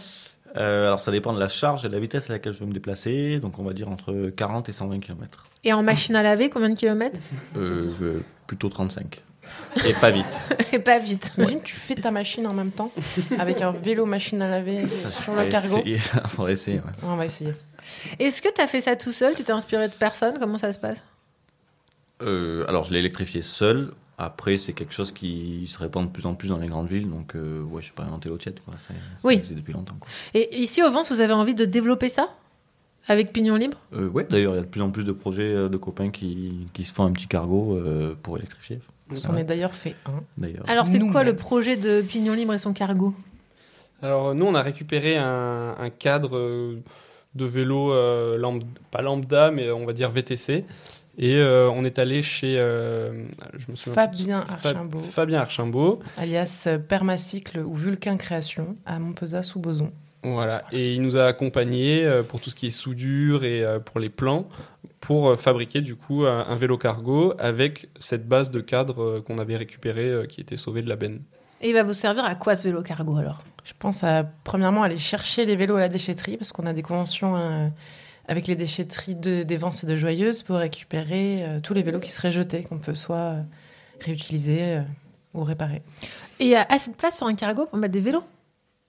Euh, 0.57 0.86
alors 0.86 1.01
ça 1.01 1.11
dépend 1.12 1.32
de 1.32 1.40
la 1.40 1.49
charge 1.49 1.84
et 1.84 1.88
de 1.88 1.92
la 1.92 2.01
vitesse 2.01 2.30
à 2.30 2.34
laquelle 2.34 2.53
je 2.53 2.61
veux 2.61 2.66
me 2.66 2.72
déplacer, 2.72 3.38
donc 3.40 3.59
on 3.59 3.64
va 3.64 3.72
dire 3.72 3.88
entre 3.90 4.30
40 4.30 4.68
et 4.68 4.72
120 4.72 5.01
km. 5.01 5.44
Et 5.64 5.72
en 5.72 5.82
machine 5.82 6.16
à 6.16 6.22
laver, 6.22 6.49
combien 6.49 6.70
de 6.70 6.74
kilomètres? 6.78 7.20
Euh, 7.57 7.92
euh, 8.01 8.20
plutôt 8.47 8.68
35. 8.68 9.22
Et 9.84 9.92
pas 9.94 10.11
vite. 10.11 10.40
Et 10.72 10.78
pas 10.78 10.99
vite. 10.99 11.30
Imagine, 11.38 11.62
tu 11.62 11.76
fais 11.76 11.94
ta 11.94 12.11
machine 12.11 12.47
en 12.47 12.55
même 12.55 12.72
temps 12.72 12.90
avec 13.38 13.62
un 13.62 13.70
vélo 13.72 14.05
machine 14.07 14.42
à 14.42 14.49
laver 14.49 14.86
Ça, 14.86 15.11
sur 15.11 15.34
le 15.34 15.44
cargo. 15.47 15.78
essayer. 15.78 15.99
faudrait 16.26 16.55
essayer, 16.55 16.78
ouais. 16.78 16.92
On 17.03 17.16
va 17.16 17.26
essayer. 17.26 17.53
Est-ce 18.18 18.42
que 18.42 18.49
tu 18.53 18.61
as 18.61 18.66
fait 18.66 18.80
ça 18.80 18.97
tout 18.97 19.12
seul? 19.12 19.34
Tu 19.34 19.44
t'es 19.44 19.53
inspiré 19.53 19.88
de 19.88 19.92
personne? 19.92 20.34
Comment 20.40 20.59
ça 20.59 20.72
se 20.72 20.78
passe? 20.78 21.05
Euh, 22.22 22.64
alors 22.68 22.84
je 22.84 22.92
l'ai 22.92 22.99
électrifié 22.99 23.42
seul. 23.42 23.92
Après, 24.18 24.56
c'est 24.56 24.72
quelque 24.72 24.94
chose 24.94 25.12
qui 25.12 25.66
se 25.68 25.78
répand 25.78 26.06
de 26.06 26.10
plus 26.10 26.24
en 26.26 26.34
plus 26.34 26.48
dans 26.48 26.56
les 26.56 26.68
grandes 26.68 26.88
villes, 26.88 27.08
donc 27.10 27.34
euh, 27.34 27.62
ouais, 27.64 27.82
je 27.82 27.86
suis 27.86 27.94
pas 27.94 28.04
inventé 28.04 28.28
l'eau 28.30 28.38
tiède, 28.38 28.58
quoi. 28.64 28.74
Ça, 28.78 28.88
ça 28.88 28.94
Oui. 29.24 29.34
existe 29.34 29.54
depuis 29.56 29.74
longtemps. 29.74 29.96
Quoi. 30.00 30.08
Et 30.32 30.56
ici, 30.62 30.82
au 30.82 30.90
Vence, 30.90 31.12
vous 31.12 31.20
avez 31.20 31.34
envie 31.34 31.54
de 31.54 31.64
développer 31.66 32.08
ça? 32.08 32.30
Avec 33.08 33.32
Pignon 33.32 33.56
Libre? 33.56 33.78
Euh, 33.92 34.08
ouais, 34.08 34.26
d'ailleurs, 34.28 34.54
il 34.54 34.56
y 34.56 34.58
a 34.58 34.62
de 34.62 34.66
plus 34.68 34.80
en 34.80 34.90
plus 34.90 35.04
de 35.04 35.12
projets 35.12 35.42
euh, 35.54 35.68
de 35.68 35.76
copains 35.76 36.10
qui, 36.10 36.66
qui 36.72 36.82
se 36.82 36.92
font 36.94 37.04
un 37.04 37.12
petit 37.12 37.26
cargo 37.28 37.76
euh, 37.76 38.14
pour 38.22 38.36
électrifier. 38.38 38.80
S'en 39.14 39.32
va. 39.34 39.40
est 39.40 39.44
d'ailleurs 39.44 39.74
fait 39.74 39.94
un. 40.06 40.22
D'ailleurs. 40.38 40.64
Alors, 40.66 40.86
c'est 40.88 40.98
quoi 40.98 41.22
le 41.22 41.36
projet 41.36 41.76
de 41.76 42.00
Pignon 42.00 42.32
Libre 42.32 42.54
et 42.54 42.58
son 42.58 42.72
cargo? 42.72 43.14
Alors 44.02 44.34
nous, 44.34 44.44
on 44.46 44.54
a 44.54 44.62
récupéré 44.62 45.16
un, 45.16 45.74
un 45.78 45.90
cadre 45.90 46.74
de 47.34 47.44
vélo, 47.44 47.92
euh, 47.92 48.36
lamb- 48.38 48.64
pas 48.90 49.02
lambda, 49.02 49.50
mais 49.50 49.70
on 49.70 49.86
va 49.86 49.92
dire 49.92 50.10
VTC. 50.10 50.64
Et 51.18 51.36
euh, 51.36 51.70
on 51.70 51.84
est 51.84 51.98
allé 51.98 52.22
chez 52.22 52.58
euh, 52.58 53.24
je 53.56 53.70
me 53.70 53.76
souviens 53.76 53.94
Fabien 55.10 55.40
Archimbaud. 55.40 56.00
alias 56.18 56.64
euh, 56.66 56.78
Permacycle 56.78 57.60
ou 57.60 57.74
Vulcain 57.74 58.16
Création 58.16 58.76
à 58.84 58.98
Montpezat 58.98 59.42
sous 59.42 59.58
Boson. 59.58 59.90
Voilà, 60.22 60.64
et 60.72 60.92
il 60.92 61.02
nous 61.02 61.16
a 61.16 61.24
accompagnés 61.24 62.04
euh, 62.04 62.22
pour 62.22 62.40
tout 62.40 62.50
ce 62.50 62.56
qui 62.56 62.66
est 62.66 62.70
soudure 62.70 63.44
et 63.44 63.64
euh, 63.64 63.78
pour 63.78 64.00
les 64.00 64.08
plans, 64.08 64.48
pour 65.00 65.28
euh, 65.28 65.36
fabriquer 65.36 65.80
du 65.82 65.94
coup 65.94 66.26
un, 66.26 66.46
un 66.48 66.56
vélo 66.56 66.76
cargo 66.76 67.32
avec 67.38 67.88
cette 68.00 68.26
base 68.26 68.50
de 68.50 68.60
cadre 68.60 69.02
euh, 69.02 69.20
qu'on 69.24 69.38
avait 69.38 69.56
récupéré 69.56 70.04
euh, 70.04 70.26
qui 70.26 70.40
était 70.40 70.56
sauvé 70.56 70.82
de 70.82 70.88
la 70.88 70.96
benne. 70.96 71.20
Et 71.62 71.68
il 71.68 71.74
va 71.74 71.84
vous 71.84 71.92
servir 71.92 72.24
à 72.24 72.34
quoi 72.34 72.56
ce 72.56 72.66
vélo 72.68 72.82
cargo 72.82 73.16
alors? 73.16 73.40
Je 73.64 73.72
pense 73.78 74.04
à 74.04 74.24
premièrement 74.44 74.82
aller 74.82 74.98
chercher 74.98 75.46
les 75.46 75.56
vélos 75.56 75.76
à 75.76 75.80
la 75.80 75.88
déchetterie 75.88 76.36
parce 76.36 76.52
qu'on 76.52 76.66
a 76.66 76.72
des 76.72 76.82
conventions 76.82 77.36
euh, 77.36 77.68
avec 78.28 78.46
les 78.46 78.56
déchetteries 78.56 79.14
de, 79.14 79.42
des 79.42 79.56
Vences 79.56 79.84
et 79.84 79.86
de 79.86 79.96
Joyeuses 79.96 80.42
pour 80.42 80.56
récupérer 80.56 81.44
euh, 81.44 81.60
tous 81.60 81.74
les 81.74 81.82
vélos 81.82 82.00
qui 82.00 82.10
seraient 82.10 82.32
jetés, 82.32 82.62
qu'on 82.62 82.78
peut 82.78 82.94
soit 82.94 83.16
euh, 83.16 83.42
réutiliser 84.00 84.76
euh, 84.76 84.80
ou 85.34 85.44
réparer. 85.44 85.82
Et 86.40 86.44
il 86.44 86.48
y 86.48 86.56
a 86.56 86.66
assez 86.68 86.90
de 86.90 86.96
place 86.96 87.16
sur 87.16 87.26
un 87.26 87.34
cargo 87.34 87.66
pour 87.66 87.78
mettre 87.78 87.92
des 87.92 88.00
vélos? 88.00 88.24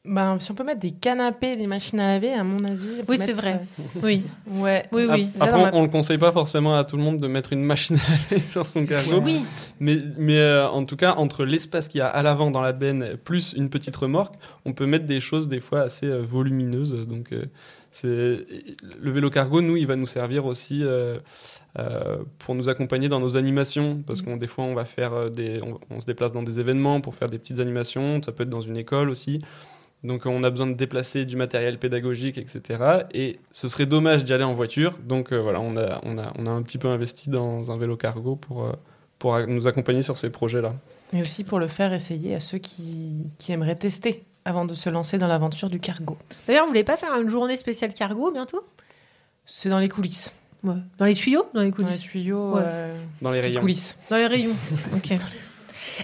Ben, 0.08 0.40
si 0.40 0.50
on 0.52 0.56
peut 0.56 0.64
mettre 0.64 0.80
des 0.80 0.92
canapés, 0.92 1.58
des 1.58 1.68
machines 1.68 2.00
à 2.00 2.14
laver, 2.14 2.32
à 2.32 2.44
mon 2.44 2.64
avis. 2.64 3.04
Oui, 3.10 3.18
c'est 3.18 3.34
mettre, 3.34 3.42
vrai. 3.42 3.62
Oui. 4.02 4.24
Ouais. 4.50 4.86
Oui, 4.94 5.06
oui. 5.10 5.30
Après, 5.38 5.70
on, 5.74 5.80
on 5.80 5.82
le 5.82 5.90
conseille 5.90 6.18
pas 6.18 6.32
forcément 6.32 6.78
à 6.78 6.86
tout 6.86 6.96
le 6.96 7.04
monde 7.04 7.20
de 7.20 7.28
mettre 7.28 7.52
une 7.52 7.62
machine 7.62 7.98
à 7.98 8.12
laver 8.12 8.42
sur 8.48 8.66
son 8.66 8.86
cargo. 8.86 9.22
Oui. 9.24 9.44
Mais, 9.82 9.98
mais 10.18 10.40
euh, 10.40 10.70
en 10.70 10.86
tout 10.86 10.96
cas, 10.96 11.16
entre 11.16 11.44
l'espace 11.44 11.90
qu'il 11.90 12.00
y 12.00 12.02
a 12.02 12.08
à 12.08 12.22
l'avant 12.22 12.52
dans 12.52 12.62
la 12.62 12.72
benne 12.72 13.18
plus 13.22 13.54
une 13.54 13.70
petite 13.70 13.96
remorque, 13.98 14.36
on 14.64 14.72
peut 14.72 14.86
mettre 14.86 15.06
des 15.06 15.20
choses 15.20 15.50
des 15.50 15.60
fois 15.60 15.82
assez 15.82 16.06
euh, 16.06 16.22
volumineuses. 16.22 17.06
Donc, 17.06 17.34
euh, 17.34 17.44
le 18.04 19.12
vélo 19.12 19.30
cargo, 19.30 19.62
nous, 19.62 19.78
il 19.78 19.88
va 19.88 19.96
nous 19.96 20.06
servir 20.06 20.46
aussi 20.46 20.84
euh, 20.84 21.20
euh, 21.80 22.18
pour 22.40 22.56
nous 22.56 22.70
accompagner 22.70 23.10
dans 23.10 23.20
nos 23.20 23.38
animations, 23.38 24.02
parce 24.06 24.22
qu'on 24.22 24.38
des 24.38 24.48
fois, 24.48 24.66
on 24.66 24.74
va 24.74 24.86
faire 24.86 25.14
euh, 25.14 25.30
des, 25.30 25.60
on, 25.90 26.00
se 26.00 26.06
déplace 26.06 26.32
dans 26.32 26.44
des 26.44 26.60
événements 26.60 27.02
pour 27.02 27.16
faire 27.16 27.30
des 27.30 27.38
petites 27.38 27.60
animations. 27.60 28.22
Ça 28.24 28.32
peut 28.32 28.44
être 28.44 28.50
dans 28.50 28.62
une 28.62 28.78
école 28.78 29.10
aussi. 29.10 29.40
Donc 30.04 30.28
on 30.28 30.44
a 30.44 30.50
besoin 30.52 30.68
de 30.68 30.76
déplacer 30.76 31.26
du 31.26 31.36
matériel 31.36 31.80
pédagogique, 31.80 32.38
etc. 32.38 33.06
Et 33.14 33.40
ce 33.52 33.68
serait 33.68 33.88
dommage 33.88 34.24
d'y 34.24 34.32
aller 34.32 34.44
en 34.44 34.54
voiture. 34.54 34.98
Donc 35.04 35.34
voilà, 35.34 35.60
on 35.60 35.76
a, 35.76 36.00
on, 36.04 36.20
a, 36.20 36.32
on 36.38 36.46
a 36.46 36.52
un 36.52 36.62
petit 36.62 36.78
peu 36.78 36.88
investi 36.88 37.32
dans 37.32 37.72
un 37.72 37.78
vélo 37.78 37.98
cargo 37.98 38.36
pour, 38.36 38.72
pour 39.18 39.40
nous 39.48 39.68
accompagner 39.68 40.04
sur 40.04 40.16
ces 40.16 40.30
projets-là. 40.30 40.76
Mais 41.14 41.22
aussi 41.22 41.44
pour 41.44 41.58
le 41.58 41.68
faire 41.68 41.94
essayer 41.94 42.36
à 42.36 42.40
ceux 42.40 42.60
qui, 42.60 43.26
qui 43.40 43.52
aimeraient 43.52 43.76
tester 43.76 44.24
avant 44.48 44.66
de 44.66 44.74
se 44.74 44.90
lancer 44.90 45.18
dans 45.18 45.28
l'aventure 45.28 45.70
du 45.70 45.80
cargo. 45.80 46.18
D'ailleurs, 46.48 46.64
vous 46.64 46.70
voulez 46.70 46.84
pas 46.86 46.98
faire 46.98 47.14
une 47.20 47.30
journée 47.30 47.58
spéciale 47.58 47.94
cargo 47.94 48.32
bientôt? 48.32 48.66
C'est 49.46 49.70
dans 49.70 49.80
les 49.80 49.90
coulisses. 49.90 50.32
Ouais. 50.64 50.74
Dans 50.98 51.06
les 51.06 51.14
tuyaux? 51.16 51.46
Dans 51.54 51.62
les 51.62 51.72
coulisses 51.72 51.90
Dans 51.90 51.96
les 51.96 52.00
tuyaux, 52.10 52.56
Ouais. 52.56 52.62
euh, 52.66 52.98
Dans 53.22 53.32
les 53.32 53.42
rayons. 53.42 53.62
coulisses. 53.62 53.98
Dans 54.10 54.18
les 54.18 54.28
rayons. 54.28 54.56
ok. 54.96 55.12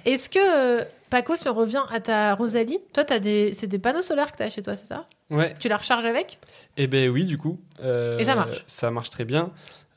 Est-ce 0.05 0.29
que, 0.29 0.39
euh, 0.81 0.83
Paco, 1.09 1.35
si 1.35 1.47
on 1.47 1.53
revient 1.53 1.83
à 1.89 1.99
ta 1.99 2.33
Rosalie, 2.35 2.79
toi, 2.93 3.03
des... 3.19 3.53
c'est 3.53 3.67
des 3.67 3.79
panneaux 3.79 4.01
solaires 4.01 4.31
que 4.31 4.37
tu 4.37 4.43
as 4.43 4.49
chez 4.49 4.61
toi, 4.63 4.75
c'est 4.75 4.87
ça? 4.87 5.05
Ouais. 5.29 5.55
Tu 5.59 5.67
la 5.69 5.77
recharges 5.77 6.05
avec? 6.05 6.39
Eh 6.77 6.87
ben 6.87 7.09
oui, 7.09 7.25
du 7.25 7.37
coup. 7.37 7.59
Euh, 7.83 8.17
Et 8.19 8.25
ça 8.25 8.35
marche 8.35 8.63
Ça 8.67 8.91
marche 8.91 9.09
très 9.09 9.25
bien. 9.25 9.51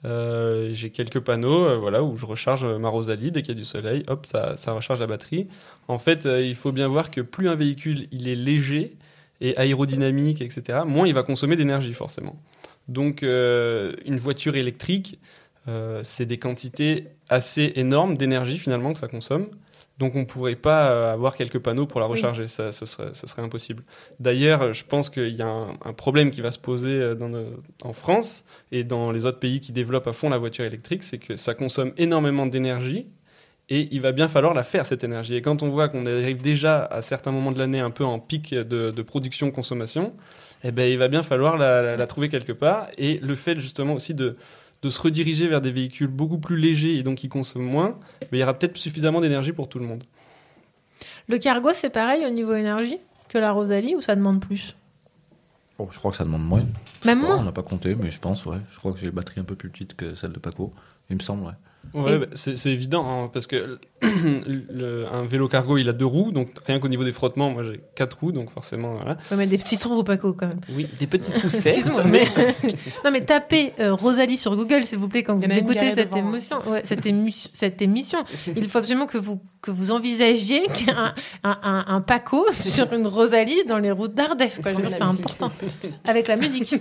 Euh, 0.04 0.70
J'ai 0.72 0.90
quelques 0.90 1.20
panneaux 1.20 1.64
euh, 1.64 1.76
voilà, 1.78 2.02
où 2.02 2.16
je 2.16 2.26
recharge 2.26 2.64
ma 2.64 2.88
Rosalie 2.88 3.32
dès 3.32 3.42
qu'il 3.42 3.54
y 3.54 3.56
a 3.56 3.60
du 3.60 3.64
soleil. 3.64 4.02
Hop, 4.08 4.26
ça, 4.26 4.56
ça 4.56 4.72
recharge 4.72 5.00
la 5.00 5.06
batterie. 5.06 5.48
En 5.88 5.98
fait, 5.98 6.26
euh, 6.26 6.42
il 6.42 6.54
faut 6.54 6.72
bien 6.72 6.88
voir 6.88 7.10
que 7.10 7.20
plus 7.20 7.48
un 7.48 7.54
véhicule 7.54 8.08
il 8.10 8.28
est 8.28 8.34
léger 8.34 8.96
et 9.40 9.56
aérodynamique, 9.56 10.40
etc., 10.40 10.80
moins 10.86 11.06
il 11.06 11.14
va 11.14 11.22
consommer 11.22 11.56
d'énergie 11.56 11.92
forcément. 11.94 12.36
Donc 12.88 13.22
euh, 13.22 13.92
une 14.06 14.16
voiture 14.16 14.56
électrique, 14.56 15.18
euh, 15.68 16.00
c'est 16.04 16.26
des 16.26 16.38
quantités 16.38 17.08
assez 17.28 17.72
énormes 17.76 18.16
d'énergie 18.16 18.58
finalement 18.58 18.92
que 18.92 18.98
ça 18.98 19.08
consomme. 19.08 19.48
Donc 19.98 20.14
on 20.14 20.20
ne 20.20 20.24
pourrait 20.24 20.56
pas 20.56 21.10
avoir 21.12 21.36
quelques 21.36 21.58
panneaux 21.58 21.86
pour 21.86 22.00
la 22.00 22.06
Oui. 22.06 22.12
recharger, 22.12 22.48
ça, 22.48 22.70
ça 22.70 22.84
serait, 22.84 23.14
ça 23.14 23.26
serait 23.26 23.40
impossible. 23.40 23.82
D'ailleurs, 24.20 24.74
je 24.74 24.84
pense 24.84 25.08
qu'il 25.08 25.34
y 25.34 25.40
a 25.40 25.48
un, 25.48 25.70
un 25.84 25.92
problème 25.94 26.30
qui 26.30 26.42
va 26.42 26.50
se 26.50 26.58
poser 26.58 27.14
dans 27.14 27.32
en 27.82 27.92
France 27.94 28.44
et 28.72 28.84
dans 28.84 29.10
les 29.10 29.24
autres 29.24 29.38
pays 29.38 29.58
qui 29.60 29.72
développent 29.72 30.06
à 30.06 30.12
fond 30.12 30.28
la 30.28 30.36
voiture 30.36 30.66
électrique, 30.66 31.02
c'est 31.02 31.16
que 31.16 31.36
ça 31.36 31.54
consomme 31.54 31.92
énormément 31.96 32.44
d'énergie 32.44 33.06
et 33.68 33.88
il 33.90 34.00
va 34.00 34.12
bien 34.12 34.28
falloir 34.28 34.54
la 34.54 34.62
faire 34.62 34.86
cette 34.86 35.02
énergie. 35.04 35.34
Et 35.34 35.42
quand 35.42 35.62
on 35.62 35.68
voit 35.68 35.88
qu'on 35.88 36.06
arrive 36.06 36.40
déjà 36.40 36.84
à 36.84 37.02
certains 37.02 37.32
moments 37.32 37.52
de 37.52 37.58
l'année 37.58 37.80
un 37.80 37.90
peu 37.90 38.04
en 38.04 38.18
pic 38.18 38.54
de, 38.54 38.90
de 38.90 39.02
production-consommation, 39.02 40.12
eh 40.64 40.70
ben, 40.70 40.90
il 40.90 40.98
va 40.98 41.08
bien 41.08 41.22
falloir 41.22 41.56
la, 41.56 41.82
la- 41.82 41.96
la 41.96 42.06
trouver 42.06 42.28
quelque 42.28 42.52
part. 42.52 42.88
Et 42.98 43.18
le 43.18 43.34
fait 43.34 43.58
justement 43.60 43.94
aussi 43.94 44.14
de, 44.14 44.36
de 44.82 44.88
se 44.90 45.00
rediriger 45.00 45.48
vers 45.48 45.60
des 45.60 45.72
véhicules 45.72 46.06
beaucoup 46.06 46.38
plus 46.38 46.56
légers 46.56 46.96
et 46.96 47.02
donc 47.02 47.18
qui 47.18 47.28
consomment 47.28 47.64
moins, 47.68 47.98
ben, 48.20 48.28
il 48.32 48.38
y 48.38 48.42
aura 48.42 48.54
peut-être 48.54 48.76
suffisamment 48.76 49.20
d'énergie 49.20 49.52
pour 49.52 49.68
tout 49.68 49.78
le 49.80 49.84
monde. 49.86 50.04
Le 51.28 51.38
cargo, 51.38 51.70
c'est 51.74 51.90
pareil 51.90 52.24
au 52.24 52.30
niveau 52.30 52.54
énergie 52.54 52.98
que 53.28 53.38
la 53.38 53.50
Rosalie 53.50 53.96
ou 53.96 54.00
ça 54.00 54.14
demande 54.14 54.40
plus? 54.40 54.76
Oh, 55.78 55.88
je 55.90 55.98
crois 55.98 56.10
que 56.12 56.16
ça 56.16 56.24
demande 56.24 56.44
moins. 56.46 56.64
Même 57.04 57.20
pas, 57.20 57.26
moins 57.26 57.38
On 57.38 57.42
n'a 57.42 57.52
pas 57.52 57.62
compté, 57.64 57.94
mais 57.96 58.10
je 58.10 58.18
pense, 58.20 58.46
ouais. 58.46 58.58
Je 58.70 58.78
crois 58.78 58.92
que 58.92 58.98
j'ai 58.98 59.06
les 59.06 59.12
batteries 59.12 59.40
un 59.40 59.44
peu 59.44 59.56
plus 59.56 59.68
petites 59.68 59.94
que 59.96 60.14
celles 60.14 60.32
de 60.32 60.38
Paco. 60.38 60.72
Il 61.10 61.16
me 61.16 61.20
semble, 61.20 61.44
ouais. 61.44 61.52
Ouais, 61.94 62.14
Et- 62.14 62.18
bah, 62.18 62.26
c'est 62.34 62.56
c'est 62.56 62.70
évident, 62.70 63.04
hein, 63.08 63.30
parce 63.32 63.46
que 63.46 63.78
le- 64.02 65.06
un 65.12 65.22
vélo 65.24 65.48
cargo, 65.48 65.78
il 65.78 65.88
a 65.88 65.92
deux 65.92 66.06
roues, 66.06 66.32
donc 66.32 66.48
rien 66.66 66.78
qu'au 66.78 66.88
niveau 66.88 67.04
des 67.04 67.12
frottements, 67.12 67.50
moi 67.50 67.62
j'ai 67.62 67.80
quatre 67.94 68.18
roues, 68.20 68.32
donc 68.32 68.50
forcément, 68.50 68.94
voilà. 68.96 69.16
Ouais, 69.30 69.36
mais 69.36 69.46
des 69.46 69.58
petits 69.58 69.76
trous, 69.78 70.02
Paco, 70.04 70.32
quand 70.32 70.48
même. 70.48 70.60
Oui, 70.74 70.86
des 70.98 71.06
petits 71.06 71.32
trous 71.32 71.46
Excuse-moi, 71.54 72.02
certes, 72.02 72.08
mais... 72.10 72.26
non, 73.04 73.10
mais 73.10 73.24
tapez 73.24 73.72
euh, 73.80 73.94
Rosalie 73.94 74.36
sur 74.36 74.54
Google, 74.56 74.84
s'il 74.84 74.98
vous 74.98 75.08
plaît, 75.08 75.22
quand 75.22 75.36
vous 75.36 75.44
écoutez 75.44 75.94
cette 75.94 76.10
devant, 76.10 76.16
hein. 76.16 76.28
émotion, 76.28 76.56
ouais, 76.68 76.82
cette, 76.84 77.06
ému- 77.06 77.48
cette 77.50 77.80
émission. 77.82 78.18
Il 78.54 78.66
faut 78.68 78.78
absolument 78.78 79.06
que 79.06 79.18
vous, 79.18 79.40
que 79.66 79.70
vous 79.72 79.90
envisagiez 79.90 80.62
un, 80.88 81.12
un, 81.42 81.58
un, 81.62 81.84
un 81.88 82.00
Paco 82.00 82.46
sur 82.60 82.92
une 82.92 83.06
Rosalie 83.06 83.64
dans 83.66 83.78
les 83.78 83.90
routes 83.90 84.14
d'Ardèche. 84.14 84.60
quoi. 84.60 84.72
C'est 84.80 85.02
important. 85.02 85.50
Avec 86.04 86.28
la 86.28 86.36
musique. 86.36 86.74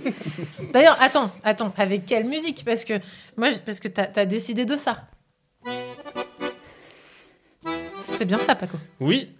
D'ailleurs, 0.72 0.96
attends, 1.00 1.30
attends, 1.42 1.72
avec 1.76 2.06
quelle 2.06 2.24
musique? 2.24 2.62
Parce 2.64 2.84
que 2.84 2.94
moi, 3.36 3.50
je- 3.50 3.58
parce 3.58 3.80
que 3.80 3.88
t'as 3.88 4.06
as 4.14 4.24
décidé 4.26 4.64
de 4.64 4.76
ça. 4.76 5.08
C'est 8.18 8.24
bien 8.24 8.38
ça, 8.38 8.54
Paco. 8.54 8.78
Oui. 9.00 9.32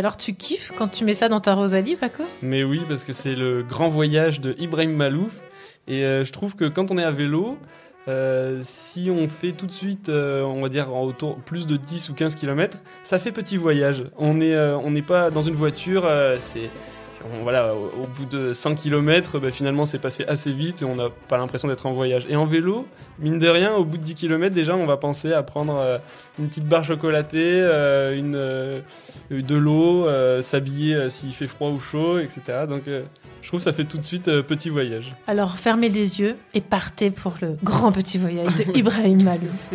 Alors, 0.00 0.16
tu 0.16 0.32
kiffes 0.32 0.72
quand 0.78 0.88
tu 0.88 1.04
mets 1.04 1.12
ça 1.12 1.28
dans 1.28 1.40
ta 1.40 1.52
Rosalie, 1.52 1.94
Paco? 1.94 2.22
Mais 2.40 2.64
oui, 2.64 2.80
parce 2.88 3.04
que 3.04 3.12
c'est 3.12 3.34
le 3.34 3.62
grand 3.62 3.88
voyage 3.88 4.40
de 4.40 4.56
Ibrahim 4.58 4.96
Malouf. 4.96 5.34
Et 5.88 6.06
euh, 6.06 6.24
je 6.24 6.32
trouve 6.32 6.56
que 6.56 6.64
quand 6.64 6.90
on 6.90 6.96
est 6.96 7.04
à 7.04 7.10
vélo, 7.10 7.58
euh, 8.08 8.62
si 8.64 9.10
on 9.10 9.28
fait 9.28 9.52
tout 9.52 9.66
de 9.66 9.70
suite, 9.70 10.08
euh, 10.08 10.42
on 10.42 10.62
va 10.62 10.70
dire, 10.70 10.94
en 10.94 11.02
autour 11.02 11.36
plus 11.36 11.66
de 11.66 11.76
10 11.76 12.08
ou 12.08 12.14
15 12.14 12.34
km, 12.34 12.78
ça 13.02 13.18
fait 13.18 13.30
petit 13.30 13.58
voyage. 13.58 14.04
On 14.16 14.32
n'est 14.32 15.02
pas 15.02 15.30
dans 15.30 15.42
une 15.42 15.52
voiture, 15.52 16.08
c'est. 16.38 16.70
On- 17.24 17.42
voilà, 17.42 17.74
au, 17.74 18.02
au 18.02 18.06
bout 18.06 18.24
de 18.24 18.52
100 18.52 18.74
km, 18.74 19.40
finalement, 19.50 19.86
c'est 19.86 19.98
passé 19.98 20.24
assez 20.28 20.52
vite 20.52 20.82
et 20.82 20.84
on 20.84 20.96
n'a 20.96 21.08
pas 21.28 21.36
l'impression 21.38 21.68
d'être 21.68 21.86
en 21.86 21.92
voyage. 21.92 22.26
Et 22.28 22.36
en 22.36 22.46
vélo, 22.46 22.86
mine 23.18 23.38
de 23.38 23.48
rien, 23.48 23.74
au 23.74 23.84
bout 23.84 23.98
de 23.98 24.02
10 24.02 24.14
km, 24.14 24.54
déjà, 24.54 24.74
on 24.76 24.86
va 24.86 24.96
penser 24.96 25.32
à 25.32 25.42
prendre 25.42 25.76
euh, 25.78 25.98
une 26.38 26.48
petite 26.48 26.66
barre 26.66 26.84
chocolatée, 26.84 27.60
euh, 27.62 28.16
une, 28.16 28.34
euh, 28.36 28.80
de 29.30 29.54
l'eau, 29.56 30.06
s'habiller 30.42 31.08
s'il 31.10 31.32
fait 31.32 31.46
froid 31.46 31.68
ou 31.70 31.78
chaud, 31.80 32.18
etc. 32.18 32.64
Donc, 32.68 32.82
je 32.86 33.46
trouve 33.48 33.60
que 33.60 33.64
ça 33.64 33.72
fait 33.72 33.84
tout 33.84 33.98
de 33.98 34.02
suite 34.02 34.24
petit 34.42 34.70
voyage. 34.70 35.14
Alors, 35.26 35.56
fermez 35.56 35.88
les 35.88 36.20
yeux 36.20 36.36
et 36.54 36.60
partez 36.60 37.10
pour 37.10 37.34
le 37.40 37.56
grand 37.62 37.92
petit 37.92 38.18
voyage 38.18 38.54
de 38.56 38.64
Ibrahim 38.76 39.22
Malouf. 39.22 39.72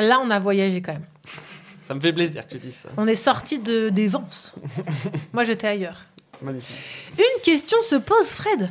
Là, 0.00 0.20
on 0.24 0.30
a 0.30 0.38
voyagé 0.38 0.80
quand 0.82 0.92
même. 0.92 1.04
Ça 1.84 1.94
me 1.94 2.00
fait 2.00 2.12
plaisir 2.12 2.46
que 2.46 2.52
tu 2.52 2.58
dises 2.58 2.76
ça. 2.76 2.88
On 2.96 3.06
est 3.06 3.14
sorti 3.14 3.58
de 3.58 3.88
des 3.88 4.08
Vences. 4.08 4.54
Moi, 5.32 5.44
j'étais 5.44 5.66
ailleurs. 5.66 6.06
Magnifique. 6.42 6.76
Une 7.18 7.42
question 7.42 7.76
se 7.88 7.96
pose, 7.96 8.28
Fred. 8.28 8.70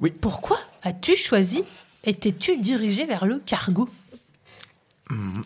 Oui. 0.00 0.12
Pourquoi 0.20 0.58
as-tu 0.82 1.16
choisi 1.16 1.64
et 2.04 2.14
t'es-tu 2.14 2.58
dirigé 2.58 3.04
vers 3.04 3.26
le 3.26 3.38
cargo? 3.38 3.88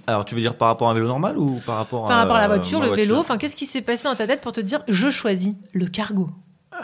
Alors, 0.07 0.27
tu 0.27 0.35
veux 0.35 0.43
dire 0.43 0.57
par 0.57 0.69
rapport 0.69 0.89
à 0.89 0.91
un 0.91 0.95
vélo 0.95 1.07
normal 1.07 1.39
ou 1.39 1.59
par 1.65 1.77
rapport 1.77 2.05
à. 2.05 2.09
Par 2.09 2.19
rapport 2.19 2.37
à 2.37 2.41
la 2.41 2.49
voiture, 2.49 2.81
ma 2.81 2.87
le 2.87 2.93
vélo, 2.93 3.15
voiture? 3.15 3.19
enfin, 3.21 3.39
qu'est-ce 3.39 3.57
qui 3.57 3.67
s'est 3.67 3.81
passé 3.81 4.05
dans 4.05 4.15
ta 4.15 4.27
tête 4.27 4.43
pour 4.43 4.53
te 4.53 4.61
dire 4.61 4.83
je 4.89 5.09
choisis 5.09 5.55
le 5.73 5.87
cargo? 5.87 6.29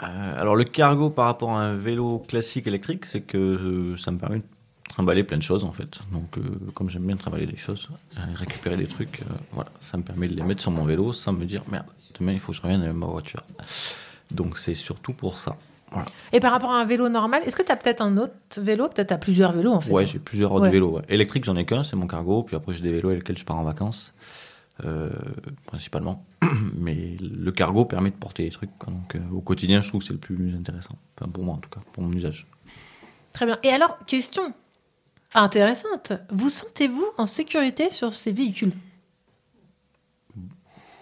Euh, 0.01 0.41
alors 0.41 0.55
le 0.55 0.63
cargo 0.63 1.09
par 1.09 1.25
rapport 1.25 1.51
à 1.51 1.61
un 1.61 1.75
vélo 1.75 2.23
classique 2.27 2.65
électrique, 2.65 3.05
c'est 3.05 3.21
que 3.21 3.37
euh, 3.37 3.97
ça 3.97 4.11
me 4.11 4.17
permet 4.17 4.37
de 4.37 4.43
trimballer 4.91 5.23
plein 5.23 5.37
de 5.37 5.43
choses 5.43 5.63
en 5.63 5.71
fait. 5.71 5.99
Donc 6.11 6.37
euh, 6.37 6.41
comme 6.73 6.89
j'aime 6.89 7.05
bien 7.07 7.15
trimballer 7.15 7.45
des 7.47 7.57
choses, 7.57 7.89
euh, 8.17 8.21
récupérer 8.35 8.75
des 8.77 8.87
trucs, 8.87 9.21
euh, 9.21 9.25
voilà, 9.53 9.71
ça 9.79 9.97
me 9.97 10.03
permet 10.03 10.27
de 10.27 10.35
les 10.35 10.43
mettre 10.43 10.61
sur 10.61 10.71
mon 10.71 10.83
vélo 10.85 11.13
sans 11.13 11.31
me 11.33 11.45
dire 11.45 11.63
merde, 11.71 11.85
demain 12.19 12.33
il 12.33 12.39
faut 12.39 12.51
que 12.51 12.57
je 12.57 12.61
revienne 12.61 12.81
avec 12.83 12.95
ma 12.95 13.05
voiture. 13.07 13.41
Donc 14.31 14.57
c'est 14.57 14.75
surtout 14.75 15.13
pour 15.13 15.37
ça. 15.37 15.55
Voilà. 15.91 16.07
Et 16.31 16.39
par 16.39 16.51
rapport 16.51 16.71
à 16.71 16.79
un 16.79 16.85
vélo 16.85 17.09
normal, 17.09 17.41
est-ce 17.45 17.55
que 17.55 17.63
tu 17.63 17.71
as 17.71 17.75
peut-être 17.75 18.01
un 18.01 18.15
autre 18.17 18.33
vélo? 18.57 18.87
Peut-être 18.87 19.09
tu 19.09 19.13
as 19.13 19.17
plusieurs 19.17 19.51
vélos 19.51 19.73
en 19.73 19.81
fait. 19.81 19.91
Ouais, 19.91 20.05
j'ai 20.05 20.19
plusieurs 20.19 20.51
autres 20.53 20.63
Ouais. 20.65 20.71
vélos. 20.71 20.91
ouais. 20.97 21.01
Électriques, 21.09 21.43
j'en 21.43 21.55
ai 21.57 21.65
qu'un, 21.65 21.83
c'est 21.83 21.97
mon 21.97 22.07
cargo. 22.07 22.43
Puis 22.43 22.55
après, 22.55 22.73
j'ai 22.73 22.81
des 22.81 22.93
vélos 22.93 23.09
avec 23.09 23.19
lesquels 23.23 23.37
je 23.37 23.43
pars 23.43 23.57
en 23.57 23.63
vacances, 23.65 24.13
euh, 24.85 25.09
principalement. 25.65 26.23
Mais 26.77 27.17
le 27.19 27.51
cargo 27.51 27.83
permet 27.83 28.09
de 28.09 28.15
porter 28.15 28.43
des 28.45 28.51
trucs. 28.51 28.69
quoi. 28.79 28.93
Donc, 28.93 29.17
au 29.33 29.41
quotidien, 29.41 29.81
je 29.81 29.89
trouve 29.89 29.99
que 29.99 30.07
c'est 30.07 30.13
le 30.13 30.19
plus 30.19 30.55
intéressant. 30.55 30.95
Enfin, 31.19 31.29
pour 31.29 31.43
moi, 31.43 31.55
en 31.55 31.59
tout 31.59 31.69
cas, 31.69 31.81
pour 31.91 32.03
mon 32.03 32.13
usage. 32.13 32.47
Très 33.33 33.45
bien. 33.45 33.57
Et 33.63 33.69
alors, 33.69 33.97
question 34.05 34.53
intéressante. 35.33 36.13
Vous 36.29 36.49
sentez-vous 36.49 37.05
en 37.17 37.25
sécurité 37.25 37.89
sur 37.89 38.13
ces 38.13 38.31
véhicules? 38.31 38.73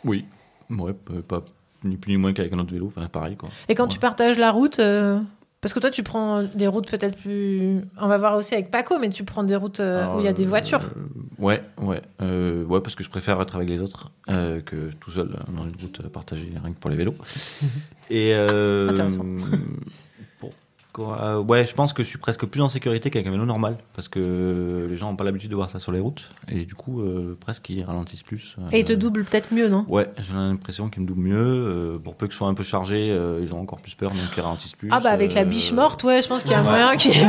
Oui. 0.03 0.25
Ouais, 0.69 0.93
pas 0.93 1.43
ni 1.83 1.97
plus 1.97 2.11
ni 2.11 2.17
moins 2.17 2.33
qu'avec 2.33 2.53
un 2.53 2.59
autre 2.59 2.71
vélo. 2.73 2.91
Enfin, 2.95 3.07
pareil, 3.07 3.35
quoi. 3.35 3.49
Et 3.67 3.75
quand 3.75 3.83
Ouais. 3.85 3.89
tu 3.89 3.99
partages 3.99 4.37
la 4.37 4.51
route, 4.51 4.79
euh, 4.79 5.19
parce 5.61 5.73
que 5.73 5.79
toi 5.79 5.89
tu 5.89 6.03
prends 6.03 6.43
des 6.43 6.67
routes 6.67 6.89
peut-être 6.89 7.17
plus. 7.17 7.81
On 7.99 8.07
va 8.07 8.17
voir 8.17 8.35
aussi 8.37 8.53
avec 8.53 8.69
Paco, 8.71 8.97
mais 8.99 9.09
tu 9.09 9.23
prends 9.23 9.43
des 9.43 9.55
routes 9.55 9.79
euh, 9.79 10.05
où 10.15 10.19
il 10.19 10.25
y 10.25 10.27
a 10.27 10.33
des 10.33 10.45
voitures. 10.45 10.81
Ouais, 11.37 11.63
ouais, 11.81 12.01
euh, 12.21 12.63
ouais, 12.65 12.81
parce 12.81 12.95
que 12.95 13.03
je 13.03 13.09
préfère 13.09 13.41
être 13.41 13.55
avec 13.55 13.67
les 13.69 13.81
autres 13.81 14.11
euh, 14.29 14.61
que 14.61 14.91
tout 14.99 15.11
seul 15.11 15.29
euh, 15.33 15.51
dans 15.51 15.63
une 15.65 15.75
route 15.81 16.07
partagée, 16.09 16.51
rien 16.63 16.71
que 16.73 16.79
pour 16.79 16.89
les 16.91 16.97
vélos. 16.97 17.15
Et 18.09 18.33
euh, 18.35 18.89
Intéressant. 18.89 19.25
Euh, 20.97 21.37
ouais, 21.37 21.65
je 21.65 21.73
pense 21.73 21.93
que 21.93 22.03
je 22.03 22.09
suis 22.09 22.17
presque 22.17 22.45
plus 22.45 22.61
en 22.61 22.67
sécurité 22.67 23.09
qu'avec 23.09 23.27
un 23.27 23.31
vélo 23.31 23.45
normal. 23.45 23.77
Parce 23.93 24.07
que 24.07 24.87
les 24.89 24.97
gens 24.97 25.09
n'ont 25.09 25.15
pas 25.15 25.23
l'habitude 25.23 25.51
de 25.51 25.55
voir 25.55 25.69
ça 25.69 25.79
sur 25.79 25.91
les 25.91 25.99
routes. 25.99 26.29
Et 26.49 26.65
du 26.65 26.75
coup, 26.75 27.01
euh, 27.01 27.37
presque 27.39 27.69
ils 27.69 27.83
ralentissent 27.83 28.23
plus. 28.23 28.55
Euh, 28.59 28.67
Et 28.71 28.79
ils 28.79 28.85
te 28.85 28.93
doublent 28.93 29.23
peut-être 29.23 29.53
mieux, 29.53 29.69
non? 29.69 29.85
Ouais, 29.87 30.09
j'ai 30.17 30.33
l'impression 30.33 30.89
qu'ils 30.89 31.03
me 31.03 31.07
doublent 31.07 31.21
mieux. 31.21 31.99
Pour 32.03 32.15
peu 32.15 32.27
que 32.27 32.33
ce 32.33 32.39
soit 32.39 32.47
un 32.47 32.53
peu 32.53 32.63
chargé, 32.63 33.07
ils 33.41 33.53
ont 33.53 33.61
encore 33.61 33.79
plus 33.79 33.95
peur, 33.95 34.11
donc 34.11 34.19
ils 34.35 34.41
ralentissent 34.41 34.75
plus. 34.75 34.89
Ah 34.91 34.99
bah 34.99 35.11
avec 35.11 35.33
la 35.33 35.45
biche 35.45 35.71
morte, 35.71 36.03
ouais, 36.03 36.21
je 36.21 36.27
pense 36.27 36.43
qu'il 36.43 36.51
y 36.51 36.55
a 36.55 36.61
ouais. 36.61 36.69
moyen 36.69 36.95
qui. 36.95 37.11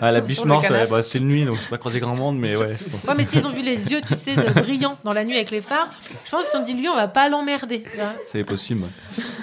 Ah, 0.00 0.12
la 0.12 0.20
biche 0.20 0.44
morte, 0.44 0.68
ouais, 0.70 0.86
bah, 0.86 1.02
c'est 1.02 1.18
de 1.18 1.24
nuit, 1.24 1.44
donc 1.44 1.56
je 1.62 1.68
pas 1.68 1.78
croisé 1.78 2.00
grand 2.00 2.16
monde, 2.16 2.38
mais 2.38 2.56
ouais. 2.56 2.76
je 2.78 2.90
pense. 2.90 3.04
Ouais, 3.04 3.14
mais 3.16 3.24
s'ils 3.26 3.46
ont 3.46 3.52
vu 3.52 3.62
les 3.62 3.90
yeux, 3.90 4.00
tu 4.06 4.14
sais, 4.14 4.34
brillants 4.34 4.98
dans 5.04 5.12
la 5.12 5.24
nuit 5.24 5.34
avec 5.34 5.50
les 5.50 5.60
phares, 5.60 5.90
je 6.24 6.30
pense 6.30 6.44
qu'ils 6.44 6.52
se 6.52 6.56
sont 6.58 6.62
dit, 6.62 6.74
lui, 6.74 6.88
on 6.88 6.96
va 6.96 7.08
pas 7.08 7.28
l'emmerder. 7.28 7.84
C'est 8.24 8.44
possible. 8.44 8.84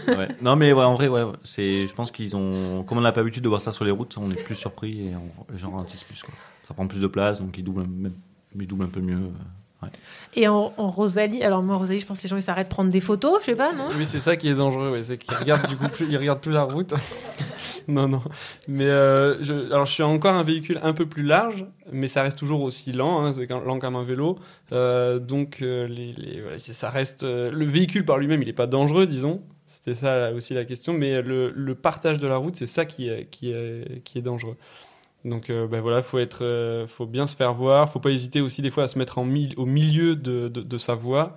ouais. 0.07 0.27
Non, 0.41 0.55
mais 0.55 0.73
ouais, 0.73 0.83
en 0.83 0.95
vrai, 0.95 1.07
ouais, 1.07 1.23
ouais, 1.23 1.33
c'est, 1.43 1.87
je 1.87 1.93
pense 1.93 2.11
qu'ils 2.11 2.35
ont, 2.35 2.83
comme 2.83 2.97
on 2.97 3.01
n'a 3.01 3.11
pas 3.11 3.21
l'habitude 3.21 3.40
de 3.41 3.49
voir 3.49 3.61
ça 3.61 3.71
sur 3.71 3.83
les 3.85 3.91
routes, 3.91 4.17
on 4.17 4.31
est 4.31 4.41
plus 4.43 4.55
surpris 4.55 5.07
et 5.07 5.15
on- 5.15 5.51
les 5.53 5.59
gens 5.59 5.71
ralentissent 5.71 6.03
plus. 6.03 6.21
Quoi. 6.21 6.33
Ça 6.63 6.73
prend 6.73 6.87
plus 6.87 6.99
de 7.01 7.07
place, 7.07 7.41
donc 7.41 7.57
ils 7.57 7.63
doublent, 7.63 7.81
même, 7.87 8.13
ils 8.59 8.67
doublent 8.67 8.85
un 8.85 8.87
peu 8.89 9.01
mieux. 9.01 9.15
euh, 9.17 9.83
ouais. 9.85 9.89
Et 10.35 10.47
en, 10.47 10.73
en 10.77 10.87
Rosalie, 10.87 11.43
alors 11.43 11.61
moi, 11.63 11.75
Rosalie, 11.77 11.99
je 11.99 12.05
pense 12.05 12.17
que 12.19 12.23
les 12.23 12.29
gens 12.29 12.37
ils 12.37 12.41
s'arrêtent 12.43 12.67
de 12.69 12.73
prendre 12.73 12.91
des 12.91 12.99
photos, 13.01 13.39
je 13.41 13.45
sais 13.47 13.55
pas, 13.55 13.73
non? 13.73 13.85
Oui, 13.97 14.05
c'est 14.09 14.19
ça 14.19 14.35
qui 14.37 14.47
est 14.47 14.53
dangereux, 14.55 14.91
ouais, 14.91 15.03
c'est 15.03 15.17
qu'ils 15.17 15.35
regardent 15.35 15.67
du 15.67 15.75
coup 15.75 15.87
plus, 15.89 16.07
ils 16.09 16.17
regardent 16.17 16.39
plus 16.41 16.51
la 16.51 16.63
route. 16.63 16.93
non, 17.87 18.07
non. 18.07 18.21
Mais 18.67 18.85
euh, 18.85 19.41
je, 19.43 19.53
alors 19.71 19.85
je 19.87 19.93
suis 19.93 20.03
encore 20.03 20.35
un 20.35 20.43
véhicule 20.43 20.79
un 20.83 20.93
peu 20.93 21.05
plus 21.07 21.23
large, 21.23 21.65
mais 21.91 22.07
ça 22.07 22.21
reste 22.21 22.37
toujours 22.37 22.61
aussi 22.61 22.91
lent, 22.93 23.25
hein, 23.25 23.31
c'est 23.31 23.47
quand- 23.47 23.61
lent 23.61 23.79
comme 23.79 23.95
un 23.95 24.03
vélo. 24.03 24.37
Euh, 24.71 25.19
donc 25.19 25.59
euh, 25.61 25.87
les, 25.87 26.13
les- 26.13 26.41
voilà, 26.41 26.59
c'est- 26.59 26.73
ça 26.73 26.89
reste 26.89 27.23
euh, 27.23 27.51
le 27.51 27.65
véhicule 27.65 28.05
par 28.05 28.17
lui-même, 28.17 28.41
il 28.43 28.45
n'est 28.45 28.53
pas 28.53 28.67
dangereux, 28.67 29.07
disons. 29.07 29.41
C'était 29.83 29.99
ça 29.99 30.31
aussi 30.31 30.53
la 30.53 30.63
question, 30.63 30.93
mais 30.93 31.21
le, 31.21 31.73
partage 31.73 32.19
de 32.19 32.27
la 32.27 32.37
route, 32.37 32.55
c'est 32.55 32.67
ça 32.67 32.85
qui 32.85 33.09
qui 33.31 33.51
est, 33.51 34.21
dangereux. 34.21 34.55
Donc 35.25 35.49
euh, 35.49 35.67
ben 35.67 35.81
voilà, 35.81 36.01
faut 36.01 36.19
être, 36.19 36.43
euh, 36.43 36.87
faut 36.87 37.05
bien 37.05 37.27
se 37.27 37.35
faire 37.35 37.53
voir, 37.53 37.91
faut 37.91 37.99
pas 37.99 38.09
hésiter 38.09 38.41
aussi 38.41 38.61
des 38.61 38.71
fois 38.71 38.83
à 38.83 38.87
se 38.87 38.97
mettre 38.97 39.17
au 39.19 39.23
milieu 39.23 40.15
de, 40.15 40.47
de, 40.47 40.77
sa 40.77 40.95
voie 40.95 41.35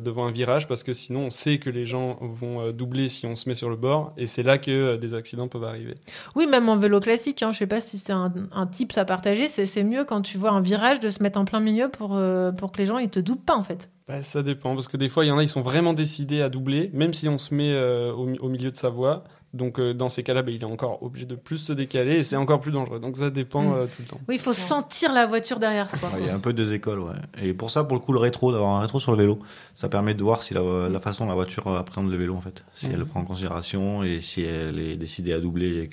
devant 0.00 0.26
un 0.26 0.32
virage 0.32 0.68
parce 0.68 0.82
que 0.82 0.92
sinon 0.92 1.26
on 1.26 1.30
sait 1.30 1.58
que 1.58 1.70
les 1.70 1.86
gens 1.86 2.18
vont 2.20 2.60
euh, 2.60 2.72
doubler 2.72 3.08
si 3.08 3.26
on 3.26 3.36
se 3.36 3.48
met 3.48 3.54
sur 3.54 3.70
le 3.70 3.76
bord 3.76 4.12
et 4.16 4.26
c'est 4.26 4.42
là 4.42 4.58
que 4.58 4.70
euh, 4.70 4.96
des 4.96 5.14
accidents 5.14 5.48
peuvent 5.48 5.64
arriver. 5.64 5.94
Oui, 6.34 6.46
même 6.46 6.68
en 6.68 6.76
vélo 6.76 7.00
classique, 7.00 7.42
hein, 7.42 7.52
je 7.52 7.58
sais 7.58 7.66
pas 7.66 7.80
si 7.80 7.98
c'est 7.98 8.12
un, 8.12 8.32
un 8.52 8.66
tips 8.66 8.98
à 8.98 9.04
partager, 9.04 9.48
c'est 9.48 9.82
mieux 9.84 10.04
quand 10.04 10.22
tu 10.22 10.38
vois 10.38 10.50
un 10.50 10.60
virage 10.60 11.00
de 11.00 11.08
se 11.08 11.22
mettre 11.22 11.38
en 11.38 11.44
plein 11.44 11.60
milieu 11.60 11.88
pour, 11.88 12.14
euh, 12.14 12.52
pour 12.52 12.72
que 12.72 12.78
les 12.78 12.86
gens 12.86 12.98
ils 12.98 13.10
te 13.10 13.20
doublent 13.20 13.42
pas 13.42 13.56
en 13.56 13.62
fait. 13.62 13.90
Bah, 14.08 14.22
ça 14.22 14.42
dépend 14.42 14.74
parce 14.74 14.88
que 14.88 14.96
des 14.96 15.08
fois 15.08 15.24
il 15.24 15.28
y 15.28 15.30
en 15.30 15.38
a 15.38 15.42
ils 15.42 15.48
sont 15.48 15.62
vraiment 15.62 15.92
décidés 15.92 16.42
à 16.42 16.48
doubler 16.48 16.90
même 16.92 17.14
si 17.14 17.28
on 17.28 17.38
se 17.38 17.54
met 17.54 17.72
euh, 17.72 18.12
au 18.12 18.48
milieu 18.48 18.70
de 18.70 18.76
sa 18.76 18.88
voie. 18.88 19.24
Donc 19.52 19.80
euh, 19.80 19.92
dans 19.92 20.08
ces 20.08 20.22
cas-là, 20.22 20.42
bah, 20.42 20.52
il 20.52 20.60
est 20.62 20.64
encore 20.64 21.02
obligé 21.02 21.26
de 21.26 21.34
plus 21.34 21.58
se 21.58 21.72
décaler 21.72 22.18
et 22.18 22.22
c'est 22.22 22.36
encore 22.36 22.60
plus 22.60 22.70
dangereux. 22.70 23.00
Donc 23.00 23.16
ça 23.16 23.30
dépend 23.30 23.62
Mm. 23.62 23.72
euh, 23.72 23.86
tout 23.86 24.02
le 24.02 24.04
temps. 24.08 24.20
Oui, 24.28 24.36
il 24.36 24.40
faut 24.40 24.52
sentir 24.54 25.12
la 25.12 25.26
voiture 25.26 25.58
derrière 25.58 25.90
soi. 25.90 26.08
Ouais, 26.10 26.20
Il 26.20 26.26
y 26.26 26.30
a 26.30 26.34
un 26.34 26.38
peu 26.38 26.52
deux 26.52 26.72
écoles, 26.72 27.00
ouais. 27.00 27.14
Et 27.42 27.52
pour 27.52 27.68
ça, 27.70 27.82
pour 27.82 27.96
le 27.96 28.00
coup, 28.02 28.12
le 28.12 28.20
rétro, 28.20 28.52
d'avoir 28.52 28.76
un 28.76 28.80
rétro 28.80 29.00
sur 29.00 29.10
le 29.10 29.18
vélo, 29.18 29.40
ça 29.74 29.88
permet 29.88 30.14
de 30.14 30.22
voir 30.22 30.42
si 30.42 30.54
la, 30.54 30.88
la 30.88 31.00
façon 31.00 31.24
dont 31.24 31.30
la 31.30 31.34
voiture 31.34 31.66
appréhende 31.66 32.10
le 32.10 32.16
vélo, 32.16 32.36
en 32.36 32.40
fait. 32.40 32.64
Si 32.72 32.86
elle 32.86 32.98
le 32.98 33.06
prend 33.06 33.20
en 33.20 33.24
considération 33.24 34.04
et 34.04 34.20
si 34.20 34.42
elle 34.42 34.78
est 34.78 34.96
décidée 34.96 35.32
à 35.32 35.40
doubler 35.40 35.90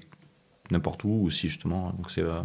n'importe 0.70 1.04
où 1.06 1.22
ou 1.24 1.30
si 1.32 1.48
justement. 1.50 1.92
Donc 1.98 2.12
c'est 2.12 2.22
euh, 2.22 2.42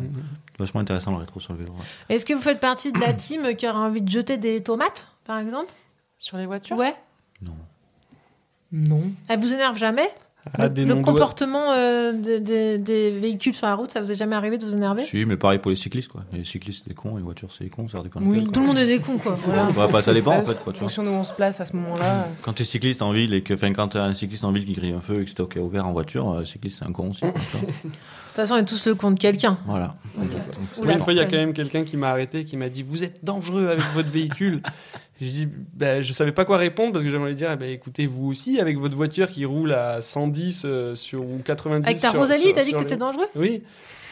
vachement 0.59 0.80
intéressant 0.80 1.10
le 1.10 1.18
rétro 1.18 1.40
sur 1.40 1.52
le 1.52 1.59
vélo. 1.59 1.72
ouais. 1.72 2.14
Est-ce 2.14 2.24
que 2.24 2.32
vous 2.32 2.40
faites 2.40 2.60
partie 2.60 2.90
de 2.93 3.01
la 3.01 3.12
team 3.12 3.55
qui 3.56 3.68
aura 3.68 3.80
envie 3.80 4.01
de 4.01 4.09
jeter 4.09 4.39
des 4.39 4.62
tomates, 4.62 5.09
par 5.24 5.39
exemple? 5.40 5.72
Sur 6.18 6.39
les 6.39 6.47
voitures? 6.47 6.76
Ouais. 6.78 6.94
Non. 8.72 9.02
Elle 9.28 9.40
vous 9.40 9.52
énerve 9.52 9.76
jamais? 9.76 10.09
Ah, 10.59 10.66
Le, 10.69 10.97
comportement 11.02 11.70
euh, 11.73 12.12
de- 12.12 12.39
de- 12.39 12.77
des 12.77 13.12
véhicules 13.12 13.55
sur 13.55 13.66
la 13.69 13.77
route, 13.77 13.93
ça 13.93 14.01
vous 14.01 14.10
est 14.10 14.16
jamais 14.16 14.35
arrivé 14.35 14.59
de 14.59 14.64
vous 14.66 14.74
énerver? 14.74 15.02
Si, 15.05 15.24
mais 15.24 15.36
pareil 15.36 15.60
pour 15.60 15.70
les 15.70 15.77
cyclistes, 15.77 16.09
quoi. 16.09 16.24
Les 16.32 16.43
cyclistes, 16.43 16.82
c'est 16.82 16.89
des 16.89 16.97
cons, 16.97 17.16
les 17.16 17.23
voitures, 17.23 17.48
c'est 17.56 17.62
des 17.62 17.70
cons, 17.70 17.86
ça 17.89 18.01
des 18.01 18.09
cons. 18.09 18.20
Oui, 18.24 18.44
tout 18.52 18.59
le 18.60 18.66
monde 18.66 18.78
est 18.78 18.86
des 18.89 18.98
cons, 18.98 19.19
quoi. 19.19 19.39
Voilà. 19.47 19.66
Ouais, 19.70 19.93
bah, 19.93 20.02
ça 20.02 20.12
dépend, 20.12 20.32
en 20.32 20.39
En 20.39 20.44
fait, 20.44 20.55
quoi, 20.55 20.73
vois. 20.73 20.74
fonction 20.74 21.05
d'où 21.05 21.10
on 21.10 21.23
se 21.23 21.32
place 21.32 21.60
à 21.60 21.64
ce 21.64 21.77
moment-là. 21.77 22.27
Quand 22.43 22.55
t'es 22.55 22.64
cycliste 22.64 23.02
en 23.02 23.12
ville 23.12 23.35
et 23.35 23.43
que, 23.43 23.55
enfin, 23.55 23.73
quand 23.73 23.86
t'as 23.89 24.02
un 24.02 24.14
cycliste 24.14 24.43
en 24.44 24.51
ville 24.51 24.64
qui 24.64 24.73
grille 24.73 24.93
un 24.93 25.01
feu 25.01 25.20
et 25.20 25.24
que 25.24 25.31
c'est 25.31 25.39
ok 25.40 25.59
ouvert 25.60 25.86
en 25.86 25.93
voiture, 25.93 26.31
euh, 26.32 26.44
cycliste, 26.44 26.81
c'est 26.81 26.86
un 26.89 26.93
con 26.93 27.10
aussi. 27.10 27.23
De 28.32 28.36
toute 28.36 28.46
façon, 28.48 28.54
on 28.54 28.59
est 28.59 28.64
tous 28.64 28.86
le 28.86 28.94
compte 28.94 29.18
quelqu'un. 29.18 29.59
Voilà. 29.66 29.94
Donc. 30.16 30.28
Oui, 30.78 30.92
une 30.92 31.00
fois, 31.00 31.12
il 31.12 31.16
y 31.16 31.20
a 31.20 31.26
quand 31.26 31.36
même 31.36 31.52
quelqu'un 31.52 31.84
qui 31.84 31.96
m'a 31.98 32.09
arrêté, 32.10 32.44
qui 32.44 32.56
m'a 32.56 32.68
dit 32.70 32.82
Vous 32.82 33.04
êtes 33.04 33.22
dangereux 33.22 33.68
avec 33.68 33.84
votre 33.94 34.09
véhicule. 34.09 34.62
Je 35.20 35.26
dis 35.26 35.48
bah, 35.74 36.00
Je 36.00 36.12
savais 36.14 36.32
pas 36.32 36.44
quoi 36.46 36.56
répondre 36.56 36.92
parce 36.92 37.04
que 37.04 37.10
j'aimerais 37.10 37.28
lui 37.30 37.36
dire 37.36 37.50
eh 37.52 37.56
ben, 37.56 37.68
Écoutez, 37.70 38.06
vous 38.06 38.26
aussi, 38.28 38.59
avec 38.59 38.78
votre 38.78 38.96
voiture 38.96 39.28
qui 39.28 39.44
roule 39.44 39.72
à 39.72 40.00
110 40.00 40.62
euh, 40.64 40.94
sur, 40.94 41.20
ou 41.20 41.40
90 41.44 41.86
Avec 41.86 42.00
ta 42.00 42.10
sur- 42.10 42.20
Rosalie, 42.20 42.52
t'as 42.54 42.64
dit 42.64 42.72
que 42.72 42.76
les 42.78 42.82
t'étais 42.84 42.94
routes. 42.94 43.00
dangereux? 43.00 43.26
Oui. 43.36 43.62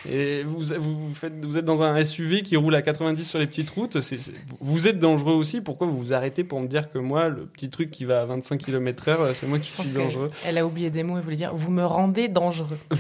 Et 0.09 0.45
vous, 0.45 0.61
vous, 0.79 1.15
faites, 1.15 1.45
vous 1.45 1.59
êtes 1.59 1.65
dans 1.65 1.83
un 1.83 2.03
SUV 2.03 2.43
qui 2.43 2.57
roule 2.57 2.75
à 2.75 2.81
90 2.83 3.25
sur 3.25 3.39
les 3.39 3.47
petites 3.47 3.69
routes. 3.71 4.01
c'est 4.01 4.19
c'est- 4.19 4.33
vous 4.61 4.87
êtes 4.87 4.99
dangereux 4.99 5.35
aussi. 5.35 5.61
Pourquoi 5.61 5.87
vous 5.87 5.99
vous 5.99 6.13
arrêtez 6.15 6.43
pour 6.45 6.61
me 6.61 6.67
dire 6.69 6.91
que 6.91 6.99
moi, 6.99 7.29
le 7.29 7.45
petit 7.47 7.69
truc 7.69 7.91
qui 7.91 8.05
va 8.07 8.23
à 8.23 8.25
25 8.25 8.57
km/h, 8.63 9.35
c'est 9.35 9.47
moi 9.47 9.59
qui 9.59 9.71
suis 9.71 9.91
dangereux? 9.91 10.31
Elle 10.47 10.57
a 10.59 10.65
oublié 10.67 10.89
des 10.91 11.03
mots 11.03 11.19
et 11.19 11.21
voulait 11.21 11.37
dire 11.37 11.55
Vous 11.55 11.71
me 11.71 11.85
rendez 11.85 12.29
dangereux. 12.29 12.79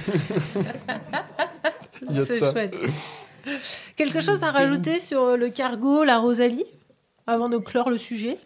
Il 2.11 2.19
y 2.19 2.25
C'est 2.27 2.39
ça. 2.39 2.53
chouette. 2.53 2.75
Quelque 3.97 4.21
chose 4.21 4.43
à 4.43 4.51
rajouter 4.51 4.99
sur 5.01 5.37
le 5.37 5.49
cargo, 5.51 6.05
la 6.05 6.19
Rosalie, 6.19 6.65
avant 7.27 7.49
de 7.49 7.59
clore 7.59 7.91
le 7.91 7.99
sujet? 7.99 8.37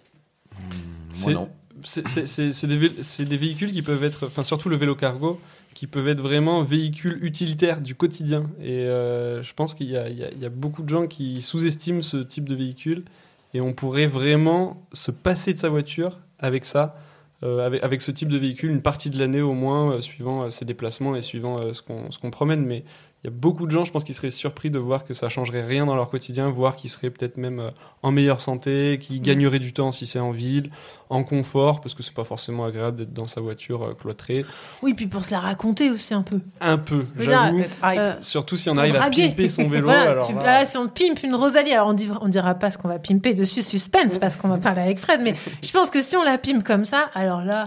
C'est- 1.13 1.35
c'est- 1.83 2.09
c'est- 2.09 2.27
C'est 2.27 2.53
c'est 2.53 2.67
des, 2.67 2.77
vé- 2.79 3.03
c'est 3.03 3.25
des 3.25 3.37
véhicules 3.37 3.73
qui 3.73 3.83
peuvent 3.83 4.03
être, 4.05 4.27
enfin 4.27 4.43
surtout 4.43 4.69
le 4.69 4.77
vélo 4.77 4.95
cargo, 4.95 5.41
qui 5.75 5.87
peuvent 5.87 6.09
être 6.09 6.21
vraiment 6.21 6.63
véhicules 6.63 7.19
utilitaires 7.23 7.81
du 7.81 7.95
quotidien. 7.95 8.51
Et 8.63 8.87
euh, 8.87 9.43
je 9.43 9.53
pense 9.55 9.75
qu'il 9.75 9.91
y, 9.91 9.97
a- 9.97 10.49
beaucoup 10.49 10.83
de 10.83 10.89
gens 10.89 11.07
qui 11.07 11.43
sous-estiment 11.43 12.03
ce 12.03 12.19
type 12.19 12.49
de 12.49 12.55
véhicule. 12.55 13.05
Et 13.53 13.61
on 13.61 13.73
pourrait 13.73 14.07
vraiment 14.07 14.87
se 14.93 15.11
passer 15.11 15.53
de 15.53 15.59
sa 15.59 15.69
voiture 15.69 16.21
avec 16.39 16.65
ça, 16.65 16.97
euh, 17.43 17.79
avec, 17.83 18.03
ce 18.03 18.11
type 18.11 18.29
de 18.29 18.39
véhicule, 18.39 18.71
une 18.71 18.83
partie 18.83 19.11
de 19.11 19.19
l'année 19.19 19.43
au 19.43 19.53
moins, 19.53 19.93
euh, 19.93 20.01
suivant 20.01 20.49
ses 20.51 20.65
déplacements 20.65 21.15
et 21.15 21.21
suivant 21.21 21.73
ce 21.73 21.83
qu'on 21.83 22.09
qu'on 22.21 22.31
promène. 22.31 22.65
Mais 22.65 22.85
il 23.25 23.29
y 23.29 23.33
a 23.33 23.37
beaucoup 23.37 23.65
de 23.65 23.71
gens, 23.71 23.87
je 23.87 23.91
pense, 23.91 24.05
qui 24.05 24.13
seraient 24.13 24.31
surpris 24.31 24.71
de 24.71 24.79
voir 24.79 25.05
que 25.07 25.15
ça 25.15 25.31
changerait 25.31 25.65
rien 25.65 25.87
dans 25.87 25.95
leur 25.97 26.11
quotidien, 26.11 26.51
voire 26.51 26.77
qui 26.77 26.91
seraient 26.91 27.09
peut-être 27.09 27.39
même 27.39 27.59
euh, 27.59 27.71
en 28.03 28.11
meilleure 28.13 28.39
santé, 28.39 28.99
qui 29.01 29.19
gagneraient 29.19 29.59
du 29.61 29.73
temps 29.73 29.93
si 29.93 30.05
c'est 30.05 30.19
en 30.21 30.31
ville, 30.31 30.71
en 31.09 31.25
confort, 31.25 31.81
parce 31.81 31.95
que 31.95 32.03
c'est 32.03 32.13
pas 32.13 32.25
forcément 32.25 32.67
agréable 32.67 32.99
d'être 32.99 33.15
dans 33.15 33.27
sa 33.27 33.41
voiture 33.41 33.83
euh, 33.83 33.95
cloîtrée. 33.95 34.45
Oui, 34.83 34.93
puis 34.93 35.07
pour 35.07 35.25
se 35.25 35.31
la 35.31 35.39
raconter 35.41 35.91
aussi 35.91 36.13
un 36.13 36.21
peu. 36.21 36.39
Un 36.61 36.77
peu, 36.77 37.07
j'avoue. 37.19 37.63
euh, 37.83 38.15
Surtout 38.21 38.57
si 38.59 38.69
on 38.69 38.77
arrive 38.77 38.97
à 38.97 39.09
pimper 39.09 39.49
son 39.49 39.69
vélo. 39.71 39.87
Voilà, 39.87 40.11
alors 40.11 40.27
si, 40.27 40.33
tu- 40.33 40.37
là- 40.37 40.43
voilà, 40.43 40.67
si 40.67 40.77
on 40.77 40.89
pimpe 40.89 41.23
une 41.23 41.35
Rosalie, 41.35 41.73
alors 41.73 41.89
on, 41.89 41.95
dit, 41.95 42.11
on 42.21 42.29
dira 42.29 42.55
pas 42.55 42.71
ce 42.71 42.77
qu'on 42.77 42.89
va 42.89 42.99
pimper 42.99 43.33
dessus, 43.33 43.63
suspense, 43.63 44.19
parce 44.19 44.37
qu'on 44.37 44.49
va 44.49 44.59
parler 44.59 44.83
avec 44.83 44.99
Fred, 44.99 45.23
mais 45.23 45.35
je 45.63 45.73
pense 45.73 45.89
que 45.91 46.03
si 46.03 46.15
on 46.17 46.23
la 46.23 46.37
pimpe 46.37 46.63
comme 46.63 46.85
ça, 46.85 47.09
alors 47.15 47.41
là, 47.43 47.65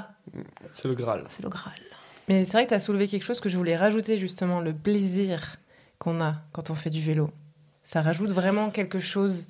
C'est 0.72 0.88
le 0.88 0.94
Graal. 0.94 1.24
c'est 1.30 1.42
le 1.42 1.50
Graal. 1.50 1.74
Mais 2.28 2.46
c'est 2.46 2.52
vrai 2.54 2.64
que 2.66 2.70
tu 2.70 2.76
as 2.76 2.80
soulevé 2.80 3.08
quelque 3.08 3.24
chose 3.24 3.40
que 3.40 3.50
je 3.50 3.58
voulais 3.58 3.78
rajouter, 3.78 4.18
justement, 4.18 4.60
le 4.62 4.74
plaisir 4.74 5.58
qu'on 6.00 6.20
a 6.22 6.36
quand 6.52 6.70
on 6.70 6.76
fait 6.76 6.90
du 6.90 7.02
vélo. 7.02 7.30
Ça 7.84 8.02
rajoute 8.02 8.32
vraiment 8.32 8.70
quelque 8.70 9.00
chose. 9.00 9.46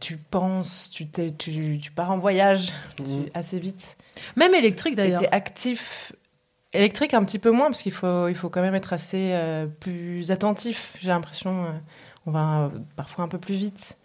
Tu 0.00 0.16
penses, 0.18 0.90
tu, 0.92 1.06
t'es- 1.06 1.30
tu, 1.32 1.78
tu 1.80 1.90
pars 1.90 2.10
en 2.10 2.18
voyage 2.18 2.72
tu- 2.96 3.04
assez 3.34 3.58
vite. 3.58 3.96
Même 4.36 4.54
électrique 4.54 4.94
d'ailleurs. 4.94 5.20
Tu 5.20 5.26
es 5.26 5.30
actif. 5.32 6.12
Électrique 6.74 7.14
un 7.14 7.24
petit 7.24 7.38
peu 7.38 7.50
moins, 7.50 7.66
parce 7.66 7.82
qu'il 7.82 7.92
faut, 7.92 8.28
il 8.28 8.34
faut 8.34 8.50
quand 8.50 8.60
même 8.60 8.74
être 8.74 8.92
assez 8.92 9.30
euh, 9.32 9.66
plus 9.66 10.30
attentif. 10.30 10.96
J'ai 11.00 11.08
l'impression, 11.08 11.64
euh, 11.64 11.68
on 12.26 12.32
va 12.32 12.64
euh, 12.64 12.68
parfois 12.96 13.24
un 13.24 13.28
peu 13.28 13.38
plus 13.38 13.54
vite. 13.54 13.96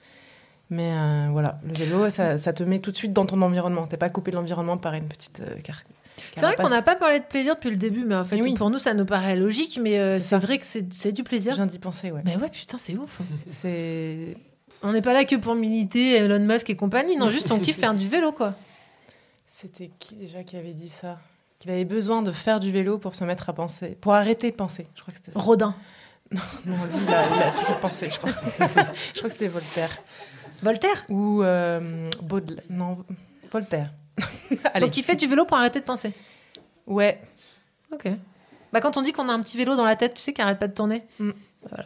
Mais 0.69 0.93
euh, 0.93 1.29
voilà, 1.31 1.59
le 1.65 1.73
vélo, 1.73 2.09
ça, 2.11 2.37
ça 2.37 2.53
te 2.53 2.61
met 2.63 2.79
tout 2.79 2.91
de 2.91 2.95
suite 2.95 3.11
dans 3.11 3.25
ton 3.25 3.41
environnement. 3.41 3.87
T'es 3.87 3.97
pas 3.97 4.09
coupé 4.09 4.29
de 4.31 4.35
l'environnement 4.37 4.77
par 4.77 4.93
une 4.93 5.07
petite 5.07 5.41
euh, 5.41 5.55
car- 5.63 5.83
C'est 6.35 6.41
vrai 6.41 6.55
qu'on 6.55 6.69
n'a 6.69 6.81
pas 6.81 6.95
parlé 6.95 7.19
de 7.19 7.25
plaisir 7.25 7.55
depuis 7.55 7.69
le 7.69 7.75
début, 7.77 8.03
mais 8.05 8.15
en 8.15 8.23
fait, 8.23 8.41
Oui. 8.41 8.53
pour 8.55 8.69
nous, 8.69 8.77
ça 8.79 8.93
nous 8.93 9.05
paraît 9.05 9.35
logique, 9.35 9.79
mais 9.81 9.99
euh, 9.99 10.19
C'est 10.19 10.37
vrai 10.37 10.57
que 10.59 10.65
c'est 10.65 11.11
du 11.11 11.23
plaisir. 11.23 11.51
Je 11.53 11.57
viens 11.57 11.65
d'y 11.65 11.79
penser, 11.79 12.11
ouais. 12.11 12.21
Mais 12.25 12.35
ouais, 12.37 12.49
putain, 12.49 12.77
c'est 12.77 12.95
ouf. 12.95 13.19
C'est 13.49 14.35
On 14.83 14.91
n'est 14.91 15.01
pas 15.01 15.13
là 15.13 15.25
que 15.25 15.35
pour 15.35 15.55
militer 15.55 16.15
Elon 16.17 16.39
Musk 16.39 16.69
et 16.69 16.75
compagnie, 16.75 17.17
non, 17.17 17.29
juste 17.29 17.51
on 17.51 17.59
kiffe 17.59 17.77
faire 17.79 17.93
du 17.93 18.07
vélo, 18.07 18.31
quoi. 18.31 18.53
C'était 19.47 19.89
qui 19.99 20.15
déjà 20.15 20.43
qui 20.43 20.55
avait 20.57 20.73
dit 20.73 20.89
ça? 20.89 21.17
Qu'il 21.59 21.71
avait 21.71 21.83
besoin 21.85 22.21
de 22.21 22.31
faire 22.31 22.59
du 22.61 22.71
vélo 22.71 22.97
pour 22.97 23.15
se 23.15 23.23
mettre 23.25 23.49
à 23.49 23.53
penser, 23.53 23.97
pour 23.99 24.13
arrêter 24.13 24.51
de 24.51 24.55
penser. 24.55 24.87
Je 24.95 25.01
crois 25.01 25.11
que 25.11 25.19
c'était 25.19 25.31
ça. 25.31 25.39
Rodin. 25.39 25.75
Non, 26.31 26.41
non, 26.67 26.75
lui, 26.85 26.99
il 27.07 27.11
a, 27.13 27.23
il 27.35 27.41
a 27.41 27.51
toujours 27.59 27.79
pensé, 27.79 28.07
je 28.11 28.19
crois. 28.19 28.29
je 28.59 29.17
crois 29.17 29.23
que 29.23 29.29
c'était 29.29 29.47
Voltaire. 29.47 29.89
Voltaire? 30.61 31.03
Ou 31.09 31.41
euh, 31.41 32.07
Baudelaire. 32.21 32.63
Non, 32.69 33.03
Voltaire. 33.51 33.91
Allez. 34.73 34.85
Donc 34.85 34.97
il 34.97 35.03
fait 35.03 35.15
du 35.15 35.27
vélo 35.27 35.45
pour 35.45 35.57
arrêter 35.57 35.79
de 35.79 35.85
penser. 35.85 36.11
Ouais. 36.87 37.21
Ok. 37.91 38.07
Bah 38.73 38.81
quand 38.81 38.97
on 38.97 39.01
dit 39.01 39.13
qu'on 39.13 39.29
a 39.29 39.33
un 39.33 39.41
petit 39.41 39.57
vélo 39.57 39.75
dans 39.75 39.85
la 39.85 39.95
tête, 39.95 40.13
tu 40.15 40.21
sais, 40.21 40.33
qui 40.33 40.41
arrête 40.41 40.59
pas 40.59 40.67
de 40.67 40.73
tourner. 40.73 41.03
Mm. 41.19 41.31
Voilà. 41.69 41.85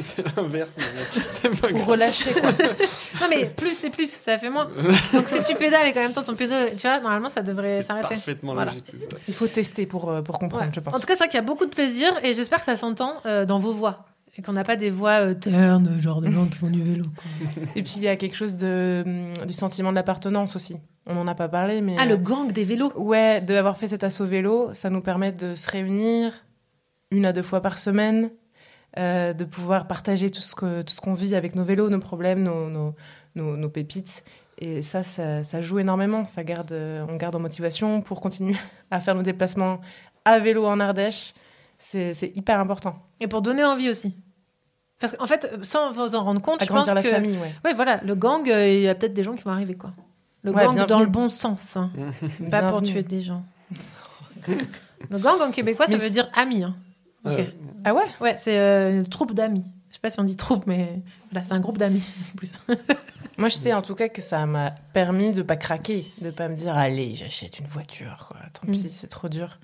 c'est 0.00 0.36
l'inverse, 0.36 0.76
mais 0.76 0.84
c'est 1.32 1.48
pas 1.48 1.68
Pour 1.68 1.78
grave. 1.78 1.88
relâcher, 1.88 2.32
quoi. 2.34 2.52
non, 2.52 3.26
mais 3.30 3.46
plus 3.46 3.74
c'est 3.74 3.88
plus, 3.90 4.10
ça 4.10 4.36
fait 4.38 4.50
moins. 4.50 4.66
Donc 5.14 5.28
si 5.28 5.42
tu 5.44 5.54
pédales 5.54 5.86
et 5.88 5.92
qu'en 5.94 6.00
même 6.00 6.12
temps 6.12 6.22
ton 6.22 6.34
pédale, 6.34 6.70
tu 6.76 6.82
vois, 6.86 7.00
normalement 7.00 7.28
ça 7.30 7.40
devrait 7.42 7.82
s'arrêter. 7.82 8.14
Parfaitement 8.16 8.52
Voilà. 8.54 8.72
logique 8.72 8.86
tout 8.90 9.00
ça. 9.00 9.16
Il 9.28 9.34
faut 9.34 9.46
tester 9.46 9.86
pour, 9.86 10.10
euh, 10.10 10.20
pour 10.22 10.38
comprendre, 10.38 10.64
Ouais. 10.66 10.70
je 10.74 10.80
pense. 10.80 10.94
En 10.94 11.00
tout 11.00 11.06
cas, 11.06 11.14
c'est 11.14 11.20
vrai 11.20 11.28
qu'il 11.28 11.38
y 11.38 11.42
a 11.42 11.46
beaucoup 11.46 11.64
de 11.64 11.70
plaisir 11.70 12.12
et 12.22 12.34
j'espère 12.34 12.58
que 12.58 12.64
ça 12.66 12.76
s'entend 12.76 13.14
euh, 13.24 13.46
dans 13.46 13.58
vos 13.58 13.72
voix. 13.72 14.04
Et 14.38 14.42
qu'on 14.42 14.52
n'a 14.52 14.64
pas 14.64 14.76
des 14.76 14.90
voix 14.90 15.26
euh, 15.26 15.34
ternes, 15.34 15.98
genre 15.98 16.20
de 16.20 16.30
gens 16.30 16.44
qui 16.46 16.58
font 16.58 16.68
du 16.68 16.82
vélo. 16.82 17.04
quoi. 17.04 17.62
Et 17.74 17.82
puis 17.82 17.94
il 17.96 18.02
y 18.02 18.08
a 18.08 18.16
quelque 18.16 18.36
chose 18.36 18.56
de, 18.56 19.04
du 19.46 19.52
sentiment 19.54 19.90
de 19.90 19.94
l'appartenance 19.94 20.56
aussi. 20.56 20.76
On 21.06 21.14
n'en 21.14 21.26
a 21.26 21.34
pas 21.34 21.48
parlé, 21.48 21.80
mais. 21.80 21.96
Ah, 21.98 22.02
euh, 22.04 22.08
le 22.08 22.16
gang 22.16 22.50
des 22.52 22.64
vélos 22.64 22.92
Ouais, 22.96 23.40
d'avoir 23.40 23.78
fait 23.78 23.88
cet 23.88 24.04
assaut 24.04 24.26
vélo, 24.26 24.74
ça 24.74 24.90
nous 24.90 25.00
permet 25.00 25.32
de 25.32 25.54
se 25.54 25.70
réunir 25.70 26.32
une 27.12 27.24
à 27.24 27.32
deux 27.32 27.42
fois 27.42 27.60
par 27.60 27.78
semaine, 27.78 28.30
euh, 28.98 29.32
de 29.32 29.44
pouvoir 29.44 29.86
partager 29.86 30.30
tout 30.30 30.40
ce 30.40 30.54
que 30.54 30.82
tout 30.82 30.92
ce 30.92 31.00
qu'on 31.00 31.14
vit 31.14 31.34
avec 31.34 31.54
nos 31.54 31.64
vélos, 31.64 31.88
nos 31.88 32.00
problèmes, 32.00 32.42
nos, 32.42 32.68
nos, 32.68 32.94
nos, 33.36 33.56
nos 33.56 33.68
pépites. 33.68 34.24
Et 34.58 34.82
ça, 34.82 35.02
ça, 35.02 35.44
ça 35.44 35.60
joue 35.60 35.78
énormément. 35.78 36.26
Ça 36.26 36.42
garde, 36.42 36.72
euh, 36.72 37.06
on 37.08 37.16
garde 37.16 37.36
en 37.36 37.40
motivation 37.40 38.02
pour 38.02 38.20
continuer 38.20 38.56
à 38.90 39.00
faire 39.00 39.14
nos 39.14 39.22
déplacements 39.22 39.80
à 40.24 40.40
vélo 40.40 40.66
en 40.66 40.80
Ardèche. 40.80 41.34
C'est 41.78 42.14
c'est 42.14 42.36
hyper 42.36 42.58
important. 42.58 42.98
Et 43.20 43.28
pour 43.28 43.42
donner 43.42 43.64
envie 43.64 43.90
aussi. 43.90 44.14
Parce 44.98 45.16
qu'en 45.16 45.26
fait, 45.26 45.58
sans 45.62 45.90
vous 45.92 46.14
en 46.14 46.24
rendre 46.24 46.40
compte, 46.40 46.62
je 46.62 46.68
pense 46.68 46.86
la 46.86 47.02
que... 47.02 47.08
famille, 47.10 47.36
ouais. 47.38 47.52
Ouais, 47.64 47.74
voilà, 47.74 48.00
le 48.02 48.14
gang, 48.14 48.48
euh, 48.48 48.66
il 48.68 48.80
y 48.82 48.88
a 48.88 48.94
peut-être 48.94 49.12
des 49.14 49.22
gens 49.24 49.34
qui 49.36 49.42
vont 49.44 49.50
arriver, 49.50 49.74
quoi. 49.74 49.92
Le 50.42 50.52
Ouais, 50.52 50.62
gang 50.64 50.72
bienvenue. 50.74 50.86
dans 50.88 51.00
le 51.00 51.06
bon 51.06 51.28
sens. 51.28 51.76
hein. 51.76 51.90
pas 52.50 52.62
pour 52.62 52.80
Bienvenue. 52.80 52.86
tuer 52.92 53.02
des 53.02 53.20
gens. 53.20 53.44
le 55.10 55.18
gang 55.18 55.40
en 55.40 55.50
québécois, 55.50 55.86
ça 55.86 55.92
Mais 55.92 55.98
veut 55.98 56.10
dire 56.10 56.28
ami. 56.34 56.62
hein. 56.62 56.74
Ok. 57.24 57.32
Euh, 57.38 57.44
Ah 57.84 57.94
ouais? 57.94 58.04
Ouais, 58.20 58.36
c'est 58.36 58.58
euh, 58.58 58.98
une 58.98 59.06
troupe 59.08 59.32
d'amis. 59.34 59.64
Je 59.90 59.94
sais 59.94 60.00
pas 60.00 60.10
si 60.10 60.20
on 60.20 60.24
dit 60.24 60.36
troupe, 60.36 60.66
mais 60.66 61.02
voilà, 61.30 61.44
c'est 61.44 61.52
un 61.52 61.60
groupe 61.60 61.78
d'amis 61.78 62.02
en 62.32 62.36
plus. 62.36 62.52
Moi, 63.38 63.48
je 63.48 63.56
sais 63.56 63.72
en 63.74 63.82
tout 63.82 63.94
cas 63.94 64.08
que 64.08 64.22
ça 64.22 64.46
m'a 64.46 64.70
permis 64.92 65.32
de 65.32 65.42
pas 65.42 65.56
craquer, 65.56 66.10
de 66.22 66.30
pas 66.30 66.48
me 66.48 66.54
dire 66.56 66.76
allez, 66.76 67.14
j'achète 67.14 67.58
une 67.58 67.66
voiture. 67.66 68.24
Quoi. 68.28 68.38
Tant 68.54 68.70
pis, 68.70 68.88
c'est 68.90 69.08
trop 69.08 69.28
dur. 69.28 69.58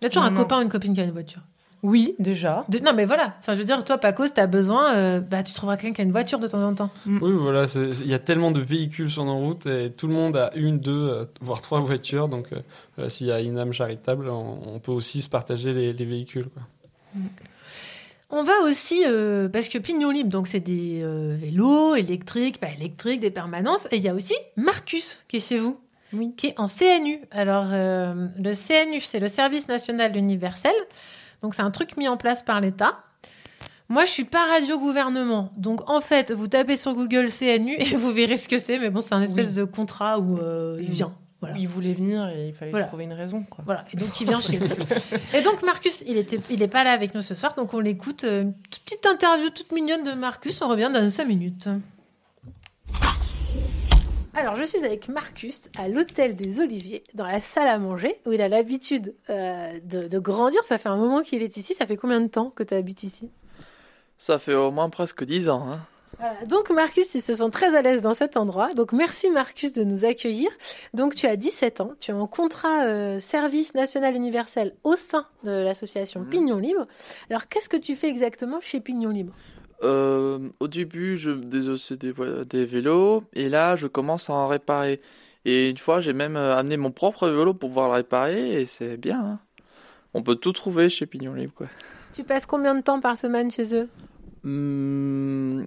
Il 0.00 0.04
y 0.04 0.06
a 0.06 0.10
toujours 0.10 0.22
Non, 0.24 0.28
un 0.28 0.32
non. 0.32 0.40
copain 0.42 0.58
ou 0.58 0.62
une 0.62 0.68
copine 0.68 0.94
qui 0.94 1.00
a 1.00 1.04
une 1.04 1.12
voiture. 1.12 1.42
Oui, 1.86 2.14
déjà. 2.18 2.64
De- 2.70 2.78
Non, 2.78 2.94
mais 2.94 3.04
voilà. 3.04 3.34
Enfin, 3.40 3.52
je 3.52 3.58
veux 3.58 3.64
dire, 3.66 3.84
toi, 3.84 3.98
Paco, 3.98 4.24
si 4.24 4.32
t'as 4.32 4.46
besoin, 4.46 4.94
euh, 4.96 5.20
bah, 5.20 5.42
tu 5.42 5.52
trouveras 5.52 5.76
quelqu'un 5.76 5.92
qui 5.94 6.00
a 6.00 6.04
une 6.04 6.12
voiture 6.12 6.38
de 6.38 6.48
temps 6.48 6.62
en 6.66 6.74
temps. 6.74 6.88
Oui, 7.06 7.30
voilà, 7.32 7.68
c'est- 7.68 7.90
il 8.00 8.08
y 8.08 8.14
a 8.14 8.18
tellement 8.18 8.50
de 8.50 8.58
véhicules 8.60 9.10
sur 9.10 9.24
nos 9.26 9.36
routes 9.36 9.66
et 9.66 9.90
tout 9.92 10.06
le 10.06 10.14
monde 10.14 10.34
a 10.36 10.50
une, 10.54 10.78
deux, 10.80 11.08
euh, 11.10 11.24
voire 11.42 11.60
trois 11.60 11.80
voitures. 11.80 12.28
Donc, 12.28 12.46
euh, 12.54 12.60
voilà, 12.96 13.10
s'il 13.10 13.26
y 13.26 13.32
a 13.32 13.40
une 13.40 13.58
âme 13.58 13.74
charitable, 13.74 14.30
on, 14.30 14.58
on 14.66 14.78
peut 14.78 14.92
aussi 14.92 15.20
se 15.20 15.28
partager 15.28 15.74
les, 15.74 15.92
les 15.92 16.04
véhicules. 16.06 16.48
Quoi. 16.48 16.62
On 18.30 18.42
va 18.42 18.54
aussi, 18.66 19.04
euh, 19.06 19.48
parce 19.50 19.68
que 19.68 19.76
Pignon 19.78 20.10
Libre, 20.10 20.30
donc 20.30 20.48
c'est 20.48 20.60
des 20.60 21.02
euh, 21.02 21.36
vélos 21.38 21.94
électriques, 21.96 22.58
pas 22.58 22.70
électriques, 22.70 23.20
des 23.20 23.30
permanences. 23.30 23.86
Et 23.92 23.98
il 23.98 24.02
y 24.02 24.08
a 24.08 24.14
aussi 24.14 24.34
Marcus 24.56 25.18
qui 25.28 25.36
est 25.36 25.46
chez 25.48 25.58
vous, 25.58 25.78
qui 26.36 26.46
est 26.48 26.58
en 26.58 26.66
CNU. 26.66 27.20
Alors, 27.30 27.66
euh, 27.70 28.26
le 28.38 28.52
CNU, 28.54 29.00
c'est 29.02 29.20
le 29.20 29.28
Service 29.28 29.68
National 29.68 30.16
Universel. 30.16 30.72
Donc, 31.44 31.54
c'est 31.54 31.60
un 31.60 31.70
truc 31.70 31.98
mis 31.98 32.08
en 32.08 32.16
place 32.16 32.42
par 32.42 32.58
l'État. 32.62 32.96
Moi, 33.90 34.06
je 34.06 34.10
suis 34.10 34.24
pas 34.24 34.46
radio-gouvernement. 34.46 35.52
Donc, 35.58 35.90
en 35.90 36.00
fait, 36.00 36.32
vous 36.32 36.48
tapez 36.48 36.78
sur 36.78 36.94
Google 36.94 37.28
CNU 37.28 37.74
et 37.78 37.96
vous 37.96 38.12
verrez 38.12 38.38
ce 38.38 38.48
que 38.48 38.56
c'est. 38.56 38.78
Mais 38.78 38.88
bon, 38.88 39.02
c'est 39.02 39.12
un 39.14 39.20
espèce 39.20 39.50
Oui. 39.50 39.56
de 39.56 39.64
contrat 39.64 40.18
où 40.18 40.38
euh, 40.38 40.78
il 40.80 40.88
vient. 40.88 41.12
Voilà. 41.42 41.58
Il 41.58 41.68
voulait 41.68 41.92
venir 41.92 42.26
et 42.28 42.48
il 42.48 42.54
fallait 42.54 42.70
Voilà. 42.70 42.86
trouver 42.86 43.04
une 43.04 43.12
raison. 43.12 43.42
Quoi. 43.50 43.62
Voilà, 43.66 43.84
et 43.92 43.98
donc 43.98 44.18
il 44.18 44.26
vient 44.26 44.40
chez 44.40 44.58
nous. 44.58 44.66
Et 45.34 45.42
donc 45.42 45.62
Marcus, 45.62 46.02
il 46.06 46.16
était, 46.16 46.40
il 46.48 46.62
est 46.62 46.68
pas 46.68 46.82
là 46.84 46.92
avec 46.92 47.14
nous 47.14 47.20
ce 47.20 47.34
soir, 47.34 47.52
donc 47.54 47.74
on 47.74 47.80
l'écoute. 47.80 48.24
euh, 48.24 48.44
Une 48.44 48.54
petite 48.54 49.04
interview 49.04 49.50
toute 49.50 49.70
mignonne 49.70 50.04
de 50.04 50.12
Marcus. 50.12 50.62
On 50.62 50.68
revient 50.68 50.90
dans 50.90 51.10
5 51.10 51.26
minutes. 51.28 51.68
Alors, 54.36 54.56
je 54.56 54.64
suis 54.64 54.84
avec 54.84 55.08
Marcus 55.08 55.62
à 55.78 55.86
l'hôtel 55.86 56.34
des 56.34 56.60
Oliviers, 56.60 57.04
dans 57.14 57.26
la 57.26 57.40
salle 57.40 57.68
à 57.68 57.78
manger, 57.78 58.20
où 58.26 58.32
il 58.32 58.42
a 58.42 58.48
l'habitude 58.48 59.14
euh, 59.30 59.78
de, 59.84 60.08
de 60.08 60.18
grandir. 60.18 60.60
Ça 60.64 60.76
fait 60.76 60.88
un 60.88 60.96
moment 60.96 61.22
qu'il 61.22 61.42
est 61.42 61.56
ici. 61.56 61.72
Ça 61.74 61.86
fait 61.86 61.96
combien 61.96 62.20
de 62.20 62.26
temps 62.26 62.50
que 62.50 62.64
tu 62.64 62.74
habites 62.74 63.04
ici? 63.04 63.30
Ça 64.18 64.40
fait 64.40 64.54
au 64.54 64.72
moins 64.72 64.90
presque 64.90 65.24
10 65.24 65.50
ans. 65.50 65.66
Hein. 65.70 65.80
Voilà, 66.18 66.44
donc 66.46 66.70
Marcus, 66.70 67.14
il 67.14 67.20
se 67.20 67.34
sent 67.34 67.50
très 67.50 67.76
à 67.76 67.82
l'aise 67.82 68.02
dans 68.02 68.14
cet 68.14 68.36
endroit. 68.36 68.72
Donc 68.74 68.92
merci 68.92 69.30
Marcus 69.30 69.72
de 69.72 69.84
nous 69.84 70.04
accueillir. 70.04 70.50
Donc 70.94 71.14
tu 71.14 71.26
as 71.26 71.36
17 71.36 71.80
ans, 71.80 71.92
tu 72.00 72.10
es 72.10 72.14
en 72.14 72.26
contrat 72.26 72.84
euh, 72.84 73.20
service 73.20 73.74
national 73.74 74.14
universel 74.14 74.74
au 74.84 74.96
sein 74.96 75.26
de 75.44 75.50
l'association 75.50 76.24
Pignon 76.24 76.58
Libre. 76.58 76.86
Alors 77.30 77.48
qu'est-ce 77.48 77.68
que 77.68 77.76
tu 77.76 77.96
fais 77.96 78.08
exactement 78.08 78.60
chez 78.60 78.80
Pignon 78.80 79.10
Libre? 79.10 79.34
Euh, 79.82 80.38
au 80.60 80.68
début, 80.68 81.16
je 81.16 81.30
désossais 81.30 81.96
des, 81.96 82.12
vo- 82.12 82.44
des 82.44 82.64
vélos 82.64 83.24
et 83.34 83.48
là, 83.48 83.76
je 83.76 83.86
commence 83.86 84.30
à 84.30 84.34
en 84.34 84.46
réparer. 84.46 85.00
Et 85.44 85.68
une 85.70 85.76
fois, 85.78 86.00
j'ai 86.00 86.12
même 86.14 86.36
euh, 86.36 86.56
amené 86.56 86.76
mon 86.76 86.90
propre 86.90 87.28
vélo 87.28 87.52
pour 87.54 87.68
pouvoir 87.68 87.88
le 87.88 87.94
réparer 87.96 88.60
et 88.60 88.66
c'est 88.66 88.96
bien. 88.96 89.20
hein. 89.20 89.38
On 90.14 90.22
peut 90.22 90.36
tout 90.36 90.52
trouver 90.52 90.88
chez 90.88 91.06
Pignon 91.06 91.34
Libre. 91.34 91.52
Quoi. 91.54 91.66
Tu 92.14 92.22
passes 92.24 92.46
combien 92.46 92.74
de 92.74 92.80
temps 92.82 93.00
par 93.00 93.18
semaine 93.18 93.50
chez 93.50 93.74
eux? 93.74 93.88
Hum, 94.44 95.66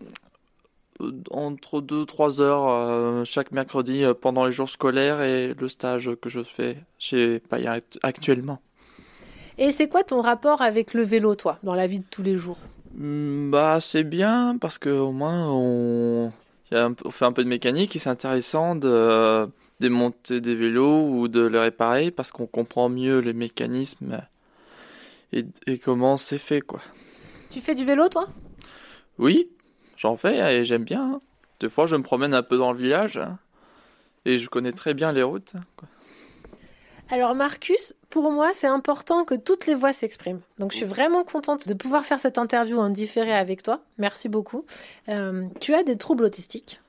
euh, 1.02 1.12
entre 1.32 1.82
2-3 1.82 2.42
heures 2.42 2.68
euh, 2.70 3.24
chaque 3.26 3.52
mercredi 3.52 4.04
euh, 4.04 4.14
pendant 4.14 4.46
les 4.46 4.52
jours 4.52 4.70
scolaires 4.70 5.22
et 5.22 5.54
le 5.54 5.68
stage 5.68 6.12
que 6.22 6.30
je 6.30 6.42
fais 6.44 6.78
chez 6.98 7.40
Paya 7.40 7.74
act- 7.74 8.00
actuellement. 8.04 8.62
Et 9.60 9.72
c'est 9.72 9.90
quoi 9.90 10.04
ton 10.04 10.22
rapport 10.22 10.62
avec 10.62 10.94
le 10.94 11.04
vélo, 11.04 11.36
toi, 11.36 11.60
dans 11.64 11.74
la 11.76 11.88
vie 11.88 12.00
de 12.00 12.06
tous 12.10 12.24
les 12.24 12.36
jours? 12.36 12.58
Hmm, 12.58 12.77
Bah, 13.00 13.78
c'est 13.80 14.04
bien 14.04 14.58
parce 14.60 14.80
que 14.80 14.90
au 14.90 15.12
moins 15.12 15.48
on, 15.52 16.32
il 16.72 16.74
y 16.74 16.78
a 16.78 16.84
un 16.86 16.94
peu- 16.94 17.04
on 17.08 17.12
fait 17.12 17.26
un 17.26 17.32
peu 17.32 17.44
de 17.44 17.50
mécanique 17.50 17.96
et 17.96 18.00
c'est 18.00 18.10
intéressant 18.10 18.76
de 18.76 18.90
euh, 18.90 19.46
démonter 19.80 20.42
des 20.42 20.56
vélos 20.56 21.08
ou 21.10 21.28
de 21.28 21.42
les 21.42 21.60
réparer 21.60 22.10
parce 22.10 22.32
qu'on 22.32 22.48
comprend 22.48 22.90
mieux 22.90 23.20
les 23.20 23.34
mécanismes 23.34 24.22
et, 25.32 25.46
et 25.68 25.78
comment 25.78 26.18
c'est 26.18 26.40
fait 26.40 26.62
quoi. 26.62 26.80
Tu 27.52 27.62
fais 27.62 27.76
du 27.76 27.86
vélo, 27.86 28.10
toi? 28.10 28.28
Oui, 29.20 29.50
j'en 29.96 30.18
fais 30.18 30.56
et 30.60 30.66
j'aime 30.66 30.84
bien. 30.84 31.04
hein. 31.14 31.22
Des 31.60 31.70
fois, 31.70 31.86
je 31.86 31.96
me 31.96 32.04
promène 32.04 32.34
un 32.34 32.44
peu 32.44 32.58
dans 32.58 32.72
le 32.72 32.80
village 32.80 33.18
hein, 33.18 33.38
et 34.26 34.40
je 34.40 34.50
connais 34.50 34.72
très 34.72 34.96
bien 34.96 35.12
les 35.12 35.24
routes. 35.24 35.54
hein, 35.56 35.62
quoi. 35.76 35.88
Alors 37.10 37.36
Marcus, 37.36 37.94
pour 38.10 38.32
moi, 38.32 38.52
c'est 38.54 38.68
important 38.68 39.26
que 39.26 39.36
toutes 39.36 39.68
les 39.68 39.76
voix 39.76 39.94
s'expriment. 39.94 40.42
Donc 40.60 40.72
je 40.72 40.78
suis 40.78 40.86
vraiment 40.86 41.24
contente 41.24 41.68
de 41.68 41.74
pouvoir 41.74 42.06
faire 42.06 42.20
cette 42.20 42.38
interview 42.38 42.78
en 42.80 42.90
différé 42.90 43.34
avec 43.34 43.64
toi. 43.64 43.82
Merci 43.98 44.30
beaucoup. 44.30 44.66
Euh, 45.10 45.46
tu 45.60 45.74
as 45.74 45.84
des 45.84 45.98
troubles 45.98 46.26
autistiques. 46.26 46.82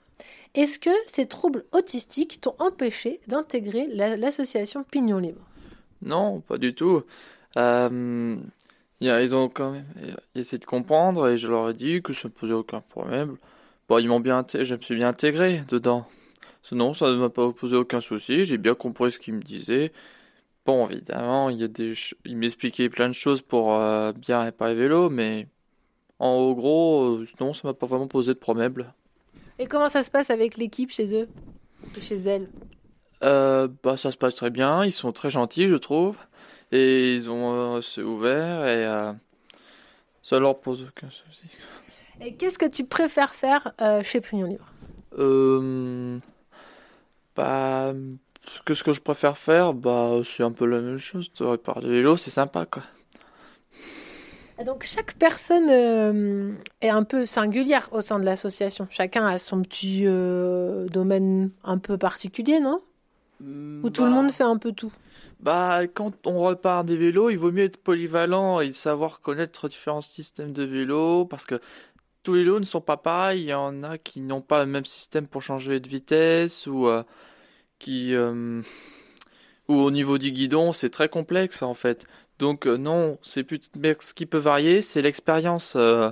Est-ce 0.54 0.78
que 0.78 0.90
ces 1.12 1.26
troubles 1.26 1.64
autistiques 1.72 2.40
t'ont 2.40 2.54
empêché 2.58 3.20
d'intégrer 3.26 3.86
la- 3.88 4.16
l'association 4.16 4.84
Pignon 4.84 5.18
Libre? 5.18 5.40
Non, 6.02 6.40
pas 6.40 6.58
du 6.58 6.74
tout. 6.74 7.02
Euh, 7.56 8.36
ils 9.00 9.34
ont 9.34 9.48
quand 9.48 9.72
même 9.72 9.84
essayé 10.34 10.58
de 10.58 10.64
comprendre 10.64 11.28
et 11.28 11.36
je 11.36 11.48
leur 11.48 11.70
ai 11.70 11.74
dit 11.74 12.02
que 12.02 12.12
ça 12.12 12.28
ne 12.28 12.32
posait 12.32 12.54
aucun 12.54 12.80
problème. 12.80 13.36
Bon, 13.88 13.98
ils 13.98 14.08
m'ont 14.08 14.20
bien, 14.20 14.44
je 14.52 14.74
me 14.74 14.80
suis 14.80 14.96
bien 14.96 15.08
intégré 15.08 15.62
dedans. 15.68 16.06
Sinon, 16.62 16.92
ça 16.92 17.10
ne 17.10 17.16
m'a 17.16 17.30
pas 17.30 17.52
posé 17.52 17.76
aucun 17.76 18.00
souci. 18.00 18.44
J'ai 18.44 18.58
bien 18.58 18.74
compris 18.74 19.12
ce 19.12 19.18
qu'ils 19.18 19.34
me 19.34 19.40
disaient. 19.40 19.92
Bon, 20.68 20.86
évidemment, 20.86 21.48
il 21.48 21.56
y 21.56 21.64
a 21.64 21.68
des, 21.68 21.94
ils 22.26 22.36
m'expliquaient 22.36 22.90
plein 22.90 23.08
de 23.08 23.14
choses 23.14 23.40
pour 23.40 23.74
euh, 23.74 24.12
bien 24.12 24.42
réparer 24.42 24.74
le 24.74 24.80
vélo, 24.80 25.08
mais 25.08 25.48
en 26.18 26.52
gros, 26.52 27.04
euh, 27.06 27.26
non, 27.40 27.54
ça 27.54 27.66
m'a 27.66 27.72
pas 27.72 27.86
vraiment 27.86 28.06
posé 28.06 28.34
de 28.34 28.38
problème. 28.38 28.74
Et 29.58 29.66
comment 29.66 29.88
ça 29.88 30.04
se 30.04 30.10
passe 30.10 30.28
avec 30.28 30.58
l'équipe 30.58 30.92
chez 30.92 31.18
eux 31.18 31.26
et 31.96 32.02
chez 32.02 32.16
elle 32.16 32.50
Euh, 33.24 33.66
bah, 33.82 33.96
ça 33.96 34.12
se 34.12 34.18
passe 34.18 34.34
très 34.34 34.50
bien. 34.50 34.84
Ils 34.84 34.92
sont 34.92 35.10
très 35.10 35.30
gentils, 35.30 35.68
je 35.68 35.76
trouve. 35.76 36.18
Et 36.70 37.14
ils 37.14 37.30
ont 37.30 37.54
euh, 37.54 37.80
c'est 37.80 38.02
ouvert 38.02 38.68
et 38.68 39.14
ça 40.22 40.38
leur 40.38 40.60
pose 40.60 40.86
aucun 40.86 41.08
souci. 41.08 41.46
Et 42.20 42.34
qu'est-ce 42.34 42.58
que 42.58 42.68
tu 42.68 42.84
préfères 42.84 43.34
faire 43.34 43.72
chez 44.02 44.20
Pignon 44.20 44.48
Libre? 44.48 44.66
Euh, 45.18 46.18
bah, 47.34 47.94
que 48.64 48.74
ce 48.74 48.84
que 48.84 48.92
je 48.92 49.00
préfère 49.00 49.36
faire, 49.36 49.74
bah, 49.74 50.20
c'est 50.24 50.42
un 50.42 50.52
peu 50.52 50.66
la 50.66 50.80
même 50.80 50.98
chose. 50.98 51.32
De 51.34 51.44
réparer 51.44 51.80
des 51.80 51.88
vélos, 51.88 52.16
c'est 52.16 52.30
sympa, 52.30 52.66
quoi. 52.66 52.82
Et 54.60 54.64
Donc 54.64 54.82
chaque 54.82 55.14
personne 55.14 55.68
euh, 55.70 56.52
est 56.80 56.88
un 56.88 57.04
peu 57.04 57.24
singulière 57.24 57.88
au 57.92 58.00
sein 58.00 58.18
de 58.18 58.24
l'association. 58.24 58.88
Chacun 58.90 59.24
a 59.24 59.38
son 59.38 59.62
petit 59.62 60.02
euh, 60.04 60.86
domaine 60.88 61.50
un 61.62 61.78
peu 61.78 61.96
particulier, 61.96 62.58
non? 62.58 62.80
Où 63.40 63.88
tout 63.90 64.04
le 64.04 64.10
monde 64.10 64.32
fait 64.32 64.42
un 64.42 64.56
peu 64.56 64.72
tout? 64.72 64.92
Bah, 65.38 65.86
quand 65.86 66.26
on 66.26 66.38
repart 66.38 66.84
des 66.84 66.96
vélos, 66.96 67.30
il 67.30 67.36
vaut 67.36 67.52
mieux 67.52 67.64
être 67.64 67.76
polyvalent 67.76 68.58
et 68.58 68.72
savoir 68.72 69.20
connaître 69.20 69.68
différents 69.68 70.02
systèmes 70.02 70.52
de 70.52 70.64
vélos 70.64 71.24
parce 71.26 71.46
que 71.46 71.60
tous 72.24 72.34
les 72.34 72.42
vélos 72.42 72.58
ne 72.58 72.64
sont 72.64 72.80
pas 72.80 72.96
pareils. 72.96 73.42
Il 73.42 73.48
y 73.48 73.54
en 73.54 73.84
a 73.84 73.96
qui 73.96 74.20
n'ont 74.20 74.40
pas 74.40 74.64
le 74.64 74.70
même 74.70 74.84
système 74.84 75.28
pour 75.28 75.42
changer 75.42 75.78
de 75.78 75.88
vitesse 75.88 76.66
ou 76.66 76.88
euh, 76.88 77.04
qui, 77.78 78.14
euh, 78.14 78.62
ou 79.68 79.74
au 79.80 79.90
niveau 79.90 80.18
du 80.18 80.30
guidon, 80.32 80.72
c'est 80.72 80.90
très 80.90 81.09
complexe 81.09 81.62
en 81.62 81.74
fait. 81.74 82.06
Donc 82.38 82.66
euh, 82.66 82.76
non, 82.76 83.18
c'est 83.22 83.44
plus 83.44 83.60
ce 84.00 84.14
qui 84.14 84.26
peut 84.26 84.38
varier, 84.38 84.82
c'est 84.82 85.02
l'expérience. 85.02 85.74
euh. 85.76 86.10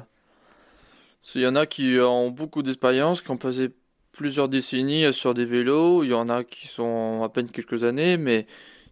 Il 1.34 1.40
y 1.42 1.46
en 1.46 1.56
a 1.56 1.66
qui 1.66 1.98
ont 2.00 2.30
beaucoup 2.30 2.62
d'expérience, 2.62 3.20
qui 3.20 3.30
ont 3.30 3.36
passé 3.36 3.70
plusieurs 4.12 4.48
décennies 4.48 5.12
sur 5.12 5.34
des 5.34 5.44
vélos. 5.44 6.04
Il 6.04 6.10
y 6.10 6.14
en 6.14 6.28
a 6.28 6.44
qui 6.44 6.68
sont 6.68 7.22
à 7.24 7.28
peine 7.28 7.50
quelques 7.50 7.82
années, 7.84 8.16
mais 8.16 8.46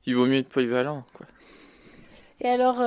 il 0.06 0.16
vaut 0.16 0.26
mieux 0.26 0.38
être 0.38 0.48
polyvalent. 0.48 1.04
Et 2.40 2.48
alors, 2.48 2.82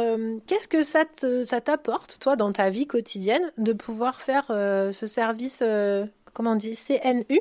qu'est-ce 0.46 0.68
que 0.68 0.84
ça 0.84 1.06
te- 1.06 1.44
ça 1.44 1.62
t'apporte, 1.62 2.18
toi, 2.20 2.36
dans 2.36 2.52
ta 2.52 2.70
vie 2.70 2.88
quotidienne, 2.88 3.52
de 3.58 3.74
pouvoir 3.74 4.22
faire 4.22 4.46
ce 4.50 5.08
service, 5.08 5.64
comment 6.34 6.52
on 6.52 6.56
dit, 6.56 6.76
CNU 6.76 7.40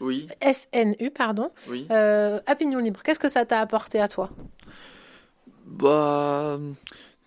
Oui, 0.00 0.28
SNU, 0.40 1.10
pardon, 1.10 1.50
oui. 1.68 1.86
euh, 1.90 2.38
à 2.46 2.54
Pignon 2.56 2.78
Libre 2.80 3.02
Qu'est-ce 3.02 3.18
que 3.18 3.28
ça 3.28 3.44
t'a 3.46 3.60
apporté 3.60 4.00
à 4.00 4.08
toi? 4.08 4.30
Bah, 5.64 6.58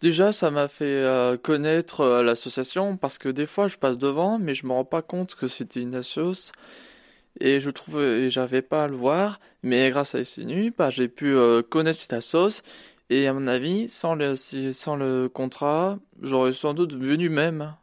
déjà, 0.02 0.32
ça 0.32 0.52
m'a 0.52 0.68
fait 0.68 0.86
euh, 0.86 1.38
connaître 1.38 2.02
euh, 2.02 2.24
l'association 2.24 2.98
parce 2.98 3.18
que 3.18 3.30
des 3.30 3.46
fois, 3.46 3.68
je 3.68 3.78
passe 3.78 3.98
devant, 3.98 4.40
mais 4.40 4.54
je 4.54 4.66
me 4.66 4.72
rends 4.72 4.86
pas 4.86 5.02
compte 5.02 5.36
que 5.36 5.48
c'était 5.48 5.82
une 5.82 5.96
assoce 5.96 6.52
et 7.40 7.60
je 7.60 7.70
trouve 7.70 8.02
et 8.02 8.30
j'avais 8.30 8.62
pas 8.62 8.86
à 8.86 8.88
le 8.88 8.96
voir. 8.96 9.40
Mais 9.64 9.90
grâce 9.90 10.16
à 10.16 10.20
SNU, 10.20 10.74
bah, 10.78 10.90
j'ai 10.90 11.08
pu 11.08 11.36
connaître 11.70 12.00
cette 12.00 12.14
assoce 12.14 12.62
et 13.10 13.28
à 13.28 13.34
mon 13.34 13.48
avis, 13.48 13.90
sans 13.90 14.16
le 14.16 14.36
si- 14.36 14.74
sans 14.74 14.96
le 14.96 15.28
contrat, 15.30 15.98
j'aurais 16.22 16.54
sans 16.54 16.74
doute 16.74 16.94
venu 16.96 17.30
même 17.30 17.74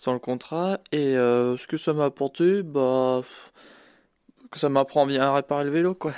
sans 0.00 0.12
le 0.12 0.20
contrat. 0.20 0.78
Et 0.92 1.16
euh, 1.16 1.56
ce 1.56 1.66
que 1.66 1.76
ça 1.76 1.92
m'a 1.92 2.04
apporté, 2.04 2.62
bah, 2.62 3.22
que 4.50 4.58
ça 4.58 4.68
m'apprend 4.68 5.06
bien 5.06 5.22
à 5.22 5.34
réparer 5.34 5.64
le 5.64 5.70
vélo, 5.70 5.94
quoi. 5.94 6.12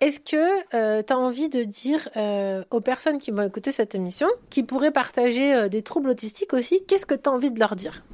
Est-ce 0.00 0.20
que 0.20 1.02
tu 1.02 1.12
as 1.12 1.18
envie 1.18 1.48
de 1.48 1.62
dire 1.64 2.08
euh, 2.16 2.62
aux 2.70 2.80
personnes 2.80 3.18
qui 3.18 3.30
vont 3.30 3.42
écouter 3.42 3.72
cette 3.72 3.94
émission, 3.94 4.28
qui 4.50 4.62
pourraient 4.62 4.92
partager 4.92 5.54
euh, 5.54 5.68
des 5.68 5.82
troubles 5.82 6.10
autistiques 6.10 6.52
aussi, 6.52 6.84
qu'est-ce 6.86 7.06
que 7.06 7.14
tu 7.14 7.28
as 7.28 7.32
envie 7.32 7.50
de 7.50 7.58
leur 7.58 7.74
dire? 7.74 8.04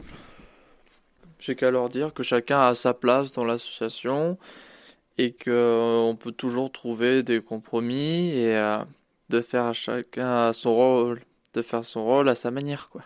J'ai 1.40 1.56
qu'à 1.56 1.70
leur 1.70 1.88
dire 1.88 2.12
que 2.12 2.22
chacun 2.22 2.60
a 2.60 2.74
sa 2.74 2.94
place 2.94 3.32
dans 3.32 3.44
l'association 3.44 4.38
et 5.18 5.32
que 5.32 5.50
euh, 5.50 5.96
on 5.98 6.16
peut 6.16 6.32
toujours 6.32 6.70
trouver 6.70 7.22
des 7.22 7.40
compromis 7.40 8.30
et 8.30 8.56
euh, 8.56 8.78
de 9.28 9.40
faire 9.40 9.64
à 9.64 9.72
chacun 9.72 10.52
son 10.52 10.74
rôle, 10.74 11.20
de 11.54 11.62
faire 11.62 11.84
son 11.84 12.04
rôle 12.04 12.28
à 12.28 12.34
sa 12.34 12.50
manière, 12.50 12.88
quoi. 12.88 13.02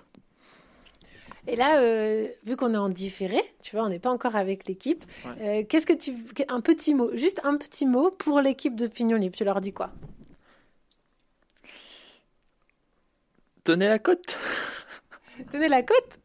Et 1.46 1.56
là, 1.56 1.80
euh, 1.80 2.26
vu 2.44 2.56
qu'on 2.56 2.72
est 2.72 2.78
en 2.78 2.88
différé, 2.88 3.42
tu 3.62 3.76
vois, 3.76 3.84
on 3.84 3.88
n'est 3.90 3.98
pas 3.98 4.10
encore 4.10 4.34
avec 4.34 4.66
l'équipe, 4.66 5.04
euh, 5.40 5.62
qu'est-ce 5.68 5.84
que 5.84 5.92
tu... 5.92 6.14
Un 6.48 6.60
petit 6.60 6.94
mot, 6.94 7.14
juste 7.14 7.40
un 7.44 7.56
petit 7.58 7.84
mot 7.84 8.10
pour 8.10 8.40
l'équipe 8.40 8.74
de 8.74 8.86
Pignon 8.86 9.18
Libre, 9.18 9.36
tu 9.36 9.44
leur 9.44 9.60
dis 9.60 9.72
quoi? 9.72 9.90
Tenez 13.62 13.88
la 13.88 13.98
côte. 13.98 14.38
Tenez 15.52 15.68
la 15.68 15.82
côte? 15.82 16.18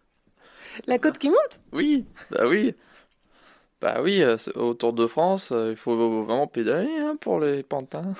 La 0.87 0.99
côte 0.99 1.17
qui 1.17 1.29
monte? 1.29 1.59
Oui, 1.73 2.05
bah 2.31 2.47
oui. 2.47 2.73
Bah 3.81 4.01
oui, 4.01 4.21
euh, 4.21 4.37
au 4.55 4.73
Tour 4.73 4.93
de 4.93 5.07
France, 5.07 5.51
il 5.51 5.75
faut 5.75 6.23
vraiment 6.23 6.47
pédaler 6.47 6.97
hein, 6.99 7.17
pour 7.19 7.39
les 7.39 7.63
pantins. 7.63 8.13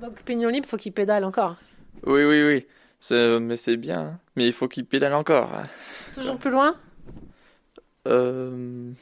Donc 0.00 0.22
Pignon 0.22 0.48
Libre, 0.48 0.68
faut 0.68 0.76
qu'il 0.76 0.92
pédale 0.92 1.24
encore. 1.24 1.56
Oui, 2.06 2.24
oui, 2.24 2.42
oui. 2.42 2.66
Mais 3.10 3.56
c'est 3.56 3.76
bien. 3.76 4.00
hein. 4.00 4.18
Mais 4.36 4.46
il 4.46 4.52
faut 4.52 4.68
qu'ils 4.68 4.86
pédalent 4.86 5.14
encore. 5.14 5.50
Toujours 6.14 6.38
plus 6.38 6.50
loin? 6.50 6.76
Euh, 8.06 8.92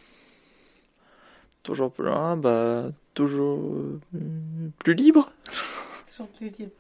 Toujours 1.63 1.93
plus 1.93 2.05
loin, 2.05 2.37
bah 2.37 2.87
toujours 3.15 3.99
plus 4.79 4.95
libre. 4.95 5.31
Toujours 6.11 6.29
plus 6.29 6.51
libre. 6.59 6.73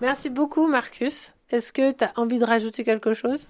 Merci 0.00 0.28
beaucoup, 0.28 0.66
Marcus. 0.66 1.34
Est-ce 1.50 1.72
que 1.72 1.92
tu 1.92 2.04
as 2.04 2.12
envie 2.16 2.38
de 2.38 2.44
rajouter 2.44 2.84
quelque 2.84 3.14
chose? 3.14 3.46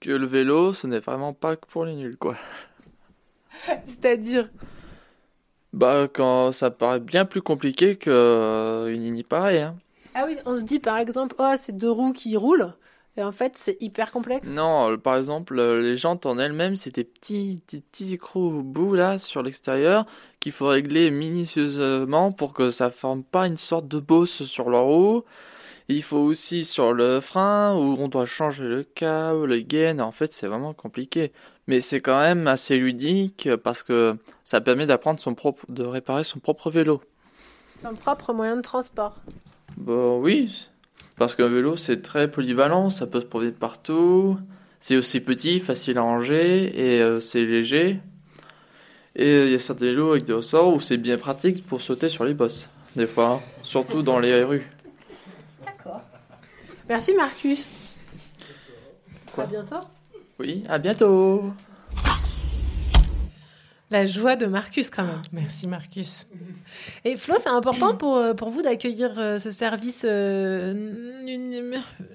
Que 0.00 0.10
le 0.12 0.26
vélo, 0.26 0.72
ce 0.72 0.86
n'est 0.86 1.00
vraiment 1.00 1.32
pas 1.32 1.56
que 1.56 1.66
pour 1.66 1.84
les 1.84 1.94
nuls, 1.94 2.16
quoi. 2.16 2.36
C'est-à-dire? 3.86 4.48
Bah 5.72 6.06
quand 6.12 6.52
ça 6.52 6.70
paraît 6.70 7.00
bien 7.00 7.24
plus 7.24 7.42
compliqué 7.42 7.96
que 7.96 8.08
euh, 8.10 8.86
une 8.94 9.04
hein. 9.04 9.76
Ah 10.20 10.24
oui, 10.26 10.36
on 10.46 10.56
se 10.56 10.62
dit 10.62 10.80
par 10.80 10.98
exemple, 10.98 11.36
oh, 11.38 11.52
c'est 11.56 11.76
deux 11.76 11.92
roues 11.92 12.12
qui 12.12 12.36
roulent. 12.36 12.74
Et 13.16 13.22
en 13.22 13.30
fait, 13.30 13.52
c'est 13.56 13.76
hyper 13.80 14.10
complexe. 14.10 14.48
Non, 14.48 14.90
euh, 14.90 14.96
par 14.96 15.16
exemple, 15.16 15.56
euh, 15.56 15.80
les 15.80 15.96
jantes 15.96 16.26
en 16.26 16.38
elles-mêmes, 16.38 16.74
c'est 16.74 16.92
des 16.96 17.04
petits, 17.04 17.62
des 17.70 17.80
petits 17.80 18.14
écrous 18.14 18.64
bouts 18.64 18.96
là 18.96 19.18
sur 19.18 19.44
l'extérieur 19.44 20.06
qu'il 20.40 20.50
faut 20.50 20.66
régler 20.66 21.12
minutieusement 21.12 22.32
pour 22.32 22.52
que 22.52 22.70
ça 22.70 22.90
forme 22.90 23.22
pas 23.22 23.46
une 23.46 23.56
sorte 23.56 23.86
de 23.86 24.00
bosse 24.00 24.42
sur 24.42 24.70
leur 24.70 24.86
roue. 24.86 25.22
Il 25.86 26.02
faut 26.02 26.18
aussi 26.18 26.64
sur 26.64 26.94
le 26.94 27.20
frein 27.20 27.76
où 27.76 27.96
on 28.00 28.08
doit 28.08 28.26
changer 28.26 28.64
le 28.64 28.82
câble, 28.82 29.44
le 29.44 29.60
gain. 29.60 30.00
En 30.00 30.10
fait, 30.10 30.32
c'est 30.32 30.48
vraiment 30.48 30.74
compliqué. 30.74 31.30
Mais 31.68 31.80
c'est 31.80 32.00
quand 32.00 32.18
même 32.18 32.48
assez 32.48 32.76
ludique 32.76 33.48
parce 33.62 33.84
que 33.84 34.16
ça 34.42 34.60
permet 34.60 34.86
d'apprendre 34.86 35.20
son 35.20 35.36
propre, 35.36 35.64
de 35.68 35.84
réparer 35.84 36.24
son 36.24 36.40
propre 36.40 36.72
vélo. 36.72 37.02
Son 37.80 37.94
propre 37.94 38.32
moyen 38.32 38.56
de 38.56 38.62
transport. 38.62 39.14
Bah 39.78 40.16
oui, 40.16 40.66
parce 41.18 41.36
qu'un 41.36 41.46
vélo 41.46 41.76
c'est 41.76 42.02
très 42.02 42.28
polyvalent, 42.28 42.90
ça 42.90 43.06
peut 43.06 43.20
se 43.20 43.26
promener 43.26 43.52
partout, 43.52 44.36
c'est 44.80 44.96
aussi 44.96 45.20
petit, 45.20 45.60
facile 45.60 45.98
à 45.98 46.02
ranger 46.02 46.72
et 46.74 47.00
euh, 47.00 47.20
c'est 47.20 47.44
léger. 47.44 48.00
Et 49.14 49.26
euh, 49.26 49.46
il 49.46 49.52
y 49.52 49.54
a 49.54 49.58
certains 49.60 49.86
vélos 49.86 50.10
avec 50.10 50.24
des 50.24 50.32
ressorts 50.32 50.74
où 50.74 50.80
c'est 50.80 50.96
bien 50.96 51.16
pratique 51.16 51.64
pour 51.64 51.80
sauter 51.80 52.08
sur 52.08 52.24
les 52.24 52.34
bosses, 52.34 52.68
des 52.96 53.06
fois, 53.06 53.34
hein, 53.34 53.40
surtout 53.62 54.02
dans 54.02 54.18
les 54.18 54.42
rues. 54.42 54.68
Merci, 56.88 57.14
Marcus. 57.14 57.64
À 59.36 59.46
bientôt. 59.46 59.76
Oui, 60.40 60.64
à 60.68 60.78
bientôt 60.78 61.52
La 63.90 64.04
joie 64.04 64.36
de 64.36 64.44
Marcus, 64.46 64.90
quand 64.90 65.04
même. 65.04 65.22
Merci, 65.32 65.66
Marcus. 65.66 66.26
Et 67.06 67.16
Flo, 67.16 67.36
c'est 67.40 67.48
important 67.48 67.96
pour, 67.98 68.16
euh, 68.16 68.34
pour 68.34 68.50
vous 68.50 68.60
d'accueillir 68.60 69.14
euh, 69.18 69.38
ce 69.38 69.50
service 69.50 70.02
euh, 70.06 70.74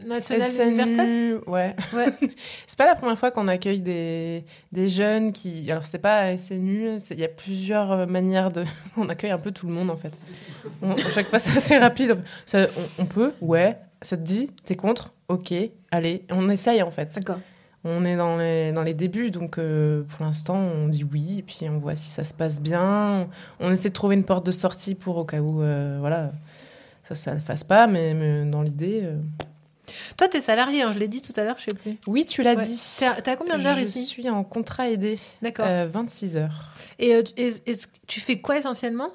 national 0.05 0.51
universel? 0.69 0.95
SNU, 0.95 1.35
ouais. 1.47 1.75
c'est 2.67 2.77
pas 2.77 2.85
la 2.85 2.93
première 2.95 3.17
fois 3.17 3.31
qu'on 3.31 3.47
accueille 3.47 3.79
des, 3.81 4.45
des 4.71 4.87
jeunes 4.89 5.31
qui. 5.33 5.69
Alors, 5.71 5.83
c'était 5.83 5.97
pas 5.97 6.37
SNU, 6.37 6.99
il 7.09 7.19
y 7.19 7.23
a 7.23 7.27
plusieurs 7.29 8.07
manières 8.07 8.51
de. 8.51 8.63
On 8.97 9.09
accueille 9.09 9.31
un 9.31 9.39
peu 9.39 9.51
tout 9.51 9.65
le 9.67 9.73
monde, 9.73 9.89
en 9.89 9.97
fait. 9.97 10.13
On- 10.83 10.91
à 10.93 11.09
chaque 11.09 11.25
fois, 11.27 11.39
c'est 11.39 11.57
assez 11.57 11.77
rapide. 11.77 12.19
Ça, 12.45 12.67
on, 12.99 13.03
on 13.03 13.05
peut, 13.05 13.33
ouais. 13.41 13.77
Ça 14.03 14.17
te 14.17 14.21
dit, 14.21 14.51
t'es 14.65 14.75
contre? 14.75 15.11
Ok, 15.27 15.53
allez. 15.89 16.25
On 16.29 16.49
essaye, 16.49 16.83
en 16.83 16.91
fait. 16.91 17.15
D'accord. 17.15 17.39
On 17.85 18.05
est 18.05 18.15
dans 18.15 18.37
les, 18.37 18.71
dans 18.71 18.83
les 18.83 18.93
débuts, 18.93 19.29
donc 19.29 19.57
euh, 19.57 20.03
pour 20.03 20.25
l'instant, 20.25 20.55
on 20.55 20.87
dit 20.87 21.03
oui, 21.03 21.39
et 21.39 21.41
puis 21.41 21.59
on 21.69 21.79
voit 21.79 21.95
si 21.97 22.09
ça 22.09 22.23
se 22.23 22.33
passe 22.33 22.61
bien. 22.61 23.27
On 23.59 23.71
essaie 23.73 23.89
de 23.89 23.93
trouver 23.93 24.15
une 24.15 24.23
porte 24.23 24.45
de 24.45 24.51
sortie 24.53 24.95
pour 24.95 25.17
au 25.17 25.25
cas 25.25 25.41
où, 25.41 25.61
euh, 25.61 25.97
voilà, 25.99 26.31
ça, 27.03 27.13
ça 27.15 27.33
le 27.33 27.41
fasse 27.41 27.65
pas, 27.65 27.85
mais, 27.87 28.13
mais 28.13 28.45
dans 28.45 28.61
l'idée. 28.61 29.01
euh, 29.03 29.17
Toi, 30.15 30.29
t'es 30.29 30.39
salarié, 30.39 30.81
hein, 30.81 30.93
je 30.93 30.99
l'ai 30.99 31.09
dit 31.09 31.21
tout 31.21 31.33
à 31.35 31.43
l'heure, 31.43 31.57
je 31.59 31.65
sais 31.65 31.73
plus. 31.73 31.97
Oui, 32.07 32.25
tu 32.25 32.41
l'as 32.41 32.55
Ouais. 32.55 32.65
dit. 32.65 32.81
T'es 32.99 33.29
à 33.31 33.35
combien 33.35 33.59
d'heures 33.59 33.75
Je 33.77 33.81
ici? 33.83 34.05
suis 34.05 34.29
en 34.29 34.45
contrat 34.45 34.89
aidé. 34.89 35.19
D'accord. 35.41 35.65
Euh, 35.67 35.85
26 35.91 36.37
heures. 36.37 36.69
Et, 36.99 37.21
tu- 37.21 37.33
et- 37.35 37.77
tu 38.07 38.21
fais 38.21 38.39
quoi 38.39 38.57
essentiellement? 38.57 39.09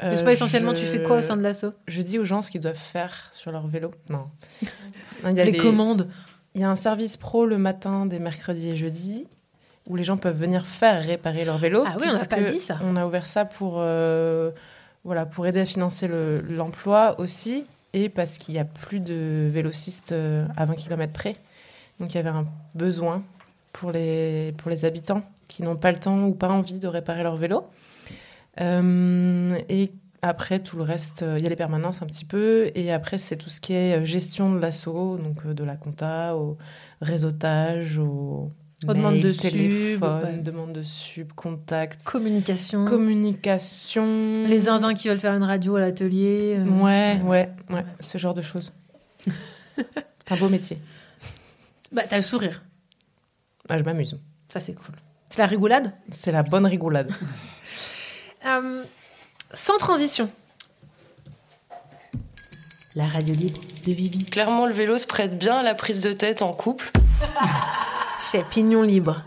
C'est 0.00 0.24
pas 0.24 0.32
essentiellement, 0.32 0.74
tu 0.74 0.80
je- 0.80 0.86
fais 0.90 1.02
quoi 1.04 1.18
au 1.18 1.20
sein 1.20 1.36
de 1.36 1.42
l'asso? 1.42 1.66
Je 1.86 2.02
dis 2.02 2.18
aux 2.18 2.24
gens 2.24 2.42
ce 2.42 2.50
qu'ils 2.50 2.60
doivent 2.60 2.74
faire 2.74 3.28
sur 3.30 3.52
leur 3.52 3.68
vélo. 3.68 3.92
Non. 4.10 4.26
Non, 5.22 5.30
il 5.30 5.36
y 5.36 5.40
a 5.40 5.44
Les 5.44 5.56
commandes. 5.56 6.08
Il 6.54 6.60
y 6.60 6.64
a 6.64 6.70
un 6.70 6.76
service 6.76 7.16
pro 7.16 7.46
le 7.46 7.58
matin 7.58 8.06
des 8.06 8.18
mercredis 8.18 8.70
et 8.70 8.76
jeudis 8.76 9.28
où 9.88 9.96
les 9.96 10.04
gens 10.04 10.16
peuvent 10.16 10.36
venir 10.38 10.64
faire 10.66 11.02
réparer 11.02 11.44
leur 11.44 11.58
vélo. 11.58 11.82
Ah 11.86 11.96
oui, 11.98 12.06
on 12.10 12.12
n'a 12.18 12.24
pas 12.26 12.36
dit 12.52 12.58
ça. 12.58 12.78
On 12.82 12.94
a 12.96 13.06
ouvert 13.06 13.26
ça 13.26 13.44
pour, 13.44 13.76
euh, 13.78 14.50
voilà, 15.04 15.26
pour 15.26 15.46
aider 15.46 15.60
à 15.60 15.64
financer 15.64 16.06
le- 16.06 16.40
l'emploi 16.40 17.18
aussi 17.18 17.64
et 17.94 18.08
parce 18.08 18.38
qu'il 18.38 18.54
n'y 18.54 18.60
a 18.60 18.64
plus 18.64 19.00
de 19.00 19.48
vélocistes 19.50 20.12
euh, 20.12 20.46
à 20.56 20.64
20 20.66 20.74
km 20.74 21.12
près. 21.12 21.36
Donc 21.98 22.12
il 22.12 22.16
y 22.16 22.20
avait 22.20 22.28
un 22.28 22.46
besoin 22.74 23.22
pour 23.72 23.90
les, 23.90 24.52
pour 24.58 24.70
les 24.70 24.84
habitants 24.84 25.22
qui 25.48 25.62
n'ont 25.62 25.76
pas 25.76 25.90
le 25.90 25.98
temps 25.98 26.24
ou 26.24 26.32
pas 26.34 26.48
envie 26.50 26.78
de 26.78 26.86
réparer 26.88 27.22
leur 27.22 27.36
vélo. 27.36 27.64
Euh, 28.60 29.58
et 29.68 29.90
après, 30.22 30.60
tout 30.60 30.76
le 30.76 30.84
reste, 30.84 31.22
euh, 31.22 31.36
il 31.38 31.42
y 31.42 31.46
a 31.46 31.50
les 31.50 31.56
permanences 31.56 32.00
un 32.00 32.06
petit 32.06 32.24
peu. 32.24 32.70
Et 32.74 32.92
après, 32.92 33.18
c'est 33.18 33.36
tout 33.36 33.50
ce 33.50 33.60
qui 33.60 33.72
est 33.72 33.98
euh, 33.98 34.04
gestion 34.04 34.52
de 34.54 34.60
l'assaut, 34.60 35.16
donc 35.16 35.38
euh, 35.44 35.52
de 35.52 35.64
la 35.64 35.76
compta, 35.76 36.36
au 36.36 36.56
réseautage, 37.00 37.98
au. 37.98 38.48
Aux 38.84 38.94
demandes 38.94 39.12
mail, 39.14 39.22
de 39.22 39.30
sub, 39.30 39.42
téléphone, 39.42 40.24
ouais. 40.24 40.38
demande 40.38 40.72
de 40.72 40.82
sub, 40.82 41.32
contact. 41.34 42.02
Communication. 42.02 42.84
Communication. 42.84 44.44
Les 44.48 44.58
zinzins 44.58 44.94
qui 44.94 45.06
veulent 45.08 45.20
faire 45.20 45.34
une 45.34 45.44
radio 45.44 45.76
à 45.76 45.80
l'atelier. 45.80 46.56
euh. 46.58 46.64
Ouais, 46.64 47.20
ouais, 47.24 47.48
ouais, 47.70 47.84
ce 48.00 48.18
genre 48.18 48.34
de 48.34 48.42
choses. 48.42 48.72
un 50.30 50.36
beau 50.36 50.48
métier. 50.48 50.78
Bah, 51.92 52.02
t'as 52.08 52.16
le 52.16 52.22
sourire. 52.22 52.64
Ah, 53.68 53.78
je 53.78 53.84
m'amuse. 53.84 54.18
Ça, 54.48 54.58
c'est 54.58 54.72
cool. 54.72 54.96
C'est 55.30 55.38
la 55.38 55.46
rigolade? 55.46 55.92
C'est 56.10 56.32
la 56.32 56.42
bonne 56.42 56.66
rigolade. 56.66 57.10
Euh, 58.44 58.82
sans 59.52 59.76
transition, 59.78 60.30
La 62.94 63.06
radio 63.06 63.34
libre 63.34 63.60
de 63.86 63.92
Vivi. 63.92 64.24
Clairement, 64.24 64.66
le 64.66 64.72
vélo 64.72 64.98
se 64.98 65.06
prête 65.06 65.38
bien 65.38 65.56
à 65.56 65.62
la 65.62 65.74
prise 65.74 66.00
de 66.00 66.12
tête 66.12 66.42
en 66.42 66.52
couple. 66.52 66.90
Chez 68.30 68.44
Pignon 68.50 68.82
Libre. 68.82 69.22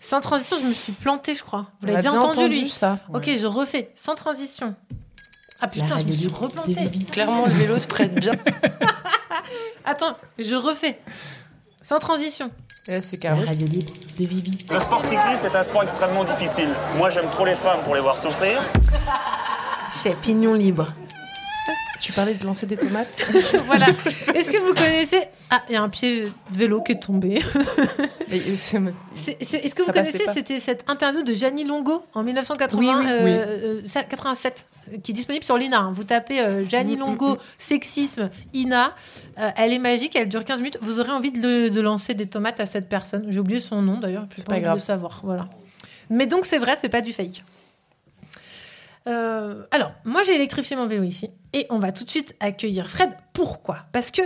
Sans 0.00 0.20
transition, 0.20 0.58
je 0.60 0.66
me 0.66 0.72
suis 0.72 0.92
plantée, 0.92 1.34
je 1.34 1.42
crois. 1.42 1.66
Vous 1.80 1.86
l'avez 1.86 2.00
bien 2.00 2.12
bien 2.12 2.20
entendu, 2.20 2.38
entendu, 2.38 2.54
lui 2.60 2.68
ça. 2.70 2.98
Ok, 3.12 3.24
je 3.26 3.46
refais. 3.46 3.90
Sans 3.94 4.14
transition. 4.14 4.74
Ah 5.60 5.68
putain, 5.68 5.86
je 5.86 5.92
me 5.92 5.96
radio 5.96 6.14
suis 6.14 6.22
libre 6.24 6.42
replantée. 6.42 6.90
Clairement, 7.10 7.44
le 7.46 7.52
vélo 7.52 7.78
se 7.78 7.86
prête 7.86 8.14
bien. 8.14 8.34
Attends, 9.84 10.16
je 10.38 10.54
refais. 10.54 10.98
Sans 11.84 11.98
transition. 11.98 12.50
c'est 12.86 13.22
La 13.22 13.34
radio 13.34 13.66
libre 13.66 13.92
de 14.18 14.24
Vivi. 14.24 14.56
Le 14.70 14.78
sport 14.78 15.02
cycliste 15.02 15.44
est 15.44 15.54
un 15.54 15.62
sport 15.62 15.82
extrêmement 15.82 16.24
difficile. 16.24 16.70
Moi, 16.96 17.10
j'aime 17.10 17.28
trop 17.30 17.44
les 17.44 17.54
femmes 17.54 17.80
pour 17.84 17.94
les 17.94 18.00
voir 18.00 18.16
souffrir. 18.16 18.62
Chez 20.02 20.14
Pignon 20.14 20.54
Libre. 20.54 20.86
Tu 22.00 22.12
parlais 22.12 22.34
de 22.34 22.44
lancer 22.44 22.66
des 22.66 22.76
tomates 22.76 23.08
voilà. 23.66 23.86
Est-ce 24.34 24.50
que 24.50 24.58
vous 24.58 24.74
connaissez 24.74 25.20
Ah, 25.50 25.62
il 25.68 25.72
y 25.74 25.76
a 25.76 25.82
un 25.82 25.88
pied 25.88 26.22
de 26.22 26.32
vélo 26.52 26.82
qui 26.82 26.92
est 26.92 27.00
tombé. 27.02 27.40
C'est- 28.30 29.64
Est-ce 29.64 29.74
que 29.74 29.82
vous 29.82 29.92
connaissez. 29.92 30.24
C'était 30.34 30.58
cette 30.60 30.84
interview 30.90 31.22
de 31.22 31.32
Gianni 31.34 31.64
Longo 31.64 32.04
en 32.14 32.22
1980, 32.22 32.80
Oui, 32.80 32.86
oui. 33.24 33.30
euh, 33.30 33.80
euh, 33.80 33.82
ça- 33.86 34.02
87, 34.02 34.66
qui 35.02 35.12
est 35.12 35.14
disponible 35.14 35.44
sur 35.44 35.56
l'INA. 35.56 35.90
Vous 35.92 36.04
tapez 36.04 36.40
euh, 36.40 36.64
Gianni 36.64 36.96
Mm, 36.96 37.00
Longo, 37.00 37.38
sexisme, 37.58 38.28
INA. 38.52 38.94
Euh, 39.38 39.50
elle 39.56 39.72
est 39.72 39.78
magique, 39.78 40.16
elle 40.16 40.28
dure 40.28 40.44
15 40.44 40.58
minutes. 40.58 40.78
Vous 40.82 41.00
aurez 41.00 41.12
envie 41.12 41.30
de, 41.30 41.40
le- 41.40 41.70
de 41.70 41.80
lancer 41.80 42.14
des 42.14 42.26
tomates 42.26 42.60
à 42.60 42.66
cette 42.66 42.88
personne. 42.88 43.26
J'ai 43.28 43.40
oublié 43.40 43.60
son 43.60 43.80
nom 43.82 43.98
d'ailleurs, 43.98 44.26
je 44.32 44.36
C'est 44.38 44.46
pas, 44.46 44.54
pas 44.54 44.60
grave. 44.60 44.78
de 44.80 44.84
savoir. 44.84 45.20
Voilà. 45.22 45.46
Mais 46.10 46.26
donc 46.26 46.44
c'est 46.44 46.58
vrai, 46.58 46.76
c'est 46.78 46.88
pas 46.90 47.00
du 47.00 47.12
fake. 47.12 47.44
Euh, 49.06 49.62
alors, 49.70 49.92
moi 50.04 50.22
j'ai 50.22 50.34
électrifié 50.34 50.76
mon 50.76 50.86
vélo 50.86 51.02
ici 51.04 51.30
et 51.54 51.66
on 51.70 51.78
va 51.78 51.90
tout 51.92 52.04
de 52.04 52.10
suite 52.10 52.34
accueillir 52.40 52.90
Fred. 52.90 53.10
Pourquoi? 53.32 53.78
Parce 53.92 54.10
que 54.10 54.20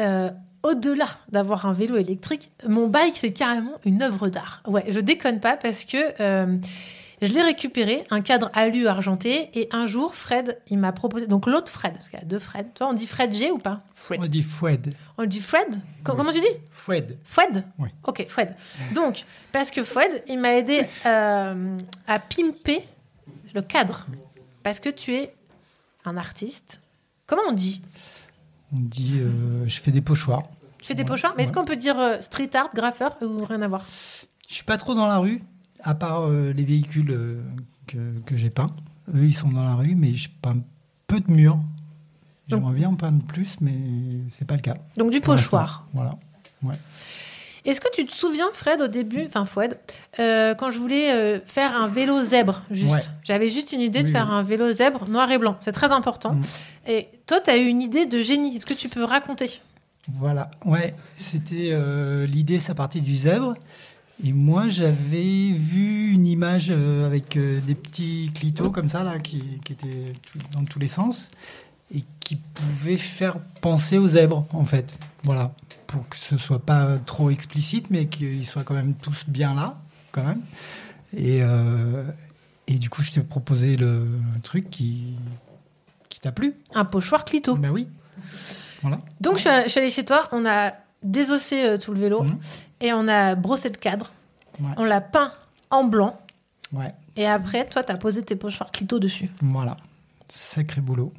euh, 0.00 0.30
au-delà 0.64 1.06
d'avoir 1.30 1.66
un 1.66 1.72
vélo 1.72 1.96
électrique, 1.96 2.50
mon 2.66 2.88
bike 2.88 3.16
c'est 3.16 3.32
carrément 3.32 3.74
une 3.84 4.02
œuvre 4.02 4.28
d'art. 4.28 4.62
Ouais, 4.66 4.84
je 4.88 4.98
déconne 5.00 5.38
pas 5.40 5.56
parce 5.56 5.84
que 5.84 5.96
euh, 6.20 6.56
je 7.22 7.32
l'ai 7.34 7.42
récupéré, 7.42 8.04
un 8.10 8.22
cadre 8.22 8.50
alu 8.54 8.86
argenté 8.86 9.50
et 9.52 9.68
un 9.72 9.84
jour 9.86 10.14
Fred 10.14 10.58
il 10.68 10.78
m'a 10.78 10.92
proposé, 10.92 11.26
donc 11.26 11.46
l'autre 11.46 11.70
Fred, 11.70 11.92
parce 11.92 12.08
qu'il 12.08 12.18
y 12.18 12.22
a 12.22 12.24
deux 12.24 12.38
Fred, 12.38 12.72
toi 12.74 12.88
on 12.88 12.92
dit 12.94 13.06
Fred 13.06 13.32
G 13.32 13.50
ou 13.50 13.58
pas? 13.58 13.82
On 14.22 14.26
dit 14.26 14.42
Foued. 14.42 14.94
On 15.18 15.24
dit 15.26 15.40
Fred? 15.40 15.80
Co- 16.02 16.14
Comment 16.14 16.32
tu 16.32 16.40
dis? 16.40 16.46
Foued. 16.70 17.18
Fred 17.24 17.64
Oui. 17.78 17.88
Ok, 18.06 18.24
Fred. 18.26 18.54
Donc, 18.94 19.24
parce 19.52 19.70
que 19.70 19.82
Fred, 19.82 20.22
il 20.28 20.38
m'a 20.38 20.54
aidé 20.54 20.86
euh, 21.04 21.76
à 22.06 22.18
pimper 22.18 22.86
le 23.54 23.60
cadre. 23.62 24.06
Parce 24.62 24.80
que 24.80 24.88
tu 24.88 25.14
es 25.14 25.34
un 26.04 26.16
artiste. 26.16 26.80
Comment 27.26 27.42
on 27.48 27.52
dit? 27.52 27.82
On 28.72 28.80
dit 28.80 29.18
euh, 29.18 29.66
je 29.66 29.80
fais 29.80 29.90
des 29.90 30.00
pochoirs. 30.00 30.44
Tu 30.78 30.86
fais 30.86 30.94
des 30.94 31.04
pochoirs? 31.04 31.34
Mais 31.36 31.44
est-ce 31.44 31.52
qu'on 31.52 31.64
peut 31.64 31.76
dire 31.76 31.98
euh, 31.98 32.20
street 32.20 32.50
art, 32.54 32.70
graffeur 32.74 33.16
ou 33.22 33.44
rien 33.44 33.62
à 33.62 33.68
voir? 33.68 33.84
Je 34.48 34.54
suis 34.54 34.64
pas 34.64 34.76
trop 34.76 34.94
dans 34.94 35.06
la 35.06 35.18
rue, 35.18 35.42
à 35.82 35.94
part 35.94 36.22
euh, 36.22 36.52
les 36.52 36.64
véhicules 36.64 37.42
que, 37.86 38.20
que 38.26 38.36
j'ai 38.36 38.50
peints. 38.50 38.74
Eux, 39.14 39.26
ils 39.26 39.34
sont 39.34 39.50
dans 39.50 39.64
la 39.64 39.74
rue, 39.74 39.94
mais 39.94 40.14
je 40.14 40.30
peins 40.42 40.58
peu 41.06 41.20
de 41.20 41.30
murs. 41.30 41.58
J'aimerais 42.48 42.74
bien 42.74 42.88
en 42.88 42.96
peindre 42.96 43.22
plus, 43.24 43.56
mais 43.60 43.78
c'est 44.28 44.44
pas 44.44 44.56
le 44.56 44.60
cas. 44.60 44.76
Donc 44.96 45.10
du 45.10 45.20
pochoir. 45.20 45.86
Voilà. 45.92 46.18
Ouais. 46.62 46.74
Est-ce 47.64 47.80
que 47.80 47.88
tu 47.92 48.06
te 48.06 48.12
souviens, 48.12 48.48
Fred, 48.52 48.80
au 48.80 48.88
début, 48.88 49.24
enfin 49.26 49.44
Fouad, 49.44 49.78
euh, 50.18 50.54
quand 50.54 50.70
je 50.70 50.78
voulais 50.78 51.12
euh, 51.12 51.40
faire 51.44 51.76
un 51.76 51.88
vélo 51.88 52.22
zèbre, 52.22 52.62
juste, 52.70 52.92
Ouais. 52.92 53.00
j'avais 53.22 53.48
juste 53.48 53.72
une 53.72 53.80
idée 53.80 54.02
de 54.02 54.08
faire 54.08 54.28
oui. 54.30 54.34
un 54.36 54.42
vélo 54.42 54.72
zèbre 54.72 55.08
noir 55.08 55.30
et 55.30 55.38
blanc. 55.38 55.56
C'est 55.60 55.72
très 55.72 55.90
important. 55.90 56.34
Mm. 56.34 56.42
Et 56.88 57.08
toi, 57.26 57.40
tu 57.40 57.50
as 57.50 57.56
eu 57.58 57.66
une 57.66 57.82
idée 57.82 58.06
de 58.06 58.20
génie. 58.22 58.56
Est-ce 58.56 58.66
que 58.66 58.74
tu 58.74 58.88
peux 58.88 59.04
raconter? 59.04 59.60
Voilà, 60.08 60.50
ouais, 60.64 60.94
c'était 61.16 61.70
euh, 61.72 62.26
l'idée, 62.26 62.58
ça 62.60 62.74
partait 62.74 63.00
du 63.00 63.14
zèbre. 63.16 63.54
Et 64.24 64.32
moi, 64.32 64.68
j'avais 64.68 65.50
vu 65.52 66.12
une 66.12 66.26
image 66.26 66.70
avec 66.70 67.38
des 67.38 67.74
petits 67.74 68.30
clitos 68.34 68.70
comme 68.70 68.88
ça, 68.88 69.02
là, 69.02 69.18
qui, 69.18 69.42
qui 69.64 69.72
étaient 69.72 70.12
dans 70.52 70.64
tous 70.64 70.78
les 70.78 70.88
sens, 70.88 71.30
et 71.94 72.04
qui 72.20 72.36
pouvaient 72.36 72.98
faire 72.98 73.38
penser 73.62 73.96
au 73.96 74.06
zèbre, 74.08 74.46
en 74.52 74.64
fait. 74.64 74.94
Voilà, 75.24 75.52
pour 75.90 76.08
que 76.08 76.16
ce 76.16 76.36
soit 76.36 76.60
pas 76.60 76.98
trop 76.98 77.30
explicite, 77.30 77.90
mais 77.90 78.06
qu'ils 78.06 78.46
soient 78.46 78.62
quand 78.62 78.74
même 78.74 78.94
tous 78.94 79.24
bien 79.26 79.54
là, 79.54 79.76
quand 80.12 80.22
même. 80.22 80.40
Et, 81.12 81.40
euh, 81.42 82.04
et 82.68 82.74
du 82.74 82.88
coup, 82.88 83.02
je 83.02 83.10
t'ai 83.10 83.20
proposé 83.22 83.76
le 83.76 84.06
truc 84.44 84.70
qui, 84.70 85.16
qui 86.08 86.20
t'a 86.20 86.30
plu. 86.30 86.54
Un 86.74 86.84
pochoir 86.84 87.24
clito. 87.24 87.56
Ben 87.56 87.70
oui. 87.70 87.88
Voilà. 88.82 89.00
Donc, 89.20 89.36
je 89.36 89.40
suis, 89.40 89.50
je 89.64 89.68
suis 89.68 89.80
allée 89.80 89.90
chez 89.90 90.04
toi, 90.04 90.28
on 90.30 90.46
a 90.46 90.74
désossé 91.02 91.64
euh, 91.64 91.76
tout 91.76 91.92
le 91.92 91.98
vélo 91.98 92.24
et 92.80 92.92
on 92.92 93.08
a 93.08 93.34
brossé 93.34 93.68
le 93.68 93.76
cadre. 93.76 94.12
Mhm. 94.60 94.66
Ouais. 94.66 94.74
On 94.76 94.84
l'a 94.84 95.00
peint 95.00 95.32
en 95.70 95.82
blanc. 95.82 96.20
Ouais. 96.72 96.94
Et 97.16 97.26
après, 97.26 97.68
toi, 97.68 97.82
tu 97.82 97.90
as 97.90 97.96
posé 97.96 98.22
tes 98.22 98.36
pochoirs 98.36 98.70
clito 98.70 99.00
dessus. 99.00 99.28
Voilà. 99.42 99.76
Sacré 100.28 100.80
boulot. 100.80 101.12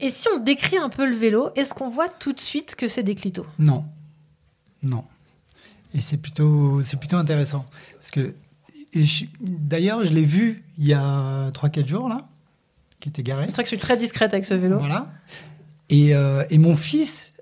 Et 0.00 0.10
si 0.10 0.28
on 0.34 0.38
décrit 0.38 0.76
un 0.78 0.88
peu 0.88 1.08
le 1.08 1.14
vélo, 1.16 1.50
est-ce 1.56 1.74
qu'on 1.74 1.88
voit 1.88 2.08
tout 2.08 2.32
de 2.32 2.40
suite 2.40 2.74
que 2.76 2.88
c'est 2.88 3.02
des 3.02 3.14
clitos? 3.14 3.46
Non. 3.58 3.84
Non. 4.82 5.04
Et 5.94 6.00
c'est 6.00 6.18
plutôt, 6.18 6.82
c'est 6.82 6.96
plutôt 6.98 7.16
intéressant. 7.16 7.64
Parce 7.98 8.10
que, 8.10 8.34
d'ailleurs, 9.40 10.04
je 10.04 10.12
l'ai 10.12 10.24
vu 10.24 10.62
il 10.78 10.86
y 10.86 10.94
a 10.94 11.50
3-4 11.50 11.86
jours, 11.86 12.08
là, 12.08 12.26
qui 13.00 13.08
était 13.08 13.22
garé. 13.22 13.46
C'est 13.48 13.54
vrai 13.54 13.64
que 13.64 13.70
je 13.70 13.74
suis 13.76 13.82
très 13.82 13.96
discrète 13.96 14.32
avec 14.32 14.44
ce 14.44 14.54
vélo. 14.54 14.78
Voilà. 14.78 15.08
Et, 15.88 16.14
euh, 16.14 16.44
et 16.50 16.58
mon 16.58 16.76
fils, 16.76 17.32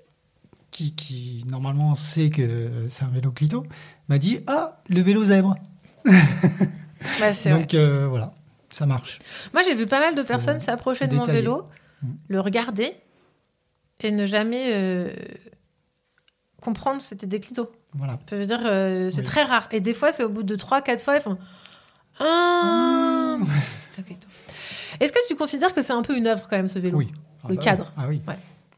qui, 0.71 0.93
qui 0.93 1.43
normalement 1.49 1.95
sait 1.95 2.29
que 2.29 2.85
c'est 2.89 3.03
un 3.03 3.09
vélo 3.09 3.31
clito, 3.31 3.65
m'a 4.09 4.17
dit 4.17 4.39
Ah, 4.47 4.79
le 4.89 5.01
vélo 5.01 5.23
zèbre. 5.25 5.55
Bah, 7.19 7.29
Donc 7.51 7.75
euh, 7.75 8.07
voilà, 8.07 8.33
ça 8.71 8.87
marche. 8.87 9.19
Moi, 9.53 9.61
j'ai 9.61 9.75
vu 9.75 9.85
pas 9.85 9.99
mal 9.99 10.15
de 10.15 10.23
personnes 10.23 10.59
s'approcher 10.59 11.07
de 11.07 11.13
mon 11.13 11.21
détailler. 11.21 11.41
vélo, 11.41 11.67
Le 12.27 12.39
regarder 12.39 12.93
et 14.01 14.11
ne 14.11 14.25
jamais 14.25 14.69
euh, 14.73 15.09
comprendre 16.61 17.01
c'était 17.01 17.25
des 17.27 17.39
clitos. 17.39 17.71
Voilà. 17.93 18.19
Je 18.29 18.35
veux 18.35 18.45
dire, 18.45 18.61
euh, 18.65 19.09
c'est 19.09 19.17
Oui. 19.19 19.23
très 19.23 19.43
rare. 19.43 19.67
Et 19.71 19.79
des 19.79 19.93
fois, 19.93 20.11
c'est 20.11 20.23
au 20.23 20.29
bout 20.29 20.43
de 20.43 20.55
3-4 20.55 20.99
fois, 21.03 21.15
ils 21.15 21.21
font 21.21 21.37
Ah 22.19 23.37
C'est 23.91 24.01
un 24.01 24.03
clito. 24.03 24.27
Est-ce 24.99 25.13
que 25.13 25.19
tu 25.27 25.35
considères 25.35 25.73
que 25.73 25.81
c'est 25.81 25.93
un 25.93 26.01
peu 26.01 26.15
une 26.17 26.27
œuvre 26.27 26.47
quand 26.49 26.57
même, 26.57 26.67
ce 26.67 26.79
vélo? 26.79 26.97
Oui. 26.97 27.07
Ah 27.43 27.47
Le 27.49 27.55
bah 27.55 27.61
cadre 27.61 27.91
oui. 27.97 28.03
Ah 28.03 28.07
oui. 28.07 28.21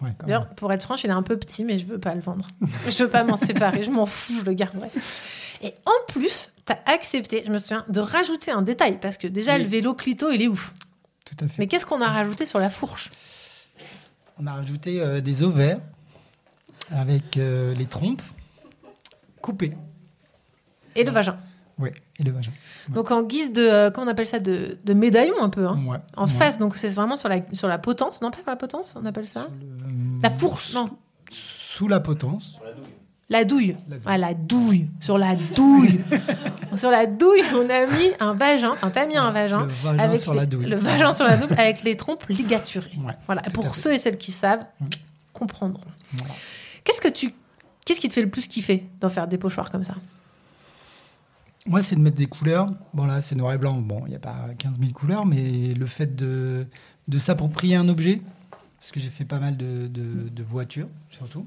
Ouais. 0.01 0.13
D'ailleurs, 0.25 0.47
pour 0.55 0.71
être 0.71 0.83
franche, 0.83 1.03
il 1.03 1.09
est 1.09 1.13
un 1.13 1.23
peu 1.23 1.37
petit, 1.37 1.65
mais 1.65 1.77
je 1.77 1.85
veux 1.85 1.99
pas 1.99 2.15
le 2.15 2.21
vendre. 2.21 2.47
je 2.87 3.03
veux 3.03 3.09
pas 3.09 3.23
m'en 3.25 3.35
séparer, 3.37 3.83
je 3.83 3.91
m'en 3.91 4.05
fous, 4.05 4.39
je 4.39 4.45
le 4.45 4.53
garderai. 4.53 4.87
Et 5.61 5.73
en 5.85 5.91
plus, 6.13 6.53
tu 6.65 6.71
as 6.71 6.79
accepté, 6.85 7.43
je 7.45 7.51
me 7.51 7.57
souviens, 7.57 7.83
de 7.89 7.99
rajouter 7.99 8.51
un 8.51 8.61
détail, 8.61 8.97
parce 9.01 9.17
que 9.17 9.27
déjà, 9.27 9.55
Oui. 9.57 9.63
le 9.63 9.67
vélo 9.67 9.93
clito, 9.93 10.31
il 10.31 10.41
est 10.41 10.47
ouf. 10.47 10.73
Tout 11.29 11.45
à 11.45 11.47
fait. 11.47 11.55
Mais 11.59 11.67
qu'est-ce 11.67 11.85
qu'on 11.85 12.01
a 12.01 12.07
rajouté 12.09 12.45
sur 12.45 12.59
la 12.59 12.69
fourche 12.69 13.11
On 14.37 14.47
a 14.47 14.53
rajouté 14.53 15.01
euh, 15.01 15.21
des 15.21 15.43
ovaires 15.43 15.79
avec 16.91 17.37
euh, 17.37 17.75
les 17.75 17.85
trompes 17.85 18.21
coupées. 19.41 19.75
Et 20.95 21.03
le 21.03 21.11
vagin. 21.11 21.37
Oui, 21.77 21.89
et 22.19 22.23
le 22.23 22.31
vagin. 22.31 22.51
Donc 22.89 23.11
en 23.11 23.23
guise 23.23 23.51
de, 23.53 23.61
euh, 23.61 23.91
comment 23.91 24.07
on 24.07 24.09
appelle 24.09 24.27
ça, 24.27 24.39
de, 24.39 24.77
de 24.83 24.93
médaillon 24.93 25.41
un 25.41 25.49
peu, 25.49 25.65
hein. 25.67 25.81
Ouais, 25.85 25.97
en 26.17 26.25
ouais. 26.25 26.31
face. 26.31 26.57
Donc 26.57 26.75
c'est 26.75 26.89
vraiment 26.89 27.15
sur 27.15 27.29
la, 27.29 27.37
sur 27.53 27.67
la 27.67 27.77
potence, 27.77 28.21
non 28.21 28.31
pas 28.31 28.37
sur 28.39 28.49
la 28.49 28.55
potence, 28.55 28.95
on 28.97 29.05
appelle 29.05 29.27
ça 29.27 29.47
La 30.21 30.29
fourche, 30.29 30.73
non. 30.73 30.89
Sous 31.31 31.87
la 31.87 31.99
potence. 31.99 32.57
La 32.65 32.73
douille. 32.73 32.85
Ah, 34.05 34.17
la 34.17 34.33
douille. 34.33 34.89
Sur 35.01 35.17
la 35.17 35.35
douille. 35.35 35.99
sur 36.75 36.89
la 36.89 37.05
douille, 37.05 37.43
on 37.53 37.69
a 37.69 37.85
mis 37.85 38.09
un 38.19 38.33
vagin. 38.33 38.71
Enfin, 38.71 38.89
t'as 38.89 39.05
mis 39.05 39.17
un 39.17 39.31
vagin. 39.31 39.65
le 39.65 39.71
vagin 39.71 39.99
avec 40.03 40.19
sur 40.19 40.33
les- 40.33 40.39
la 40.39 40.45
douille. 40.47 40.65
Le 40.65 40.75
vagin 40.77 41.13
sur 41.13 41.25
la 41.25 41.37
douille 41.37 41.53
avec 41.57 41.83
les 41.83 41.95
trompes 41.95 42.25
ligaturées. 42.27 42.91
Ouais, 43.05 43.13
voilà. 43.27 43.41
Pour 43.53 43.75
ceux 43.75 43.93
et 43.93 43.99
celles 43.99 44.17
qui 44.17 44.31
savent, 44.31 44.61
comprendront. 45.33 45.83
Qu'est-ce 46.83 47.01
que 47.01 47.07
tu, 47.07 47.33
qu'est-ce 47.85 47.99
qui 47.99 48.07
te 48.07 48.13
fait 48.13 48.23
le 48.23 48.29
plus 48.31 48.47
kiffer 48.47 48.85
d'en 48.99 49.09
faire 49.09 49.27
des 49.27 49.37
pochoirs 49.37 49.69
comme 49.69 49.83
ça? 49.83 49.93
Moi, 51.65 51.83
c'est 51.83 51.95
de 51.95 52.01
mettre 52.01 52.17
des 52.17 52.25
couleurs. 52.25 52.67
Bon, 52.93 53.05
là, 53.05 53.21
c'est 53.21 53.35
noir 53.35 53.53
et 53.53 53.57
blanc. 53.57 53.73
Bon, 53.73 54.01
il 54.05 54.09
n'y 54.09 54.15
a 54.15 54.19
pas 54.19 54.47
15 54.57 54.79
000 54.79 54.91
couleurs, 54.93 55.25
mais 55.25 55.73
le 55.75 55.85
fait 55.85 56.15
de, 56.15 56.65
de 57.07 57.19
s'approprier 57.19 57.75
un 57.75 57.87
objet, 57.89 58.21
parce 58.79 58.91
que 58.91 58.99
j'ai 58.99 59.09
fait 59.09 59.25
pas 59.25 59.37
mal 59.39 59.55
de, 59.55 59.85
de- 59.87 60.29
de 60.29 60.43
voitures, 60.43 60.87
surtout, 61.09 61.45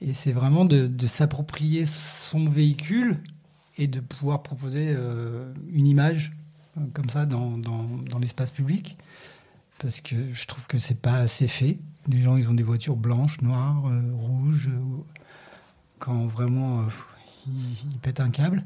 et 0.00 0.12
c'est 0.12 0.32
vraiment 0.32 0.64
de, 0.64 0.86
de 0.86 1.06
s'approprier 1.06 1.84
son 1.86 2.46
véhicule 2.46 3.18
et 3.76 3.86
de 3.86 4.00
pouvoir 4.00 4.42
proposer 4.42 4.92
euh, 4.96 5.52
une 5.72 5.86
image 5.86 6.32
euh, 6.78 6.82
comme 6.92 7.08
ça 7.10 7.26
dans, 7.26 7.56
dans- 7.58 7.98
dans 8.08 8.18
l'espace 8.18 8.50
public, 8.50 8.96
parce 9.78 10.00
que 10.00 10.16
je 10.32 10.46
trouve 10.46 10.66
que 10.66 10.78
c'est 10.78 10.98
pas 11.00 11.14
assez 11.16 11.48
fait. 11.48 11.78
Les 12.08 12.20
gens, 12.22 12.36
ils 12.36 12.48
ont 12.50 12.54
des 12.54 12.62
voitures 12.62 12.96
blanches, 12.96 13.40
noires, 13.42 13.82
euh, 13.88 14.00
rouges, 14.14 14.70
quand 15.98 16.26
vraiment... 16.26 16.84
ils, 17.46 17.52
ils 17.92 17.98
pètent 17.98 18.20
un 18.20 18.30
câble. 18.30 18.62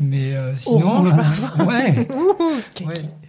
Mais 0.00 0.34
sinon, 0.56 1.04
ouais. 1.66 2.08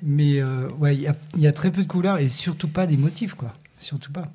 Mais 0.04 0.44
ouais, 0.44 0.96
il 0.96 1.02
y, 1.38 1.42
y 1.42 1.48
a 1.48 1.52
très 1.54 1.72
peu 1.72 1.84
de 1.84 1.88
couleurs 1.88 2.18
et 2.18 2.28
surtout 2.28 2.68
pas 2.68 2.88
des 2.88 2.98
motifs, 2.98 3.34
quoi. 3.36 3.54
surtout 3.78 4.12
pas. 4.12 4.32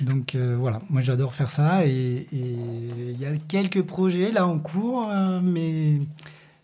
Donc 0.00 0.34
euh, 0.34 0.56
voilà, 0.58 0.80
moi 0.90 1.00
j'adore 1.00 1.34
faire 1.34 1.48
ça 1.48 1.86
et 1.86 2.26
il 2.32 3.18
y 3.18 3.24
a 3.24 3.36
quelques 3.48 3.82
projets 3.82 4.30
là 4.30 4.46
en 4.46 4.58
cours, 4.58 5.08
euh, 5.10 5.40
mais 5.42 6.00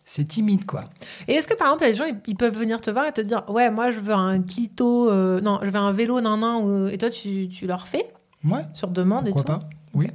c'est 0.04 0.24
timide 0.24 0.66
quoi. 0.66 0.84
Et 1.28 1.34
est-ce 1.34 1.48
que 1.48 1.54
par 1.54 1.68
exemple, 1.68 1.84
les 1.84 1.94
gens 1.94 2.04
ils, 2.26 2.36
peuvent 2.36 2.56
venir 2.56 2.80
te 2.80 2.90
voir 2.90 3.06
et 3.06 3.12
te 3.12 3.20
dire 3.20 3.44
Ouais, 3.48 3.70
moi 3.70 3.90
je 3.90 4.00
veux 4.00 4.12
un 4.12 4.42
clito, 4.42 5.10
euh, 5.10 5.40
non, 5.40 5.60
je 5.62 5.70
veux 5.70 5.76
un 5.76 5.92
vélo, 5.92 6.20
nan, 6.20 6.40
nan, 6.40 6.88
et 6.92 6.98
toi 6.98 7.10
tu, 7.10 7.48
tu 7.48 7.66
leur 7.66 7.88
fais? 7.88 8.06
Ouais. 8.44 8.64
Sur 8.74 8.88
demande 8.88 9.28
et 9.28 9.30
Pourquoi 9.32 9.54
tout? 9.54 9.60
pas? 9.60 9.68
Oui. 9.94 10.08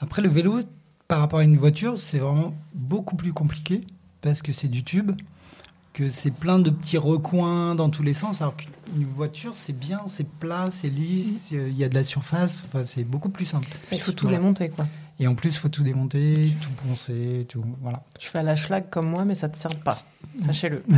Après 0.00 0.22
le 0.22 0.28
vélo, 0.28 0.60
par 1.08 1.20
rapport 1.20 1.40
à 1.40 1.44
une 1.44 1.56
voiture, 1.56 1.98
c'est 1.98 2.18
vraiment 2.18 2.54
beaucoup 2.74 3.16
plus 3.16 3.32
compliqué 3.32 3.82
parce 4.20 4.42
que 4.42 4.52
c'est 4.52 4.68
du 4.68 4.84
tube, 4.84 5.12
que 5.92 6.10
c'est 6.10 6.30
plein 6.30 6.58
de 6.58 6.70
petits 6.70 6.96
recoins 6.98 7.74
dans 7.74 7.90
tous 7.90 8.02
les 8.02 8.14
sens. 8.14 8.40
Alors 8.40 8.56
qu'une 8.56 9.04
voiture, 9.04 9.52
c'est 9.56 9.72
bien, 9.78 10.00
c'est 10.06 10.26
plat, 10.26 10.68
c'est 10.70 10.88
lisse, 10.88 11.50
euh, 11.52 11.68
il 11.68 11.76
y 11.76 11.84
a 11.84 11.88
de 11.88 11.94
la 11.94 12.04
surface. 12.04 12.64
Enfin, 12.66 12.82
c'est 12.84 13.04
beaucoup 13.04 13.28
plus 13.28 13.44
simple. 13.44 13.68
Il 13.92 14.00
faut 14.00 14.12
tout 14.12 14.24
Voilà. 14.26 14.38
démonter, 14.38 14.70
quoi. 14.70 14.86
Et 15.20 15.26
en 15.26 15.34
plus, 15.34 15.50
il 15.50 15.56
faut 15.58 15.68
tout 15.68 15.82
démonter, 15.82 16.54
tout 16.60 16.70
poncer, 16.86 17.46
tout. 17.48 17.62
Voilà. 17.82 18.02
Tu 18.18 18.28
fais 18.28 18.38
à 18.38 18.42
la 18.42 18.56
schlag 18.56 18.88
comme 18.90 19.08
moi, 19.08 19.24
mais 19.24 19.34
ça 19.34 19.48
te 19.48 19.58
sert 19.58 19.76
pas. 19.80 19.98
Sachez-le. 20.40 20.82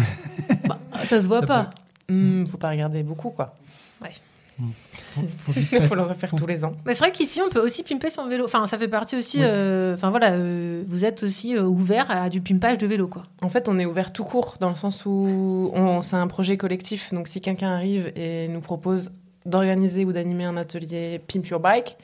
Bah, 0.68 0.78
Ça 1.04 1.20
se 1.20 1.26
voit 1.26 1.40
Ça 1.40 1.46
pas. 1.46 1.70
Hmm, 2.08 2.46
faut 2.46 2.56
pas 2.58 2.70
regarder 2.70 3.02
beaucoup, 3.02 3.30
quoi. 3.30 3.56
Ouais. 4.00 4.12
Il 4.60 5.82
faut 5.88 5.94
le 5.94 6.02
refaire 6.02 6.30
tous 6.36 6.46
les 6.46 6.64
ans. 6.64 6.72
Mais 6.86 6.94
c'est 6.94 7.00
vrai 7.00 7.12
qu'ici, 7.12 7.40
on 7.42 7.48
peut 7.50 7.60
aussi 7.60 7.82
pimper 7.82 8.10
son 8.10 8.28
vélo. 8.28 8.44
Enfin, 8.44 8.66
ça 8.66 8.78
fait 8.78 8.88
partie 8.88 9.16
aussi. 9.16 9.38
Oui. 9.38 9.44
euh, 9.46 9.94
Enfin, 9.94 10.10
voilà, 10.10 10.32
euh, 10.32 10.82
vous 10.86 11.04
êtes 11.04 11.22
aussi 11.24 11.56
euh, 11.56 11.62
ouvert 11.64 12.10
à 12.10 12.28
du 12.30 12.40
pimpage 12.40 12.78
de 12.78 12.86
vélo, 12.86 13.08
quoi. 13.08 13.24
En 13.42 13.48
fait, 13.50 13.68
on 13.68 13.78
est 13.78 13.84
ouvert 13.86 14.12
tout 14.12 14.24
court, 14.24 14.56
dans 14.60 14.70
le 14.70 14.76
sens 14.76 15.04
où 15.06 15.70
on, 15.74 16.02
c'est 16.02 16.16
un 16.16 16.26
projet 16.28 16.56
collectif. 16.56 17.12
Donc, 17.12 17.26
si 17.28 17.40
quelqu'un 17.40 17.70
arrive 17.72 18.12
et 18.16 18.48
nous 18.48 18.60
propose 18.60 19.10
d'organiser 19.46 20.04
ou 20.04 20.12
d'animer 20.12 20.44
un 20.44 20.56
atelier 20.56 21.20
Pimp 21.26 21.46
Your 21.48 21.60
Bike, 21.60 21.96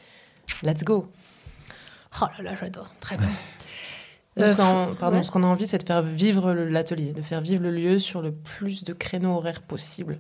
let's 0.63 0.83
go. 0.85 1.07
Oh 2.21 2.25
là 2.39 2.43
là, 2.51 2.57
j'adore. 2.61 2.93
Très 3.01 3.17
bien. 3.17 3.29
Nous, 4.37 4.45
Euh, 4.45 4.53
ce 4.53 4.57
qu'on- 4.57 4.95
pardon, 4.97 5.19
ouais. 5.19 5.23
ce 5.23 5.31
qu'on 5.31 5.43
a 5.43 5.47
envie, 5.47 5.67
c'est 5.67 5.79
de 5.79 5.87
faire 5.87 6.03
vivre 6.03 6.53
le- 6.53 6.69
l'atelier, 6.69 7.13
de 7.13 7.23
faire 7.23 7.41
vivre 7.41 7.63
le 7.63 7.71
lieu 7.71 7.99
sur 7.99 8.23
le 8.23 8.33
plus 8.33 8.85
de 8.85 8.93
créneaux 8.93 9.37
horaires 9.37 9.63
possible. 9.63 10.19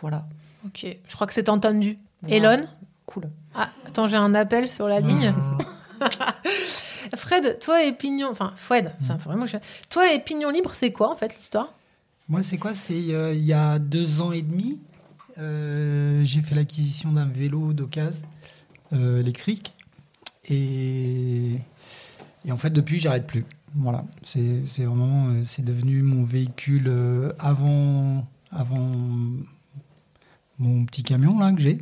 Voilà. 0.00 0.26
Ok, 0.64 0.86
je 1.06 1.14
crois 1.14 1.26
que 1.26 1.34
c'est 1.34 1.48
entendu. 1.48 1.98
Elon 2.28 2.66
Cool. 3.06 3.28
Ah, 3.54 3.70
attends, 3.86 4.06
j'ai 4.06 4.16
un 4.16 4.34
appel 4.34 4.68
sur 4.68 4.88
la 4.88 5.00
ligne. 5.00 5.32
Fred, 7.16 7.58
toi 7.60 7.84
et 7.84 7.92
Pignon... 7.92 8.28
Enfin, 8.30 8.52
Fred, 8.56 8.92
c'est 9.02 9.12
vraiment... 9.14 9.46
cher. 9.46 9.60
Toi 9.90 10.12
et 10.12 10.20
Pignon 10.20 10.50
Libre, 10.50 10.74
c'est 10.74 10.92
quoi, 10.92 11.10
en 11.10 11.14
fait, 11.14 11.34
l'histoire? 11.36 11.72
Moi, 12.28 12.42
c'est 12.42 12.56
quoi? 12.56 12.72
C'est 12.72 12.94
euh, 13.10 13.34
il 13.34 13.44
y 13.44 13.52
a 13.52 13.78
deux 13.78 14.22
ans 14.22 14.32
et 14.32 14.42
demi, 14.42 14.80
euh, 15.38 16.24
j'ai 16.24 16.40
fait 16.40 16.54
l'acquisition 16.54 17.12
d'un 17.12 17.26
vélo 17.26 17.72
d'occasion 17.72 18.26
euh, 18.94 19.20
électrique. 19.20 19.72
Et, 20.48 21.58
et 22.44 22.52
en 22.52 22.56
fait, 22.56 22.70
depuis, 22.70 22.98
j'arrête 22.98 23.26
plus. 23.26 23.44
Voilà, 23.76 24.04
c'est 24.22 24.64
c'est 24.66 24.84
vraiment, 24.84 25.26
euh, 25.26 25.42
c'est 25.44 25.64
devenu 25.64 26.02
mon 26.02 26.22
véhicule 26.22 26.84
euh, 26.86 27.32
avant, 27.40 28.24
avant 28.52 28.92
mon 30.64 30.84
petit 30.84 31.02
camion 31.02 31.38
là 31.38 31.52
que 31.52 31.60
j'ai. 31.60 31.80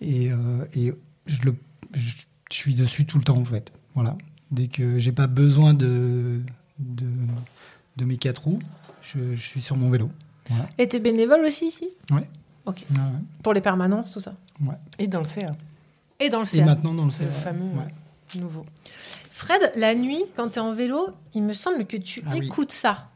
Et, 0.00 0.30
euh, 0.30 0.64
et 0.74 0.92
je, 1.26 1.42
le, 1.42 1.56
je, 1.94 2.16
je 2.50 2.56
suis 2.56 2.74
dessus 2.74 3.06
tout 3.06 3.18
le 3.18 3.24
temps 3.24 3.38
en 3.38 3.44
fait. 3.44 3.72
Voilà, 3.94 4.16
dès 4.50 4.68
que 4.68 4.98
j'ai 4.98 5.12
pas 5.12 5.26
besoin 5.26 5.72
de, 5.74 6.40
de, 6.78 7.06
de 7.96 8.04
mes 8.04 8.18
quatre 8.18 8.44
roues, 8.44 8.58
je, 9.00 9.34
je 9.34 9.42
suis 9.42 9.62
sur 9.62 9.76
mon 9.76 9.88
vélo. 9.90 10.10
Voilà. 10.50 10.68
Et 10.78 10.86
t'es 10.86 11.00
bénévole 11.00 11.40
aussi, 11.44 11.66
ici? 11.68 11.88
Ouais. 12.10 12.28
Ok. 12.66 12.84
Ouais, 12.90 12.96
ouais. 12.98 13.02
Pour 13.42 13.54
les 13.54 13.60
permanences, 13.62 14.12
tout 14.12 14.20
ça? 14.20 14.34
Ouais. 14.60 14.74
Et 14.98 15.06
dans 15.06 15.20
le 15.20 15.24
CA. 15.24 15.46
Et 16.20 16.28
dans 16.28 16.40
le 16.40 16.44
Et 16.46 16.58
CA. 16.58 16.64
maintenant 16.64 16.94
dans 16.94 17.04
le 17.06 17.10
CA. 17.10 17.24
Le 17.24 17.30
fameux 17.30 17.64
Ouais. 17.78 17.84
euh, 18.36 18.40
nouveau. 18.40 18.66
Fred, 19.30 19.72
la 19.76 19.94
nuit, 19.94 20.22
quand 20.36 20.50
t'es 20.50 20.60
en 20.60 20.72
vélo, 20.72 21.08
il 21.34 21.42
me 21.42 21.52
semble 21.52 21.86
que 21.86 21.96
tu 21.96 22.22
Ah 22.26 22.30
oui. 22.38 22.46
écoutes 22.46 22.72
ça. 22.72 23.10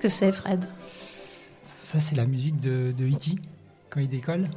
Qu'est-ce 0.00 0.14
que 0.14 0.26
c'est, 0.26 0.32
Fred 0.32 0.64
Ça, 1.78 2.00
c'est 2.00 2.16
la 2.16 2.24
musique 2.24 2.58
de, 2.58 2.92
de 2.92 3.04
E.T. 3.04 3.32
quand 3.90 4.00
il 4.00 4.08
décolle. 4.08 4.48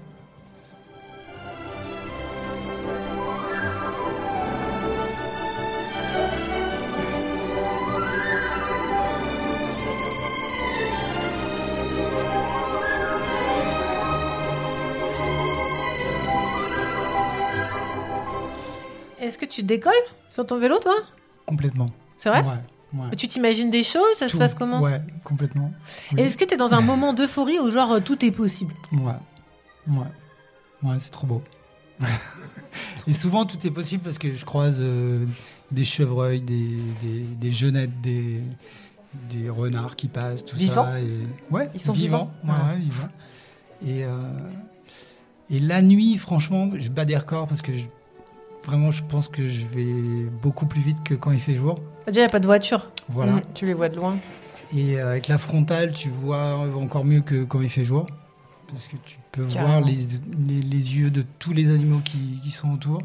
Est-ce 19.20 19.38
que 19.38 19.46
tu 19.46 19.64
décolles 19.64 19.94
sur 20.30 20.46
ton 20.46 20.58
vélo, 20.58 20.80
toi? 20.80 20.96
Complètement. 21.46 21.88
C'est 22.18 22.30
vrai? 22.30 22.44
Ouais. 22.44 22.73
Ouais. 22.94 23.16
Tu 23.18 23.28
t'imagines 23.28 23.70
des 23.70 23.84
choses? 23.84 24.16
Ça 24.18 24.28
se 24.30 24.38
passe 24.38 24.54
comment? 24.54 24.80
Ouais, 24.82 25.02
complètement. 25.24 25.72
Oui. 26.12 26.22
Et 26.22 26.24
Est-ce 26.26 26.38
que 26.38 26.46
t'es 26.46 26.58
dans 26.58 26.74
un 26.74 26.82
moment 26.92 27.14
d'euphorie 27.14 27.60
où, 27.60 27.70
genre, 27.72 28.02
tout 28.04 28.24
est 28.26 28.32
possible? 28.32 28.74
Ouais. 28.92 29.14
Ouais. 29.88 30.06
Ouais, 30.84 30.96
c'est 31.00 31.12
trop 31.12 31.28
beau. 31.28 31.42
Et 33.08 33.14
souvent, 33.14 33.46
tout 33.46 33.66
est 33.68 33.72
possible 33.72 34.04
parce 34.04 34.18
que 34.18 34.34
je 34.34 34.46
croise 34.46 34.78
euh, 34.80 35.26
des 35.72 35.84
chevreuils, 35.86 36.42
des, 36.42 36.78
des, 37.02 37.22
des 37.22 37.52
jeunettes, 37.52 38.02
des, 38.02 38.42
des 39.30 39.50
renards 39.50 39.96
qui 39.96 40.08
passent, 40.08 40.46
tout 40.46 40.56
Vivants? 40.56 40.86
ça. 40.86 41.00
Et... 41.02 41.10
Ouais, 41.52 41.70
Ils 41.74 41.82
sont 41.82 41.94
vivants. 41.94 42.32
vivants? 42.44 42.54
Ouais, 42.68 42.74
ouais, 42.74 42.80
vivants. 42.80 43.10
Et, 43.86 44.04
euh, 44.06 44.18
et 45.50 45.60
la 45.60 45.82
nuit, 45.82 46.18
franchement, 46.18 46.72
je 46.78 46.90
bats 46.90 47.06
des 47.06 47.18
records 47.18 47.48
parce 47.48 47.62
que 47.62 47.76
je- 47.76 47.86
vraiment, 48.66 48.92
je 48.92 49.04
pense 49.04 49.28
que 49.28 49.48
je 49.48 49.66
vais 49.66 50.24
beaucoup 50.42 50.66
plus 50.66 50.82
vite 50.82 51.04
que 51.04 51.14
quand 51.14 51.32
il 51.32 51.40
fait 51.40 51.56
jour. 51.56 51.80
Déjà, 52.08 52.20
il 52.20 52.24
n'y 52.24 52.28
a 52.28 52.30
pas 52.30 52.40
de 52.40 52.46
voiture. 52.46 52.90
Voilà. 53.10 53.34
Mm, 53.34 53.42
tu 53.54 53.66
les 53.66 53.74
vois 53.74 53.90
de 53.90 53.96
loin. 53.96 54.18
Et 54.76 54.98
euh, 55.00 55.12
avec 55.12 55.28
la 55.28 55.38
frontale, 55.38 55.92
tu 55.94 56.10
vois 56.10 56.56
encore 56.76 57.06
mieux 57.06 57.22
que 57.22 57.44
quand 57.44 57.62
il 57.62 57.70
fait 57.70 57.84
jour. 57.84 58.08
Parce 58.68 58.88
que 58.88 58.96
tu 59.06 59.18
peux 59.32 59.46
Carrément. 59.46 59.80
voir 59.80 59.88
les, 59.88 60.08
les, 60.48 60.62
les 60.62 60.98
yeux 60.98 61.12
de 61.12 61.24
tous 61.40 61.54
les 61.54 61.70
animaux 61.70 62.00
qui, 62.04 62.40
qui 62.42 62.50
sont 62.52 62.72
autour. 62.74 63.02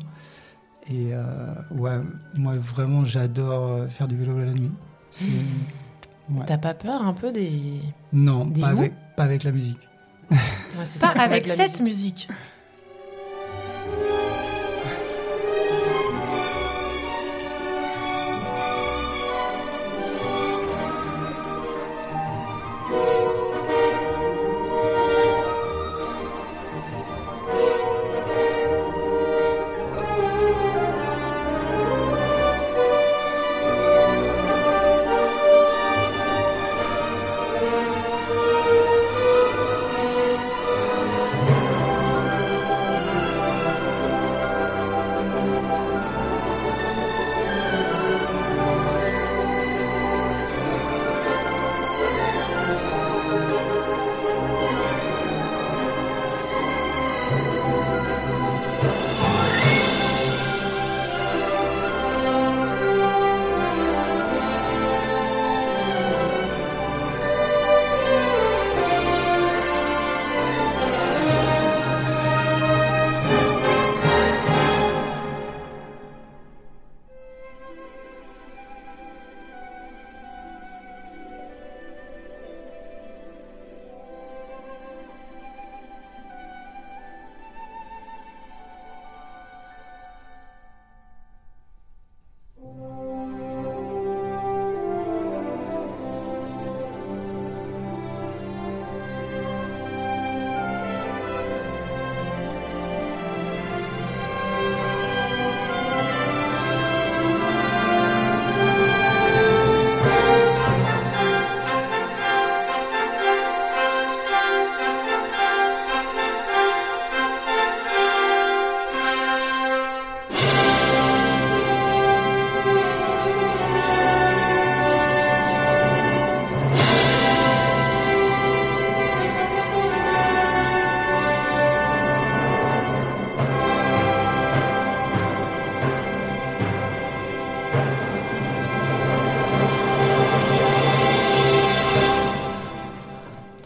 Et 0.91 1.13
euh, 1.13 1.25
ouais, 1.73 1.99
moi 2.35 2.55
vraiment, 2.57 3.05
j'adore 3.05 3.65
euh, 3.73 3.87
faire 3.89 4.09
du 4.09 4.17
vélo 4.17 4.39
la 4.39 4.53
nuit. 4.53 4.71
Ouais. 6.31 6.45
T'as 6.47 6.59
pas 6.59 6.75
peur 6.75 7.07
un 7.07 7.15
peu 7.15 7.33
des. 7.33 7.81
Non, 8.13 8.45
des 8.45 8.61
pas 8.61 8.67
avec, 8.67 8.93
pas 9.17 9.23
avec 9.25 9.45
la 9.45 9.51
musique. 9.51 9.79
Ouais, 10.31 10.37
Pas 10.77 10.85
ça, 10.85 11.09
avec 11.09 11.47
la 11.47 11.57
cette 11.57 11.81
musique. 11.81 12.29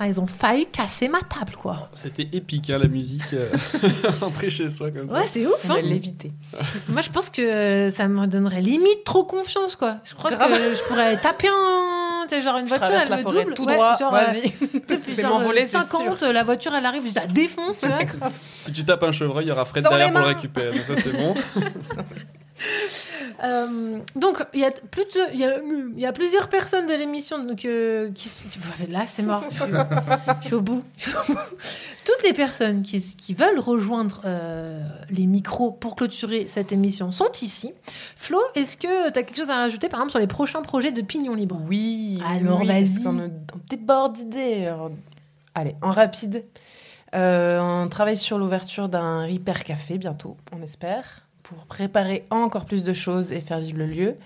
Ils 0.07 0.21
ont 0.21 0.27
failli 0.27 0.67
casser 0.67 1.09
ma 1.09 1.21
table, 1.21 1.53
quoi. 1.61 1.89
C'était 1.95 2.29
épique, 2.33 2.71
hein, 2.71 2.79
la 2.79 2.89
musique. 2.89 3.23
euh, 3.33 3.49
Rentrer 4.21 4.51
chez 4.51 4.71
soi 4.71 4.91
comme 4.91 5.09
ça. 5.09 5.15
Ouais, 5.21 5.27
c'est 5.27 5.47
ouf. 5.47 5.69
Hein. 5.71 5.77
l'éviter. 5.83 6.33
Moi, 6.89 7.01
je 7.03 7.11
pense 7.11 7.31
que 7.31 7.89
ça 7.91 8.09
me 8.09 8.27
donnerait 8.27 8.61
limite 8.63 9.05
trop 9.05 9.25
confiance, 9.25 9.77
quoi. 9.77 9.97
Je 10.05 10.15
crois 10.15 10.31
Grave. 10.31 10.51
que 10.51 10.77
je 10.77 10.83
pourrais 10.89 11.17
taper 11.19 11.49
un. 11.49 12.27
tu 12.29 12.35
sais, 12.37 12.43
genre 12.43 12.57
une 12.59 12.67
voiture, 12.67 12.87
elle 12.91 13.09
la 13.09 13.17
me 13.17 13.23
forêt 13.23 13.43
double. 13.45 13.55
tout 13.55 13.65
ouais, 13.67 13.75
droit, 13.75 13.97
euh, 14.01 14.11
vas-y. 14.11 14.43
tu 14.43 14.49
sais, 14.51 14.61
puis 14.99 15.01
Je 15.09 15.13
vais 15.13 15.23
genre, 15.23 15.39
m'envoler, 15.39 15.63
euh, 15.63 15.67
c'est 15.67 15.79
50, 15.79 16.23
la 16.23 16.43
voiture, 16.45 16.75
elle 16.75 16.87
arrive, 16.87 17.03
je 17.09 17.15
la 17.15 17.27
défonce, 17.27 17.77
tu 17.81 17.87
vois. 18.19 18.31
Si 18.57 18.73
tu 18.73 18.85
tapes 18.85 19.03
un 19.03 19.13
chevreuil, 19.13 19.47
il 19.47 19.49
y 19.49 19.53
aura 19.53 19.65
Fred 19.65 19.83
Sans 19.85 19.91
derrière 19.91 20.11
pour 20.11 20.21
le 20.21 20.27
récupérer. 20.27 20.71
Donc 20.73 20.87
ça, 20.87 20.95
c'est 21.03 21.13
bon. 21.13 21.35
Euh, 23.43 23.99
donc, 24.15 24.45
il 24.55 24.61
y, 24.61 24.65
a 24.65 24.71
y, 25.33 26.03
y 26.03 26.13
plusieurs 26.13 26.49
personnes 26.49 26.87
de 26.87 26.95
l'émission 26.95 27.43
donc, 27.43 27.65
euh, 27.65 28.13
qui. 28.13 28.31
Là, 28.89 29.05
c'est 29.07 29.23
mort. 29.23 29.45
Je 29.51 30.47
suis, 30.47 30.55
au 30.55 30.61
bout. 30.61 30.85
Toutes 32.05 32.23
les 32.25 32.33
personnes 32.33 32.83
qui, 32.83 33.01
qui 33.17 33.35
veulent 33.35 33.59
rejoindre 33.59 34.21
euh, 34.25 34.81
les 35.11 35.27
micros 35.27 35.71
pour 35.71 35.97
clôturer 35.97 36.47
cette 36.49 36.73
émission 36.73 37.11
sont 37.11 37.31
ici. 37.41 37.73
Flo, 38.17 38.39
est-ce 38.55 38.77
que 38.77 39.11
tu 39.11 39.19
as 39.19 39.23
quelque 39.23 39.37
chose 39.37 39.51
à 39.51 39.57
rajouter, 39.57 39.89
par 39.89 40.01
exemple, 40.01 40.11
sur 40.13 40.21
les 40.21 40.27
prochains 40.27 40.63
projets 40.63 40.93
de 40.93 41.03
Pignon 41.03 41.35
Libre? 41.35 41.61
Oui. 41.69 42.21
Alors, 42.29 42.61
oui, 42.61 42.67
vas-y. 42.67 43.07
on 43.07 43.31
déborde 43.69 44.15
d'idées. 44.15 44.73
Allez, 45.55 45.77
en 45.83 45.91
rapide. 45.91 46.45
On 47.13 47.89
travaille 47.91 48.17
sur 48.17 48.39
l'ouverture 48.39 48.89
d'un 48.89 49.27
Repair 49.27 49.65
Café 49.65 49.99
bientôt, 49.99 50.37
on 50.57 50.63
espère, 50.63 51.22
pour 51.53 51.67
préparer 51.67 52.25
encore 52.31 52.65
plus 52.65 52.85
de 52.85 52.93
choses 52.93 53.33
et 53.33 53.41
faire 53.41 53.59
vivre 53.61 53.79
le 53.79 53.87
lieu. 53.87 54.17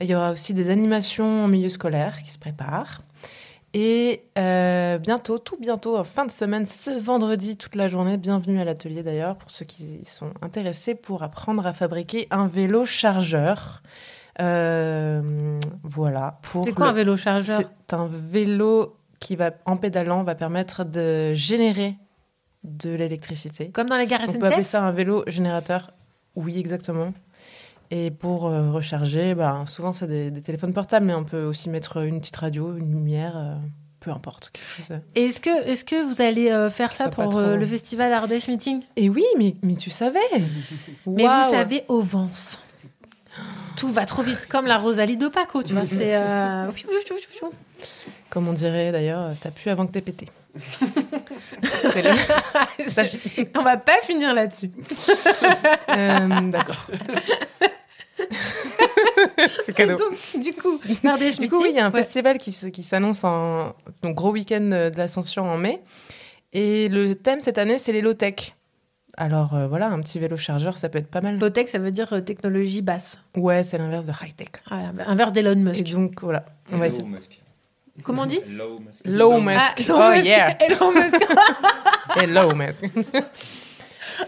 Il 0.00 0.06
y 0.08 0.14
aura 0.14 0.32
aussi 0.32 0.54
des 0.54 0.70
animations 0.70 1.44
en 1.44 1.48
milieu 1.48 1.68
scolaire 1.68 2.22
qui 2.22 2.30
se 2.30 2.38
préparent. 2.38 3.02
Et 3.76 4.22
euh, 4.38 4.98
bientôt, 4.98 5.38
tout 5.38 5.56
bientôt, 5.60 5.96
en 5.98 6.04
fin 6.04 6.24
de 6.24 6.30
semaine, 6.30 6.64
ce 6.66 6.90
vendredi, 6.90 7.56
toute 7.56 7.74
la 7.74 7.88
journée, 7.88 8.16
bienvenue 8.16 8.60
à 8.60 8.64
l'atelier 8.64 9.02
d'ailleurs, 9.02 9.36
pour 9.36 9.50
ceux 9.50 9.64
qui 9.64 9.98
y 10.02 10.04
sont 10.04 10.30
intéressés, 10.42 10.94
pour 10.94 11.22
apprendre 11.24 11.66
à 11.66 11.72
fabriquer 11.72 12.28
un 12.30 12.46
vélo 12.46 12.84
chargeur. 12.84 13.82
Euh, 14.40 15.58
voilà. 15.82 16.38
C'est 16.64 16.72
quoi 16.72 16.86
le- 16.86 16.90
un 16.90 16.94
vélo 16.94 17.16
chargeur? 17.16 17.60
C'est 17.88 17.94
un 17.94 18.08
vélo 18.12 18.96
qui 19.20 19.36
va, 19.36 19.52
en 19.64 19.76
pédalant, 19.76 20.22
va 20.22 20.34
permettre 20.34 20.84
de 20.84 21.32
générer 21.34 21.96
de 22.62 22.90
l'électricité. 22.94 23.70
Comme 23.70 23.88
dans 23.88 23.96
les 23.96 24.06
gares 24.06 24.20
On 24.22 24.26
SNCF 24.32 24.38
peut 24.40 24.46
appeler 24.46 24.62
ça 24.62 24.82
un 24.84 24.90
vélo 24.90 25.24
générateur. 25.26 25.90
Oui, 26.36 26.58
exactement. 26.58 27.12
Et 27.90 28.10
pour 28.10 28.46
euh, 28.46 28.70
recharger, 28.72 29.34
bah, 29.34 29.64
souvent 29.66 29.92
c'est 29.92 30.06
des, 30.08 30.30
des 30.30 30.40
téléphones 30.42 30.72
portables, 30.72 31.06
mais 31.06 31.14
on 31.14 31.24
peut 31.24 31.44
aussi 31.44 31.68
mettre 31.68 31.98
une 32.04 32.20
petite 32.20 32.36
radio, 32.36 32.76
une 32.76 32.90
lumière, 32.92 33.34
euh, 33.36 33.54
peu 34.00 34.10
importe. 34.10 34.52
euh. 34.90 34.98
Et 35.14 35.26
Est-ce 35.26 35.40
que, 35.40 35.68
est 35.68 35.84
que 35.84 36.02
vous 36.08 36.20
allez 36.20 36.50
euh, 36.50 36.68
faire 36.70 36.92
ça 36.92 37.08
pour 37.08 37.28
trop- 37.28 37.40
le 37.56 37.66
festival 37.66 38.12
Ardèche 38.12 38.48
Meeting? 38.48 38.82
Et 38.96 39.08
oui, 39.08 39.24
mais, 39.38 39.54
mais 39.62 39.74
tu 39.76 39.90
savais 39.90 40.18
Mais 41.06 41.22
vous 41.24 41.50
savez, 41.50 41.84
au 41.88 42.00
Vence, 42.00 42.60
tout 43.76 43.88
va 43.88 44.06
trop 44.06 44.22
vite, 44.22 44.46
comme 44.48 44.66
la 44.66 44.78
Rosalie 44.78 45.16
de 45.18 45.28
Paco, 45.28 45.62
tu 45.62 45.74
vois. 45.74 45.84
C'est. 45.84 46.16
euh, 46.16 46.70
Comme 48.30 48.48
on 48.48 48.52
dirait 48.54 48.90
d'ailleurs, 48.92 49.30
t'as 49.40 49.50
pu 49.50 49.68
avant 49.68 49.86
que 49.86 49.92
t'aies 49.92 50.00
pété. 50.00 50.28
Le- 50.54 50.60
On 53.58 53.62
va 53.62 53.76
pas 53.76 54.00
finir 54.02 54.34
là-dessus. 54.34 54.70
Euh, 55.88 56.28
D'accord. 56.50 56.86
C'est 59.64 59.74
cadeau. 59.74 59.98
Donc, 59.98 60.18
du 60.40 60.52
coup, 60.52 60.80
l'Ardèche 61.02 61.38
Du 61.38 61.48
coup, 61.48 61.62
oui, 61.62 61.68
il 61.70 61.76
y 61.76 61.80
a 61.80 61.86
un 61.86 61.90
ouais. 61.90 62.02
festival 62.02 62.38
qui, 62.38 62.52
s'annonce 62.52 63.24
en 63.24 63.74
donc 64.02 64.14
gros 64.14 64.32
week-end 64.32 64.70
euh, 64.72 64.90
de 64.90 64.98
l'Ascension 64.98 65.44
en 65.44 65.56
mai. 65.56 65.80
Et 66.52 66.88
le 66.88 67.14
thème 67.14 67.40
cette 67.40 67.58
année, 67.58 67.78
c'est 67.78 67.92
les 67.92 68.00
low-tech. 68.00 68.54
Alors 69.16 69.54
euh, 69.54 69.68
voilà, 69.68 69.88
un 69.88 70.00
petit 70.00 70.18
vélo 70.18 70.36
chargeur, 70.36 70.76
ça 70.76 70.88
peut 70.88 70.98
être 70.98 71.10
pas 71.10 71.20
mal. 71.20 71.38
Low-tech, 71.38 71.68
ça 71.68 71.78
veut 71.78 71.92
dire 71.92 72.12
euh, 72.12 72.20
technologie 72.20 72.82
basse. 72.82 73.20
Ouais, 73.36 73.62
c'est 73.62 73.78
l'inverse 73.78 74.06
de 74.06 74.12
high-tech. 74.12 74.48
Ah, 74.70 74.90
inverse 75.06 75.32
d'Elon 75.32 75.56
Musk. 75.56 75.80
Et 75.80 75.92
donc 75.92 76.20
voilà, 76.22 76.44
on 76.72 76.78
va 76.78 76.88
essayer. 76.88 77.04
Comment 78.02 78.22
on 78.22 78.26
dit 78.26 78.40
Low 78.48 78.80
Musk. 78.80 79.00
Low 79.04 79.40
Musk. 79.40 79.84
Ah, 79.88 80.10
oh 80.10 80.14
Musk. 80.16 80.24
yeah. 80.26 80.56
Elon 80.60 80.92
Musk. 80.92 81.26
Hello 82.16 82.54
Musk. 82.54 82.84